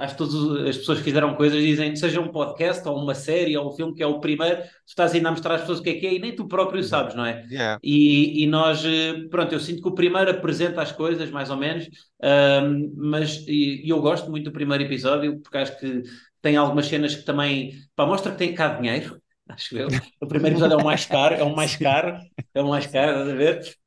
acho 0.00 0.14
que 0.14 0.18
todas 0.18 0.66
as 0.68 0.76
pessoas 0.78 0.98
que 0.98 1.04
fizeram 1.04 1.36
coisas 1.36 1.62
dizem, 1.62 1.94
seja 1.94 2.20
um 2.20 2.32
podcast 2.32 2.86
ou 2.88 3.00
uma 3.00 3.14
série 3.14 3.56
ou 3.56 3.68
um 3.68 3.76
filme 3.76 3.94
que 3.94 4.02
é 4.02 4.06
o 4.08 4.18
primeiro, 4.18 4.60
tu 4.62 4.68
estás 4.88 5.14
ainda 5.14 5.28
a 5.28 5.30
mostrar 5.30 5.54
às 5.54 5.60
pessoas 5.60 5.78
o 5.78 5.82
que 5.84 5.90
é 5.90 5.94
que 6.00 6.06
é 6.08 6.14
e 6.14 6.18
nem 6.18 6.34
tu 6.34 6.48
próprio 6.48 6.82
sabes, 6.82 7.14
não 7.14 7.24
é? 7.24 7.46
Yeah. 7.48 7.78
E, 7.80 8.42
e 8.42 8.46
nós, 8.48 8.84
eh, 8.84 9.28
pronto, 9.30 9.52
eu 9.52 9.60
sinto 9.60 9.82
que 9.82 9.88
o 9.88 9.94
primeiro 9.94 10.28
apresenta 10.32 10.82
as 10.82 10.90
coisas, 10.90 11.30
mais 11.30 11.48
ou 11.48 11.56
menos, 11.56 11.88
ahm, 12.20 12.90
mas 12.96 13.46
e, 13.46 13.86
e 13.86 13.88
eu 13.90 14.00
gosto 14.00 14.28
muito 14.30 14.46
do 14.46 14.52
primeiro 14.52 14.82
episódio, 14.82 15.38
porque 15.40 15.58
acho 15.58 15.78
que 15.78 16.02
tem 16.42 16.56
algumas 16.56 16.86
cenas 16.86 17.14
que 17.14 17.24
também, 17.24 17.72
pá, 17.94 18.04
mostra 18.04 18.32
que 18.32 18.38
tem 18.38 18.52
cá 18.52 18.68
dinheiro, 18.74 19.16
acho 19.54 19.76
eu. 19.78 19.88
O 20.20 20.26
primeiro 20.26 20.54
episódio 20.56 20.74
é 20.78 20.82
o 20.82 20.84
mais 20.84 21.04
caro, 21.06 21.34
é 21.34 21.42
o 21.44 21.54
mais 21.54 21.76
caro, 21.76 22.16
é 22.54 22.62
o 22.62 22.68
mais 22.68 22.86
caro, 22.86 23.10
estás 23.12 23.28
a 23.28 23.34
ver? 23.34 23.78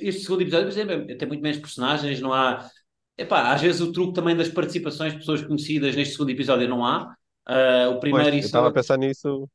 Este 0.00 0.22
segundo 0.22 0.42
episódio, 0.42 0.66
por 0.66 0.72
exemplo, 0.72 1.18
tem 1.18 1.28
muito 1.28 1.42
menos 1.42 1.58
personagens, 1.58 2.20
não 2.20 2.32
há... 2.32 2.68
Epá, 3.16 3.52
às 3.52 3.60
vezes 3.62 3.80
o 3.80 3.92
truque 3.92 4.12
também 4.14 4.36
das 4.36 4.48
participações 4.48 5.12
de 5.12 5.18
pessoas 5.20 5.42
conhecidas 5.42 5.94
neste 5.94 6.12
segundo 6.14 6.30
episódio 6.30 6.68
não 6.68 6.84
há. 6.84 7.14
Ah, 7.46 7.88
o 7.90 8.00
primeiro 8.00 8.30
Pois, 8.30 8.34
eu 8.34 8.38
isso 8.38 8.46
estava 8.48 8.68
a 8.68 8.72
pensar 8.72 8.96
nisso. 8.98 9.48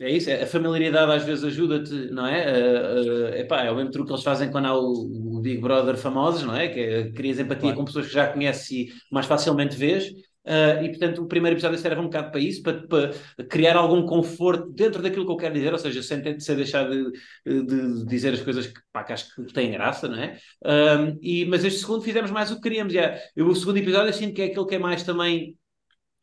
é 0.00 0.10
isso, 0.10 0.30
a 0.30 0.46
familiaridade 0.46 1.12
às 1.12 1.24
vezes 1.24 1.44
ajuda-te, 1.44 1.92
não 2.10 2.26
é? 2.26 2.46
Uh, 2.50 3.32
uh, 3.32 3.34
epá, 3.36 3.62
é 3.64 3.70
o 3.70 3.76
mesmo 3.76 3.90
truque 3.90 4.06
que 4.08 4.12
eles 4.14 4.24
fazem 4.24 4.50
quando 4.50 4.64
há 4.66 4.74
o, 4.78 5.36
o 5.36 5.40
Big 5.40 5.60
Brother 5.60 5.96
famosos, 5.98 6.42
não 6.42 6.56
é? 6.56 6.68
Que 6.68 6.80
é 6.80 7.12
crias 7.12 7.38
empatia 7.38 7.74
Claro. 7.74 7.76
com 7.76 7.84
pessoas 7.84 8.06
que 8.06 8.12
já 8.14 8.32
conheces 8.32 8.70
e 8.70 8.88
mais 9.12 9.26
facilmente 9.26 9.76
vês. 9.76 10.10
Uh, 10.50 10.82
e 10.84 10.88
portanto, 10.88 11.22
o 11.22 11.28
primeiro 11.28 11.54
episódio 11.54 11.78
serve 11.78 12.00
um 12.00 12.04
bocado 12.04 12.32
para 12.32 12.40
isso, 12.40 12.60
para, 12.62 12.82
para 12.88 13.12
criar 13.48 13.76
algum 13.76 14.04
conforto 14.04 14.68
dentro 14.72 15.00
daquilo 15.00 15.24
que 15.24 15.30
eu 15.32 15.36
quero 15.36 15.54
dizer, 15.54 15.72
ou 15.72 15.78
seja, 15.78 16.02
sem, 16.02 16.40
sem 16.40 16.56
deixar 16.56 16.90
de, 16.90 17.12
de 17.46 18.04
dizer 18.06 18.34
as 18.34 18.40
coisas 18.42 18.66
que, 18.66 18.80
pá, 18.92 19.04
que 19.04 19.12
acho 19.12 19.32
que 19.34 19.52
têm 19.52 19.70
graça, 19.70 20.08
não 20.08 20.18
é? 20.18 20.38
Um, 20.64 21.18
e, 21.22 21.44
mas 21.46 21.64
este 21.64 21.78
segundo 21.80 22.02
fizemos 22.02 22.32
mais 22.32 22.50
o 22.50 22.56
que 22.56 22.62
queríamos. 22.62 22.92
já. 22.92 23.16
Eu, 23.36 23.46
o 23.46 23.54
segundo 23.54 23.76
episódio 23.78 24.08
eu 24.08 24.12
sinto 24.12 24.34
que 24.34 24.42
é 24.42 24.46
aquele 24.46 24.66
que 24.66 24.74
é 24.74 24.78
mais 24.78 25.04
também. 25.04 25.56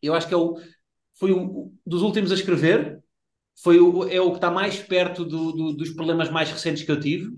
Eu 0.01 0.13
acho 0.13 0.27
que 0.27 0.33
é 0.33 0.37
o, 0.37 0.57
foi 1.19 1.31
o, 1.31 1.71
dos 1.85 2.01
últimos 2.01 2.31
a 2.31 2.35
escrever, 2.35 2.99
foi 3.63 3.79
o, 3.79 4.07
é 4.09 4.21
o 4.21 4.29
que 4.31 4.37
está 4.37 4.51
mais 4.51 4.79
perto 4.79 5.25
do- 5.25 5.51
do- 5.51 5.73
dos 5.75 5.91
problemas 5.91 6.29
mais 6.29 6.51
recentes 6.51 6.83
que 6.83 6.91
eu 6.91 6.99
tive. 6.99 7.31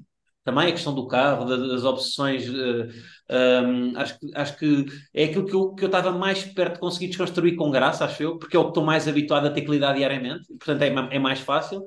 também 0.44 0.70
a 0.70 0.72
questão 0.72 0.96
do 0.96 1.08
carro, 1.08 1.46
da- 1.46 1.58
das 1.58 1.84
obsessões. 1.84 2.44
eh, 2.48 2.88
um, 3.32 3.98
acho, 3.98 4.20
que, 4.20 4.32
acho 4.36 4.58
que 4.58 4.86
é 5.14 5.26
aquilo 5.26 5.46
que 5.46 5.54
eu, 5.56 5.74
que 5.76 5.84
eu 5.84 5.88
estava 5.88 6.12
mais 6.12 6.44
perto 6.44 6.74
de 6.76 6.80
conseguir 6.80 7.08
desconstruir 7.08 7.56
com 7.56 7.70
graça, 7.72 8.06
acho 8.06 8.24
eu, 8.24 8.40
porque 8.40 8.56
é 8.58 8.60
o 8.60 8.64
que 8.66 8.70
estou 8.70 8.84
mais 8.84 9.08
habituado 9.08 9.48
a 9.48 9.52
ter 9.52 9.62
que 9.62 9.72
lidar 9.72 9.94
diariamente, 9.94 10.48
portanto 10.48 10.82
é, 10.84 11.16
é 11.16 11.20
mais 11.20 11.40
fácil. 11.40 11.86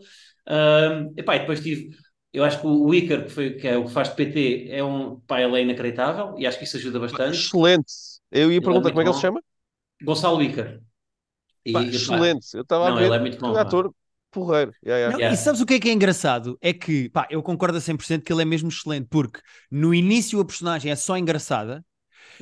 Um, 0.49 1.12
epá, 1.16 1.36
e 1.36 1.40
depois 1.40 1.61
tive. 1.61 1.90
Eu 2.32 2.45
acho 2.45 2.61
que 2.61 2.66
o 2.66 2.95
Iker, 2.95 3.24
que, 3.24 3.30
foi, 3.30 3.51
que 3.57 3.68
é 3.68 3.76
o 3.76 3.84
que 3.84 3.90
faz 3.93 4.09
de 4.09 4.16
PT, 4.16 4.66
é 4.70 4.82
um. 4.82 5.20
Pá, 5.20 5.40
ele 5.40 5.57
é 5.59 5.62
inacreditável 5.62 6.34
e 6.38 6.47
acho 6.47 6.59
que 6.59 6.64
isso 6.64 6.76
ajuda 6.76 6.99
bastante. 7.01 7.38
Excelente. 7.38 7.93
Eu 8.30 8.51
ia 8.53 8.61
é 8.61 8.61
perguntar 8.61 8.90
muito 8.90 8.93
como 8.93 9.01
é 9.01 9.05
que 9.05 9.09
ele 9.11 9.14
se 9.14 9.20
chama? 9.20 9.43
Gonçalo 10.03 10.43
Iker. 10.43 10.82
E, 11.64 11.72
Pá, 11.72 11.82
excelente. 11.84 12.47
Eu 12.55 12.62
estava 12.62 12.88
a 12.88 12.90
Não, 12.90 12.97
ver 12.97 13.07
ele 13.07 13.14
é 13.14 13.18
muito 13.20 13.38
bom, 13.38 13.57
ator 13.57 13.95
porreiro. 14.33 14.72
Yeah, 14.85 14.99
yeah. 14.99 15.12
Não, 15.12 15.18
Yeah. 15.20 15.35
E 15.35 15.37
sabes 15.37 15.61
o 15.61 15.66
que 15.66 15.74
é 15.74 15.80
que 15.80 15.89
é 15.91 15.93
engraçado? 15.93 16.59
É 16.61 16.72
que, 16.72 17.09
pá, 17.11 17.26
eu 17.30 17.43
concordo 17.43 17.78
a 17.78 17.80
100% 17.80 18.24
que 18.24 18.33
ele 18.33 18.43
é 18.43 18.45
mesmo 18.45 18.68
excelente, 18.68 19.07
porque 19.11 19.41
no 19.70 19.95
início 19.95 20.41
a 20.41 20.45
personagem 20.45 20.91
é 20.91 20.97
só 20.97 21.16
engraçada 21.16 21.85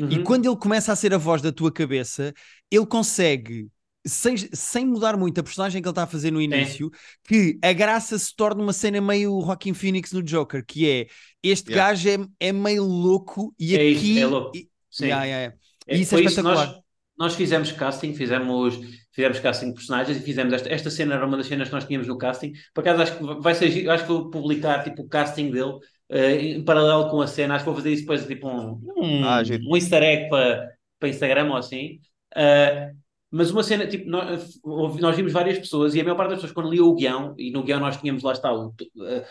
e 0.08 0.18
uhum. 0.18 0.24
quando 0.24 0.46
ele 0.46 0.56
começa 0.56 0.92
a 0.92 0.96
ser 0.96 1.14
a 1.14 1.18
voz 1.18 1.42
da 1.42 1.52
tua 1.52 1.72
cabeça, 1.72 2.32
ele 2.70 2.86
consegue, 2.86 3.68
sem, 4.06 4.36
sem 4.36 4.86
mudar 4.86 5.16
muito 5.16 5.40
a 5.40 5.42
personagem 5.44 5.82
que 5.82 5.88
ele 5.88 5.92
está 5.92 6.04
a 6.04 6.06
fazer 6.06 6.30
no 6.30 6.40
início, 6.40 6.90
que 7.24 7.58
a 7.62 7.72
graça 7.72 8.18
se 8.18 8.34
torna 8.34 8.62
uma 8.62 8.72
cena 8.72 9.00
meio 9.00 9.40
Joaquin 9.42 9.74
Phoenix 9.74 10.12
no 10.12 10.22
Joker, 10.22 10.64
que 10.66 10.88
é 10.88 11.06
este 11.42 11.70
Yeah. 11.70 11.92
gajo 11.92 12.08
é, 12.08 12.48
é 12.48 12.52
meio 12.52 12.84
louco 12.84 13.54
e 13.58 13.76
É 13.76 13.84
isso, 13.84 14.00
aqui. 14.00 14.18
é 14.18 14.26
louco. 14.26 14.56
e- 14.56 14.68
Sim. 14.90 15.06
Yeah, 15.06 15.24
yeah, 15.24 15.40
yeah. 15.44 15.58
É, 15.86 15.96
Isso 15.96 16.14
é 16.14 16.18
foi 16.18 16.24
isso 16.24 16.40
espetacular. 16.40 16.66
nós, 16.66 16.82
nós 17.20 17.34
fizemos 17.34 17.70
casting, 17.70 18.14
fizemos, 18.14 18.80
fizemos 19.12 19.38
casting 19.40 19.66
de 19.66 19.74
personagens 19.74 20.16
e 20.16 20.22
fizemos 20.22 20.54
esta, 20.54 20.70
esta 20.70 20.90
cena 20.90 21.14
era 21.14 21.26
uma 21.26 21.36
das 21.36 21.46
cenas 21.46 21.68
que 21.68 21.74
nós 21.74 21.84
tínhamos 21.84 22.08
no 22.08 22.16
casting. 22.16 22.52
Por 22.72 22.80
acaso 22.80 23.02
acho 23.02 23.18
que 23.18 23.42
vai 23.42 23.54
ser, 23.54 23.90
acho 23.90 24.04
que 24.04 24.08
vou 24.10 24.30
publicar 24.30 24.82
tipo 24.82 25.02
o 25.02 25.08
casting 25.08 25.50
dele 25.50 25.74
eh, 26.08 26.36
em 26.36 26.64
paralelo 26.64 27.10
com 27.10 27.20
a 27.20 27.26
cena. 27.26 27.54
Acho 27.54 27.64
que 27.64 27.70
vou 27.70 27.76
fazer 27.76 27.92
isso 27.92 28.02
depois 28.04 28.26
tipo 28.26 28.48
um, 28.48 28.80
um, 28.96 29.22
Ah, 29.22 29.42
um 29.68 29.76
easter 29.76 30.02
egg 30.02 30.30
para, 30.30 30.70
para 30.98 31.08
Instagram 31.10 31.50
ou 31.50 31.56
assim. 31.58 32.00
Eh, 32.34 32.90
mas 33.30 33.50
uma 33.50 33.62
cena, 33.62 33.86
tipo, 33.86 34.08
nós, 34.08 34.58
nós 34.64 35.14
vimos 35.14 35.32
várias 35.32 35.58
pessoas 35.58 35.94
e 35.94 36.00
a 36.00 36.02
maior 36.02 36.16
parte 36.16 36.30
das 36.30 36.38
pessoas 36.38 36.52
quando 36.52 36.70
liam 36.70 36.86
o 36.86 36.94
guião, 36.94 37.34
e 37.38 37.52
no 37.52 37.62
guião 37.62 37.78
nós 37.78 37.96
tínhamos 37.98 38.22
lá 38.22 38.32
está 38.32 38.52
o, 38.52 38.74
eh, 39.06 39.24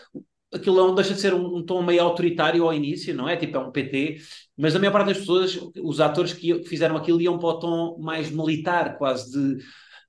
aquilo 0.52 0.76
não 0.76 0.94
deixa 0.94 1.14
de 1.14 1.20
ser 1.20 1.34
um, 1.34 1.56
um 1.56 1.64
tom 1.64 1.82
meio 1.82 2.02
autoritário 2.02 2.64
ao 2.64 2.74
início, 2.74 3.14
não 3.14 3.28
é? 3.28 3.36
Tipo, 3.36 3.58
é 3.58 3.60
um 3.60 3.70
PT, 3.70 4.16
mas 4.60 4.76
a 4.76 4.78
maior 4.78 4.92
parte 4.92 5.08
das 5.08 5.18
pessoas, 5.18 5.58
os 5.82 6.00
atores 6.00 6.32
que, 6.32 6.62
fizeram 6.64 6.96
aquilo 6.96 7.20
iam 7.20 7.38
para 7.38 7.48
o 7.48 7.58
tom 7.58 7.98
mais 7.98 8.30
militar, 8.30 8.98
quase 8.98 9.30
de 9.32 9.64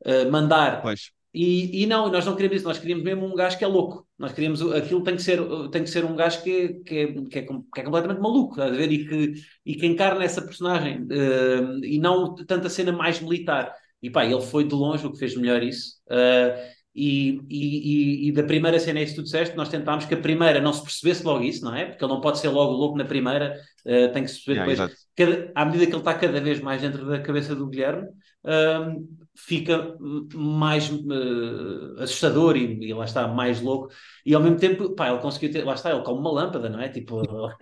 eh, 0.05 0.25
mandar. 0.25 0.81
Pois. 0.81 1.11
E, 1.33 1.83
e 1.83 1.85
não, 1.85 2.09
nós 2.11 2.25
não 2.25 2.33
queríamos 2.33 2.57
isso, 2.57 2.67
nós 2.67 2.77
queríamos 2.77 3.05
mesmo 3.05 3.25
um 3.25 3.33
gajo 3.33 3.57
que 3.57 3.63
é 3.63 3.67
louco. 3.67 4.05
Nós 4.19 4.33
queríamos, 4.33 4.61
aquilo 4.73 5.01
tem 5.01 5.15
que 5.15 5.21
ser, 5.21 5.39
tem 5.71 5.83
que 5.83 5.89
ser 5.89 6.03
um 6.03 6.15
gajo 6.15 6.43
que, 6.43 6.51
é- 6.51 6.73
que, 6.83 6.97
é, 6.97 7.07
que, 7.07 7.39
é, 7.39 7.41
que 7.43 7.79
é 7.79 7.83
completamente 7.83 8.19
maluco, 8.19 8.61
a 8.61 8.69
ver? 8.69 8.91
E 8.91 9.07
que, 9.07 9.33
e 9.65 9.75
que 9.75 9.85
encarna 9.85 10.23
essa 10.25 10.41
personagem, 10.41 11.07
eh, 11.09 11.87
e 11.87 11.99
não 11.99 12.35
tanta 12.35 12.69
cena 12.69 12.91
mais 12.91 13.21
militar. 13.21 13.73
E 14.01 14.09
pá, 14.09 14.25
ele 14.25 14.41
foi 14.41 14.65
de 14.67 14.75
longe 14.75 15.05
o 15.07 15.11
que 15.11 15.19
fez 15.19 15.35
melhor 15.37 15.63
isso. 15.63 16.01
Eh, 16.09 16.73
e, 16.93 17.39
e, 17.49 18.27
e, 18.27 18.31
da 18.31 18.43
primeira 18.43 18.79
cena, 18.79 18.99
é 18.99 19.03
isso 19.03 19.13
que 19.15 19.21
tu 19.21 19.23
disseste, 19.23 19.55
nós 19.55 19.69
tentámos 19.69 20.05
que 20.05 20.13
a 20.13 20.17
primeira 20.17 20.59
não 20.59 20.73
se 20.73 20.83
percebesse 20.83 21.23
logo 21.23 21.43
isso, 21.43 21.63
não 21.63 21.75
é? 21.75 21.85
Porque 21.85 22.03
ele 22.03 22.11
não 22.13 22.21
pode 22.21 22.39
ser 22.39 22.49
logo 22.49 22.73
louco 22.73 22.97
na 22.97 23.05
primeira, 23.05 23.55
eh, 23.85 24.09
tem 24.09 24.23
que 24.23 24.29
se 24.29 24.43
perceber 24.43 24.59
Yeah, 24.65 24.85
depois 24.85 25.07
cada- 25.15 25.51
à 25.55 25.65
medida 25.65 25.85
que 25.85 25.91
ele 25.91 25.99
está 25.99 26.13
cada 26.13 26.41
vez 26.41 26.59
mais 26.59 26.81
dentro 26.81 27.05
da 27.07 27.19
cabeça 27.21 27.55
do 27.55 27.67
Guilherme, 27.67 28.07
hum, 28.45 29.07
fica 29.35 29.95
hum, 29.99 30.27
mais 30.35 30.89
eh, 30.89 32.03
assustador 32.03 32.55
e, 32.57 32.87
e 32.87 32.93
lá 32.93 33.05
está, 33.05 33.27
mais 33.27 33.61
louco. 33.61 33.89
E 34.25 34.33
ao 34.33 34.41
mesmo 34.41 34.57
tempo, 34.57 34.93
pá, 34.95 35.09
ele 35.09 35.19
conseguiu 35.19 35.51
ter, 35.51 35.63
lá 35.65 35.73
está, 35.73 35.91
ele 35.91 36.03
como 36.03 36.19
uma 36.19 36.31
lâmpada, 36.31 36.69
não 36.69 36.79
é? 36.79 36.89
Tipo, 36.89 37.21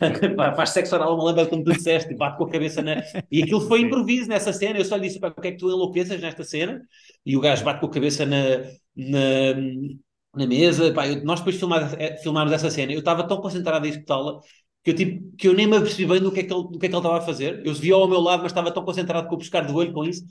pá, 0.36 0.54
faz 0.54 0.70
sexo 0.70 0.94
oral 0.94 1.10
a 1.12 1.14
uma 1.14 1.24
lâmpada, 1.24 1.48
como 1.48 1.64
tu 1.64 1.72
disseste, 1.72 2.12
e 2.12 2.16
bate 2.16 2.36
com 2.38 2.44
a 2.44 2.50
cabeça 2.50 2.82
na. 2.82 3.02
E 3.30 3.42
aquilo 3.42 3.60
foi 3.60 3.80
improviso 3.80 4.28
nessa 4.28 4.52
cena. 4.52 4.78
Eu 4.78 4.84
só 4.84 4.96
lhe 4.96 5.08
disse, 5.08 5.20
pá, 5.20 5.28
o 5.28 5.40
que 5.40 5.48
é 5.48 5.52
que 5.52 5.58
tu 5.58 5.68
enlouqueças 5.68 6.20
nesta 6.20 6.44
cena? 6.44 6.80
E 7.24 7.36
o 7.36 7.40
gajo 7.40 7.64
bate 7.64 7.80
com 7.80 7.86
a 7.86 7.90
cabeça 7.90 8.24
na. 8.26 8.36
na 8.96 9.54
na 10.34 10.46
mesa, 10.46 10.92
pá, 10.92 11.08
eu- 11.08 11.24
nós 11.24 11.40
depois 11.40 11.56
filmar, 11.56 11.94
eh, 12.00 12.16
filmámos 12.18 12.52
essa 12.52 12.70
cena, 12.70 12.92
eu 12.92 12.98
estava 13.00 13.26
tão 13.26 13.40
concentrado 13.40 13.86
em 13.86 13.90
escutá-la 13.90 14.40
que 14.84 14.90
eu, 14.90 14.94
tipo, 14.94 15.36
que 15.36 15.48
eu 15.48 15.54
nem 15.54 15.66
me 15.66 15.76
apercebi 15.76 16.06
bem 16.06 16.20
do 16.20 16.30
que, 16.32 16.40
é 16.40 16.42
que 16.44 16.52
ele, 16.52 16.62
do 16.64 16.78
que 16.78 16.86
é 16.86 16.88
que 16.88 16.94
ele 16.94 16.96
estava 16.98 17.18
a 17.18 17.20
fazer. 17.20 17.64
Eu 17.66 17.74
via 17.74 17.94
ao 17.94 18.06
meu 18.08 18.20
lado, 18.20 18.42
mas 18.42 18.52
estava 18.52 18.72
tão 18.72 18.84
concentrado 18.84 19.28
com 19.28 19.34
o 19.34 19.38
pescar 19.38 19.66
do 19.66 19.74
olho 19.74 19.92
com 19.92 20.04
isso. 20.04 20.24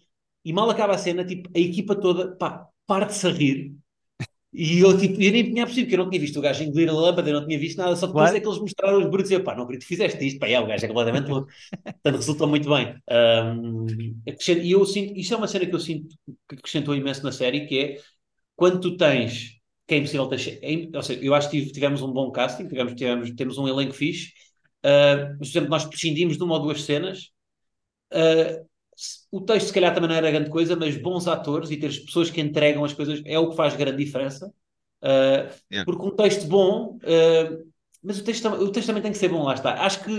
E 0.48 0.54
mal 0.54 0.70
acaba 0.70 0.94
a 0.96 0.98
cena, 0.98 1.26
tipo, 1.32 1.50
a 1.56 1.60
equipa 1.60 1.96
toda, 1.96 2.36
pá, 2.38 2.68
parte-se 2.86 3.28
a 3.28 3.32
rir. 3.32 3.74
E 4.54 4.80
eu, 4.80 4.98
tipo, 4.98 5.22
eu 5.22 5.32
nem 5.32 5.44
tinha 5.44 5.66
percebido, 5.66 5.88
porque 5.88 5.96
eu 5.96 6.04
não 6.04 6.10
tinha 6.10 6.22
visto 6.22 6.38
o 6.40 6.42
gajo 6.42 6.64
engolir 6.64 6.90
a 6.90 6.94
lâmpada, 6.94 7.30
eu 7.30 7.40
não 7.40 7.48
tinha 7.48 7.60
visto 7.60 7.78
nada, 7.78 7.96
só 7.96 8.08
depois 8.08 8.26
Claro. 8.32 8.38
é 8.38 8.42
que 8.42 8.48
eles 8.48 8.60
mostraram 8.60 9.00
os 9.00 9.10
brutos 9.10 9.32
e 9.32 9.36
eu, 9.36 9.44
pá, 9.44 9.56
não 9.56 9.64
acredito 9.64 9.84
que 9.88 9.96
fizeste 9.96 10.26
isto, 10.28 10.40
pá, 10.40 10.48
é, 10.48 10.60
o 10.60 10.68
gajo 10.68 10.86
é 10.86 10.88
completamente 10.88 11.30
louco. 11.30 11.50
Portanto, 11.84 12.16
resultou 12.18 12.48
muito 12.48 12.70
bem. 12.70 12.96
Acrescent- 14.28 14.64
e 14.64 14.72
eu 14.72 14.86
sinto, 14.86 15.18
isto 15.18 15.34
é 15.34 15.38
uma 15.38 15.48
cena 15.48 15.66
que 15.66 15.76
eu 15.76 15.80
sinto 15.80 16.16
que 16.50 16.56
acrescentou 16.56 16.96
imenso 16.96 17.24
na 17.24 17.32
série, 17.32 17.66
que 17.68 17.80
é 17.80 17.98
quando 18.56 18.80
tu 18.82 18.98
tens, 18.98 19.60
que 19.88 19.96
é 19.96 19.98
impossível 20.00 20.28
ter, 20.28 20.60
é 20.64 20.98
ou 20.98 21.04
seja, 21.04 21.22
eu 21.24 21.36
acho 21.36 21.50
que 21.50 21.60
tive- 21.60 21.72
tivemos 21.74 22.02
um 22.02 22.12
bom 22.12 22.32
casting, 22.32 22.68
tivemos, 22.68 22.94
tivemos, 22.96 23.32
temos 23.32 23.58
um 23.58 23.68
elenco 23.68 23.94
fixe, 23.94 24.34
mas, 24.84 25.38
por 25.40 25.46
exemplo, 25.46 25.70
nós 25.70 25.86
prescindimos 25.86 26.38
de 26.38 26.44
uma 26.44 26.56
ou 26.56 26.62
duas 26.64 26.82
cenas, 26.84 27.32
se- 28.12 28.66
o 29.32 29.42
texto 29.42 29.68
se 29.68 29.74
calhar 29.74 29.94
também 29.94 30.10
não 30.10 30.16
era 30.16 30.32
grande 30.32 30.50
coisa, 30.50 30.76
mas 30.76 30.96
bons 30.98 31.28
atores 31.28 31.72
e 31.72 31.78
teres 31.78 32.00
pessoas 32.00 32.30
que 32.30 32.42
entregam 32.42 32.84
as 32.86 32.94
coisas 32.94 33.22
é 33.26 33.38
o 33.40 33.50
que 33.50 33.56
faz 33.56 33.76
grande 33.76 34.04
diferença. 34.04 34.54
Ah, 35.02 35.50
Yeah. 35.70 35.86
Porque 35.86 36.06
um 36.06 36.12
texto 36.16 36.48
bom, 36.48 37.00
ah, 37.04 37.58
mas 38.04 38.20
o 38.20 38.24
texto, 38.24 38.48
o 38.50 38.72
texto 38.72 38.88
também 38.88 39.02
tem 39.04 39.12
que 39.12 39.18
ser 39.18 39.30
bom, 39.30 39.44
lá 39.44 39.54
está. 39.54 39.74
Acho 39.86 40.04
que 40.04 40.12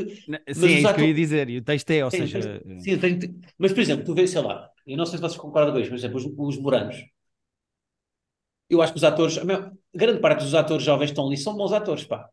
Sim, 0.53 0.69
é 0.69 0.81
isso 0.81 0.95
que 0.95 1.01
eu 1.01 1.05
ia 1.05 1.15
dizer. 1.15 1.49
E 1.49 1.59
o 1.59 1.63
texto 1.65 1.91
é, 1.91 2.05
ou 2.05 2.11
Sim, 2.11 2.27
seja, 2.27 2.61
sim, 2.79 2.99
tem- 2.99 3.41
mas 3.59 3.73
por 3.73 3.81
exemplo, 3.81 4.05
tu 4.05 4.15
vês, 4.15 4.31
sei 4.31 4.41
lá, 4.43 4.71
eu 4.87 4.97
não 4.97 5.05
sei 5.07 5.17
se 5.19 5.23
vocês 5.23 5.41
concordam 5.41 5.73
com 5.75 5.81
isto, 5.81 5.91
por 5.91 5.97
exemplo, 5.97 6.17
os, 6.19 6.57
os 6.57 6.63
moranos. 6.63 6.97
Eu 8.73 8.81
acho 8.83 8.93
que 8.93 8.99
os 8.99 9.05
atores, 9.05 9.39
a 9.39 9.45
maior- 9.45 9.73
grande 9.95 10.21
parte 10.21 10.45
dos 10.45 10.55
atores 10.55 10.85
jovens 10.85 11.07
que 11.09 11.13
estão 11.13 11.27
ali 11.27 11.37
são 11.37 11.57
bons 11.57 11.73
atores, 11.73 12.05
pá. 12.05 12.29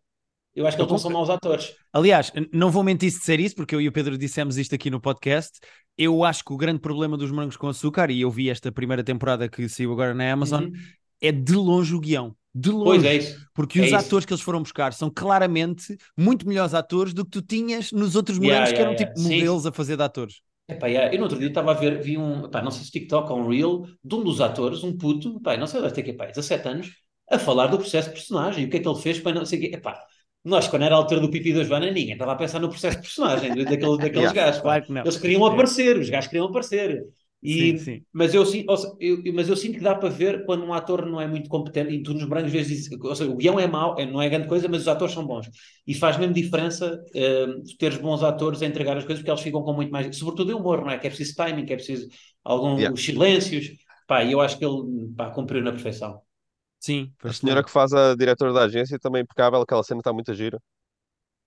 Eu 0.56 0.66
acho 0.66 0.78
que 0.78 0.82
Eu 0.82 0.86
eles 0.86 0.92
não 0.92 0.98
são 0.98 1.12
maus 1.12 1.30
atores. 1.30 1.76
Aliás, 1.94 2.32
não 2.52 2.70
vou 2.72 2.84
mentir 2.84 3.12
se 3.12 3.20
disser 3.20 3.40
isso, 3.40 3.56
porque 3.56 3.74
eu 3.76 3.82
e 3.82 3.88
o 3.88 3.92
Pedro 3.92 4.18
dissemos 4.18 4.58
isto 4.58 4.76
aqui 4.76 4.90
no 4.90 5.00
podcast. 5.00 5.60
Eu 5.98 6.24
acho 6.24 6.44
que 6.44 6.54
o 6.54 6.58
grande 6.58 6.80
problema 6.80 7.18
dos 7.18 7.32
morangos 7.32 7.56
com 7.58 7.68
açúcar, 7.68 8.12
e 8.12 8.22
eu 8.22 8.30
vi 8.32 8.50
esta 8.50 8.72
primeira 8.72 9.04
temporada 9.04 9.48
que 9.50 9.68
saiu 9.70 9.92
agora 9.94 10.14
na 10.14 10.32
Amazon, 10.32 10.66
Uhum. 10.66 10.72
é 11.22 11.32
de 11.32 11.54
longe 11.54 11.94
o 11.96 12.00
guião. 12.00 12.36
De 12.54 12.70
longe. 12.70 12.86
Pois 12.86 13.04
é 13.04 13.16
isso. 13.16 13.46
Porque 13.54 13.80
é 13.80 13.84
os 13.84 13.92
isso. 13.92 13.96
atores 13.96 14.26
que 14.26 14.34
eles 14.34 14.44
foram 14.44 14.62
buscar 14.62 14.94
são 14.94 15.10
claramente 15.10 15.98
muito 16.18 16.48
melhores 16.48 16.74
atores 16.74 17.14
do 17.14 17.24
que 17.26 17.32
tu 17.32 17.42
tinhas 17.42 17.92
nos 17.92 18.16
outros 18.16 18.38
Yeah, 18.38 18.44
morangos 18.54 18.72
que 18.74 18.80
yeah, 18.80 18.82
eram 18.82 18.94
yeah. 18.94 19.14
tipo 19.14 19.20
Sim, 19.20 19.38
modelos 19.38 19.66
a 19.66 19.72
fazer 19.72 19.98
de 19.98 20.04
atores. 20.04 20.42
Epá, 20.68 20.88
yeah, 20.88 21.14
eu 21.14 21.18
no 21.20 21.26
outro 21.26 21.38
dia 21.38 21.48
estava 21.50 21.72
a 21.72 21.74
ver, 21.76 22.02
vi 22.02 22.18
um, 22.18 22.50
pá, 22.50 22.62
não 22.62 22.72
sei 22.72 22.84
se 22.84 22.92
TikTok 22.92 23.32
ou 23.32 23.40
um 23.40 23.48
Reel, 23.50 23.86
de 24.04 24.16
um 24.16 24.24
dos 24.24 24.42
atores, 24.42 24.84
um 24.84 24.98
puto, 24.98 25.40
pá, 25.42 25.56
não 25.58 25.68
sei, 25.68 25.80
deve 25.82 25.94
ter 25.94 26.02
que, 26.04 26.14
pá, 26.14 26.26
17 26.26 26.68
anos, 26.68 26.92
a 27.30 27.38
falar 27.38 27.68
do 27.68 27.78
processo 27.78 28.10
de 28.10 28.16
personagem, 28.16 28.66
o 28.66 28.70
que 28.70 28.78
é 28.78 28.80
que 28.80 28.88
ele 28.88 29.00
fez 29.00 29.20
para 29.20 29.34
não 29.36 29.46
sei 29.46 29.60
o 29.60 29.62
quê. 29.62 29.68
Epá, 29.76 30.04
nós, 30.46 30.68
quando 30.68 30.84
era 30.84 30.96
a 30.96 30.98
altura 30.98 31.20
do 31.20 31.30
pipi 31.32 31.54
da 31.54 31.64
Joana, 31.64 31.88
ninguém 31.92 32.14
estava 32.14 32.34
a 32.34 32.36
pensar 32.36 32.60
no 32.60 32.70
processo 32.70 32.98
de 32.98 33.02
personagem 33.04 33.56
daquele, 33.56 33.98
daqueles 34.00 34.32
Yeah, 34.32 34.34
gajos. 34.34 34.62
Claro. 34.62 34.86
Eles 35.04 35.18
queriam 35.18 35.46
aparecer, 35.46 35.98
os 35.98 36.10
gajos 36.10 36.28
queriam 36.30 36.48
aparecer. 36.48 37.04
E, 37.44 37.74
Sim, 37.74 37.78
sim. 37.78 38.06
Mas, 38.14 38.34
eu, 38.34 38.44
eu- 39.00 39.34
mas 39.34 39.50
eu 39.50 39.56
sinto 39.58 39.74
que 39.78 39.84
dá 39.84 39.94
para 39.94 40.10
ver 40.10 40.46
quando 40.46 40.64
um 40.66 40.74
ator 40.74 41.06
não 41.06 41.20
é 41.22 41.28
muito 41.28 41.50
competente, 41.50 41.94
e 41.94 42.02
tu 42.02 42.14
nos 42.14 42.24
brancos 42.26 42.52
vezes 42.52 42.90
ou 43.00 43.16
seja, 43.16 43.30
o 43.30 43.36
guião 43.36 43.60
é 43.60 43.68
mau, 43.68 43.96
é- 44.00 44.06
não 44.06 44.22
é 44.22 44.30
grande 44.30 44.48
coisa, 44.48 44.68
mas 44.68 44.82
os 44.82 44.88
atores 44.88 45.14
são 45.14 45.26
bons. 45.28 45.48
E 45.86 45.94
faz 45.94 46.18
mesmo 46.18 46.34
diferença 46.34 47.00
eh, 47.14 47.46
teres 47.78 47.98
bons 47.98 48.24
atores 48.24 48.62
a 48.62 48.66
entregar 48.66 48.98
as 48.98 49.04
coisas, 49.06 49.22
porque 49.22 49.32
eles 49.32 49.42
ficam 49.42 49.62
com 49.64 49.74
muito 49.74 49.92
mais. 49.92 50.16
Sobretudo 50.18 50.52
em 50.52 50.56
humor, 50.56 50.82
não 50.82 50.90
é? 50.92 50.98
Que 50.98 51.08
é 51.08 51.10
preciso 51.10 51.36
timing, 51.36 51.66
que 51.66 51.74
é 51.74 51.76
preciso 51.76 52.08
alguns 52.44 52.80
Yeah. 52.82 52.96
silêncios. 52.98 53.70
Pá, 54.08 54.24
eu 54.24 54.40
acho 54.42 54.58
que 54.58 54.66
ele 54.66 55.10
pá, 55.16 55.30
cumpriu 55.32 55.62
na 55.64 55.72
perfeição. 55.72 56.22
Sim, 56.86 57.14
A 57.24 57.34
senhora 57.34 57.64
que 57.64 57.72
faz 57.72 57.94
a 57.94 58.16
diretora 58.16 58.54
da 58.54 58.64
agência 58.64 59.00
também 59.00 59.22
impecável, 59.24 59.62
aquela 59.62 59.84
cena 59.84 60.00
está 60.02 60.14
muito 60.14 60.34
gira. 60.34 60.60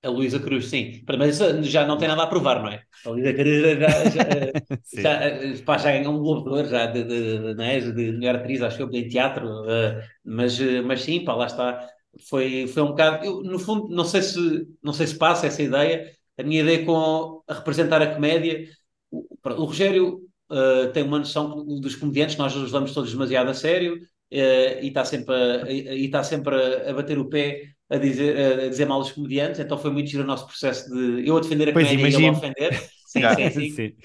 A 0.02 0.08
Luísa 0.10 0.38
Cruz, 0.38 0.66
sim. 0.68 1.02
Mas 1.18 1.34
isso 1.40 1.62
já 1.64 1.84
não 1.86 1.98
tem 1.98 2.06
nada 2.08 2.22
a 2.22 2.26
provar, 2.28 2.62
não 2.62 2.68
é? 2.70 2.82
A 3.04 3.10
Luísa 3.10 3.32
Cruz 3.34 3.62
já, 3.80 4.08
já, 4.08 4.24
Sim. 4.82 5.10
já, 5.10 5.12
eh, 5.24 5.56
pá, 5.64 5.76
já 5.76 5.90
ganhou 5.90 6.14
um 6.14 6.18
Globo 6.20 6.44
de 6.50 6.56
Ouro 6.56 6.68
já 6.68 6.86
de, 6.86 7.02
de, 7.04 7.38
de, 7.38 7.54
não 7.54 7.64
é? 7.64 7.80
de 7.80 8.12
melhor 8.12 8.36
atriz, 8.36 8.62
acho 8.62 8.76
que 8.76 8.82
eu, 8.84 8.90
em 8.92 9.08
teatro, 9.08 9.68
eh, 9.68 10.08
mas, 10.24 10.60
eh, 10.60 10.80
mas 10.82 11.00
sim, 11.02 11.24
pá, 11.24 11.34
lá 11.34 11.46
está. 11.46 11.88
Foi, 12.28 12.66
foi 12.68 12.82
um 12.82 12.88
bocado. 12.88 13.24
Eu, 13.26 13.42
no 13.42 13.58
fundo, 13.58 13.88
não 13.88 14.04
sei, 14.04 14.22
se, 14.22 14.68
não 14.82 14.92
sei 14.92 15.06
se 15.08 15.16
passa 15.18 15.46
essa 15.48 15.62
ideia. 15.62 16.12
A 16.38 16.42
minha 16.44 16.62
ideia 16.62 16.84
com 16.86 17.42
a 17.48 17.54
representar 17.54 18.00
a 18.00 18.14
comédia. 18.14 18.68
O, 19.10 19.26
o 19.44 19.64
Rogério 19.64 20.20
eh, 20.50 20.86
tem 20.92 21.02
uma 21.02 21.18
noção 21.18 21.64
dos 21.80 21.96
comediantes, 21.96 22.36
nós 22.36 22.54
os 22.54 22.62
levamos 22.64 22.92
todos 22.94 23.10
demasiado 23.12 23.50
a 23.50 23.54
sério 23.54 23.98
e 24.30 24.88
está 24.88 25.04
sempre, 25.04 25.34
a, 25.34 25.70
e 25.72 26.04
está 26.06 26.22
sempre 26.24 26.54
a, 26.54 26.90
a 26.90 26.94
bater 26.94 27.18
o 27.18 27.28
pé 27.28 27.62
a 27.90 27.96
dizer, 27.96 28.62
a 28.64 28.68
dizer 28.68 28.86
mal 28.86 29.00
os 29.00 29.12
comediantes, 29.12 29.60
então 29.60 29.78
foi 29.78 29.90
muito 29.90 30.08
giro 30.10 30.22
o 30.24 30.26
nosso 30.26 30.46
processo 30.46 30.88
de 30.90 31.26
eu 31.28 31.36
a 31.36 31.40
defender 31.40 31.68
a 31.68 31.72
Pois, 31.72 31.90
comédia 31.90 32.04
e 32.04 32.14
ele 32.14 32.26
a 32.26 32.28
imagino. 32.28 32.36
ofender. 32.36 32.72
Sim, 33.04 33.28
sim, 33.30 33.50
sim. 33.50 33.74
Sim. 33.76 33.96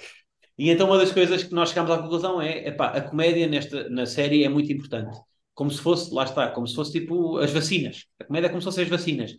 E 0.57 0.69
então 0.69 0.87
uma 0.87 0.97
das 0.97 1.11
coisas 1.11 1.43
que 1.43 1.53
nós 1.53 1.69
chegámos 1.69 1.91
à 1.91 1.97
conclusão 1.97 2.41
é, 2.41 2.67
epá, 2.67 2.87
a 2.89 3.01
comédia 3.01 3.47
nesta, 3.47 3.89
na 3.89 4.05
série 4.05 4.43
é 4.43 4.49
muito 4.49 4.71
importante. 4.71 5.17
Como 5.53 5.71
se 5.71 5.79
fosse, 5.81 6.13
lá 6.13 6.23
está, 6.23 6.49
como 6.51 6.67
se 6.67 6.75
fosse 6.75 6.91
tipo 6.91 7.37
as 7.37 7.51
vacinas. 7.51 8.05
A 8.19 8.25
comédia 8.25 8.47
é 8.47 8.49
como 8.49 8.61
se 8.61 8.65
fossem 8.65 8.83
as 8.83 8.89
vacinas. 8.89 9.31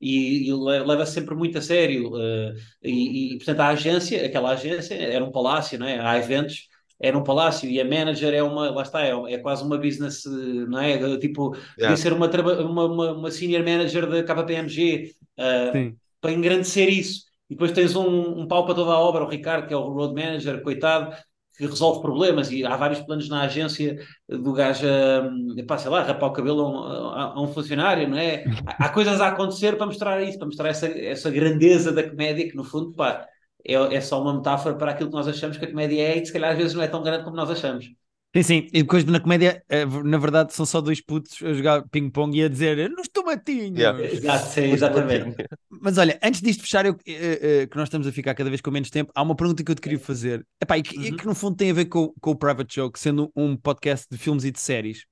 e, 0.00 0.48
e 0.48 0.52
le- 0.52 0.84
leva 0.84 1.06
sempre 1.06 1.34
muito 1.34 1.58
a 1.58 1.62
sério. 1.62 2.10
eh, 2.20 2.54
e, 2.82 3.34
e, 3.34 3.36
portanto, 3.38 3.60
a 3.60 3.68
agência, 3.68 4.26
aquela 4.26 4.50
agência, 4.52 4.94
era 4.94 5.24
um 5.24 5.30
palácio, 5.32 5.78
não 5.78 5.86
é? 5.86 5.98
Há 6.00 6.18
eventos, 6.18 6.68
era 7.02 7.18
um 7.18 7.24
palácio 7.24 7.68
e 7.68 7.80
a 7.80 7.84
manager 7.84 8.32
é 8.34 8.42
uma, 8.42 8.70
lá 8.70 8.82
está, 8.82 9.02
é, 9.04 9.10
é 9.34 9.38
quase 9.38 9.64
uma 9.64 9.76
business, 9.78 10.24
eh, 10.26 10.30
não 10.68 10.78
é? 10.80 11.18
Tipo, 11.18 11.52
podia 11.80 11.96
Yeah. 11.96 11.96
ser 11.96 12.12
uma, 12.12 12.26
uma, 12.28 12.84
uma, 12.86 13.12
uma 13.12 13.30
senior 13.30 13.64
manager 13.64 14.08
da 14.08 14.22
KPMG, 14.22 15.12
eh, 15.38 15.72
Sim. 15.74 15.98
para 16.20 16.32
engrandecer 16.32 16.88
isso. 16.88 17.24
E 17.50 17.54
depois 17.54 17.72
tens 17.72 17.94
um, 17.96 18.40
um 18.40 18.46
pau 18.48 18.64
para 18.64 18.74
toda 18.74 18.92
a 18.92 18.98
obra, 18.98 19.24
o 19.24 19.28
Ricardo, 19.28 19.66
que 19.68 19.74
é 19.74 19.76
o 19.76 19.82
road 19.82 20.14
manager, 20.14 20.62
coitado, 20.62 21.14
que 21.56 21.66
resolve 21.66 22.00
problemas 22.00 22.50
e 22.50 22.64
há 22.64 22.76
vários 22.76 23.00
planos 23.00 23.28
na 23.28 23.42
agência 23.42 23.98
do 24.28 24.52
gajo 24.54 24.86
a, 24.86 25.64
pá, 25.66 25.76
sei 25.78 25.90
lá, 25.90 26.02
rapar 26.02 26.30
o 26.30 26.32
cabelo 26.32 26.60
a 26.62 26.68
um, 26.70 26.78
a- 27.10 27.32
a 27.34 27.40
um 27.42 27.48
funcionário, 27.48 28.08
não 28.08 28.16
é? 28.18 28.44
Há, 28.66 28.86
há 28.86 28.88
coisas 28.88 29.20
a 29.20 29.28
acontecer 29.28 29.76
para 29.76 29.86
mostrar 29.86 30.22
isso, 30.22 30.38
para 30.38 30.46
mostrar 30.46 30.68
essa, 30.70 30.86
essa 30.86 31.30
grandeza 31.30 31.92
da 31.92 32.08
comédia, 32.08 32.48
que 32.48 32.56
no 32.56 32.64
fundo, 32.64 32.92
pá, 32.94 33.26
é, 33.64 33.74
é 33.74 34.00
só 34.00 34.20
uma 34.20 34.34
metáfora 34.34 34.76
para 34.76 34.92
aquilo 34.92 35.10
que 35.10 35.16
nós 35.16 35.28
achamos 35.28 35.56
que 35.56 35.64
a 35.64 35.68
comédia 35.68 36.02
é 36.02 36.16
e 36.16 36.20
que 36.20 36.26
se 36.26 36.32
calhar 36.32 36.52
às 36.52 36.58
vezes 36.58 36.74
não 36.74 36.82
é 36.82 36.88
tão 36.88 37.02
grande 37.02 37.24
como 37.24 37.36
nós 37.36 37.50
achamos. 37.50 37.90
Sim, 38.34 38.42
sim. 38.42 38.68
E 38.72 38.82
depois 38.82 39.04
na 39.04 39.20
comédia, 39.20 39.62
eh, 39.68 39.84
na 39.84 40.16
verdade, 40.16 40.54
são 40.54 40.64
só 40.64 40.80
dois 40.80 41.02
putos 41.02 41.42
a 41.42 41.52
jogar 41.52 41.86
ping-pong 41.90 42.34
e 42.38 42.42
a 42.42 42.48
dizer 42.48 42.88
nos 42.88 43.06
tomatinhos. 43.08 43.78
Yeah. 43.78 44.02
Exato, 44.02 44.46
sim, 44.46 44.62
exatamente. 44.72 45.44
Mas 45.68 45.98
olha, 45.98 46.18
antes 46.22 46.40
disto 46.40 46.62
fechar, 46.62 46.86
eu, 46.86 46.96
eh, 47.06 47.62
eh, 47.62 47.66
que 47.66 47.76
nós 47.76 47.88
estamos 47.88 48.06
a 48.06 48.12
ficar 48.12 48.34
cada 48.34 48.48
vez 48.48 48.62
com 48.62 48.70
menos 48.70 48.88
tempo, 48.88 49.12
há 49.14 49.20
uma 49.20 49.36
pergunta 49.36 49.62
que 49.62 49.70
eu 49.70 49.74
te 49.74 49.82
queria 49.82 49.98
fazer. 49.98 50.46
Epá, 50.58 50.78
e 50.78 50.82
que, 50.82 50.96
e 50.98 51.10
Uhum. 51.10 51.16
que 51.18 51.26
no 51.26 51.34
fundo 51.34 51.56
tem 51.56 51.70
a 51.70 51.74
ver 51.74 51.84
com, 51.86 52.14
com 52.22 52.30
o 52.30 52.36
Private 52.36 52.74
Joke, 52.74 52.98
sendo 52.98 53.30
um 53.36 53.54
podcast 53.54 54.06
de 54.10 54.16
filmes 54.16 54.44
e 54.44 54.50
de 54.50 54.60
séries, 54.60 55.04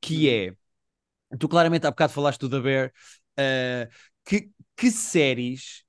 que 0.00 0.30
é, 0.30 0.52
tu 1.38 1.48
claramente 1.48 1.86
há 1.86 1.90
bocado 1.90 2.12
falaste 2.12 2.40
do 2.40 2.48
The 2.50 2.60
Bear, 2.60 2.92
eh, 3.36 3.88
que, 4.24 4.48
que 4.76 4.90
séries 4.92 5.82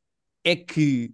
é 0.44 0.56
que 0.56 1.12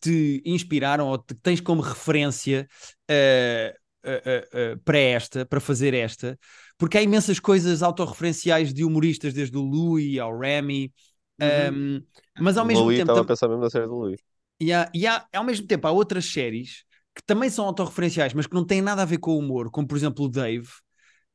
te 0.00 0.42
inspiraram 0.44 1.08
ou 1.08 1.18
te 1.18 1.34
tens 1.36 1.60
como 1.60 1.80
referência 1.82 2.68
eh, 3.08 3.76
eh, 4.04 4.48
eh, 4.52 4.76
para 4.84 4.98
esta, 4.98 5.46
para 5.46 5.60
fazer 5.60 5.94
esta, 5.94 6.38
porque 6.78 6.98
há 6.98 7.02
imensas 7.02 7.38
coisas 7.40 7.82
autorreferenciais 7.82 8.72
de 8.74 8.84
humoristas, 8.84 9.34
desde 9.34 9.56
o 9.56 9.62
Louis 9.62 10.18
ao 10.18 10.38
Remy, 10.38 10.92
Uhum. 11.40 11.74
um, 11.74 12.02
mas 12.38 12.56
ao 12.56 12.64
mesmo 12.66 12.90
Louis, 12.90 12.94
tempo 12.94 13.12
estava 13.12 13.22
a 13.22 13.24
pensar 13.26 13.48
mesmo 13.48 13.62
na 13.64 13.70
série 13.70 13.86
do 13.86 13.94
Louis. 13.96 14.20
e 14.60 14.72
há, 14.72 14.90
e 14.94 15.06
há- 15.06 15.26
ao 15.34 15.44
mesmo 15.44 15.66
tempo 15.66 15.86
há 15.86 15.90
outras 15.90 16.26
séries 16.26 16.84
que 17.14 17.22
também 17.24 17.48
são 17.50 17.64
autorreferenciais, 17.66 18.34
mas 18.34 18.46
que 18.46 18.54
não 18.54 18.66
têm 18.66 18.82
nada 18.82 19.02
a 19.02 19.04
ver 19.04 19.18
com 19.18 19.32
o 19.32 19.38
humor, 19.38 19.70
como 19.70 19.86
por 19.86 19.96
exemplo 19.96 20.24
o 20.24 20.28
Dave. 20.28 20.68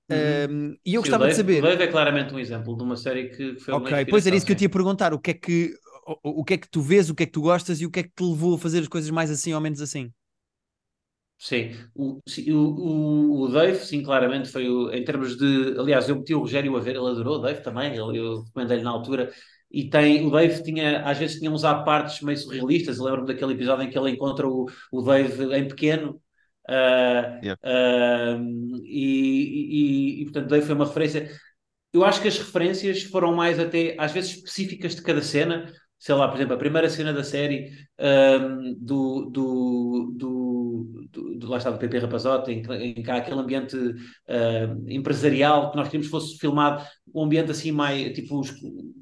Uhum. 0.10 0.50
Um, 0.50 0.74
e 0.86 0.96
eu 0.96 1.02
Sim, 1.04 1.12
gostava 1.12 1.28
o 1.28 1.28
de 1.28 1.36
Dave, 1.36 1.36
saber. 1.36 1.62
O 1.62 1.62
Dave 1.62 1.84
é 1.84 1.88
claramente 1.92 2.34
um 2.34 2.40
exemplo 2.40 2.76
de 2.78 2.84
uma 2.84 2.98
série 2.98 3.30
que 3.30 3.60
foi 3.60 3.74
uma 3.76 3.92
Ok, 3.92 4.06
pois 4.10 4.26
era 4.26 4.36
isso 4.36 4.46
que 4.46 4.52
eu 4.52 4.56
te 4.56 4.64
ia 4.64 4.70
perguntar. 4.70 5.14
O 5.14 5.20
que 5.20 5.32
é 5.32 5.34
que, 5.34 5.74
o, 6.24 6.42
o 6.42 6.44
que 6.46 6.54
é 6.56 6.58
que 6.58 6.70
tu 6.70 6.82
vês, 6.82 7.10
o 7.10 7.16
que 7.16 7.24
é 7.24 7.26
que 7.26 7.32
tu 7.32 7.42
gostas 7.42 7.82
e 7.82 7.86
o 7.86 7.92
que 7.92 8.00
é 8.02 8.04
que 8.04 8.10
te 8.10 8.24
levou 8.24 8.56
a 8.56 8.60
fazer 8.60 8.80
as 8.80 8.88
coisas 8.88 9.10
mais 9.10 9.32
assim 9.32 9.54
ou 9.54 9.62
menos 9.62 9.82
assim? 9.82 10.12
Sim, 11.42 11.72
o, 11.96 12.20
o, 12.52 13.42
o, 13.44 13.48
Dave, 13.48 13.78
sim, 13.86 14.04
claramente 14.04 14.50
foi 14.50 14.68
o, 14.70 14.92
em 14.92 15.06
termos 15.06 15.38
de. 15.38 15.74
Aliás, 15.80 16.10
eu 16.10 16.18
meti 16.18 16.34
o 16.34 16.40
Rogério 16.40 16.76
a 16.76 16.82
ver, 16.82 16.98
ele 16.98 17.08
adorou 17.08 17.38
o 17.38 17.40
Dave 17.40 17.62
também, 17.64 17.94
ele, 17.94 18.18
eu 18.20 18.42
recomendei-lhe 18.44 18.84
na 18.84 18.90
altura. 18.90 19.32
E 19.72 19.90
tem, 19.90 20.26
o 20.26 20.32
Dave 20.32 20.62
tinha, 20.64 21.02
às 21.06 21.18
vezes 21.18 21.40
tinha 21.40 21.50
uns 21.50 21.64
à 21.64 21.76
partes 21.84 22.22
meio 22.22 22.38
surrealistas. 22.38 22.98
Eu 22.98 23.06
lembro-me 23.06 23.28
daquele 23.28 23.54
episódio 23.54 23.86
em 23.86 23.90
que 23.90 23.98
ele 23.98 24.12
encontra 24.12 24.48
o, 24.50 24.66
o 24.92 25.02
Dave 25.02 25.56
em 25.56 25.68
pequeno. 25.68 26.22
ah, 26.68 27.40
Yeah. 27.42 27.56
ah, 27.64 28.38
e, 28.84 30.20
e, 30.20 30.22
e, 30.22 30.26
portanto, 30.26 30.48
Dave 30.50 30.66
foi 30.66 30.76
uma 30.76 30.86
referência. 30.86 31.30
Eu 31.94 32.04
acho 32.06 32.22
que 32.22 32.28
as 32.28 32.38
referências 32.38 33.04
foram 33.04 33.36
mais 33.36 33.60
até, 33.60 33.96
às 34.00 34.12
vezes, 34.12 34.38
específicas 34.38 34.96
de 34.96 35.02
cada 35.04 35.22
cena. 35.22 35.72
Sei 36.00 36.16
lá, 36.16 36.28
por 36.30 36.38
exemplo, 36.38 36.54
a 36.56 36.58
primeira 36.58 36.90
cena 36.90 37.12
da 37.14 37.24
série 37.24 37.72
ahm, 38.00 38.74
do, 38.80 39.30
do, 39.30 40.12
do, 40.18 41.08
do, 41.12 41.36
do- 41.38 41.48
lá 41.50 41.58
está, 41.58 41.70
do 41.72 41.78
PP 41.78 42.00
Rapazote, 42.00 42.52
em, 42.52 42.62
em 42.82 42.94
que 43.04 43.12
há 43.12 43.18
aquele 43.18 43.40
ambiente 43.40 43.76
ahm, 44.28 44.86
empresarial 44.90 45.72
que 45.72 45.78
nós 45.78 45.88
queríamos 45.88 46.08
que 46.08 46.12
fosse 46.12 46.38
filmado, 46.38 46.86
um 47.14 47.24
ambiente 47.24 47.52
assim 47.52 47.72
mais, 47.72 48.14
tipo, 48.14 48.40
os, 48.40 48.50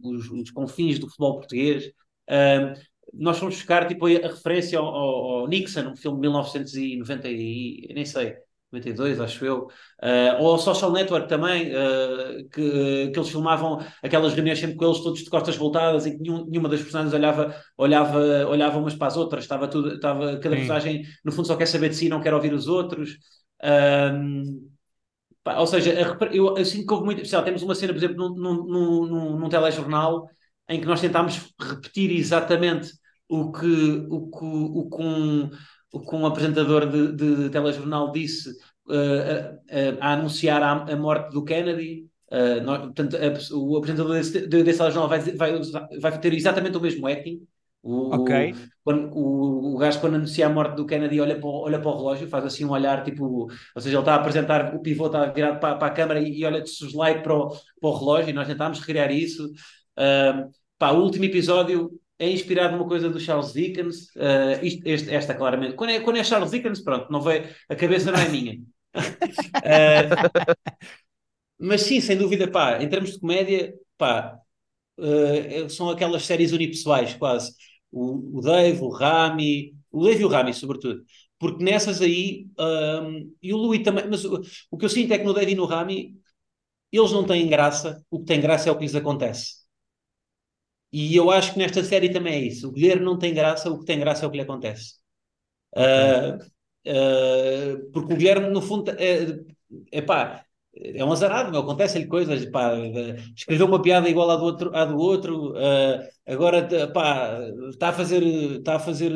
os, 0.03 0.29
os 0.31 0.51
confins 0.51 0.99
do 0.99 1.07
futebol 1.07 1.37
português. 1.39 1.91
Ahm, 2.29 2.73
nós 3.13 3.37
fomos 3.39 3.55
buscar, 3.55 3.87
tipo, 3.87 4.05
a 4.07 4.09
referência 4.09 4.77
ao, 4.79 4.85
ao- 4.85 5.25
ao 5.41 5.47
Nixon, 5.47 5.91
um 5.91 5.95
filme 5.95 6.17
de 6.17 6.21
1990 6.21 7.27
e, 7.29 7.91
nem 7.93 8.05
sei, 8.05 8.35
92, 8.71 9.19
acho 9.19 9.45
eu. 9.45 9.67
Uh, 10.03 10.41
ou 10.41 10.51
ao 10.51 10.59
Social 10.59 10.91
Network 10.91 11.27
também, 11.29 11.71
uh, 11.73 12.47
que, 12.49 13.09
que 13.11 13.19
eles 13.19 13.29
filmavam 13.29 13.79
aquelas 14.03 14.33
reuniões 14.33 14.59
sempre 14.59 14.75
com 14.75 14.85
eles 14.85 14.99
todos 15.01 15.19
de 15.23 15.29
costas 15.29 15.55
voltadas 15.55 16.05
em 16.05 16.17
que 16.17 16.23
nenhum- 16.23 16.45
nenhuma 16.45 16.67
das 16.69 16.81
personagens 16.81 17.13
olhava, 17.13 17.55
olhava, 17.77 18.19
olhava 18.47 18.77
umas 18.77 18.95
para 18.95 19.07
as 19.07 19.17
outras, 19.17 19.43
estava 19.43 19.67
tudo, 19.67 19.95
estava, 19.95 20.37
cada 20.39 20.55
Sim. 20.55 20.57
personagem 20.57 21.03
no 21.23 21.31
fundo 21.31 21.47
só 21.47 21.55
quer 21.55 21.65
saber 21.67 21.89
de 21.89 21.95
si, 21.95 22.09
não 22.09 22.21
quer 22.21 22.33
ouvir 22.33 22.53
os 22.53 22.67
outros. 22.67 23.17
Um, 23.63 24.69
pá, 25.43 25.59
ou 25.59 25.67
seja, 25.67 25.91
a 25.93 26.25
eu, 26.35 26.57
eu 26.57 26.65
sinto 26.65 26.87
que 26.87 26.93
houve 26.93 27.05
muito. 27.05 27.25
sei 27.25 27.37
lá, 27.37 27.43
temos 27.43 27.63
uma 27.63 27.75
cena, 27.75 27.93
por 27.93 27.97
exemplo, 27.99 28.17
num, 28.17 28.35
num, 28.35 28.65
num, 28.65 29.05
num- 29.07 29.39
num 29.39 29.49
telejornal 29.49 30.27
em 30.69 30.79
que 30.81 30.85
nós 30.87 31.01
tentámos 31.01 31.53
repetir 31.59 32.11
exatamente 32.11 32.91
o 33.29 33.51
que, 33.51 33.65
o 34.09 34.29
que, 34.31 34.45
o 34.45 34.89
que, 34.89 35.01
um, 35.03 35.49
o 35.91 35.99
que 36.01 36.15
um 36.15 36.25
apresentador 36.25 36.85
de, 36.89 37.13
de 37.13 37.49
telejornal 37.49 38.11
disse 38.11 38.49
uh, 38.87 39.59
a, 39.71 40.07
a- 40.07 40.09
a 40.09 40.13
anunciar 40.13 40.61
a, 40.63 40.71
a 40.91 40.95
morte 40.95 41.31
do 41.31 41.43
Kennedy. 41.43 42.07
Uh, 42.31 42.61
nós- 42.63 42.81
portanto, 42.81 43.15
a 43.17 43.55
o 43.55 43.77
apresentador 43.77 44.13
desse, 44.13 44.47
desse 44.47 44.77
telejornal 44.77 45.07
vai, 45.09 45.19
vai, 45.19 45.51
vai 45.99 46.19
ter 46.19 46.33
exatamente 46.33 46.77
o 46.77 46.81
mesmo 46.81 47.07
acting. 47.07 47.41
O, 47.81 48.51
quando, 48.83 49.13
o, 49.13 49.75
o 49.75 49.77
gajo, 49.77 49.99
quando 50.01 50.15
anuncia 50.15 50.45
a 50.45 50.49
morte 50.49 50.75
do 50.75 50.85
Kennedy, 50.85 51.19
olha 51.21 51.35
para, 51.39 51.47
o- 51.47 51.61
olha 51.63 51.79
para 51.79 51.89
o 51.89 51.97
relógio, 51.97 52.27
faz 52.29 52.45
assim 52.45 52.65
um 52.65 52.71
olhar, 52.71 53.03
tipo, 53.03 53.23
ou 53.75 53.81
seja, 53.81 53.95
ele 53.95 53.99
está 53.99 54.13
a 54.15 54.17
apresentar, 54.17 54.75
o 54.75 54.81
pivô 54.81 55.07
está 55.07 55.25
virado 55.27 55.59
para, 55.59 55.75
para 55.77 55.87
a 55.87 55.91
câmara 55.91 56.19
e, 56.19 56.39
e 56.39 56.45
olha 56.45 56.61
de 56.61 56.69
soslaio 56.69 57.21
para 57.23 57.33
o, 57.33 57.49
para 57.49 57.89
o 57.89 57.97
relógio, 57.97 58.29
e 58.29 58.33
nós 58.33 58.47
tentámos 58.47 58.79
recriar 58.79 59.11
isso. 59.11 59.43
Um, 59.97 60.51
pá, 60.77 60.91
o 60.91 61.01
último 61.03 61.25
episódio 61.25 61.91
é 62.19 62.29
inspirado 62.29 62.75
numa 62.75 62.87
coisa 62.87 63.09
do 63.09 63.19
Charles 63.19 63.53
Dickens. 63.53 64.07
Uh, 64.15 64.63
isto- 64.65 64.87
este- 64.87 65.13
esta, 65.13 65.35
claramente. 65.35 65.75
Quando 65.75 65.91
é, 65.91 65.99
quando 65.99 66.17
é 66.17 66.23
Charles 66.23 66.51
Dickens, 66.51 66.81
pronto, 66.83 67.11
não 67.11 67.21
vai, 67.21 67.49
a 67.69 67.75
cabeça 67.75 68.11
não 68.11 68.19
é 68.19 68.29
minha. 68.29 68.59
Uh, 69.63 70.29
mas 71.59 71.81
sim, 71.83 71.99
sem 72.01 72.17
dúvida, 72.17 72.49
pá, 72.49 72.81
em 72.81 72.89
termos 72.89 73.13
de 73.13 73.19
comédia, 73.19 73.73
pá, 73.97 74.39
uh, 74.99 75.69
são 75.69 75.89
aquelas 75.89 76.25
séries 76.25 76.51
unipessoais, 76.53 77.15
quase. 77.15 77.53
O, 77.91 78.39
o 78.39 78.41
Dave, 78.41 78.81
o 78.81 78.89
Rami, 78.89 79.75
o 79.91 80.03
Dave 80.05 80.21
e 80.23 80.25
o 80.25 80.29
Rami, 80.29 80.53
sobretudo. 80.53 81.03
Porque 81.39 81.63
nessas 81.63 82.01
aí, 82.01 82.47
um, 82.59 83.33
e 83.41 83.53
o 83.53 83.57
Louis 83.57 83.83
também, 83.83 84.07
mas 84.09 84.25
o, 84.25 84.41
o 84.71 84.77
que 84.77 84.85
eu 84.85 84.89
sinto 84.89 85.13
é 85.13 85.19
que 85.19 85.25
no 85.25 85.33
Dave 85.33 85.51
e 85.53 85.55
no 85.55 85.65
Rami, 85.65 86.15
eles 86.91 87.11
não 87.11 87.25
têm 87.25 87.47
graça, 87.49 88.03
o 88.11 88.19
que 88.19 88.25
tem 88.25 88.41
graça 88.41 88.69
é 88.69 88.71
o 88.73 88.77
que 88.77 88.83
lhes 88.83 88.95
acontece. 88.95 89.66
E 90.97 91.15
eu 91.15 91.29
acho 91.29 91.53
que 91.53 91.59
nesta 91.59 91.83
série 91.83 92.09
também 92.09 92.33
é 92.33 92.39
isso. 92.39 92.67
O 92.67 92.71
Guilherme 92.71 93.05
não 93.05 93.19
tem 93.19 93.31
graça, 93.31 93.69
o 93.69 93.77
que 93.77 93.85
tem 93.85 93.99
graça 93.99 94.25
é 94.25 94.27
o 94.27 94.31
que 94.31 94.37
lhe 94.37 94.43
acontece. 94.43 94.95
Uh, 95.75 96.43
uh, 96.89 97.91
porque 97.93 98.13
o 98.13 98.17
Guilherme, 98.17 98.49
no 98.49 98.63
fundo, 98.63 98.89
é, 98.97 99.37
é 99.91 100.01
pá, 100.01 100.43
é 100.75 101.05
um 101.05 101.11
azarado, 101.11 101.55
acontecem-lhe 101.55 102.07
coisas. 102.07 102.43
Pá, 102.45 102.71
escreveu 103.35 103.67
uma 103.67 103.79
piada 103.79 104.09
igual 104.09 104.31
à 104.31 104.37
do 104.37 104.43
outro, 104.43 104.75
à 104.75 104.85
do 104.85 104.97
outro 104.97 105.51
uh, 105.51 106.03
agora 106.25 106.67
pá, 106.91 107.41
está 107.69 107.89
a 107.89 107.93
fazer, 107.93 108.23
está 108.23 108.77
a 108.77 108.79
fazer 108.79 109.11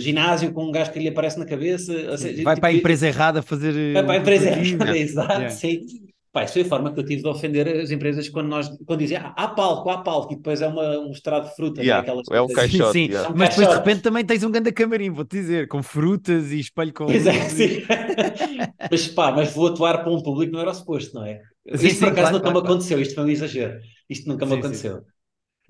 ginásio 0.00 0.50
com 0.54 0.64
um 0.64 0.72
gajo 0.72 0.92
que 0.92 0.98
lhe 0.98 1.08
aparece 1.08 1.38
na 1.38 1.44
cabeça. 1.44 1.92
seja, 2.16 2.42
Vai 2.42 2.54
tipo, 2.54 2.60
para 2.62 2.70
a 2.70 2.72
empresa 2.74 3.06
errada 3.06 3.42
fazer. 3.42 3.92
Vai 3.92 4.02
para 4.02 4.14
a 4.14 4.16
empresa 4.16 4.48
errada, 4.48 4.96
exato, 4.96 5.32
Yeah. 5.32 5.50
sim. 5.50 6.11
Pá, 6.32 6.44
isso 6.44 6.54
foi 6.54 6.62
a 6.62 6.64
forma 6.64 6.92
que 6.94 6.98
eu 7.00 7.04
tive 7.04 7.22
de 7.22 7.28
ofender 7.28 7.68
as 7.68 7.90
empresas 7.90 8.28
quando 8.28 8.48
nós 8.48 8.68
quando 8.86 9.00
dizem 9.00 9.18
ah, 9.18 9.34
há 9.36 9.48
palco, 9.48 9.90
há 9.90 10.02
palco, 10.02 10.32
e 10.32 10.36
depois 10.36 10.62
é 10.62 10.66
uma, 10.66 10.98
um 11.00 11.10
estrado 11.12 11.48
de 11.48 11.54
fruta, 11.54 11.82
Yeah, 11.82 12.00
né? 12.00 12.00
Aquelas 12.00 12.26
é 12.30 12.40
um 12.40 12.50
caixote. 12.50 12.92
sim. 12.92 13.06
yeah. 13.08 13.30
É 13.30 13.34
Mas 13.34 13.50
depois 13.50 13.68
de 13.68 13.74
repente 13.74 14.02
também 14.02 14.24
tens 14.24 14.42
um 14.42 14.50
grande 14.50 14.72
camarim, 14.72 15.10
vou-te 15.10 15.36
dizer, 15.38 15.68
com 15.68 15.82
frutas 15.82 16.50
e 16.52 16.60
espelho 16.60 16.92
com. 16.94 17.06
Pois 17.12 17.26
é, 17.26 17.32
luzes. 17.32 17.50
sim. 17.50 17.82
mas 18.90 19.08
pá, 19.08 19.32
mas 19.32 19.52
vou 19.52 19.68
atuar 19.68 20.02
para 20.02 20.12
um 20.12 20.22
público 20.22 20.50
que 20.50 20.52
não 20.52 20.60
era 20.60 20.70
o 20.70 20.74
suposto, 20.74 21.14
não 21.14 21.24
é? 21.26 21.40
Sim, 21.74 21.86
Isto 21.86 21.98
sim, 21.98 21.98
por 21.98 22.08
acaso 22.08 22.30
claro, 22.30 22.32
nunca 22.32 22.50
claro, 22.50 22.52
me 22.52 22.58
aconteceu, 22.60 23.00
isto 23.00 23.14
foi 23.14 23.24
um 23.24 23.28
exagero. 23.28 23.80
Isto 24.08 24.28
nunca 24.28 24.46
me 24.46 24.52
sim, 24.52 24.58
aconteceu. 24.58 25.04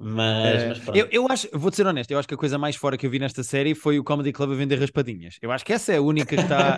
Mas, 0.04 0.64
Eh, 0.64 0.66
mas 0.66 0.80
pronto. 0.80 0.98
eu, 0.98 1.08
eu 1.12 1.26
acho, 1.30 1.48
vou-te 1.52 1.76
ser 1.76 1.86
honesto, 1.86 2.10
eu 2.10 2.18
acho 2.18 2.26
que 2.26 2.34
a 2.34 2.36
coisa 2.36 2.58
mais 2.58 2.74
fora 2.76 2.98
que 2.98 3.06
eu 3.06 3.10
vi 3.10 3.18
nesta 3.18 3.44
série 3.44 3.74
foi 3.74 3.98
o 3.98 4.04
Comedy 4.04 4.32
Club 4.32 4.52
a 4.52 4.54
vender 4.54 4.78
raspadinhas. 4.78 5.38
Eu 5.40 5.52
acho 5.52 5.64
que 5.64 5.72
essa 5.72 5.92
é 5.92 5.98
a 5.98 6.02
única 6.02 6.38
que 6.38 6.44
está. 6.44 6.76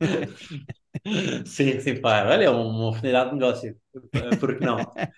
sim, 1.46 1.80
sim, 1.80 2.00
pá, 2.00 2.24
olha, 2.26 2.44
é 2.44 2.50
uma 2.50 2.88
oportunidade 2.88 3.30
de 3.30 3.36
negócio. 3.36 3.76
Por 4.40 4.56
que 4.56 4.62
não? 4.64 4.92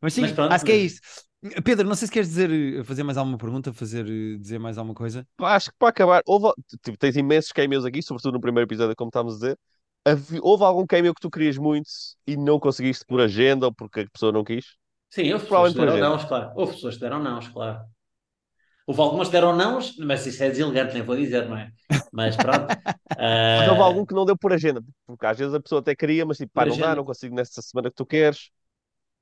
Mas 0.00 0.14
sim, 0.14 0.26
Mas 0.26 0.32
pronto, 0.32 0.52
acho 0.52 0.64
que 0.64 0.72
é 0.72 0.76
isso. 0.76 1.00
Pedro, 1.64 1.88
não 1.88 1.94
sei 1.94 2.06
se 2.06 2.12
queres 2.12 2.28
dizer, 2.28 2.84
fazer 2.84 3.02
mais 3.02 3.16
alguma 3.16 3.38
pergunta, 3.38 3.72
fazer, 3.72 4.06
eh, 4.08 4.38
dizer 4.38 4.58
mais 4.58 4.76
alguma 4.78 4.94
coisa. 4.94 5.26
Acho 5.38 5.70
que 5.70 5.76
para 5.78 5.88
acabar, 5.88 6.22
houve, 6.26 6.52
tipo, 6.82 6.98
tens 6.98 7.16
imensos 7.16 7.52
cameos 7.52 7.84
aqui, 7.84 8.02
sobretudo 8.02 8.34
no 8.34 8.40
primeiro 8.40 8.66
episódio, 8.68 8.94
como 8.96 9.08
estávamos 9.08 9.34
a 9.36 9.38
dizer. 9.38 9.58
Houve 10.42 10.64
algum 10.64 10.86
cameo 10.86 11.14
que 11.14 11.20
tu 11.20 11.30
querias 11.30 11.56
muito 11.58 11.88
e 12.26 12.36
não 12.36 12.58
conseguiste 12.58 13.04
por 13.06 13.20
agenda 13.20 13.66
ou 13.66 13.74
porque 13.74 14.00
a 14.00 14.10
pessoa 14.10 14.32
não 14.32 14.44
quis? 14.44 14.76
Sim, 15.10 15.32
houve 15.34 15.46
pessoas 15.46 15.72
que 15.72 15.78
deram 15.78 15.98
nãos, 15.98 16.24
claro. 16.24 16.52
Houve 16.56 16.72
pessoas 16.74 16.94
que 16.96 17.00
deram 17.02 17.22
nãos, 17.22 17.48
claro. 17.48 17.84
Houve 18.86 19.00
algumas 19.02 19.28
que 19.28 19.32
deram 19.32 19.56
nãos, 19.56 19.96
mas 19.98 20.26
isso 20.26 20.42
é 20.42 20.48
deselegante, 20.50 20.94
nem 20.94 21.02
vou 21.02 21.16
dizer, 21.16 21.48
não 21.48 21.56
é? 21.56 21.70
Mas 22.12 22.36
pronto. 22.36 22.74
Mas 23.56 23.66
houve 23.66 23.82
algum 23.82 24.06
que 24.06 24.14
não 24.14 24.24
deu 24.24 24.36
por 24.38 24.52
agenda, 24.52 24.82
porque 25.06 25.26
às 25.26 25.38
vezes 25.38 25.54
a 25.54 25.60
pessoa 25.60 25.80
até 25.80 25.94
queria, 25.94 26.24
mas 26.24 26.38
tipo, 26.38 26.52
pá, 26.52 26.64
não 26.66 26.78
dá, 26.78 26.94
não 26.96 27.04
consigo 27.04 27.34
nesta 27.34 27.60
semana 27.62 27.90
que 27.90 27.96
tu 27.96 28.06
queres. 28.06 28.50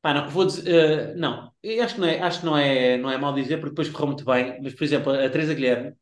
Pá, 0.01 0.15
não, 0.15 0.28
vou 0.31 0.44
dizer, 0.47 0.69
eh, 1.12 1.15
não, 1.16 1.52
eu 1.62 1.82
acho 1.82 1.94
que 1.97 2.01
não 2.01 2.09
é, 2.09 2.20
acho 2.20 2.40
que 2.40 2.47
não 2.47 2.56
é, 2.56 2.97
não 2.97 3.10
é 3.10 3.19
mal 3.19 3.35
dizer, 3.35 3.56
porque 3.59 3.70
depois 3.70 3.89
correu 3.90 4.06
muito 4.09 4.24
bem. 4.24 4.60
Mas, 4.62 4.74
por 4.74 4.85
exemplo, 4.85 5.12
a 5.12 5.28
Teresa 5.28 5.55
Guilherme, 5.55 5.94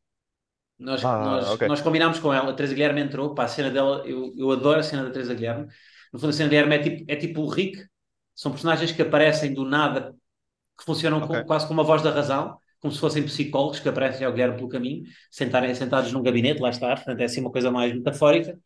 nós, 0.78 1.02
Ah, 1.02 1.12
nós, 1.18 1.48
ok. 1.52 1.62
nós 1.64 1.80
combinámos 1.82 2.18
com 2.20 2.32
ela, 2.34 2.50
a 2.50 2.54
Teresa 2.54 2.74
Guilherme 2.74 3.00
entrou, 3.02 3.34
pá, 3.34 3.44
a 3.44 3.48
cena 3.48 3.70
dela, 3.70 4.02
eu, 4.06 4.34
eu 4.36 4.50
adoro 4.52 4.80
a 4.80 4.82
cena 4.82 5.04
da 5.04 5.10
Teresa 5.10 5.34
Guilherme. 5.34 5.66
No 6.12 6.20
fundo, 6.20 6.30
a 6.30 6.32
cena 6.34 6.50
da 6.50 6.56
Guilherme 6.56 6.76
é 6.76 6.80
tipo, 6.82 7.12
é 7.12 7.16
tipo 7.16 7.42
o 7.42 7.48
Rick, 7.48 7.84
são 8.36 8.52
personagens 8.52 8.92
que 8.92 9.02
aparecem 9.02 9.54
do 9.54 9.64
nada, 9.66 10.14
que 10.78 10.84
funcionam 10.84 11.20
Ok. 11.20 11.28
com- 11.28 11.44
quase 11.44 11.68
como 11.68 11.80
a 11.82 11.84
voz 11.84 12.02
da 12.02 12.10
razão, 12.12 12.58
como 12.80 12.92
se 12.92 13.00
fossem 13.00 13.24
psicólogos 13.24 13.80
que 13.80 13.88
aparecem 13.88 14.26
ao 14.26 14.32
Guilherme 14.32 14.56
pelo 14.56 14.68
caminho, 14.68 15.04
sentarem, 15.30 15.74
sentados 15.74 16.12
num 16.12 16.22
gabinete, 16.22 16.60
lá 16.60 16.70
está, 16.70 16.94
portanto 16.96 17.20
é 17.20 17.24
assim 17.24 17.40
uma 17.42 17.52
coisa 17.52 17.70
mais 17.70 17.94
metafórica. 17.94 18.58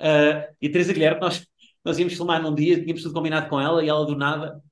Ah, 0.00 0.48
e 0.62 0.68
a 0.68 0.72
Teresa 0.72 0.92
Guilherme, 0.94 1.20
nós, 1.20 1.46
nós 1.84 1.98
íamos 1.98 2.14
filmar 2.14 2.42
num 2.42 2.54
dia, 2.54 2.80
tínhamos 2.80 3.02
tudo 3.02 3.14
combinado 3.14 3.48
com 3.48 3.60
ela, 3.60 3.84
e 3.84 3.88
ela 3.88 4.06
do 4.06 4.16
nada 4.16 4.62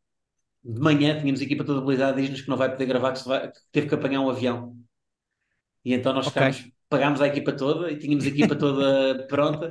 de 0.65 0.81
manhã 0.81 1.19
tínhamos 1.21 1.41
a 1.41 1.45
equipa 1.45 1.65
toda 1.65 1.81
mobilizada 1.81 2.21
diz-nos 2.21 2.43
que 2.43 2.49
não 2.51 2.57
vai 2.57 2.71
poder 2.71 2.87
gravar, 2.87 3.13
que, 3.13 3.25
vai- 3.29 3.51
que 3.53 3.61
teve 3.73 3.89
que 3.89 3.95
apanhar 3.95 4.21
um 4.21 4.31
avião. 4.31 4.77
E 5.85 5.93
então 5.95 6.13
nós 6.13 6.27
Ok. 6.27 6.33
ficámos, 6.33 6.71
pagámos 6.89 7.21
a 7.21 7.27
equipa 7.27 7.53
toda 7.53 7.91
e 7.91 7.99
tínhamos 7.99 8.25
a 8.25 8.29
equipa 8.29 8.55
toda 8.57 9.27
pronta. 9.27 9.71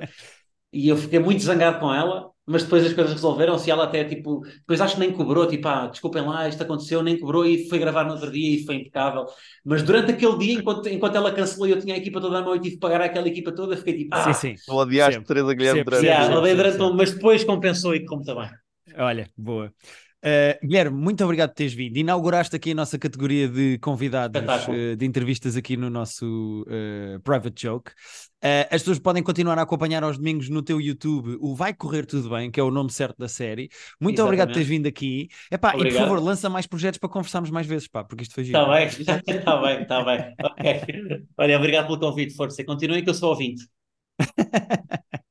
E 0.74 0.90
eu 0.90 0.98
fiquei 0.98 1.20
muito 1.20 1.44
zangado 1.44 1.80
com 1.80 1.94
ela, 1.94 2.31
mas 2.46 2.64
depois 2.64 2.86
as 2.86 2.94
coisas 2.94 3.14
resolveram-se 3.14 3.70
e 3.70 3.72
ela 3.72 3.84
até, 3.84 4.04
tipo, 4.04 4.42
depois 4.42 4.82
acho 4.82 4.96
que 4.96 5.00
nem 5.00 5.12
cobrou, 5.12 5.48
tipo, 5.48 5.68
ah, 5.68 5.88
desculpem 5.88 6.24
lá, 6.24 6.48
isto 6.48 6.62
aconteceu, 6.64 7.04
nem 7.04 7.20
cobrou 7.20 7.46
e 7.46 7.70
foi 7.70 7.80
gravar 7.80 8.04
no 8.04 8.14
outro 8.14 8.32
dia 8.32 8.56
e 8.56 8.66
foi 8.66 8.76
impecável. 8.76 9.26
Mas 9.64 9.84
durante 9.84 10.12
aquele 10.12 10.38
dia, 10.38 10.54
enquanto, 10.56 10.88
enquanto 10.90 11.16
ela 11.16 11.32
cancelou 11.32 11.68
e 11.68 11.72
eu 11.72 11.80
tinha 11.80 11.96
a 11.96 11.98
equipa 11.98 12.20
toda 12.20 12.40
à 12.40 12.42
noite 12.42 12.62
e 12.62 12.64
tive 12.64 12.76
que 12.76 12.80
pagar 12.80 13.02
aquela 13.02 13.28
equipa 13.28 13.52
toda, 13.52 13.78
fiquei 13.78 13.98
tipo, 14.00 14.16
ah, 14.16 14.34
sim, 14.34 14.56
sim. 14.56 14.64
Tu 14.66 14.74
odiaste 14.74 15.14
Sempre. 15.14 15.28
Teresa 15.28 15.54
Guilherme 15.54 15.80
Sempre, 15.80 15.92
durante. 15.92 16.06
yeah, 16.08 16.34
sempre, 16.34 16.56
durante 16.56 16.78
sempre. 16.78 16.98
mas 16.98 17.12
depois 17.12 17.44
compensou 17.44 17.96
e 17.96 18.06
como 18.06 18.24
também. 18.24 18.50
Olha, 18.98 19.30
boa. 19.38 19.72
Uh, 20.24 20.68
Guilherme, 20.68 20.96
muito 20.96 21.24
obrigado 21.24 21.50
por 21.50 21.56
teres 21.56 21.74
vindo. 21.74 21.98
Inauguraste 21.98 22.56
aqui 22.56 22.72
a 22.72 22.76
nossa 22.76 23.00
categoria 23.00 23.48
de 23.48 23.80
convidados 23.80 24.68
uh, 24.68 24.96
de 24.96 25.06
entrevistas 25.06 25.58
aqui 25.58 25.76
no 25.76 25.90
nosso 25.90 26.64
uh, 26.68 27.20
Private 27.22 27.60
Joke. 27.60 27.92
Uh, 28.44 28.66
as 28.72 28.82
pessoas 28.82 28.98
podem 28.98 29.22
continuar 29.22 29.60
a 29.60 29.62
acompanhar 29.62 30.04
aos 30.04 30.18
domingos 30.18 30.50
no 30.50 30.64
teu 30.64 30.82
YouTube 30.82 31.38
o 31.40 31.56
Vai 31.56 31.74
Correr 31.74 32.06
Tudo 32.06 32.30
Bem, 32.30 32.50
que 32.50 32.60
é 32.60 32.64
o 32.64 32.72
nome 32.72 32.92
certo 32.92 33.18
da 33.20 33.28
série. 33.28 33.70
Muito 34.00 34.16
Exatamente. 34.16 34.22
obrigado 34.22 34.48
por 34.48 34.54
teres 34.54 34.68
vindo 34.68 34.88
aqui. 34.88 35.30
Epá, 35.52 35.76
e 35.76 35.84
por 35.84 35.92
favor, 35.92 36.20
lança 36.20 36.50
mais 36.50 36.66
projetos 36.66 36.98
para 36.98 37.10
conversarmos 37.10 37.52
mais 37.52 37.68
vezes, 37.68 37.88
pá, 37.88 38.04
porque 38.04 38.24
isto 38.24 38.34
foi 38.34 38.44
giro. 38.44 38.58
Está 38.58 38.74
bem, 38.74 38.88
está 38.88 39.62
bem, 39.62 39.82
está 39.84 40.04
bem. 40.04 40.36
Ok. 40.44 41.26
Olha, 41.38 41.58
obrigado 41.58 41.86
pelo 41.86 42.00
convite, 42.00 42.36
força. 42.36 42.64
Continuem 42.64 43.04
que 43.04 43.10
eu 43.10 43.14
sou 43.14 43.30
ouvinte. 43.30 43.64